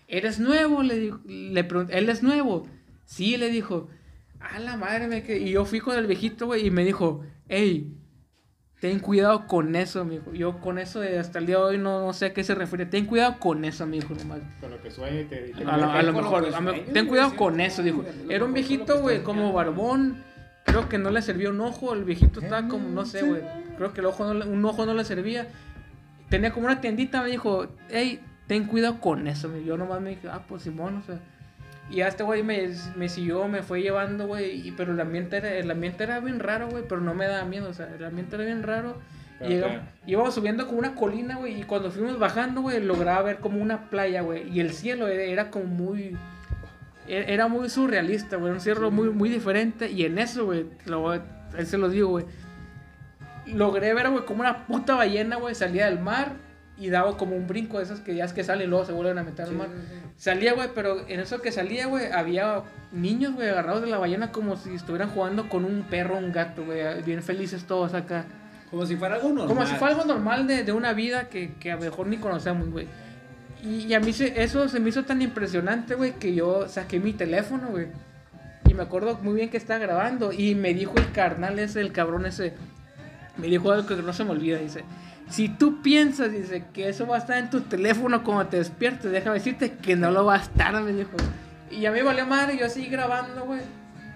¿Eres 0.08 0.40
nuevo? 0.40 0.84
Le 0.84 0.98
dijo. 0.98 1.20
Le 1.28 1.64
preguntó. 1.64 1.94
¿Él 1.94 2.10
es 2.10 2.24
nuevo? 2.24 2.68
Sí, 3.06 3.38
le 3.38 3.50
dijo. 3.50 3.90
A 4.40 4.60
la 4.60 4.78
madre 4.78 5.08
me 5.08 5.24
quedé. 5.24 5.40
Y 5.40 5.52
yo 5.52 5.66
fui 5.66 5.80
con 5.80 5.98
el 5.98 6.06
viejito, 6.08 6.46
güey, 6.48 6.68
y 6.68 6.72
me 6.72 6.84
dijo, 6.86 7.24
hey, 7.50 7.92
ten 8.84 9.00
cuidado 9.00 9.48
con 9.48 9.78
eso, 9.78 10.04
mijo. 10.04 10.34
Yo 10.34 10.60
con 10.60 10.78
eso 10.78 11.00
de 11.00 11.18
hasta 11.18 11.40
el 11.40 11.46
día 11.46 11.56
de 11.56 11.64
hoy 11.64 11.78
no, 11.78 12.06
no 12.06 12.12
sé 12.12 12.26
a 12.26 12.34
qué 12.34 12.44
se 12.44 12.54
refiere. 12.54 12.86
Ten 12.86 13.06
cuidado 13.06 13.40
con 13.40 13.64
eso, 13.64 13.86
mijo, 13.88 14.14
nomás. 14.14 14.40
Con 14.60 14.72
lo 14.72 14.82
que 14.82 14.92
sueña 14.92 15.22
y 15.22 15.24
te. 15.24 15.38
te- 15.38 15.64
A, 15.64 15.78
lo- 15.78 15.90
a 15.90 16.02
lo 16.04 16.12
mejor, 16.12 16.46
a 16.54 16.74
ten 16.92 17.08
cuidado 17.08 17.30
sí, 17.30 17.36
con 17.38 17.62
eso, 17.62 17.82
dijo. 17.82 18.04
Era 18.30 18.44
un 18.44 18.52
viejito, 18.54 19.00
güey, 19.00 19.24
como 19.24 19.54
barbón. 19.54 20.18
Creo 20.66 20.90
que 20.90 20.98
no 20.98 21.12
le 21.12 21.22
servía 21.22 21.50
un 21.50 21.62
ojo, 21.62 21.94
el 21.94 22.04
viejito 22.04 22.42
estaba 22.42 22.68
como, 22.68 22.90
no 22.90 23.06
sé, 23.06 23.22
güey. 23.24 23.42
Creo 23.78 23.94
que 23.94 24.02
el 24.02 24.08
ojo 24.08 24.26
no 24.26 24.34
le- 24.34 24.46
un 24.48 24.66
ojo 24.66 24.86
no 24.86 24.94
le 24.94 25.06
servía. 25.06 25.48
Tenía 26.28 26.52
como 26.52 26.66
una 26.66 26.82
tiendita, 26.82 27.22
me 27.22 27.30
dijo, 27.30 27.68
hey, 27.90 28.20
ten 28.48 28.66
cuidado 28.66 29.00
con 29.00 29.28
eso. 29.30 29.48
me- 29.48 29.64
Yo 29.64 29.78
nomás 29.78 30.02
me 30.02 30.10
dije, 30.10 30.28
ah, 30.30 30.42
pues 30.46 30.64
Simón, 30.64 30.98
o 30.98 31.06
sea. 31.06 31.20
Y 31.90 32.02
a 32.02 32.08
este 32.08 32.24
güey 32.24 32.44
me, 32.44 32.70
me 32.96 33.10
siguió, 33.10 33.48
me 33.48 33.62
fue 33.62 33.82
llevando, 33.82 34.26
güey. 34.28 34.72
Pero 34.78 34.94
el 34.94 35.00
ambiente, 35.00 35.38
era, 35.38 35.52
el 35.54 35.70
ambiente 35.70 36.04
era 36.04 36.20
bien 36.20 36.40
raro, 36.40 36.70
güey, 36.70 36.84
pero 36.88 37.02
no 37.02 37.14
me 37.14 37.28
daba 37.28 37.46
miedo, 37.46 37.70
o 37.70 37.74
sea, 37.74 37.88
el 37.98 38.04
ambiente 38.04 38.36
era 38.36 38.46
bien 38.46 38.64
raro. 38.64 38.98
Pero 39.40 39.52
Y 39.52 39.56
llegamos- 39.56 39.78
te- 40.06 40.12
íbamos 40.12 40.34
subiendo 40.34 40.66
como 40.68 40.80
una 40.80 40.96
colina, 40.96 41.36
güey, 41.36 41.60
y 41.60 41.64
cuando 41.64 41.92
fuimos 41.92 42.18
bajando, 42.18 42.62
güey, 42.62 42.82
lograba 42.84 43.22
ver 43.24 43.38
como 43.40 43.62
una 43.62 43.90
playa, 43.90 44.22
güey. 44.22 44.50
Y 44.50 44.60
el 44.62 44.72
cielo 44.72 45.08
era, 45.08 45.24
era 45.24 45.52
como 45.52 45.66
muy... 45.66 46.18
e- 47.08 47.26
era 47.28 47.48
muy 47.48 47.70
surrealista, 47.70 48.38
güey. 48.38 48.54
Un 48.54 48.62
cierre 48.62 48.90
muy, 48.90 49.10
muy 49.10 49.30
diferente. 49.30 49.92
Y 49.92 50.06
en 50.06 50.18
eso, 50.20 50.46
güey, 50.46 50.66
ahí 51.58 51.66
se 51.66 51.78
lo 51.78 51.90
digo, 51.90 52.10
güey. 52.10 52.26
Logré 53.46 53.94
ver, 53.94 54.10
güey, 54.10 54.24
como 54.26 54.40
una 54.40 54.66
puta 54.66 54.96
ballena, 54.96 55.36
güey, 55.36 55.54
salía 55.54 55.86
del 55.90 56.00
mar 56.00 56.34
y 56.78 56.90
daba 56.90 57.18
como 57.18 57.36
un 57.36 57.48
brinco 57.48 57.78
de 57.78 57.84
esas 57.84 58.00
que 58.00 58.16
ya 58.16 58.26
es 58.26 58.34
que 58.34 58.44
salen 58.44 58.68
y 58.68 58.70
luego 58.70 58.86
se 58.86 58.92
vuelven 58.94 59.18
a 59.20 59.24
meter 59.24 59.46
al 59.46 59.54
mar. 59.54 59.68
Salía, 60.18 60.54
güey, 60.54 60.70
pero 60.74 61.08
en 61.08 61.20
eso 61.20 61.42
que 61.42 61.52
salía, 61.52 61.86
güey, 61.88 62.12
había 62.12 62.64
niños, 62.92 63.34
güey, 63.36 63.50
agarrados 63.50 63.82
de 63.82 63.88
la 63.88 63.98
ballena 63.98 64.32
como 64.32 64.56
si 64.58 64.74
estuvieran 64.74 65.10
jugando 65.10 65.50
con 65.50 65.66
un 65.66 65.84
perro 65.84 66.18
un 66.18 66.32
gato, 66.32 66.66
güey. 66.66 67.02
Bien 67.04 67.22
felices 67.24 67.66
todos 67.66 67.94
acá. 67.94 68.26
Como 68.72 68.86
si 68.88 68.96
fuera 68.96 69.16
algo 69.16 69.30
normal. 69.30 69.48
Como 69.48 69.66
si 69.68 69.76
fuera 69.76 69.94
algo 69.94 70.06
normal 70.06 70.48
de, 70.48 70.64
de 70.64 70.72
una 70.72 70.94
vida 70.94 71.30
que, 71.30 71.54
que 71.60 71.72
a 71.72 71.76
lo 71.76 71.82
mejor 71.82 72.08
ni 72.08 72.18
conocemos, 72.18 72.70
güey. 72.70 72.88
Y, 73.64 73.86
y 73.86 73.94
a 73.94 74.00
mí 74.00 74.12
se- 74.12 74.42
eso 74.44 74.68
se 74.68 74.80
me 74.80 74.90
hizo 74.90 75.04
tan 75.04 75.22
impresionante, 75.22 75.94
güey, 75.96 76.14
que 76.14 76.34
yo 76.34 76.68
saqué 76.68 77.00
mi 77.00 77.14
teléfono, 77.14 77.68
güey. 77.70 77.88
Y 78.68 78.74
me 78.74 78.82
acuerdo 78.84 79.20
muy 79.22 79.36
bien 79.36 79.50
que 79.50 79.58
estaba 79.58 79.80
grabando. 79.80 80.32
Y 80.34 80.56
me 80.56 80.74
dijo 80.74 80.94
el 80.98 81.12
carnal 81.12 81.60
ese, 81.60 81.82
el 81.82 81.92
cabrón 81.92 82.26
ese. 82.26 82.54
Me 83.38 83.48
dijo 83.48 83.72
algo 83.72 83.88
que 83.88 83.96
no 83.96 84.12
se 84.12 84.24
me 84.24 84.32
olvida. 84.32 84.58
Dice: 84.58 84.84
Si 85.30 85.50
tú 85.50 85.82
piensas, 85.82 86.32
dice, 86.32 86.66
que 86.74 86.90
eso 86.90 87.08
va 87.08 87.16
a 87.16 87.20
estar 87.20 87.38
en 87.38 87.50
tu 87.50 87.62
teléfono 87.62 88.24
cuando 88.24 88.48
te 88.48 88.58
despiertes, 88.58 89.12
déjame 89.12 89.36
decirte 89.38 89.72
que 89.74 89.96
no 89.96 90.12
lo 90.12 90.26
va 90.26 90.36
a 90.36 90.42
estar, 90.42 90.74
me 90.82 90.92
dijo. 90.94 91.12
Y 91.72 91.86
a 91.86 91.92
mí 91.92 92.02
valió 92.02 92.26
madre, 92.28 92.58
yo 92.58 92.70
seguí 92.70 92.88
grabando, 92.88 93.46
güey. 93.46 93.62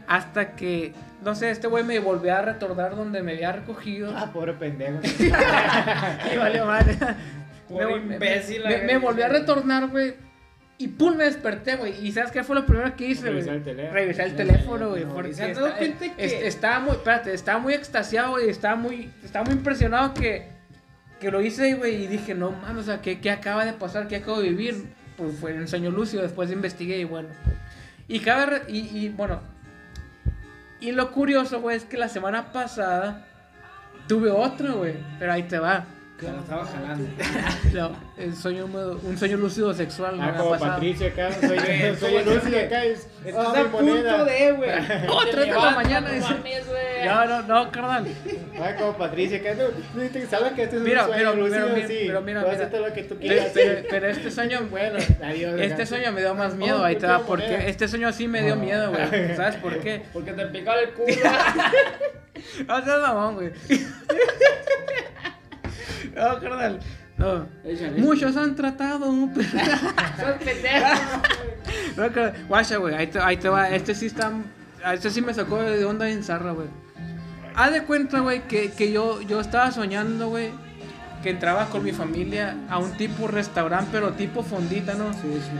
Hasta 0.08 0.52
que, 0.56 0.94
no 1.24 1.34
sé, 1.36 1.50
este 1.50 1.68
güey 1.68 1.84
me 1.84 2.00
volvió 2.00 2.36
a 2.36 2.42
retornar 2.42 2.96
donde 2.96 3.24
me 3.24 3.34
había 3.34 3.52
recogido. 3.52 4.14
Ah, 4.16 4.30
pobre 4.32 4.54
pendejo. 4.54 5.00
Y 6.34 6.38
valió 6.38 6.66
madre. 6.66 6.98
Pobre 7.68 8.00
Me- 8.00 8.16
imbécil, 8.16 8.64
Me, 8.66 8.78
me, 8.84 8.98
volví 8.98 9.22
a 9.22 9.28
retornar, 9.28 9.88
güey. 9.88 10.14
Y 10.78 10.90
pum, 10.90 11.16
me 11.18 11.24
desperté, 11.24 11.76
güey. 11.76 12.06
¿Y 12.06 12.12
sabes 12.12 12.32
qué 12.32 12.44
fue 12.44 12.56
lo 12.56 12.66
primero 12.66 12.96
que 12.96 13.08
hice, 13.08 13.24
güey? 13.32 13.34
Revisar 13.42 13.56
el 13.56 13.64
teléfono. 13.64 13.94
Revisar 13.94 14.26
el 14.28 14.36
teléfono, 14.36 14.90
güey. 14.90 15.06
Porque 15.06 15.32
está- 15.32 15.76
que- 16.16 16.48
estaba 16.48 16.80
muy, 16.80 16.92
espérate, 16.92 17.34
estaba 17.34 17.60
muy 17.60 17.74
extasiado, 17.74 18.32
güey. 18.32 18.50
Estaba 18.50 18.76
muy, 18.76 19.10
estaba 19.24 19.46
muy 19.46 19.56
impresionado 19.56 20.14
que, 20.14 20.48
que 21.20 21.32
lo 21.32 21.42
hice, 21.42 21.76
güey. 21.76 22.04
Y 22.04 22.08
dije, 22.08 22.34
no 22.34 22.52
mames, 22.52 22.84
o 22.84 22.86
sea, 22.86 23.02
¿qué, 23.02 23.20
¿qué 23.20 23.32
acaba 23.32 23.66
de 23.66 23.74
pasar? 23.74 24.08
¿Qué 24.08 24.18
acabo 24.18 24.42
de 24.42 24.50
vivir? 24.50 24.94
Pues 25.18 25.36
fue 25.40 25.54
un 25.54 25.68
sueño 25.68 25.92
lúcido. 25.92 26.24
Después 26.24 26.52
investigué 26.52 27.00
y 27.00 27.04
bueno. 27.04 27.30
Y 28.08 28.20
cabe, 28.20 28.64
y, 28.68 28.80
y 28.98 29.10
bueno. 29.10 29.42
Y 30.80 30.92
lo 30.92 31.12
curioso, 31.12 31.60
güey, 31.60 31.78
es 31.78 31.86
que 31.86 31.98
la 31.98 32.08
semana 32.08 32.52
pasada 32.52 33.26
tuve 34.08 34.30
otro, 34.30 34.78
güey. 34.78 34.96
Pero 35.20 35.34
ahí 35.34 35.44
te 35.44 35.60
va. 35.60 35.86
Se 36.20 36.32
lo 36.32 36.40
estaba 36.40 36.66
jalando. 36.66 37.08
No, 37.74 37.92
el 38.18 38.36
sueño, 38.36 38.66
húmedo- 38.66 39.00
un 39.04 39.18
sueño 39.18 39.38
lúcido 39.38 39.72
sexual. 39.74 40.18
Ah, 40.20 40.34
como 40.36 40.50
pasado. 40.52 40.72
Patricio 40.74 41.08
acá, 41.08 41.32
soy, 41.32 41.48
soy 41.50 41.58
¿cómo 41.60 42.18
el 42.18 42.24
se 42.26 42.34
lúcido 42.36 42.60
acá. 42.60 42.84
Es, 42.86 43.08
Estás 43.24 43.56
a 43.56 43.64
punto 43.66 44.26
de, 44.26 44.52
güey. 44.54 44.70
Oh, 45.10 45.24
Te 45.26 45.32
tres 45.32 45.46
de 45.48 45.52
la 45.54 45.72
mañana, 45.72 46.10
no. 46.12 46.38
No, 47.06 47.26
no, 47.26 47.42
no, 47.44 47.72
carnal. 47.72 48.08
Ah, 48.60 48.72
como 48.80 48.98
Patricio 48.98 49.38
acá. 49.38 49.50
No, 49.54 50.28
¿Sabes 50.28 50.54
que 50.54 50.64
este 50.64 50.78
es 50.78 50.82
Mira, 50.82 51.04
un 51.06 51.08
sueño 51.14 51.30
pero- 51.32 51.36
lúcido? 51.44 51.66
pero 51.66 51.76
mira, 51.76 51.88
sí. 51.88 52.04
pero 52.08 52.22
mira, 52.22 52.42
mira. 52.42 52.54
hacer 52.54 52.72
todo 52.72 52.88
lo 52.88 52.94
que 52.94 53.04
tú 53.04 53.18
quieras. 53.20 53.52
pero- 53.54 53.88
pero 53.88 54.08
este 54.08 54.32
sueño, 54.32 54.60
Bueno, 54.72 54.98
adiós. 55.24 55.62
este 55.62 55.86
sueño 55.86 56.12
me 56.14 56.22
dio 56.22 56.34
más 56.34 56.56
miedo. 56.56 56.82
Oh, 56.82 56.86
Ahí 56.86 56.96
te 56.96 57.06
va, 57.06 57.20
porque 57.20 57.70
este 57.70 57.88
sueño 57.88 58.12
sí 58.12 58.28
me 58.28 58.42
dio 58.42 58.56
miedo, 58.56 58.90
güey. 58.92 59.36
¿Sabes 59.36 59.58
por 59.58 59.78
qué? 59.80 60.02
Porque 60.14 60.34
te 60.34 60.46
picaba 60.48 60.80
el 60.80 60.90
culo. 60.92 61.14
No 62.68 62.84
seas 62.84 63.02
mamón, 63.02 63.36
güey. 63.36 63.52
No, 66.18 66.40
carnal. 66.40 66.80
No. 67.18 67.48
Échale. 67.64 68.00
Muchos 68.02 68.36
han 68.38 68.56
tratado, 68.56 69.12
pero... 69.34 69.48
Sos 69.50 70.44
pendejo. 70.44 70.88
No, 71.98 72.12
carnal. 72.12 72.34
Guacha, 72.48 72.78
güey. 72.78 72.96
Ahí 72.96 73.08
te, 73.08 73.20
ahí 73.20 73.38
te 73.38 73.50
va. 73.50 73.70
Este 73.70 73.96
sí 73.96 74.06
está. 74.08 74.32
Este 74.94 75.10
sí 75.10 75.22
me 75.22 75.34
sacó 75.34 75.58
de 75.62 75.84
onda 75.86 76.08
en 76.10 76.24
zarra, 76.24 76.52
güey. 76.52 76.68
Haz 77.56 77.72
de 77.72 77.84
cuenta, 77.84 78.20
güey, 78.20 78.42
que, 78.48 78.72
que 78.72 78.92
yo, 78.92 79.20
yo 79.24 79.42
estaba 79.42 79.72
soñando, 79.72 80.30
güey, 80.30 80.52
que 81.24 81.32
entraba 81.32 81.66
con 81.66 81.84
mi 81.84 81.92
familia 81.92 82.56
a 82.70 82.78
un 82.78 82.92
tipo 82.92 83.28
restaurante, 83.28 83.90
pero 83.92 84.12
tipo 84.12 84.44
fondita, 84.44 84.94
¿no? 84.94 85.12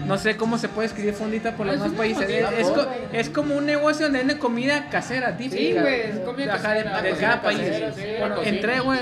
No 0.06 0.18
sé 0.20 0.38
cómo 0.38 0.60
se 0.60 0.70
puede 0.70 0.88
escribir 0.90 1.16
fondita 1.16 1.56
por 1.56 1.66
los 1.66 1.74
Ah, 1.74 1.78
es 1.78 1.84
demás 1.92 1.98
países. 1.98 2.30
Es, 2.30 2.60
es 2.60 2.68
co- 2.70 2.88
es 3.12 3.30
como 3.32 3.56
un 3.56 3.66
negocio 3.66 4.06
donde 4.06 4.20
venden 4.20 4.38
comida 4.38 4.90
casera, 4.90 5.36
típica. 5.36 5.58
Sí, 5.58 5.74
güey, 5.74 6.02
es 6.02 6.20
comida 6.20 6.54
de- 6.56 6.62
casera, 6.62 7.02
de, 7.02 7.10
cocina 7.10 7.28
cada 7.30 7.42
país. 7.42 7.60
casera, 7.60 7.92
sí, 7.94 8.02
bueno, 8.20 8.36
entré, 8.44 8.80
güey, 8.82 9.00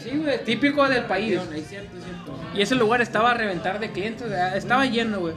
Sí, 0.00 0.10
güey. 0.16 0.44
típico 0.44 0.88
del 0.88 1.04
país. 1.04 1.38
Es 1.54 1.68
cierto, 1.68 1.96
es 1.96 2.04
cierto. 2.04 2.40
Y 2.54 2.62
ese 2.62 2.74
lugar 2.74 3.00
estaba 3.02 3.30
a 3.32 3.34
reventar 3.34 3.78
de 3.80 3.90
clientes, 3.90 4.22
o 4.26 4.28
sea, 4.28 4.56
estaba 4.56 4.86
lleno, 4.86 5.20
güey. 5.20 5.34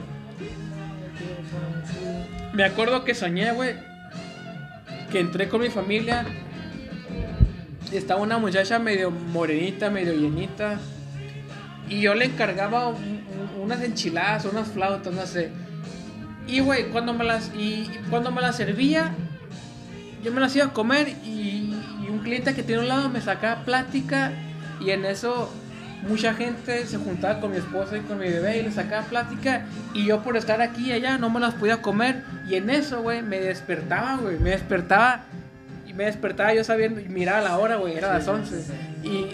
Me 2.52 2.64
acuerdo 2.64 3.04
que 3.04 3.14
soñé, 3.14 3.52
güey, 3.52 3.74
que 5.10 5.20
entré 5.20 5.48
con 5.48 5.60
mi 5.60 5.70
familia. 5.70 6.24
Estaba 7.92 8.20
una 8.20 8.38
muchacha 8.38 8.78
medio 8.78 9.10
morenita, 9.10 9.90
medio 9.90 10.12
llenita. 10.14 10.78
Y 11.88 12.00
yo 12.00 12.14
le 12.14 12.26
encargaba 12.26 12.88
un- 12.88 12.96
un- 12.96 13.62
unas 13.62 13.82
enchiladas, 13.82 14.44
unas 14.46 14.68
flautas, 14.68 15.12
no 15.12 15.26
sé. 15.26 15.50
Y, 16.46 16.60
güey, 16.60 16.88
cuando 16.90 17.12
me 17.14 17.24
las, 17.24 17.50
y, 17.56 17.90
cuando 18.10 18.30
me 18.30 18.40
las 18.40 18.56
servía, 18.56 19.12
yo 20.22 20.32
me 20.32 20.40
las 20.40 20.54
iba 20.56 20.66
a 20.66 20.72
comer 20.72 21.08
y, 21.24 21.74
y 22.02 22.06
un 22.10 22.20
cliente 22.20 22.54
que 22.54 22.62
tiene 22.62 22.82
un 22.82 22.88
lado 22.88 23.08
me 23.10 23.20
sacaba 23.20 23.64
plática 23.64 24.32
y 24.80 24.90
en 24.90 25.04
eso 25.04 25.52
mucha 26.08 26.34
gente 26.34 26.86
se 26.86 26.98
juntaba 26.98 27.40
con 27.40 27.52
mi 27.52 27.56
esposa 27.56 27.96
y 27.96 28.00
con 28.00 28.18
mi 28.18 28.28
bebé 28.28 28.58
y 28.58 28.62
le 28.62 28.72
sacaba 28.72 29.06
plática. 29.06 29.66
Y 29.94 30.04
yo 30.04 30.22
por 30.22 30.36
estar 30.36 30.60
aquí 30.60 30.88
y 30.88 30.92
allá 30.92 31.18
no 31.18 31.30
me 31.30 31.40
las 31.40 31.54
podía 31.54 31.80
comer. 31.82 32.22
Y 32.48 32.54
en 32.54 32.70
eso, 32.70 33.02
güey, 33.02 33.22
me 33.22 33.40
despertaba, 33.40 34.16
güey, 34.16 34.38
me 34.38 34.50
despertaba 34.50 35.24
y 35.86 35.94
me 35.94 36.04
despertaba 36.04 36.52
yo 36.54 36.64
sabiendo 36.64 37.00
y 37.00 37.08
miraba 37.08 37.40
la 37.40 37.58
hora, 37.58 37.76
güey, 37.76 37.96
era 37.96 38.12
las 38.12 38.26
11 38.28 38.94
y 39.04 39.26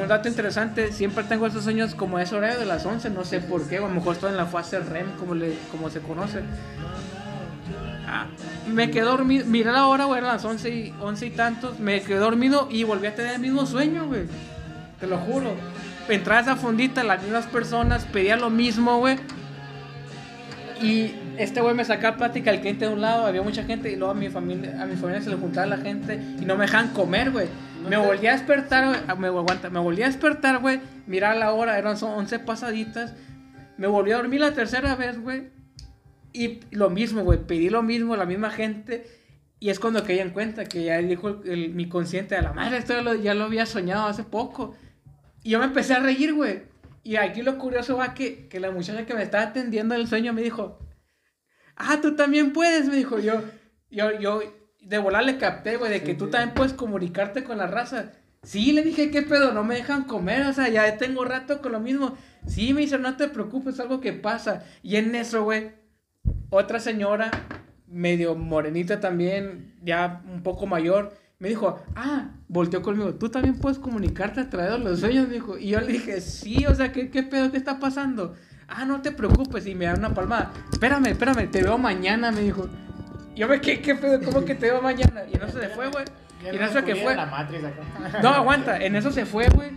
un 0.00 0.08
dato 0.08 0.28
interesante, 0.28 0.92
siempre 0.92 1.24
tengo 1.24 1.46
esos 1.46 1.64
sueños 1.64 1.94
como 1.94 2.18
ese 2.18 2.34
horario 2.34 2.58
de 2.58 2.66
las 2.66 2.84
11, 2.84 3.10
no 3.10 3.24
sé 3.24 3.40
por 3.40 3.66
qué, 3.68 3.80
o 3.80 3.86
a 3.86 3.88
lo 3.88 3.94
mejor 3.94 4.14
estoy 4.14 4.30
en 4.30 4.36
la 4.36 4.46
fase 4.46 4.78
REM 4.80 5.12
como, 5.18 5.34
le, 5.34 5.56
como 5.70 5.88
se 5.88 6.00
conoce. 6.00 6.40
Ah, 8.06 8.26
me 8.66 8.90
quedé 8.90 9.04
dormido, 9.04 9.46
miré 9.46 9.72
la 9.72 9.86
hora, 9.86 10.04
güey, 10.04 10.18
eran 10.18 10.32
las 10.34 10.44
11 10.44 10.68
y, 10.70 10.94
11 11.00 11.26
y 11.26 11.30
tantos, 11.30 11.78
me 11.78 12.02
quedé 12.02 12.18
dormido 12.18 12.68
y 12.70 12.84
volví 12.84 13.06
a 13.06 13.14
tener 13.14 13.34
el 13.34 13.40
mismo 13.40 13.66
sueño, 13.66 14.06
güey. 14.06 14.22
Te 15.04 15.10
lo 15.10 15.18
juro. 15.18 15.52
Entraba 16.08 16.38
a 16.38 16.42
esa 16.42 16.56
fondita, 16.56 17.04
las 17.04 17.22
mismas 17.22 17.44
personas, 17.44 18.06
pedía 18.06 18.36
lo 18.38 18.48
mismo, 18.48 19.00
güey. 19.00 19.18
Y 20.80 21.14
este 21.36 21.60
güey 21.60 21.74
me 21.74 21.84
sacaba 21.84 22.16
plática 22.16 22.50
al 22.50 22.60
cliente 22.62 22.86
de 22.86 22.92
un 22.94 23.02
lado, 23.02 23.26
había 23.26 23.42
mucha 23.42 23.64
gente 23.64 23.92
y 23.92 23.96
luego 23.96 24.12
a 24.12 24.14
mi 24.14 24.30
familia, 24.30 24.80
a 24.82 24.86
mi 24.86 24.96
familia 24.96 25.20
se 25.20 25.28
le 25.28 25.36
juntaba 25.36 25.66
la 25.66 25.76
gente 25.76 26.14
y 26.40 26.46
no 26.46 26.56
me 26.56 26.62
dejaban 26.64 26.88
comer, 26.94 27.32
güey. 27.32 27.48
Me 27.86 27.98
volví 27.98 28.26
a 28.28 28.32
despertar, 28.32 28.86
güey, 28.88 29.00
ah, 29.06 29.14
me, 29.14 29.26
aguanta, 29.26 29.68
me 29.68 29.78
volví 29.78 30.02
a 30.02 30.06
despertar, 30.06 30.60
güey, 30.60 30.80
mirar 31.06 31.36
la 31.36 31.52
hora, 31.52 31.76
eran 31.78 31.98
son 31.98 32.12
11 32.12 32.38
pasaditas. 32.38 33.12
Me 33.76 33.86
volví 33.86 34.12
a 34.12 34.16
dormir 34.16 34.40
la 34.40 34.52
tercera 34.54 34.94
vez, 34.96 35.20
güey. 35.20 35.50
Y 36.32 36.60
lo 36.70 36.88
mismo, 36.88 37.22
güey, 37.24 37.40
pedí 37.46 37.68
lo 37.68 37.82
mismo, 37.82 38.16
la 38.16 38.24
misma 38.24 38.48
gente. 38.50 39.04
Y 39.60 39.68
es 39.68 39.78
cuando 39.78 40.02
caí 40.02 40.18
en 40.20 40.30
cuenta 40.30 40.64
que 40.64 40.82
ya 40.84 40.96
dijo 40.96 41.28
el- 41.28 41.50
el- 41.50 41.74
mi 41.74 41.88
consciente 41.90 42.36
a 42.36 42.42
la 42.42 42.54
madre, 42.54 42.78
esto 42.78 42.94
ya 42.94 43.02
lo, 43.02 43.14
ya 43.14 43.34
lo 43.34 43.44
había 43.44 43.66
soñado 43.66 44.06
hace 44.06 44.24
poco. 44.24 44.74
Y 45.44 45.50
yo 45.50 45.60
me 45.60 45.66
empecé 45.66 45.94
a 45.94 46.00
reír, 46.00 46.34
güey. 46.34 46.62
Y 47.04 47.16
aquí 47.16 47.42
lo 47.42 47.58
curioso 47.58 47.98
va 47.98 48.14
que, 48.14 48.48
que 48.48 48.58
la 48.58 48.70
muchacha 48.70 49.06
que 49.06 49.14
me 49.14 49.22
estaba 49.22 49.44
atendiendo 49.44 49.94
el 49.94 50.08
sueño 50.08 50.32
me 50.32 50.42
dijo, 50.42 50.78
ah, 51.76 52.00
tú 52.00 52.16
también 52.16 52.52
puedes, 52.52 52.88
me 52.88 52.96
dijo 52.96 53.20
yo. 53.20 53.42
Yo, 53.90 54.18
yo 54.18 54.40
de 54.80 54.98
volar 54.98 55.24
le 55.24 55.36
capté, 55.36 55.76
güey, 55.76 55.92
de 55.92 56.02
que 56.02 56.14
tú 56.14 56.30
también 56.30 56.54
puedes 56.54 56.72
comunicarte 56.72 57.44
con 57.44 57.58
la 57.58 57.66
raza. 57.66 58.12
Sí, 58.42 58.72
le 58.72 58.82
dije, 58.82 59.10
¿qué 59.10 59.22
pedo? 59.22 59.52
No 59.52 59.64
me 59.64 59.76
dejan 59.76 60.04
comer, 60.04 60.46
o 60.46 60.52
sea, 60.52 60.68
ya 60.68 60.96
tengo 60.96 61.24
rato 61.24 61.60
con 61.60 61.72
lo 61.72 61.80
mismo. 61.80 62.16
Sí, 62.46 62.72
me 62.72 62.80
dice, 62.80 62.98
no 62.98 63.16
te 63.16 63.28
preocupes, 63.28 63.74
es 63.74 63.80
algo 63.80 64.00
que 64.00 64.14
pasa. 64.14 64.64
Y 64.82 64.96
en 64.96 65.14
eso, 65.14 65.44
güey, 65.44 65.72
otra 66.48 66.80
señora, 66.80 67.30
medio 67.86 68.34
morenita 68.34 69.00
también, 69.00 69.74
ya 69.82 70.22
un 70.26 70.42
poco 70.42 70.66
mayor, 70.66 71.14
me 71.38 71.48
dijo, 71.48 71.82
ah, 71.96 72.30
volteó 72.48 72.82
conmigo, 72.82 73.14
tú 73.14 73.28
también 73.28 73.58
puedes 73.58 73.78
comunicarte 73.78 74.40
a 74.40 74.48
través 74.48 74.72
de 74.72 74.78
los 74.78 75.00
sueños, 75.00 75.28
me 75.28 75.34
dijo. 75.34 75.58
Y 75.58 75.68
yo 75.68 75.80
le 75.80 75.92
dije, 75.92 76.20
sí, 76.20 76.64
o 76.66 76.74
sea, 76.74 76.92
¿qué, 76.92 77.10
qué 77.10 77.22
pedo, 77.22 77.50
qué 77.50 77.56
está 77.56 77.78
pasando? 77.78 78.34
Ah, 78.68 78.84
no 78.84 79.02
te 79.02 79.12
preocupes, 79.12 79.66
y 79.66 79.74
me 79.74 79.86
da 79.86 79.94
una 79.94 80.14
palmada. 80.14 80.52
Espérame, 80.72 81.06
espérame, 81.06 81.50
te 81.50 81.62
veo 81.62 81.76
mañana, 81.76 82.30
me 82.30 82.40
dijo. 82.40 82.68
Yo 83.36 83.48
me, 83.48 83.60
¿qué, 83.60 83.80
qué 83.80 83.94
pedo? 83.94 84.20
¿Cómo 84.24 84.44
que 84.44 84.54
te 84.54 84.70
veo 84.70 84.80
mañana? 84.80 85.22
Y 85.30 85.36
en 85.36 85.42
eso 85.42 85.60
se 85.60 85.68
fue, 85.68 85.88
güey. 85.90 86.04
Y 86.42 86.48
en 86.48 86.62
eso 86.62 86.84
que 86.84 86.96
fue. 86.96 87.16
No, 88.22 88.28
aguanta, 88.28 88.82
en 88.82 88.96
eso 88.96 89.10
se 89.10 89.26
fue, 89.26 89.48
güey. 89.48 89.70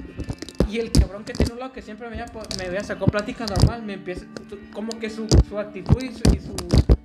Y 0.70 0.80
el 0.80 0.91
cabrón 0.91 1.24
que 1.24 1.34
tiene 1.34 1.53
un 1.53 1.60
lado 1.60 1.72
que 1.72 1.82
siempre 1.82 2.10
me, 2.10 2.18
me 2.18 2.66
había 2.66 2.84
sacado 2.84 3.08
plática 3.08 3.45
normal, 3.45 3.84
me 3.84 3.93
empieza, 3.93 4.26
como 4.74 4.99
que 4.99 5.10
su, 5.10 5.28
su 5.47 5.58
actitud 5.58 6.01
y, 6.01 6.14
su, 6.14 6.24
y 6.36 6.39
su, 6.39 6.55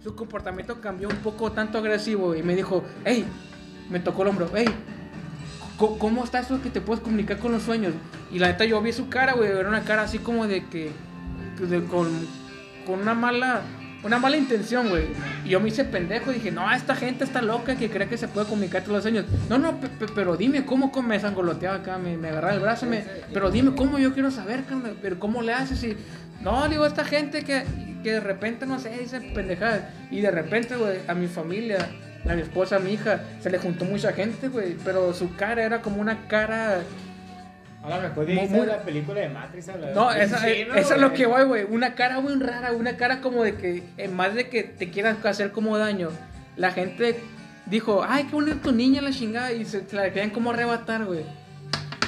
su 0.02 0.16
comportamiento 0.16 0.80
cambió 0.80 1.08
un 1.08 1.16
poco 1.16 1.52
tanto 1.52 1.78
agresivo 1.78 2.34
y 2.34 2.42
me 2.42 2.56
dijo, 2.56 2.82
hey, 3.04 3.24
me 3.90 4.00
tocó 4.00 4.22
el 4.22 4.28
hombro, 4.28 4.50
hey, 4.54 4.66
¿cómo, 5.76 6.24
está 6.24 6.40
eso 6.40 6.60
que 6.62 6.70
te 6.70 6.80
puedes 6.80 7.02
comunicar 7.02 7.38
con 7.38 7.52
los 7.52 7.62
sueños? 7.62 7.92
Y 8.30 8.38
la 8.38 8.48
neta 8.48 8.64
yo 8.64 8.80
vi 8.80 8.92
su 8.92 9.08
cara, 9.08 9.34
güey, 9.34 9.50
era 9.50 9.68
una 9.68 9.82
cara 9.82 10.02
así 10.02 10.18
como 10.18 10.46
de 10.46 10.64
que, 10.66 10.90
con, 11.90 12.08
con 12.86 13.00
una 13.00 13.14
mala, 13.14 13.62
una 14.04 14.18
mala 14.18 14.36
intención, 14.36 14.88
güey. 14.88 15.04
Y 15.44 15.50
yo 15.50 15.60
me 15.60 15.68
hice 15.68 15.84
pendejo 15.84 16.30
y 16.30 16.34
dije, 16.34 16.50
no, 16.50 16.70
esta 16.72 16.94
gente 16.94 17.24
está 17.24 17.42
loca 17.42 17.76
que 17.76 17.90
cree 17.90 18.08
que 18.08 18.16
se 18.16 18.28
puede 18.28 18.46
comunicar 18.46 18.82
todos 18.82 18.94
los 18.96 19.02
sueños. 19.02 19.24
No, 19.48 19.58
no, 19.58 19.80
pe- 19.80 19.88
pe- 19.88 20.12
pero 20.14 20.36
dime 20.36 20.64
cómo, 20.64 20.90
me 21.02 21.20
sangoloteaba 21.20 21.76
acá, 21.76 21.98
me, 21.98 22.16
me 22.16 22.28
agarraba 22.28 22.54
el 22.54 22.60
brazo, 22.60 22.86
me, 22.86 23.04
pero 23.32 23.50
dime 23.50 23.74
cómo 23.74 23.98
yo 23.98 24.12
quiero 24.14 24.30
saber, 24.30 24.64
pero 25.00 25.18
cómo 25.18 25.42
le 25.42 25.52
haces 25.52 25.82
y... 25.84 25.96
No, 26.42 26.68
digo, 26.68 26.84
esta 26.86 27.04
gente 27.04 27.44
que, 27.44 27.62
que 28.02 28.12
de 28.12 28.20
repente, 28.20 28.66
no 28.66 28.80
sé, 28.80 28.98
dice 28.98 29.20
pendejadas. 29.20 29.82
Y 30.10 30.20
de 30.20 30.30
repente, 30.32 30.74
güey, 30.74 30.98
a 31.06 31.14
mi 31.14 31.28
familia, 31.28 31.88
a 32.28 32.34
mi 32.34 32.42
esposa, 32.42 32.76
a 32.76 32.78
mi 32.78 32.92
hija, 32.92 33.20
se 33.40 33.50
le 33.50 33.58
juntó 33.58 33.84
mucha 33.84 34.12
gente, 34.12 34.48
güey. 34.48 34.76
Pero 34.84 35.12
su 35.12 35.34
cara 35.36 35.62
era 35.64 35.80
como 35.82 36.00
una 36.00 36.26
cara... 36.28 36.80
A 37.84 37.88
lo 37.96 38.00
mejor 38.00 38.26
Muy- 38.28 38.36
dice 38.36 38.48
muy- 38.54 38.66
la 38.66 38.82
película 38.82 39.20
de 39.20 39.28
Matrix. 39.28 39.66
No, 39.94 40.12
esa, 40.12 40.38
Sí, 40.38 40.46
eh, 40.48 40.66
no, 40.68 40.74
eso 40.76 40.94
es 40.94 41.00
lo 41.00 41.12
que 41.12 41.26
voy, 41.26 41.42
güey. 41.44 41.64
Una 41.68 41.94
cara 41.96 42.20
muy 42.20 42.34
rara, 42.40 42.72
una 42.72 42.96
cara 42.96 43.20
como 43.20 43.42
de 43.42 43.56
que, 43.56 43.82
en 43.96 44.14
más 44.14 44.34
de 44.34 44.48
que 44.48 44.62
te 44.62 44.90
quieran 44.90 45.18
hacer 45.24 45.50
como 45.50 45.76
daño, 45.76 46.10
la 46.56 46.70
gente 46.70 47.18
dijo, 47.66 48.04
ay, 48.08 48.24
qué 48.24 48.34
bonita 48.36 48.58
tu 48.62 48.70
niña, 48.70 49.02
la 49.02 49.10
chingada, 49.10 49.52
y 49.52 49.64
se, 49.64 49.84
se 49.88 49.96
la 49.96 50.04
querían 50.12 50.30
como 50.30 50.50
arrebatar, 50.52 51.04
güey. 51.06 51.24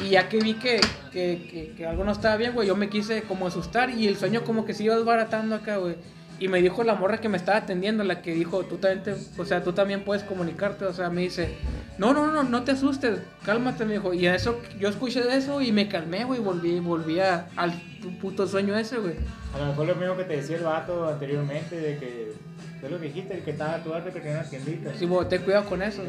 Y 0.04 0.10
ya 0.10 0.28
que 0.28 0.38
vi 0.38 0.54
que, 0.54 0.80
que, 1.12 1.48
que, 1.50 1.74
que 1.76 1.86
algo 1.86 2.04
no 2.04 2.12
estaba 2.12 2.36
bien, 2.36 2.52
güey, 2.52 2.68
yo 2.68 2.76
me 2.76 2.88
quise 2.88 3.22
como 3.22 3.48
asustar 3.48 3.90
y 3.90 4.06
el 4.06 4.16
sueño 4.16 4.44
como 4.44 4.64
que 4.64 4.74
se 4.74 4.84
iba 4.84 4.94
desbaratando 4.94 5.56
acá, 5.56 5.78
güey. 5.78 5.96
Y 6.40 6.48
me 6.48 6.60
dijo 6.60 6.82
la 6.82 6.94
morra 6.96 7.18
que 7.18 7.28
me 7.28 7.36
estaba 7.36 7.58
atendiendo, 7.58 8.02
la 8.04 8.20
que 8.20 8.34
dijo, 8.34 8.64
tú 8.64 8.76
también, 8.78 9.02
te- 9.04 9.40
o 9.40 9.44
sea, 9.44 9.62
tú 9.62 9.72
también 9.72 10.04
puedes 10.04 10.24
comunicarte, 10.24 10.84
o 10.84 10.92
sea, 10.92 11.08
me 11.08 11.20
dice, 11.22 11.54
no, 11.96 12.12
no, 12.12 12.26
no, 12.32 12.42
no 12.42 12.64
te 12.64 12.72
asustes, 12.72 13.20
cálmate, 13.44 13.84
me 13.84 13.94
dijo. 13.94 14.12
Y 14.12 14.26
eso, 14.26 14.60
yo 14.78 14.88
escuché 14.88 15.20
eso 15.36 15.60
y 15.60 15.70
me 15.70 15.88
calmé, 15.88 16.24
güey, 16.24 16.40
volví, 16.40 16.80
volví 16.80 17.20
a- 17.20 17.46
al 17.56 17.72
puto 18.20 18.46
sueño 18.48 18.76
ese, 18.76 18.98
güey. 18.98 19.14
A 19.54 19.58
lo 19.58 19.66
mejor 19.66 19.86
lo 19.86 19.94
mismo 19.94 20.16
que 20.16 20.24
te 20.24 20.36
decía 20.36 20.56
el 20.56 20.64
vato 20.64 21.08
anteriormente, 21.08 21.76
de 21.76 21.98
que 21.98 22.32
tú 22.80 22.88
lo 22.90 22.98
que 23.00 23.06
dijiste, 23.06 23.34
el 23.34 23.42
que 23.44 23.52
estaba 23.52 23.78
tu 23.78 23.94
arte 23.94 24.10
que 24.10 24.18
tenía 24.20 24.40
una 24.40 24.50
tiendita. 24.50 24.90
Sí, 24.98 25.06
güey, 25.06 25.28
ten 25.28 25.42
cuidado 25.42 25.66
con 25.66 25.82
eso. 25.82 26.02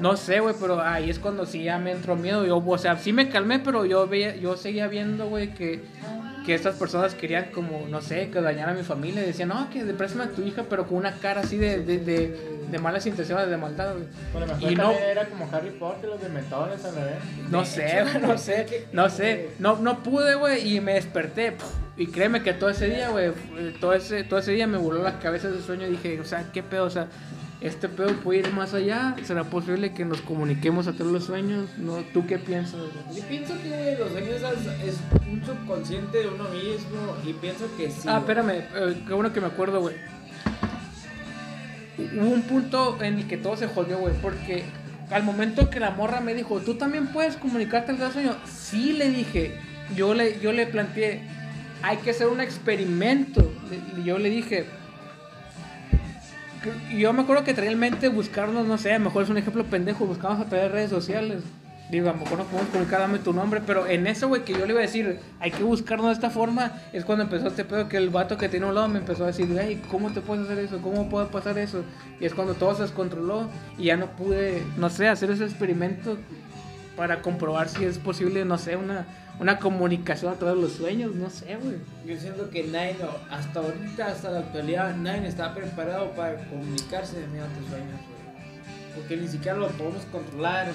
No 0.00 0.16
sé, 0.16 0.38
güey, 0.38 0.54
pero 0.60 0.80
ahí 0.80 1.10
es 1.10 1.18
cuando 1.18 1.44
sí 1.44 1.64
ya 1.64 1.78
me 1.78 1.90
entró 1.90 2.14
miedo. 2.14 2.46
Yo, 2.46 2.58
o 2.64 2.78
sea, 2.78 2.96
sí 2.96 3.12
me 3.12 3.28
calmé, 3.28 3.58
pero 3.58 3.84
yo 3.84 4.06
veía, 4.06 4.36
yo 4.36 4.56
seguía 4.56 4.86
viendo, 4.86 5.28
güey, 5.28 5.52
que, 5.52 5.82
que 6.48 6.54
estas 6.54 6.76
personas 6.76 7.14
querían 7.14 7.50
como, 7.52 7.86
no 7.90 8.00
sé, 8.00 8.30
que 8.30 8.40
dañara 8.40 8.72
a 8.72 8.74
mi 8.74 8.82
familia. 8.82 9.20
Decían, 9.20 9.50
no, 9.50 9.68
que 9.68 9.84
préstame 9.84 10.24
a 10.24 10.28
tu 10.30 10.40
hija, 10.40 10.64
pero 10.66 10.86
con 10.86 10.96
una 10.96 11.12
cara 11.16 11.42
así 11.42 11.58
de, 11.58 11.80
de, 11.80 11.98
de, 11.98 12.58
de 12.70 12.78
malas 12.78 13.04
intenciones, 13.04 13.50
de 13.50 13.58
maldad, 13.58 13.94
mejor 14.32 14.62
Y 14.62 14.74
no, 14.74 14.92
era 14.92 15.26
como 15.26 15.46
Harry 15.52 15.72
Potter, 15.72 16.08
los 16.08 16.22
dementores 16.22 16.82
a 16.86 16.92
la 16.92 17.04
vez. 17.04 17.16
no 17.50 17.66
sé, 17.66 18.02
no 18.22 18.38
sé, 18.38 18.86
no 18.92 19.10
sé. 19.10 19.50
No, 19.58 19.76
no 19.76 20.02
pude, 20.02 20.36
güey, 20.36 20.76
y 20.76 20.80
me 20.80 20.94
desperté. 20.94 21.54
Y 21.98 22.06
créeme 22.06 22.42
que 22.42 22.54
todo 22.54 22.70
ese 22.70 22.86
día, 22.86 23.10
güey, 23.10 23.30
todo 23.78 23.92
ese, 23.92 24.24
todo 24.24 24.40
ese 24.40 24.52
día 24.52 24.66
me 24.66 24.78
voló 24.78 25.02
la 25.02 25.18
cabeza 25.18 25.50
ese 25.50 25.60
sueño. 25.60 25.86
Y 25.86 25.90
dije, 25.90 26.18
o 26.18 26.24
sea, 26.24 26.46
¿qué 26.50 26.62
pedo? 26.62 26.84
O 26.84 26.90
sea, 26.90 27.08
este 27.60 27.88
pedo 27.88 28.12
puede 28.20 28.40
ir 28.40 28.52
más 28.52 28.72
allá. 28.74 29.16
¿Será 29.24 29.44
posible 29.44 29.92
que 29.92 30.04
nos 30.04 30.20
comuniquemos 30.20 30.86
a 30.86 30.92
todos 30.92 31.10
los 31.12 31.24
sueños? 31.24 31.68
No, 31.78 31.96
¿Tú 32.12 32.26
qué 32.26 32.38
piensas? 32.38 32.80
Yo 33.14 33.22
pienso 33.24 33.54
que 33.62 33.96
los 33.98 34.12
sueños 34.12 34.40
es, 34.84 34.98
un 35.30 35.44
subconsciente 35.44 36.18
de 36.18 36.28
uno 36.28 36.44
mismo 36.50 37.16
y 37.26 37.32
pienso 37.34 37.64
que 37.76 37.90
sí. 37.90 38.06
Ah, 38.08 38.18
espérame, 38.18 38.50
eh, 38.74 39.02
qué 39.06 39.12
bueno 39.12 39.32
que 39.32 39.40
me 39.40 39.48
acuerdo, 39.48 39.80
güey. 39.80 39.96
Hubo 41.98 42.28
un 42.30 42.42
punto 42.42 43.02
en 43.02 43.18
el 43.18 43.26
que 43.26 43.36
todo 43.36 43.56
se 43.56 43.66
jodió, 43.66 43.98
güey, 43.98 44.14
porque 44.22 44.62
al 45.10 45.24
momento 45.24 45.68
que 45.68 45.80
la 45.80 45.90
morra 45.90 46.20
me 46.20 46.34
dijo, 46.34 46.60
¿tú 46.60 46.74
también 46.74 47.08
puedes 47.08 47.36
comunicarte 47.36 47.90
al 47.92 48.12
sueño? 48.12 48.36
Sí, 48.46 48.92
le 48.92 49.10
dije. 49.10 49.56
Yo 49.96 50.14
le, 50.14 50.38
yo 50.40 50.52
le 50.52 50.66
planteé, 50.66 51.22
hay 51.82 51.96
que 51.96 52.10
hacer 52.10 52.28
un 52.28 52.40
experimento. 52.40 53.50
Le- 53.70 54.04
Yo 54.04 54.18
le 54.18 54.28
dije, 54.30 54.66
yo 56.96 57.12
me 57.12 57.22
acuerdo 57.22 57.44
que 57.44 57.54
traía 57.54 57.72
en 57.72 57.78
mente 57.78 58.08
buscarnos, 58.08 58.66
no 58.66 58.78
sé, 58.78 58.92
a 58.92 58.98
lo 58.98 59.06
mejor 59.06 59.24
es 59.24 59.30
un 59.30 59.38
ejemplo 59.38 59.64
pendejo, 59.64 60.06
buscamos 60.06 60.40
a 60.40 60.48
través 60.48 60.68
de 60.68 60.72
redes 60.72 60.90
sociales. 60.90 61.42
Digo, 61.90 62.10
a 62.10 62.12
lo 62.12 62.18
mejor 62.18 62.38
nos 62.38 62.46
podemos 62.48 62.70
comunicar, 62.70 63.00
dame 63.00 63.18
tu 63.18 63.32
nombre, 63.32 63.62
pero 63.66 63.86
en 63.86 64.06
eso, 64.06 64.28
güey, 64.28 64.44
que 64.44 64.52
yo 64.52 64.66
le 64.66 64.72
iba 64.72 64.80
a 64.80 64.82
decir, 64.82 65.20
hay 65.40 65.50
que 65.50 65.62
buscarnos 65.62 66.08
de 66.08 66.12
esta 66.12 66.28
forma, 66.28 66.72
es 66.92 67.04
cuando 67.04 67.24
empezó 67.24 67.48
este 67.48 67.64
pedo 67.64 67.88
que 67.88 67.96
el 67.96 68.10
vato 68.10 68.36
que 68.36 68.50
tiene 68.50 68.66
un 68.66 68.74
lado 68.74 68.88
me 68.88 68.98
empezó 68.98 69.24
a 69.24 69.28
decir, 69.28 69.46
güey, 69.46 69.76
¿cómo 69.90 70.10
te 70.10 70.20
puedes 70.20 70.44
hacer 70.44 70.58
eso? 70.58 70.82
¿Cómo 70.82 71.08
puede 71.08 71.26
pasar 71.28 71.56
eso? 71.58 71.84
Y 72.20 72.26
es 72.26 72.34
cuando 72.34 72.52
todo 72.54 72.74
se 72.74 72.82
descontroló 72.82 73.48
y 73.78 73.84
ya 73.84 73.96
no 73.96 74.08
pude, 74.08 74.62
no 74.76 74.90
sé, 74.90 75.08
hacer 75.08 75.30
ese 75.30 75.44
experimento 75.44 76.18
para 76.94 77.22
comprobar 77.22 77.70
si 77.70 77.84
es 77.84 77.96
posible, 77.96 78.44
no 78.44 78.58
sé, 78.58 78.76
una, 78.76 79.06
una 79.40 79.58
comunicación 79.58 80.32
a 80.32 80.36
todos 80.36 80.56
los 80.56 80.72
sueños, 80.72 81.14
no 81.14 81.30
sé, 81.30 81.56
güey. 81.62 81.76
Yo 82.06 82.20
siento 82.20 82.50
que 82.50 82.64
nadie, 82.64 82.96
hasta 83.30 83.60
ahorita, 83.60 84.06
hasta 84.06 84.30
la 84.30 84.38
actualidad, 84.40 84.96
nadie 84.96 85.28
está 85.28 85.54
preparado 85.54 86.10
para 86.12 86.36
comunicarse 86.48 87.24
mediante 87.30 87.60
sueños, 87.68 88.00
güey. 88.06 88.94
Porque 88.96 89.16
ni 89.16 89.28
siquiera 89.28 89.56
lo 89.56 89.68
podemos 89.68 90.04
controlar. 90.10 90.72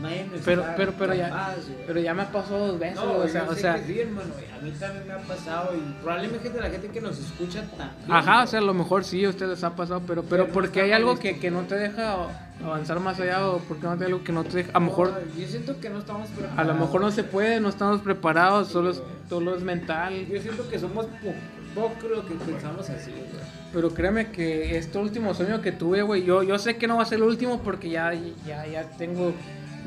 Nadie 0.00 0.26
nos 0.32 0.40
Pero, 0.40 0.62
está 0.62 0.74
pero, 0.74 0.92
pero 0.98 1.14
ya, 1.14 1.28
güey. 1.28 1.86
pero 1.86 2.00
ya 2.00 2.14
me 2.14 2.24
pasó 2.24 2.58
dos 2.58 2.78
veces, 2.78 2.96
No, 2.96 3.18
o 3.18 3.28
sea, 3.28 3.44
o 3.48 3.54
sea, 3.54 3.78
sí, 3.84 4.00
hermano. 4.00 4.30
A 4.58 4.62
mí 4.64 4.72
también 4.72 5.06
me 5.06 5.12
ha 5.12 5.18
pasado 5.18 5.76
y 5.76 6.02
probablemente 6.02 6.50
la 6.60 6.70
gente 6.70 6.88
que 6.88 7.00
nos 7.00 7.18
escucha 7.18 7.62
también. 7.76 8.10
Ajá, 8.10 8.42
o 8.42 8.46
sea, 8.46 8.58
a 8.60 8.62
lo 8.62 8.74
mejor 8.74 9.04
sí 9.04 9.24
a 9.24 9.28
ustedes 9.28 9.50
les 9.50 9.64
ha 9.64 9.76
pasado, 9.76 10.00
pero, 10.06 10.22
pero 10.22 10.28
Pero 10.44 10.46
no 10.46 10.52
porque 10.52 10.80
hay 10.80 10.92
algo 10.92 11.18
que, 11.18 11.38
que 11.38 11.50
no 11.50 11.62
te 11.62 11.76
deja 11.76 12.16
avanzar 12.64 13.00
más 13.00 13.18
allá 13.20 13.46
o 13.48 13.58
porque 13.60 13.84
no 13.86 13.96
te 13.98 14.04
algo 14.04 14.22
que 14.24 14.32
no 14.32 14.44
te 14.44 14.58
deja, 14.58 14.70
a 14.72 14.80
lo 14.80 14.86
mejor, 14.86 15.22
yo 15.38 15.46
siento 15.48 15.80
que 15.80 15.90
no 15.90 15.98
estamos 15.98 16.28
preparados. 16.30 16.58
a 16.58 16.64
lo 16.64 16.74
mejor 16.74 17.00
no 17.00 17.10
se 17.10 17.24
puede, 17.24 17.60
no 17.60 17.68
estamos 17.68 18.00
preparados, 18.00 18.68
solo 18.68 18.90
es, 18.90 19.02
solo 19.28 19.54
es 19.56 19.62
mental, 19.62 20.26
Yo 20.26 20.40
siento 20.40 20.68
que 20.68 20.78
somos 20.78 21.06
po- 21.06 21.34
poco 21.74 22.08
lo 22.08 22.26
que 22.26 22.34
pensamos 22.34 22.88
así, 22.90 23.10
güey. 23.10 23.24
pero 23.72 23.90
créeme 23.94 24.30
que 24.30 24.76
este 24.76 24.98
último 24.98 25.34
sueño 25.34 25.60
que 25.62 25.72
tuve, 25.72 26.02
güey, 26.02 26.24
yo, 26.24 26.42
yo 26.42 26.58
sé 26.58 26.76
que 26.76 26.86
no 26.86 26.96
va 26.96 27.02
a 27.02 27.06
ser 27.06 27.18
el 27.18 27.24
último 27.24 27.60
porque 27.62 27.88
ya, 27.90 28.12
ya, 28.46 28.66
ya 28.66 28.88
tengo 28.90 29.32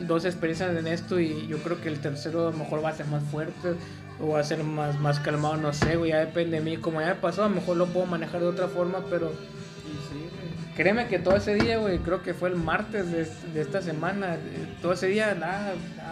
dos 0.08 0.26
experiencias 0.26 0.76
en 0.76 0.88
esto 0.88 1.20
y 1.20 1.48
yo 1.48 1.58
creo 1.60 1.80
que 1.80 1.88
el 1.90 2.00
tercero 2.00 2.48
a 2.48 2.52
lo 2.52 2.58
mejor 2.58 2.84
va 2.84 2.90
a 2.90 2.94
ser 2.96 3.06
más 3.08 3.24
fuerte 3.24 3.76
o 4.20 4.30
va 4.30 4.40
a 4.40 4.44
ser 4.44 4.64
más, 4.64 5.00
más 5.00 5.20
calmado, 5.20 5.58
no 5.58 5.72
sé, 5.74 5.96
güey, 5.96 6.12
ya 6.12 6.20
depende 6.20 6.58
de 6.58 6.64
mí, 6.64 6.78
como 6.78 7.00
ya 7.02 7.08
me 7.08 7.16
pasó, 7.16 7.44
a 7.46 7.50
lo 7.50 7.56
mejor 7.56 7.78
lo 7.78 7.86
puedo 7.86 8.06
manejar 8.06 8.42
de 8.42 8.48
otra 8.48 8.68
forma, 8.68 9.00
pero... 9.10 9.30
Sí, 9.30 10.18
güey. 10.20 10.25
Créeme 10.76 11.08
que 11.08 11.20
todo 11.20 11.38
ese 11.38 11.56
día, 11.56 11.78
güey, 11.78 12.00
creo 12.00 12.22
que 12.22 12.34
fue 12.34 12.50
el 12.50 12.58
martes 12.58 13.10
de, 13.10 13.26
de 13.54 13.62
esta 13.62 13.82
semana, 13.82 14.36
todo 14.82 14.92
ese 14.92 15.08
día 15.08 15.32
andaba, 15.32 15.72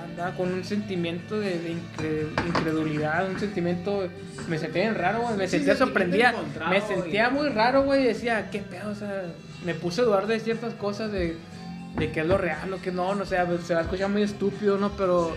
andaba 0.10 0.32
con 0.38 0.54
un 0.54 0.64
sentimiento 0.64 1.38
de, 1.38 1.60
de 1.60 1.72
incre- 1.74 2.48
incredulidad, 2.48 3.30
un 3.30 3.38
sentimiento, 3.40 4.08
me 4.48 4.58
sentía 4.58 4.84
bien 4.84 4.96
raro, 4.96 5.22
güey, 5.24 5.36
me 5.36 5.48
Sí, 5.48 5.58
sentía 5.58 5.76
sorprendida, 5.76 6.34
me 6.70 6.80
sentía 6.80 7.30
muy 7.30 7.50
raro, 7.50 7.84
güey, 7.84 8.06
decía, 8.06 8.50
qué 8.52 8.60
pedo, 8.60 8.92
o 8.92 8.96
sea, 8.96 9.24
me 9.66 9.74
puse 9.74 10.00
a 10.00 10.06
dudar 10.06 10.28
de 10.28 10.40
ciertas 10.40 10.74
cosas, 10.76 11.12
de, 11.12 11.36
de 11.98 12.12
qué 12.12 12.22
es 12.22 12.26
lo 12.26 12.38
real, 12.38 12.70
lo 12.72 12.82
que 12.82 12.94
no, 12.94 13.16
no 13.16 13.26
sé, 13.26 13.36
se 13.66 13.74
va 13.74 13.80
a 13.82 13.84
escuchar 13.84 14.10
muy 14.10 14.22
estúpido, 14.24 14.78
¿no? 14.78 14.92
Pero 14.94 15.36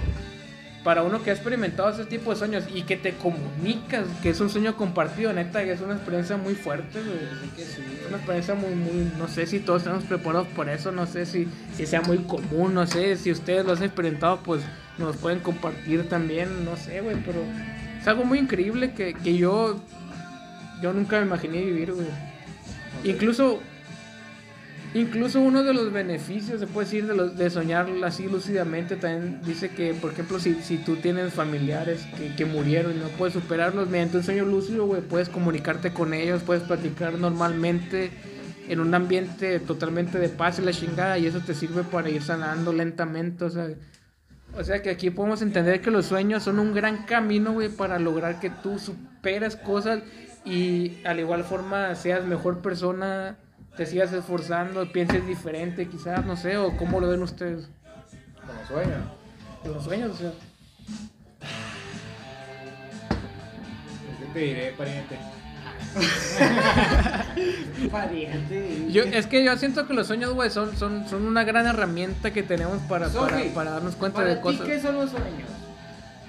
para 0.87 1.03
uno 1.03 1.21
que 1.21 1.31
ha 1.31 1.33
experimentado 1.33 1.91
ese 1.91 2.05
tipo 2.05 2.31
de 2.31 2.37
sueños 2.37 2.63
y 2.73 2.83
que 2.83 2.97
te 2.97 3.15
comunicas, 3.15 4.07
que 4.23 4.31
es 4.31 4.39
un 4.39 4.49
sueño 4.49 4.77
compartido, 4.77 5.33
neta, 5.33 5.65
que 5.65 5.73
es 5.73 5.81
una 5.81 5.95
experiencia 5.95 6.37
muy 6.37 6.55
fuerte, 6.55 7.01
que 7.57 7.65
sí, 7.65 7.83
una 8.07 8.19
experiencia 8.19 8.55
muy, 8.55 8.73
muy, 8.73 9.11
no 9.19 9.27
sé 9.27 9.49
si 9.49 9.59
todos 9.59 9.83
estamos 9.83 10.05
preparados 10.05 10.47
por 10.47 10.69
eso, 10.69 10.93
no 10.93 11.07
sé 11.07 11.27
si, 11.27 11.49
si 11.75 11.87
sea 11.87 12.03
muy 12.03 12.19
común, 12.19 12.73
no 12.73 12.87
sé 12.87 13.17
si 13.17 13.33
ustedes 13.33 13.67
lo 13.67 13.73
han 13.73 13.83
experimentado, 13.83 14.39
pues 14.45 14.63
nos 14.97 15.17
pueden 15.17 15.41
compartir 15.41 16.09
también, 16.09 16.65
no 16.65 16.77
sé, 16.77 17.01
güey, 17.01 17.17
pero 17.27 17.41
es 18.01 18.07
algo 18.07 18.25
muy 18.25 18.39
increíble 18.39 18.93
que, 18.93 19.13
que 19.13 19.37
yo, 19.37 19.81
yo 20.81 20.93
nunca 20.93 21.19
me 21.19 21.27
imaginé 21.27 21.65
vivir, 21.65 21.95
güey. 21.95 22.07
Incluso, 23.03 23.61
incluso 25.01 25.41
uno 25.41 25.63
de 25.63 25.75
los 25.75 25.93
beneficios, 25.93 26.61
se 26.61 26.67
puede 26.67 26.87
decir, 26.87 27.07
de, 27.07 27.15
los, 27.15 27.37
de 27.37 27.51
soñar 27.51 27.89
así 28.05 28.27
lúcidamente, 28.27 28.97
también 28.97 29.41
dice 29.45 29.71
que, 29.71 29.95
por 29.95 30.13
ejemplo, 30.13 30.39
si, 30.39 30.55
si 30.63 30.79
tú 30.79 30.97
tienes 30.97 31.33
familiares 31.33 32.07
que, 32.17 32.35
que 32.35 32.45
murieron 32.45 32.93
y 32.93 32.99
no 32.99 33.09
puedes 33.11 33.35
superarlos, 33.35 33.89
mediante 33.89 34.19
un 34.19 34.23
sueño 34.23 34.45
lúcido, 34.45 34.87
güey, 34.87 35.03
puedes 35.03 35.29
comunicarte 35.29 35.93
con 35.93 36.15
ellos, 36.15 36.43
puedes 36.43 36.63
platicar 36.63 37.19
normalmente 37.19 38.11
en 38.69 38.81
un 38.81 38.95
ambiente 38.95 39.61
totalmente 39.61 40.19
de 40.19 40.29
paz 40.29 40.59
y 40.59 40.63
la 40.63 40.73
chingada, 40.73 41.19
y 41.19 41.27
eso 41.27 41.41
te 41.41 41.55
sirve 41.55 41.83
para 41.83 42.11
ir 42.11 42.23
sanando 42.23 42.73
lentamente, 42.73 43.45
o 43.45 43.51
sea... 43.51 43.69
O 44.59 44.65
sea 44.65 44.81
que 44.81 44.89
aquí 44.89 45.11
podemos 45.11 45.43
entender 45.43 45.83
que 45.83 45.91
los 45.91 46.07
sueños 46.07 46.45
son 46.45 46.59
un 46.59 46.73
gran 46.73 47.05
camino, 47.05 47.53
güey, 47.53 47.69
para 47.69 47.99
lograr 47.99 48.41
que 48.41 48.49
tú 48.49 48.79
superes 48.79 49.55
cosas 49.55 50.01
y 50.47 50.99
al 51.05 51.21
igual 51.21 51.45
forma 51.45 51.95
seas 51.95 52.25
mejor 52.25 52.63
persona, 52.63 53.37
te 53.77 53.87
sigas 53.87 54.13
esforzando, 54.13 54.91
pienses 54.93 55.27
diferente, 55.27 55.89
quizás, 55.89 56.25
no 56.25 56.37
sé, 56.37 56.57
o 56.57 56.77
cómo 56.77 57.01
lo 57.01 57.09
ven 57.09 57.23
ustedes 57.23 57.69
Como 58.47 58.67
sueño. 58.67 58.97
de 59.65 59.69
los 59.71 59.85
sueños, 59.85 60.11
o 60.13 60.17
sea. 60.17 60.33
¿Qué 64.19 64.27
te 64.33 64.39
diré, 64.39 64.73
pariente? 64.73 65.19
Pariente. 67.91 68.87
Yo, 68.91 69.03
es 69.05 69.27
que 69.27 69.45
yo 69.45 69.57
siento 69.57 69.87
que 69.87 69.95
los 69.95 70.07
sueños, 70.07 70.33
güey, 70.35 70.51
son, 70.51 70.77
son, 70.77 71.09
son 71.09 71.27
una 71.27 71.45
gran 71.45 71.67
herramienta 71.67 72.33
que 72.33 72.43
tenemos 72.43 72.79
para, 72.83 73.09
para, 73.09 73.39
para 73.55 73.71
darnos 73.73 73.97
cuenta 73.97 74.17
Para 74.19 74.31
de 74.31 74.37
ti, 74.37 74.43
cosas. 74.43 74.67
¿qué 74.67 74.81
son 74.81 74.97
los 74.97 75.11
sueños? 75.11 75.49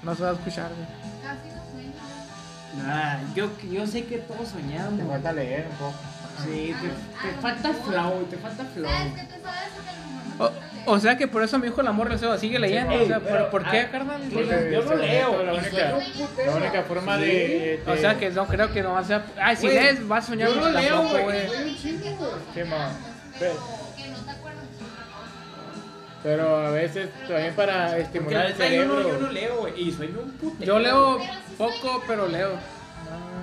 No 0.02 0.14
se 0.14 0.22
va 0.22 0.30
a 0.30 0.32
escuchar, 0.34 0.70
güey. 0.74 0.86
Casi 1.22 1.48
no 1.54 1.62
sueño. 1.72 2.86
Nah, 2.86 3.18
yo, 3.34 3.50
yo 3.70 3.86
sé 3.86 4.04
que 4.04 4.18
todos 4.18 4.40
Te 4.40 4.60
soñamos. 4.60 5.00
falta 5.08 5.32
leer 5.32 5.66
un 5.70 5.76
poco. 5.76 5.94
Sí, 6.44 6.74
te, 6.80 7.28
te 7.28 7.34
falta 7.40 7.72
flow, 7.72 8.24
te 8.30 8.36
falta 8.36 8.64
flow. 8.64 8.90
¿Sabes 8.90 9.12
qué 9.14 9.22
te 9.22 9.40
sabes 9.42 9.60
eso 9.66 9.82
que 9.84 10.42
el 10.42 10.42
O, 10.86 10.94
o 10.94 10.98
sea 11.00 11.16
que 11.18 11.26
por 11.28 11.42
eso 11.42 11.58
mi 11.58 11.66
hijo 11.68 11.82
la 11.82 11.92
morra 11.92 12.16
se 12.16 12.38
sigue 12.38 12.58
leyendo. 12.58 12.94
o 13.02 13.06
sea, 13.06 13.20
pero- 13.20 13.50
¿por, 13.50 13.62
por 13.62 13.70
qué, 13.70 13.80
ah, 13.80 13.90
carnal? 13.90 14.22
Yo 14.30 14.82
no 14.84 14.94
leo, 14.94 15.42
La 15.42 15.52
única, 15.54 16.72
la 16.74 16.82
forma 16.84 17.16
Sí. 17.16 17.22
de, 17.24 17.82
de- 17.84 17.92
O 17.92 17.96
sea 17.96 18.14
que 18.18 18.30
no 18.30 18.46
creo 18.46 18.72
que 18.72 18.82
no 18.82 18.92
va 18.92 19.00
a 19.00 19.04
ser. 19.04 19.22
Ay, 19.40 19.56
si 19.56 19.62
Güey, 19.66 19.74
lees, 19.74 20.06
vas 20.08 20.24
a 20.24 20.26
soñar 20.28 20.48
Yo 20.48 20.54
no 20.56 20.62
tampoco, 20.62 20.80
leo, 20.80 21.02
güey. 21.08 21.24
güey. 21.24 21.48
Soy. 21.48 21.76
Sí, 22.54 22.60
ma. 22.68 22.90
Pero, 23.38 23.52
que 23.96 24.08
no 24.08 24.18
te 24.18 24.30
acuerdas. 24.30 24.64
pero 26.22 26.56
a 26.66 26.70
veces 26.70 27.08
también 27.28 27.54
para 27.54 27.96
estimular 27.98 28.44
la 28.44 28.50
el 28.50 28.58
neta 28.58 28.68
yo 28.74 28.84
no, 28.86 28.94
cerebro. 28.96 29.08
yo 29.18 29.26
no 29.26 29.32
leo, 29.32 29.56
güey. 29.60 29.82
Y 29.88 29.92
sueño 29.92 30.20
un 30.20 30.30
putero. 30.32 30.64
Yo 30.66 30.78
leo 30.78 31.18
poco, 31.56 32.02
pero 32.06 32.26
leo. 32.28 32.50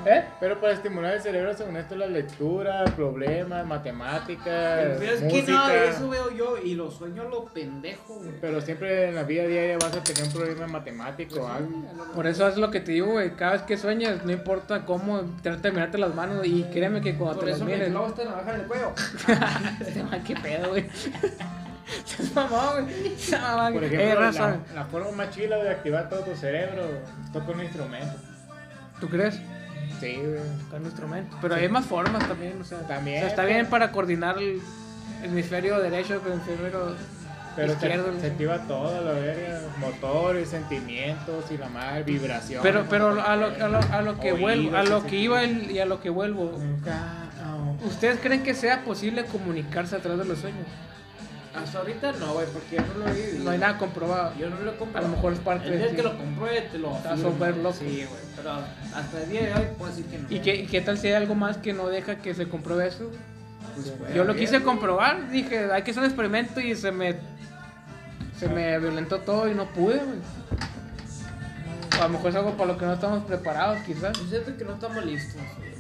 ¿Eh? 0.06 0.24
Pero 0.40 0.60
para 0.62 0.74
estimular 0.74 1.14
el 1.16 1.22
cerebro, 1.22 1.54
según 1.56 1.78
esto, 1.78 1.96
la 1.96 2.06
lectura, 2.08 2.86
problemas, 2.96 3.66
matemáticas, 3.66 4.98
Pero 5.00 5.12
es 5.12 5.22
música. 5.22 5.46
que 5.46 5.52
nada 5.52 5.70
de 5.70 5.90
eso 5.90 6.10
veo 6.10 6.32
yo 6.32 6.58
y 6.58 6.76
lo 6.76 6.92
sueño 6.92 7.24
a 7.24 7.26
lo 7.26 7.46
pendejo, 7.46 8.16
güey. 8.16 8.32
Pero 8.40 8.62
siempre 8.62 9.10
en 9.10 9.16
la 9.16 9.24
vida 9.24 9.44
diaria 9.48 9.78
vas 9.78 9.96
a 9.96 10.04
tener 10.04 10.24
un 10.24 10.32
problema 10.32 10.68
matemático 10.68 11.42
o 11.42 11.48
algo. 11.48 11.84
Por 12.14 12.28
eso 12.28 12.48
es 12.48 12.58
lo 12.58 12.70
que 12.70 12.82
te 12.82 12.92
digo, 12.92 13.14
güey. 13.14 13.36
Cada 13.36 13.54
vez 13.54 13.62
que 13.64 13.78
sueñas, 13.78 14.24
no 14.24 14.32
importa 14.32 14.86
cómo, 14.86 15.22
trata 15.42 15.70
de 15.70 15.72
mirarte 15.72 15.98
las 15.98 16.14
manos. 16.14 16.46
Y 16.46 16.64
créeme 16.66 17.02
que 17.02 17.16
cuando 17.16 17.38
Por 17.38 17.46
te 17.46 17.52
las 17.52 17.58
eso 17.58 17.66
mi 17.66 17.74
mires. 17.74 17.90
flow 17.90 18.08
está 18.08 18.22
en 18.22 18.28
la 18.30 18.36
baja 18.36 18.52
del 18.54 18.68
cuello. 18.68 18.94
Este 19.80 20.04
qué 20.26 20.36
pedo, 20.36 20.70
güey. 20.70 20.86
Por 22.34 23.84
eh, 23.84 23.86
ejemplo, 23.86 24.20
raza. 24.20 24.58
la, 24.70 24.82
la 24.82 24.86
forma 24.86 25.12
más 25.12 25.30
chila 25.32 25.58
de 25.58 25.70
activar 25.70 26.10
todo 26.10 26.22
tu 26.22 26.36
cerebro, 26.36 26.84
toca 27.32 27.52
un 27.52 27.62
instrumento. 27.62 28.16
¿Tú 29.00 29.08
crees? 29.08 29.40
Sí, 30.00 30.16
güey. 30.18 30.40
Tocar 30.66 30.80
un 30.82 30.86
instrumento. 30.86 31.38
Pero 31.42 31.56
hay 31.56 31.70
más 31.70 31.86
formas 31.86 32.28
también, 32.28 32.60
o 32.62 32.64
sea. 32.66 32.80
También, 32.80 33.18
O 33.18 33.20
sea, 33.22 33.30
está 33.30 33.42
pero- 33.44 33.54
bien 33.56 33.66
para 33.68 33.92
coordinar 33.92 34.38
el 34.38 34.62
hemisferio 35.24 35.80
derecho 35.80 36.20
con 36.20 36.34
el 36.34 36.40
hemisferio 36.40 36.96
Pero 37.56 37.72
izquierdo. 37.72 38.20
se 38.20 38.28
activa 38.28 38.58
todo, 38.68 39.02
la 39.02 39.12
verga. 39.14 39.62
Motores, 39.80 40.50
sentimientos 40.50 41.46
y 41.52 41.58
la 41.58 41.70
madre, 41.70 42.04
vibración. 42.04 42.62
Pero, 42.62 42.86
pero 42.90 43.08
a 43.22 43.36
lo, 43.38 43.46
a 43.48 43.68
lo, 43.70 43.80
a 43.80 44.02
lo 44.02 44.20
que 44.20 44.34
Oídos, 44.34 44.42
vuelvo, 44.42 44.78
a 44.78 44.84
lo 44.84 45.06
que 45.06 45.16
iba 45.16 45.42
el- 45.44 45.72
y 45.72 45.80
a 45.80 45.86
lo 45.86 46.02
que 46.02 46.10
vuelvo. 46.10 46.52
¿Ustedes 47.86 48.20
creen 48.20 48.44
que 48.44 48.54
sea 48.54 48.84
posible 48.84 49.26
comunicarse 49.26 49.96
a 49.96 50.00
través 50.00 50.20
de 50.20 50.26
los 50.26 50.40
sueños? 50.40 50.66
Hasta 51.56 51.80
ahorita 51.80 52.12
no, 52.14 52.34
güey, 52.34 52.48
porque 52.48 52.76
yo 52.76 52.82
no 52.82 53.06
lo 53.06 53.08
he 53.12 53.14
vivido. 53.14 53.44
No 53.44 53.52
hay 53.52 53.58
nada 53.58 53.78
comprobado. 53.78 54.34
Yo 54.38 54.50
no 54.50 54.60
lo 54.60 54.72
he 54.72 54.76
comprado. 54.76 55.08
A 55.08 55.10
lo 55.10 55.16
mejor 55.16 55.34
es 55.34 55.40
parte 55.40 55.66
El 55.68 55.72
de 55.72 55.78
día 55.78 55.90
ti. 55.90 55.96
que 55.96 56.04
lo 56.04 56.18
compruebe 56.18 56.62
te 56.62 56.78
lo 56.78 56.96
afirmo. 56.96 57.18
súper 57.32 57.58
loco. 57.58 57.76
Sí, 57.80 58.06
güey. 58.10 58.22
Pero 58.36 58.52
hasta 58.96 59.22
el 59.24 59.30
día 59.30 59.42
de 59.42 59.54
hoy 59.54 59.68
puedo 59.78 59.92
decir 59.92 60.06
que 60.06 60.18
no. 60.20 60.28
¿Y 60.30 60.40
qué, 60.40 60.56
y 60.56 60.66
qué 60.68 60.82
tal 60.82 60.98
si 60.98 61.08
hay 61.08 61.14
algo 61.14 61.36
más 61.36 61.58
que 61.58 61.74
no 61.74 61.88
deja 61.88 62.18
que 62.18 62.34
se 62.34 62.48
compruebe 62.50 62.88
eso? 62.88 63.10
Pues, 63.76 64.14
Yo 64.14 64.22
a 64.22 64.26
lo 64.26 64.36
quise 64.36 64.62
comprobar, 64.64 65.30
dije, 65.32 65.72
hay 65.72 65.82
que 65.84 65.92
hacer 65.92 66.02
un 66.04 66.08
experimento 66.10 66.60
y 66.62 66.76
se 66.76 66.92
me 66.92 67.16
se 68.40 68.48
me 68.50 68.78
violentó 68.80 69.20
todo 69.20 69.50
y 69.50 69.54
no 69.54 69.66
pude, 69.70 69.96
güey. 69.98 70.18
A 72.00 72.04
lo 72.04 72.10
mejor 72.10 72.30
es 72.30 72.36
algo 72.36 72.52
para 72.58 72.74
lo 72.74 72.78
que 72.78 72.86
no 72.86 72.94
estamos 72.94 73.24
preparados, 73.24 73.80
quizás. 73.86 74.18
Yo 74.20 74.26
siento 74.28 74.58
que 74.58 74.66
no 74.66 74.74
estamos 74.74 75.06
listos. 75.06 75.36
güey. 75.58 75.75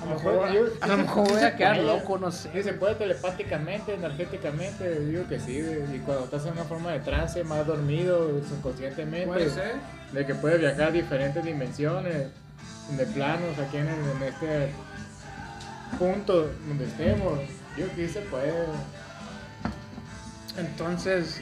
A 0.00 0.04
lo 0.06 0.14
mejor, 0.14 0.52
yo- 0.52 0.64
a 0.80 0.86
lo 0.86 0.96
mejor 0.96 1.28
voy 1.28 1.42
a 1.42 1.56
quedar 1.56 1.76
loco, 1.78 2.18
no 2.18 2.30
sé. 2.32 2.62
se 2.62 2.72
puede 2.72 2.94
telepáticamente, 2.94 3.94
energéticamente, 3.94 5.00
digo 5.00 5.26
que 5.28 5.38
sí, 5.38 5.58
y 5.94 5.98
cuando 5.98 6.24
estás 6.24 6.46
en 6.46 6.52
una 6.52 6.64
forma 6.64 6.92
de 6.92 7.00
trance, 7.00 7.44
más 7.44 7.66
dormido, 7.66 8.40
subconscientemente, 8.48 9.26
Puede 9.26 9.50
ser. 9.50 9.74
de 10.12 10.26
que 10.26 10.34
puedes 10.34 10.58
viajar 10.60 10.84
a 10.88 10.90
diferentes 10.90 11.44
dimensiones, 11.44 12.28
de 12.96 13.06
planos, 13.06 13.58
aquí 13.58 13.76
en, 13.76 13.88
el- 13.88 14.10
en 14.16 14.22
este 14.22 14.72
punto 15.98 16.48
donde 16.66 16.84
estemos, 16.86 17.38
yo 17.76 17.86
que 17.94 18.06
sí 18.06 18.14
se 18.14 18.20
puede. 18.22 18.52
Entonces, 20.58 21.40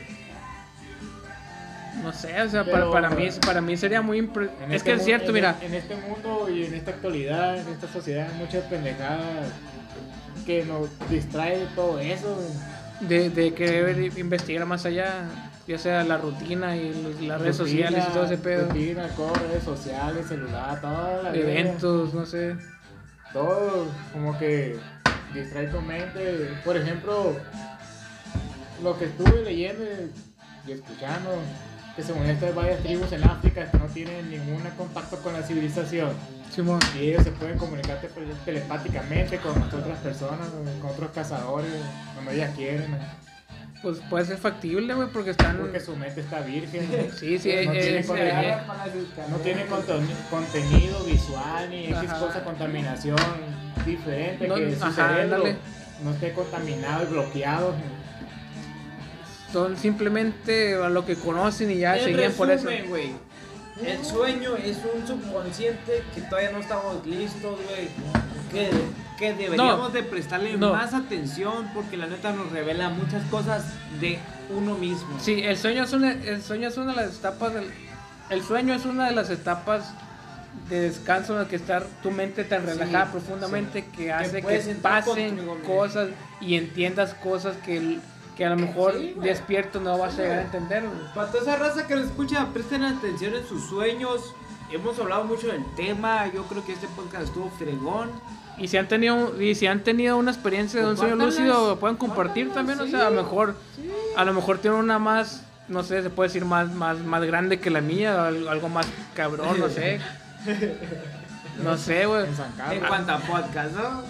no 2.03 2.13
sé, 2.13 2.41
o 2.43 2.49
sea, 2.49 2.65
Pero- 2.65 2.91
para, 2.91 3.09
para 3.09 3.11
mí 3.11 3.29
para 3.45 3.61
mí 3.61 3.77
sería 3.77 4.01
muy 4.03 4.21
impre- 4.21 4.51
Es 4.69 4.75
este 4.77 4.91
que 4.91 4.97
es 4.97 5.05
cierto, 5.05 5.29
en- 5.29 5.35
mira, 5.35 5.57
En 5.63 5.75
este 5.75 5.97
mundo 5.97 6.49
y 6.49 6.65
en 6.65 6.75
esta 6.75 6.91
actualidad, 6.93 7.59
en 7.59 7.69
esta 7.69 7.89
sociedad, 7.89 8.29
hay 8.31 8.39
muchas 8.39 8.65
pendejadas 8.65 9.49
que 10.47 10.65
nos 10.65 10.89
distrae 11.11 11.59
de 11.59 11.67
todo 11.75 11.99
eso. 11.99 12.39
de, 13.01 13.31
de 13.31 13.55
querer 13.55 14.19
investigar 14.19 14.67
más 14.67 14.85
allá, 14.85 15.27
ya 15.69 15.79
sea 15.79 16.03
la 16.03 16.17
rutina 16.19 16.77
y 16.77 16.89
los- 17.03 17.21
las 17.21 17.41
redes 17.41 17.59
Rutina, 17.59 17.87
sociales 17.89 18.05
y 18.09 18.13
todo 18.13 18.25
ese 18.25 18.39
pedo, 18.39 18.67
Rutina, 18.69 19.09
corre, 19.17 19.47
redes 19.49 19.63
sociales, 19.63 20.27
celular, 20.27 20.81
toda 20.81 21.23
la 21.23 21.31
vida. 21.31 21.43
eventos, 21.45 22.13
no 22.15 22.27
sé. 22.27 22.57
todo 23.33 23.87
como 24.13 24.37
que 24.39 24.77
distrae 25.35 25.67
tu 25.69 25.81
mente. 25.83 26.49
Por 26.65 26.77
ejemplo, 26.77 27.37
lo 28.83 28.99
que 28.99 29.05
estuve 29.05 29.43
leyendo 29.43 29.85
y 30.67 30.73
escuchando, 30.73 31.31
que 31.99 32.05
según 32.05 32.27
esto 32.27 32.47
hay 32.47 32.53
varias 32.53 32.79
tribus 32.79 33.11
en 33.11 33.25
África 33.25 33.69
que 33.69 33.77
no 33.77 33.87
tienen 33.87 34.31
ningún 34.31 34.63
contacto 34.77 35.17
con 35.17 35.33
la 35.33 35.43
civilización. 35.43 36.11
Simón. 36.55 36.79
Y 36.97 37.09
ellos 37.09 37.25
se 37.25 37.33
pueden 37.33 37.59
comunicar 37.59 37.99
tele- 38.01 38.35
telepáticamente 38.45 39.39
con 39.39 39.61
otras 39.61 39.99
personas, 39.99 40.47
con 40.81 40.91
otros 40.93 41.11
cazadores, 41.11 41.73
cuando 42.15 42.31
ellas 42.31 42.55
quieren. 42.55 42.97
Pues 43.83 43.99
puede 44.09 44.27
ser 44.27 44.39
factible, 44.39 44.95
güey, 44.95 45.09
porque 45.09 45.31
están. 45.31 45.57
Porque 45.57 45.81
su 45.81 45.97
mente 45.97 46.21
está 46.21 46.39
virgen. 46.39 46.87
Sí, 47.19 47.37
sí, 47.37 47.49
no 47.49 47.73
eh, 47.73 47.81
tiene, 47.83 47.99
eh, 47.99 48.05
contenido, 48.07 48.41
eh, 48.43 48.59
no 49.31 49.37
tiene 49.39 49.67
conteni- 49.67 50.29
contenido 50.31 51.03
visual 51.05 51.69
ni 51.69 51.87
X 51.87 52.13
cosa, 52.13 52.45
contaminación 52.45 53.19
diferente, 53.85 54.47
No, 54.47 54.55
que 54.55 54.77
su 54.77 54.85
ajá, 54.85 55.09
cerebro 55.17 55.45
no 56.05 56.11
esté 56.13 56.33
contaminado 56.33 57.03
y 57.03 57.07
bloqueado. 57.07 57.75
Son 59.53 59.77
simplemente 59.77 60.75
a 60.75 60.89
lo 60.89 61.05
que 61.07 61.17
conocen 61.17 61.71
y 61.71 61.79
ya 61.79 61.97
En 61.97 62.05
seguían 62.05 62.33
por 62.33 62.51
eso. 62.51 62.69
El 62.69 64.05
sueño 64.05 64.57
es 64.57 64.79
un 64.93 65.07
subconsciente 65.07 66.03
que 66.15 66.21
todavía 66.23 66.51
no 66.51 66.59
estamos 66.59 67.07
listos, 67.07 67.59
güey. 67.69 67.89
Que, 68.51 68.71
que 69.19 69.35
deberíamos 69.35 69.93
de 69.93 70.03
prestarle 70.03 70.57
no. 70.57 70.73
más 70.73 70.95
atención 70.95 71.69
porque 71.75 71.97
la 71.97 72.07
neta 72.07 72.33
nos 72.33 72.51
revela 72.51 72.89
muchas 72.89 73.23
cosas 73.27 73.65
de 74.01 74.19
uno 74.51 74.75
mismo. 74.75 75.09
Sí, 75.21 75.43
el 75.43 75.57
sueño 75.57 75.85
es 75.85 75.93
una, 75.93 76.13
el 76.13 76.43
sueño 76.43 76.69
es 76.69 76.77
una 76.77 76.93
de 76.93 77.03
las 77.03 77.19
etapas 77.19 77.55
del. 77.55 77.71
El 78.31 78.43
sueño 78.43 78.75
es 78.75 78.85
una 78.85 79.09
de 79.09 79.15
las 79.15 79.31
etapas 79.31 79.93
de 80.69 80.81
descanso 80.81 81.35
en 81.35 81.41
la 81.41 81.49
que 81.49 81.57
estar 81.57 81.87
tu 82.03 82.11
mente 82.11 82.45
tan 82.45 82.67
relajada 82.67 83.07
Sí, 83.07 83.11
profundamente 83.13 83.87
que 83.87 84.13
hace 84.13 84.43
que 84.43 84.75
pasen 84.83 85.37
contigo 85.37 85.59
cosas 85.65 86.09
y 86.41 86.57
entiendas 86.57 87.15
cosas 87.15 87.57
que, 87.59 87.99
que 88.39 88.47
a 88.47 88.51
lo 88.51 88.57
mejor 88.57 88.95
Sí, 88.95 89.15
despierto 89.21 89.81
no 89.81 89.99
vas 89.99 90.17
a 90.19 90.23
llegar 90.23 90.39
a 90.39 90.43
entender. 90.43 90.85
güey. 90.85 91.13
Para 91.15 91.29
toda 91.31 91.43
esa 91.43 91.57
raza 91.57 91.87
que 91.87 91.95
nos 91.97 92.07
escucha, 92.07 92.47
presten 92.55 92.85
atención 92.85 93.35
en 93.35 93.47
sus 93.47 93.65
sueños. 93.69 94.33
Hemos 94.73 94.99
hablado 94.99 95.25
mucho 95.25 95.49
del 95.49 95.65
tema. 95.75 96.27
Yo 96.33 96.45
creo 96.45 96.65
que 96.65 96.73
este 96.73 96.87
podcast 96.89 97.25
estuvo 97.25 97.51
fregón. 97.59 98.11
Y 98.57 98.69
si 98.69 98.77
han 98.77 98.87
tenido 98.89 99.41
y 99.41 99.55
si 99.55 99.67
han 99.67 99.83
tenido 99.85 100.17
una 100.17 100.31
experiencia 100.31 100.81
de 100.81 100.87
un 100.89 100.97
sueño 100.97 101.17
lúcido, 101.17 101.69
lo 101.71 101.79
pueden 101.81 101.97
compartir 101.97 102.51
también, 102.53 102.81
o 102.81 102.85
sí, 102.85 102.91
sea, 102.93 103.07
a 103.07 103.11
lo 103.11 103.23
mejor 103.23 103.55
a 104.17 104.25
lo 104.25 104.33
mejor 104.35 104.59
tiene 104.59 104.77
una 104.77 104.99
más 104.99 105.43
no 105.69 105.83
sé, 105.83 106.03
se 106.03 106.11
puede 106.11 106.29
decir 106.29 106.45
más 106.45 106.73
más 106.73 106.99
más 106.99 107.23
grande 107.25 107.61
que 107.61 107.71
la 107.71 107.81
mía, 107.81 108.27
al- 108.27 108.49
algo 108.49 108.69
más 108.69 108.87
cabrón, 109.15 109.59
no 109.61 109.69
sé. 109.69 110.01
No 111.63 111.77
sé, 111.77 112.07
güey. 112.07 112.25
En 112.25 112.73
En 112.75 112.81
cuanto 112.87 113.13
a 113.13 113.19
podcast, 113.19 113.75
¿no? 113.75 114.03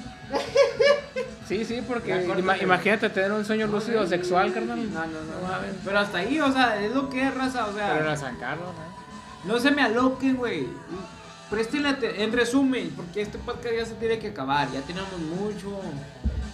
Sí, 1.46 1.64
sí, 1.64 1.82
porque 1.86 2.12
ima- 2.26 2.62
imagínate 2.62 3.08
tener 3.08 3.32
un 3.32 3.44
sueño 3.44 3.66
lúcido 3.66 4.06
sexual, 4.06 4.52
carnal. 4.52 4.92
No, 4.92 5.00
no, 5.06 5.06
no. 5.06 5.48
Pero 5.84 5.98
hasta 5.98 6.18
ahí, 6.18 6.38
o 6.40 6.52
sea, 6.52 6.78
es 6.82 6.92
lo 6.94 7.08
que 7.08 7.26
es 7.26 7.34
raza, 7.34 7.66
o 7.66 7.72
sea. 7.74 7.92
Pero 7.94 8.04
era 8.04 8.16
San 8.16 8.36
Carlos, 8.36 8.68
¿no? 9.46 9.54
No 9.54 9.58
se 9.60 9.70
me 9.70 9.80
aloquen, 9.82 10.36
güey. 10.36 10.66
Prestenle 11.48 11.88
aten- 11.88 12.18
en 12.18 12.32
resumen, 12.32 12.92
porque 12.94 13.22
este 13.22 13.38
podcast 13.38 13.74
ya 13.74 13.86
se 13.86 13.94
tiene 13.94 14.18
que 14.18 14.28
acabar, 14.28 14.70
ya 14.70 14.82
tenemos 14.82 15.10
mucho. 15.18 15.80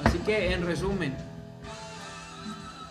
Así 0.05 0.19
que, 0.19 0.53
en 0.53 0.65
resumen, 0.65 1.17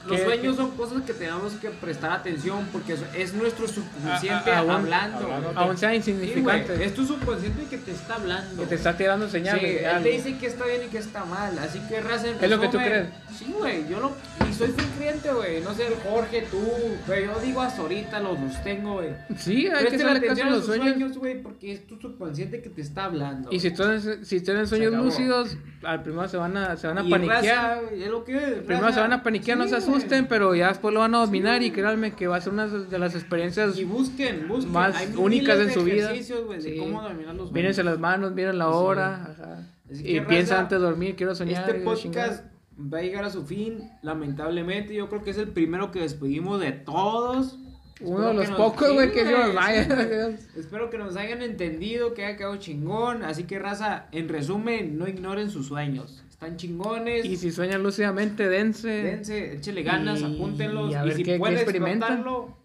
los 0.07 0.17
¿Qué- 0.19 0.25
sueños 0.25 0.55
qué? 0.55 0.61
son 0.61 0.71
cosas 0.71 1.01
que 1.03 1.13
tenemos 1.13 1.53
que 1.53 1.69
prestar 1.69 2.11
atención 2.11 2.67
porque 2.71 2.93
es- 2.93 3.03
es 3.15 3.33
nuestro 3.33 3.67
subconsciente 3.67 4.51
A- 4.51 4.57
a- 4.57 4.59
aún- 4.59 4.71
hablando. 4.71 5.51
Aún 5.55 5.77
sea 5.77 5.89
Sí, 5.91 5.95
insignificante. 5.97 6.83
es 6.83 6.93
tu 6.93 7.05
subconsciente 7.05 7.63
que 7.69 7.77
te 7.77 7.91
está 7.91 8.15
hablando. 8.15 8.61
que 8.63 8.67
te 8.67 8.75
está 8.75 8.97
tirando 8.97 9.25
Sí, 9.27 9.31
señales. 9.33 9.63
él 9.81 9.85
algo. 9.85 10.03
te 10.03 10.09
dice 10.09 10.37
que 10.37 10.47
está 10.47 10.65
bien 10.65 10.81
y 10.85 10.89
que 10.89 10.97
está 10.97 11.25
mal, 11.25 11.57
así 11.59 11.79
que 11.87 12.01
raza 12.01 12.27
Es 12.29 12.49
lo 12.49 12.59
que 12.59 12.67
tú 12.67 12.77
crees. 12.77 13.07
Sí, 13.37 13.53
güey, 13.57 13.87
yo 13.89 13.99
lo 13.99 14.11
y 14.49 14.53
soy 14.53 14.67
fiel 14.69 14.87
creyente, 14.97 15.33
güey, 15.33 15.61
no 15.61 15.73
sé 15.73 15.85
Jorge, 16.07 16.43
tú, 16.51 16.61
pero 17.07 17.33
yo 17.33 17.39
digo 17.41 17.61
hasta 17.61 17.81
ahorita 17.81 18.19
los 18.19 18.37
sostengo, 18.53 18.93
güey. 18.95 19.09
Sí, 19.37 19.67
hay 19.67 19.85
que 19.87 19.97
caso 19.97 20.09
atención 20.09 20.47
a 20.47 20.51
los 20.51 20.65
sueños. 20.65 21.17
güey, 21.17 21.41
porque 21.41 21.73
es 21.73 21.87
tu 21.87 21.97
subconsciente 21.99 22.61
que 22.61 22.69
te 22.69 22.81
está 22.81 23.05
hablando. 23.05 23.49
Y 23.51 23.59
si 23.59 23.71
tienen, 23.71 24.23
si 24.25 24.41
tienen 24.41 24.67
sueños 24.67 24.93
lúcidos, 24.93 25.57
al 25.83 26.03
primero 26.03 26.27
se 26.27 26.37
van 26.37 26.55
a, 26.57 26.77
se 26.77 26.87
van 26.87 26.99
a 26.99 27.03
Y 27.03 27.09
paniquear. 27.09 27.43
raza, 27.43 27.81
es 27.91 28.07
lo 28.09 28.23
que 28.23 28.35
es, 28.37 28.43
Primero 28.63 28.91
se 28.93 28.99
van 28.99 29.13
a 29.13 29.23
paniquear, 29.23 29.57
no 29.57 29.67
se 29.67 29.75
Asusten, 29.97 30.27
pero 30.27 30.55
ya 30.55 30.69
después 30.69 30.93
lo 30.93 30.99
van 31.01 31.13
a 31.15 31.19
dominar 31.19 31.61
y 31.63 31.71
créanme 31.71 32.13
que 32.13 32.27
va 32.27 32.37
a 32.37 32.41
ser 32.41 32.53
una 32.53 32.67
de 32.67 32.99
las 32.99 33.15
experiencias. 33.15 33.77
Y 33.77 33.83
busquen, 33.83 34.47
busquen. 34.47 34.71
Más 34.71 34.95
Hay 34.95 35.13
únicas 35.17 35.59
en 35.59 35.71
su 35.71 35.83
vida. 35.83 36.05
ejercicios, 36.11 36.45
güey, 36.45 36.61
de 36.61 36.73
Sí. 36.73 36.77
cómo 36.77 37.01
dominar 37.01 37.35
los 37.35 37.51
Mírense 37.51 37.83
las 37.83 37.99
manos, 37.99 38.33
miren 38.33 38.57
la 38.57 38.65
Sí. 38.65 38.71
hora. 38.73 39.15
ajá. 39.31 39.67
Y 39.91 40.19
piensa 40.21 40.59
antes 40.59 40.79
de 40.79 40.85
dormir, 40.85 41.15
quiero 41.15 41.35
soñar. 41.35 41.69
Este 41.69 41.81
podcast 41.81 42.45
va 42.77 42.97
a 42.97 43.01
llegar 43.01 43.23
a 43.25 43.29
su 43.29 43.45
fin, 43.45 43.91
lamentablemente. 44.01 44.95
Yo 44.95 45.07
creo 45.09 45.23
que 45.23 45.29
es 45.31 45.37
el 45.37 45.49
primero 45.49 45.91
que 45.91 45.99
despedimos 45.99 46.59
de 46.59 46.71
todos. 46.71 47.59
Uno 48.01 48.29
de 48.29 48.33
los 48.33 48.49
pocos, 48.51 48.91
güey, 48.91 49.11
que 49.11 49.23
nos 49.23 49.53
vaya. 49.53 49.81
Espero 50.57 50.89
que 50.89 50.97
nos 50.97 51.15
hayan 51.15 51.41
entendido, 51.41 52.13
que 52.13 52.25
haya 52.25 52.35
quedado 52.37 52.55
chingón. 52.57 53.23
Así 53.23 53.43
que, 53.43 53.59
raza, 53.59 54.07
en 54.11 54.29
resumen, 54.29 54.97
no 54.97 55.07
ignoren 55.07 55.49
sus 55.51 55.67
sueños. 55.67 56.22
Están 56.43 56.57
chingones. 56.57 57.25
Y 57.25 57.37
si 57.37 57.51
sueñan 57.51 57.81
lúcidamente, 57.83 58.49
dense. 58.49 58.89
Dense, 58.89 59.53
échele 59.55 59.83
ganas, 59.83 60.19
Y- 60.19 60.35
apúntenlos. 60.35 60.89
y 60.89 60.93
Y, 60.93 60.95
a 60.95 61.03
ver 61.03 61.13
si 61.15 61.23
qué- 61.23 61.35
experimentan. 61.35 61.61
experimentarlo, 61.61 62.57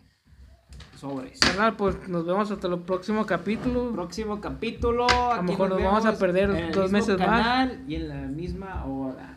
sobres. 0.99 1.39
Carnal, 1.39 1.77
pues 1.77 2.09
nos 2.09 2.27
vemos 2.27 2.51
hasta 2.51 2.67
el 2.67 2.79
próximo 2.81 3.25
capítulo. 3.25 3.93
Próximo 3.93 4.41
capítulo. 4.41 5.07
A 5.33 5.37
lo 5.37 5.43
mejor 5.45 5.69
nos 5.71 5.83
vamos 5.83 6.05
a 6.07 6.19
perder 6.19 6.51
en 6.51 6.57
el 6.57 6.73
dos 6.73 6.91
mismo 6.91 6.99
meses 7.15 7.19
más. 7.19 7.27
canal 7.43 7.85
Y 7.87 7.95
en 7.95 8.09
la 8.09 8.15
misma 8.17 8.85
hora. 8.85 9.35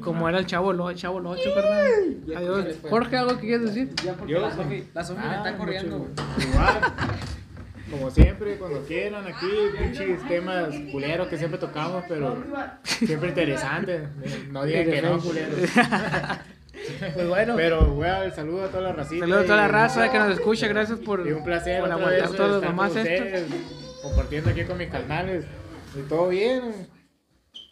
Como 0.00 0.28
era 0.28 0.38
el 0.38 0.46
chavo, 0.46 0.72
lo, 0.72 0.92
chavo 0.92 1.18
lo 1.20 1.30
8, 1.30 1.50
carnal. 1.54 1.84
Ya, 2.26 2.38
Adiós. 2.38 2.66
Jorge, 2.88 3.16
¿algo 3.16 3.34
que 3.36 3.46
quieres 3.46 3.62
decir? 3.74 3.92
Ya 4.04 4.12
porque 4.14 4.34
Yo- 4.34 4.40
la 4.40 4.54
Sofi, 4.54 4.84
la 4.94 5.02
Sofi 5.04 5.20
me 5.20 5.26
Ah, 5.28 5.36
está 5.38 5.56
corriendo. 5.56 6.06
Igual. 6.38 6.80
Como 7.90 8.10
siempre, 8.10 8.56
cuando 8.56 8.82
quieran 8.84 9.26
aquí, 9.26 9.50
pinches 9.78 10.26
temas 10.28 10.68
culeros 10.92 11.26
que 11.28 11.36
siempre 11.36 11.58
tocamos, 11.58 12.04
pero 12.08 12.42
siempre 12.84 13.30
interesantes. 13.30 14.08
No 14.50 14.64
digan 14.64 14.84
que 14.84 15.02
no, 15.02 15.18
culeros. 15.18 15.58
Pues 17.14 17.28
bueno, 17.28 17.56
Pero, 17.56 17.92
güey, 17.92 18.30
saludo 18.30 18.64
a 18.64 18.68
toda 18.68 18.84
la 18.84 18.92
racita. 18.92 19.20
saludos 19.20 19.42
a 19.42 19.46
toda 19.46 19.56
la 19.58 19.68
y- 19.68 19.70
raza 19.70 20.10
que 20.10 20.18
nos 20.18 20.30
escucha. 20.38 20.66
Gracias 20.66 20.98
por, 21.00 21.26
Y 21.26 21.32
un 21.32 21.44
placer 21.44 21.80
por 21.80 21.90
aguantar 21.92 22.28
vez 22.28 22.36
todos 22.36 22.62
los 22.62 22.72
con 22.72 22.96
esto. 22.98 23.56
compartiendo 24.02 24.50
aquí 24.50 24.64
con 24.64 24.78
mis 24.78 24.88
canales. 24.88 25.44
Y 25.94 26.08
todo 26.08 26.28
bien. 26.28 26.88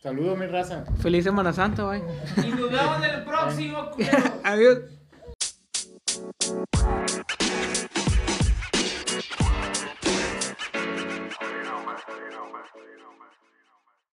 Saludos, 0.02 0.36
mi 0.36 0.46
raza. 0.46 0.84
Feliz 1.00 1.24
Semana 1.24 1.52
Santa, 1.54 1.84
bye. 1.88 2.02
Y 2.44 2.50
nos 2.50 2.70
vemos 2.70 3.04
en 3.04 3.10
el 3.14 3.24
próximo, 3.24 3.90
culero. 3.92 4.18
Adiós. 4.44 4.78
man. 12.58 12.82
You 12.90 12.98
know, 12.98 13.14
man. 13.18 13.47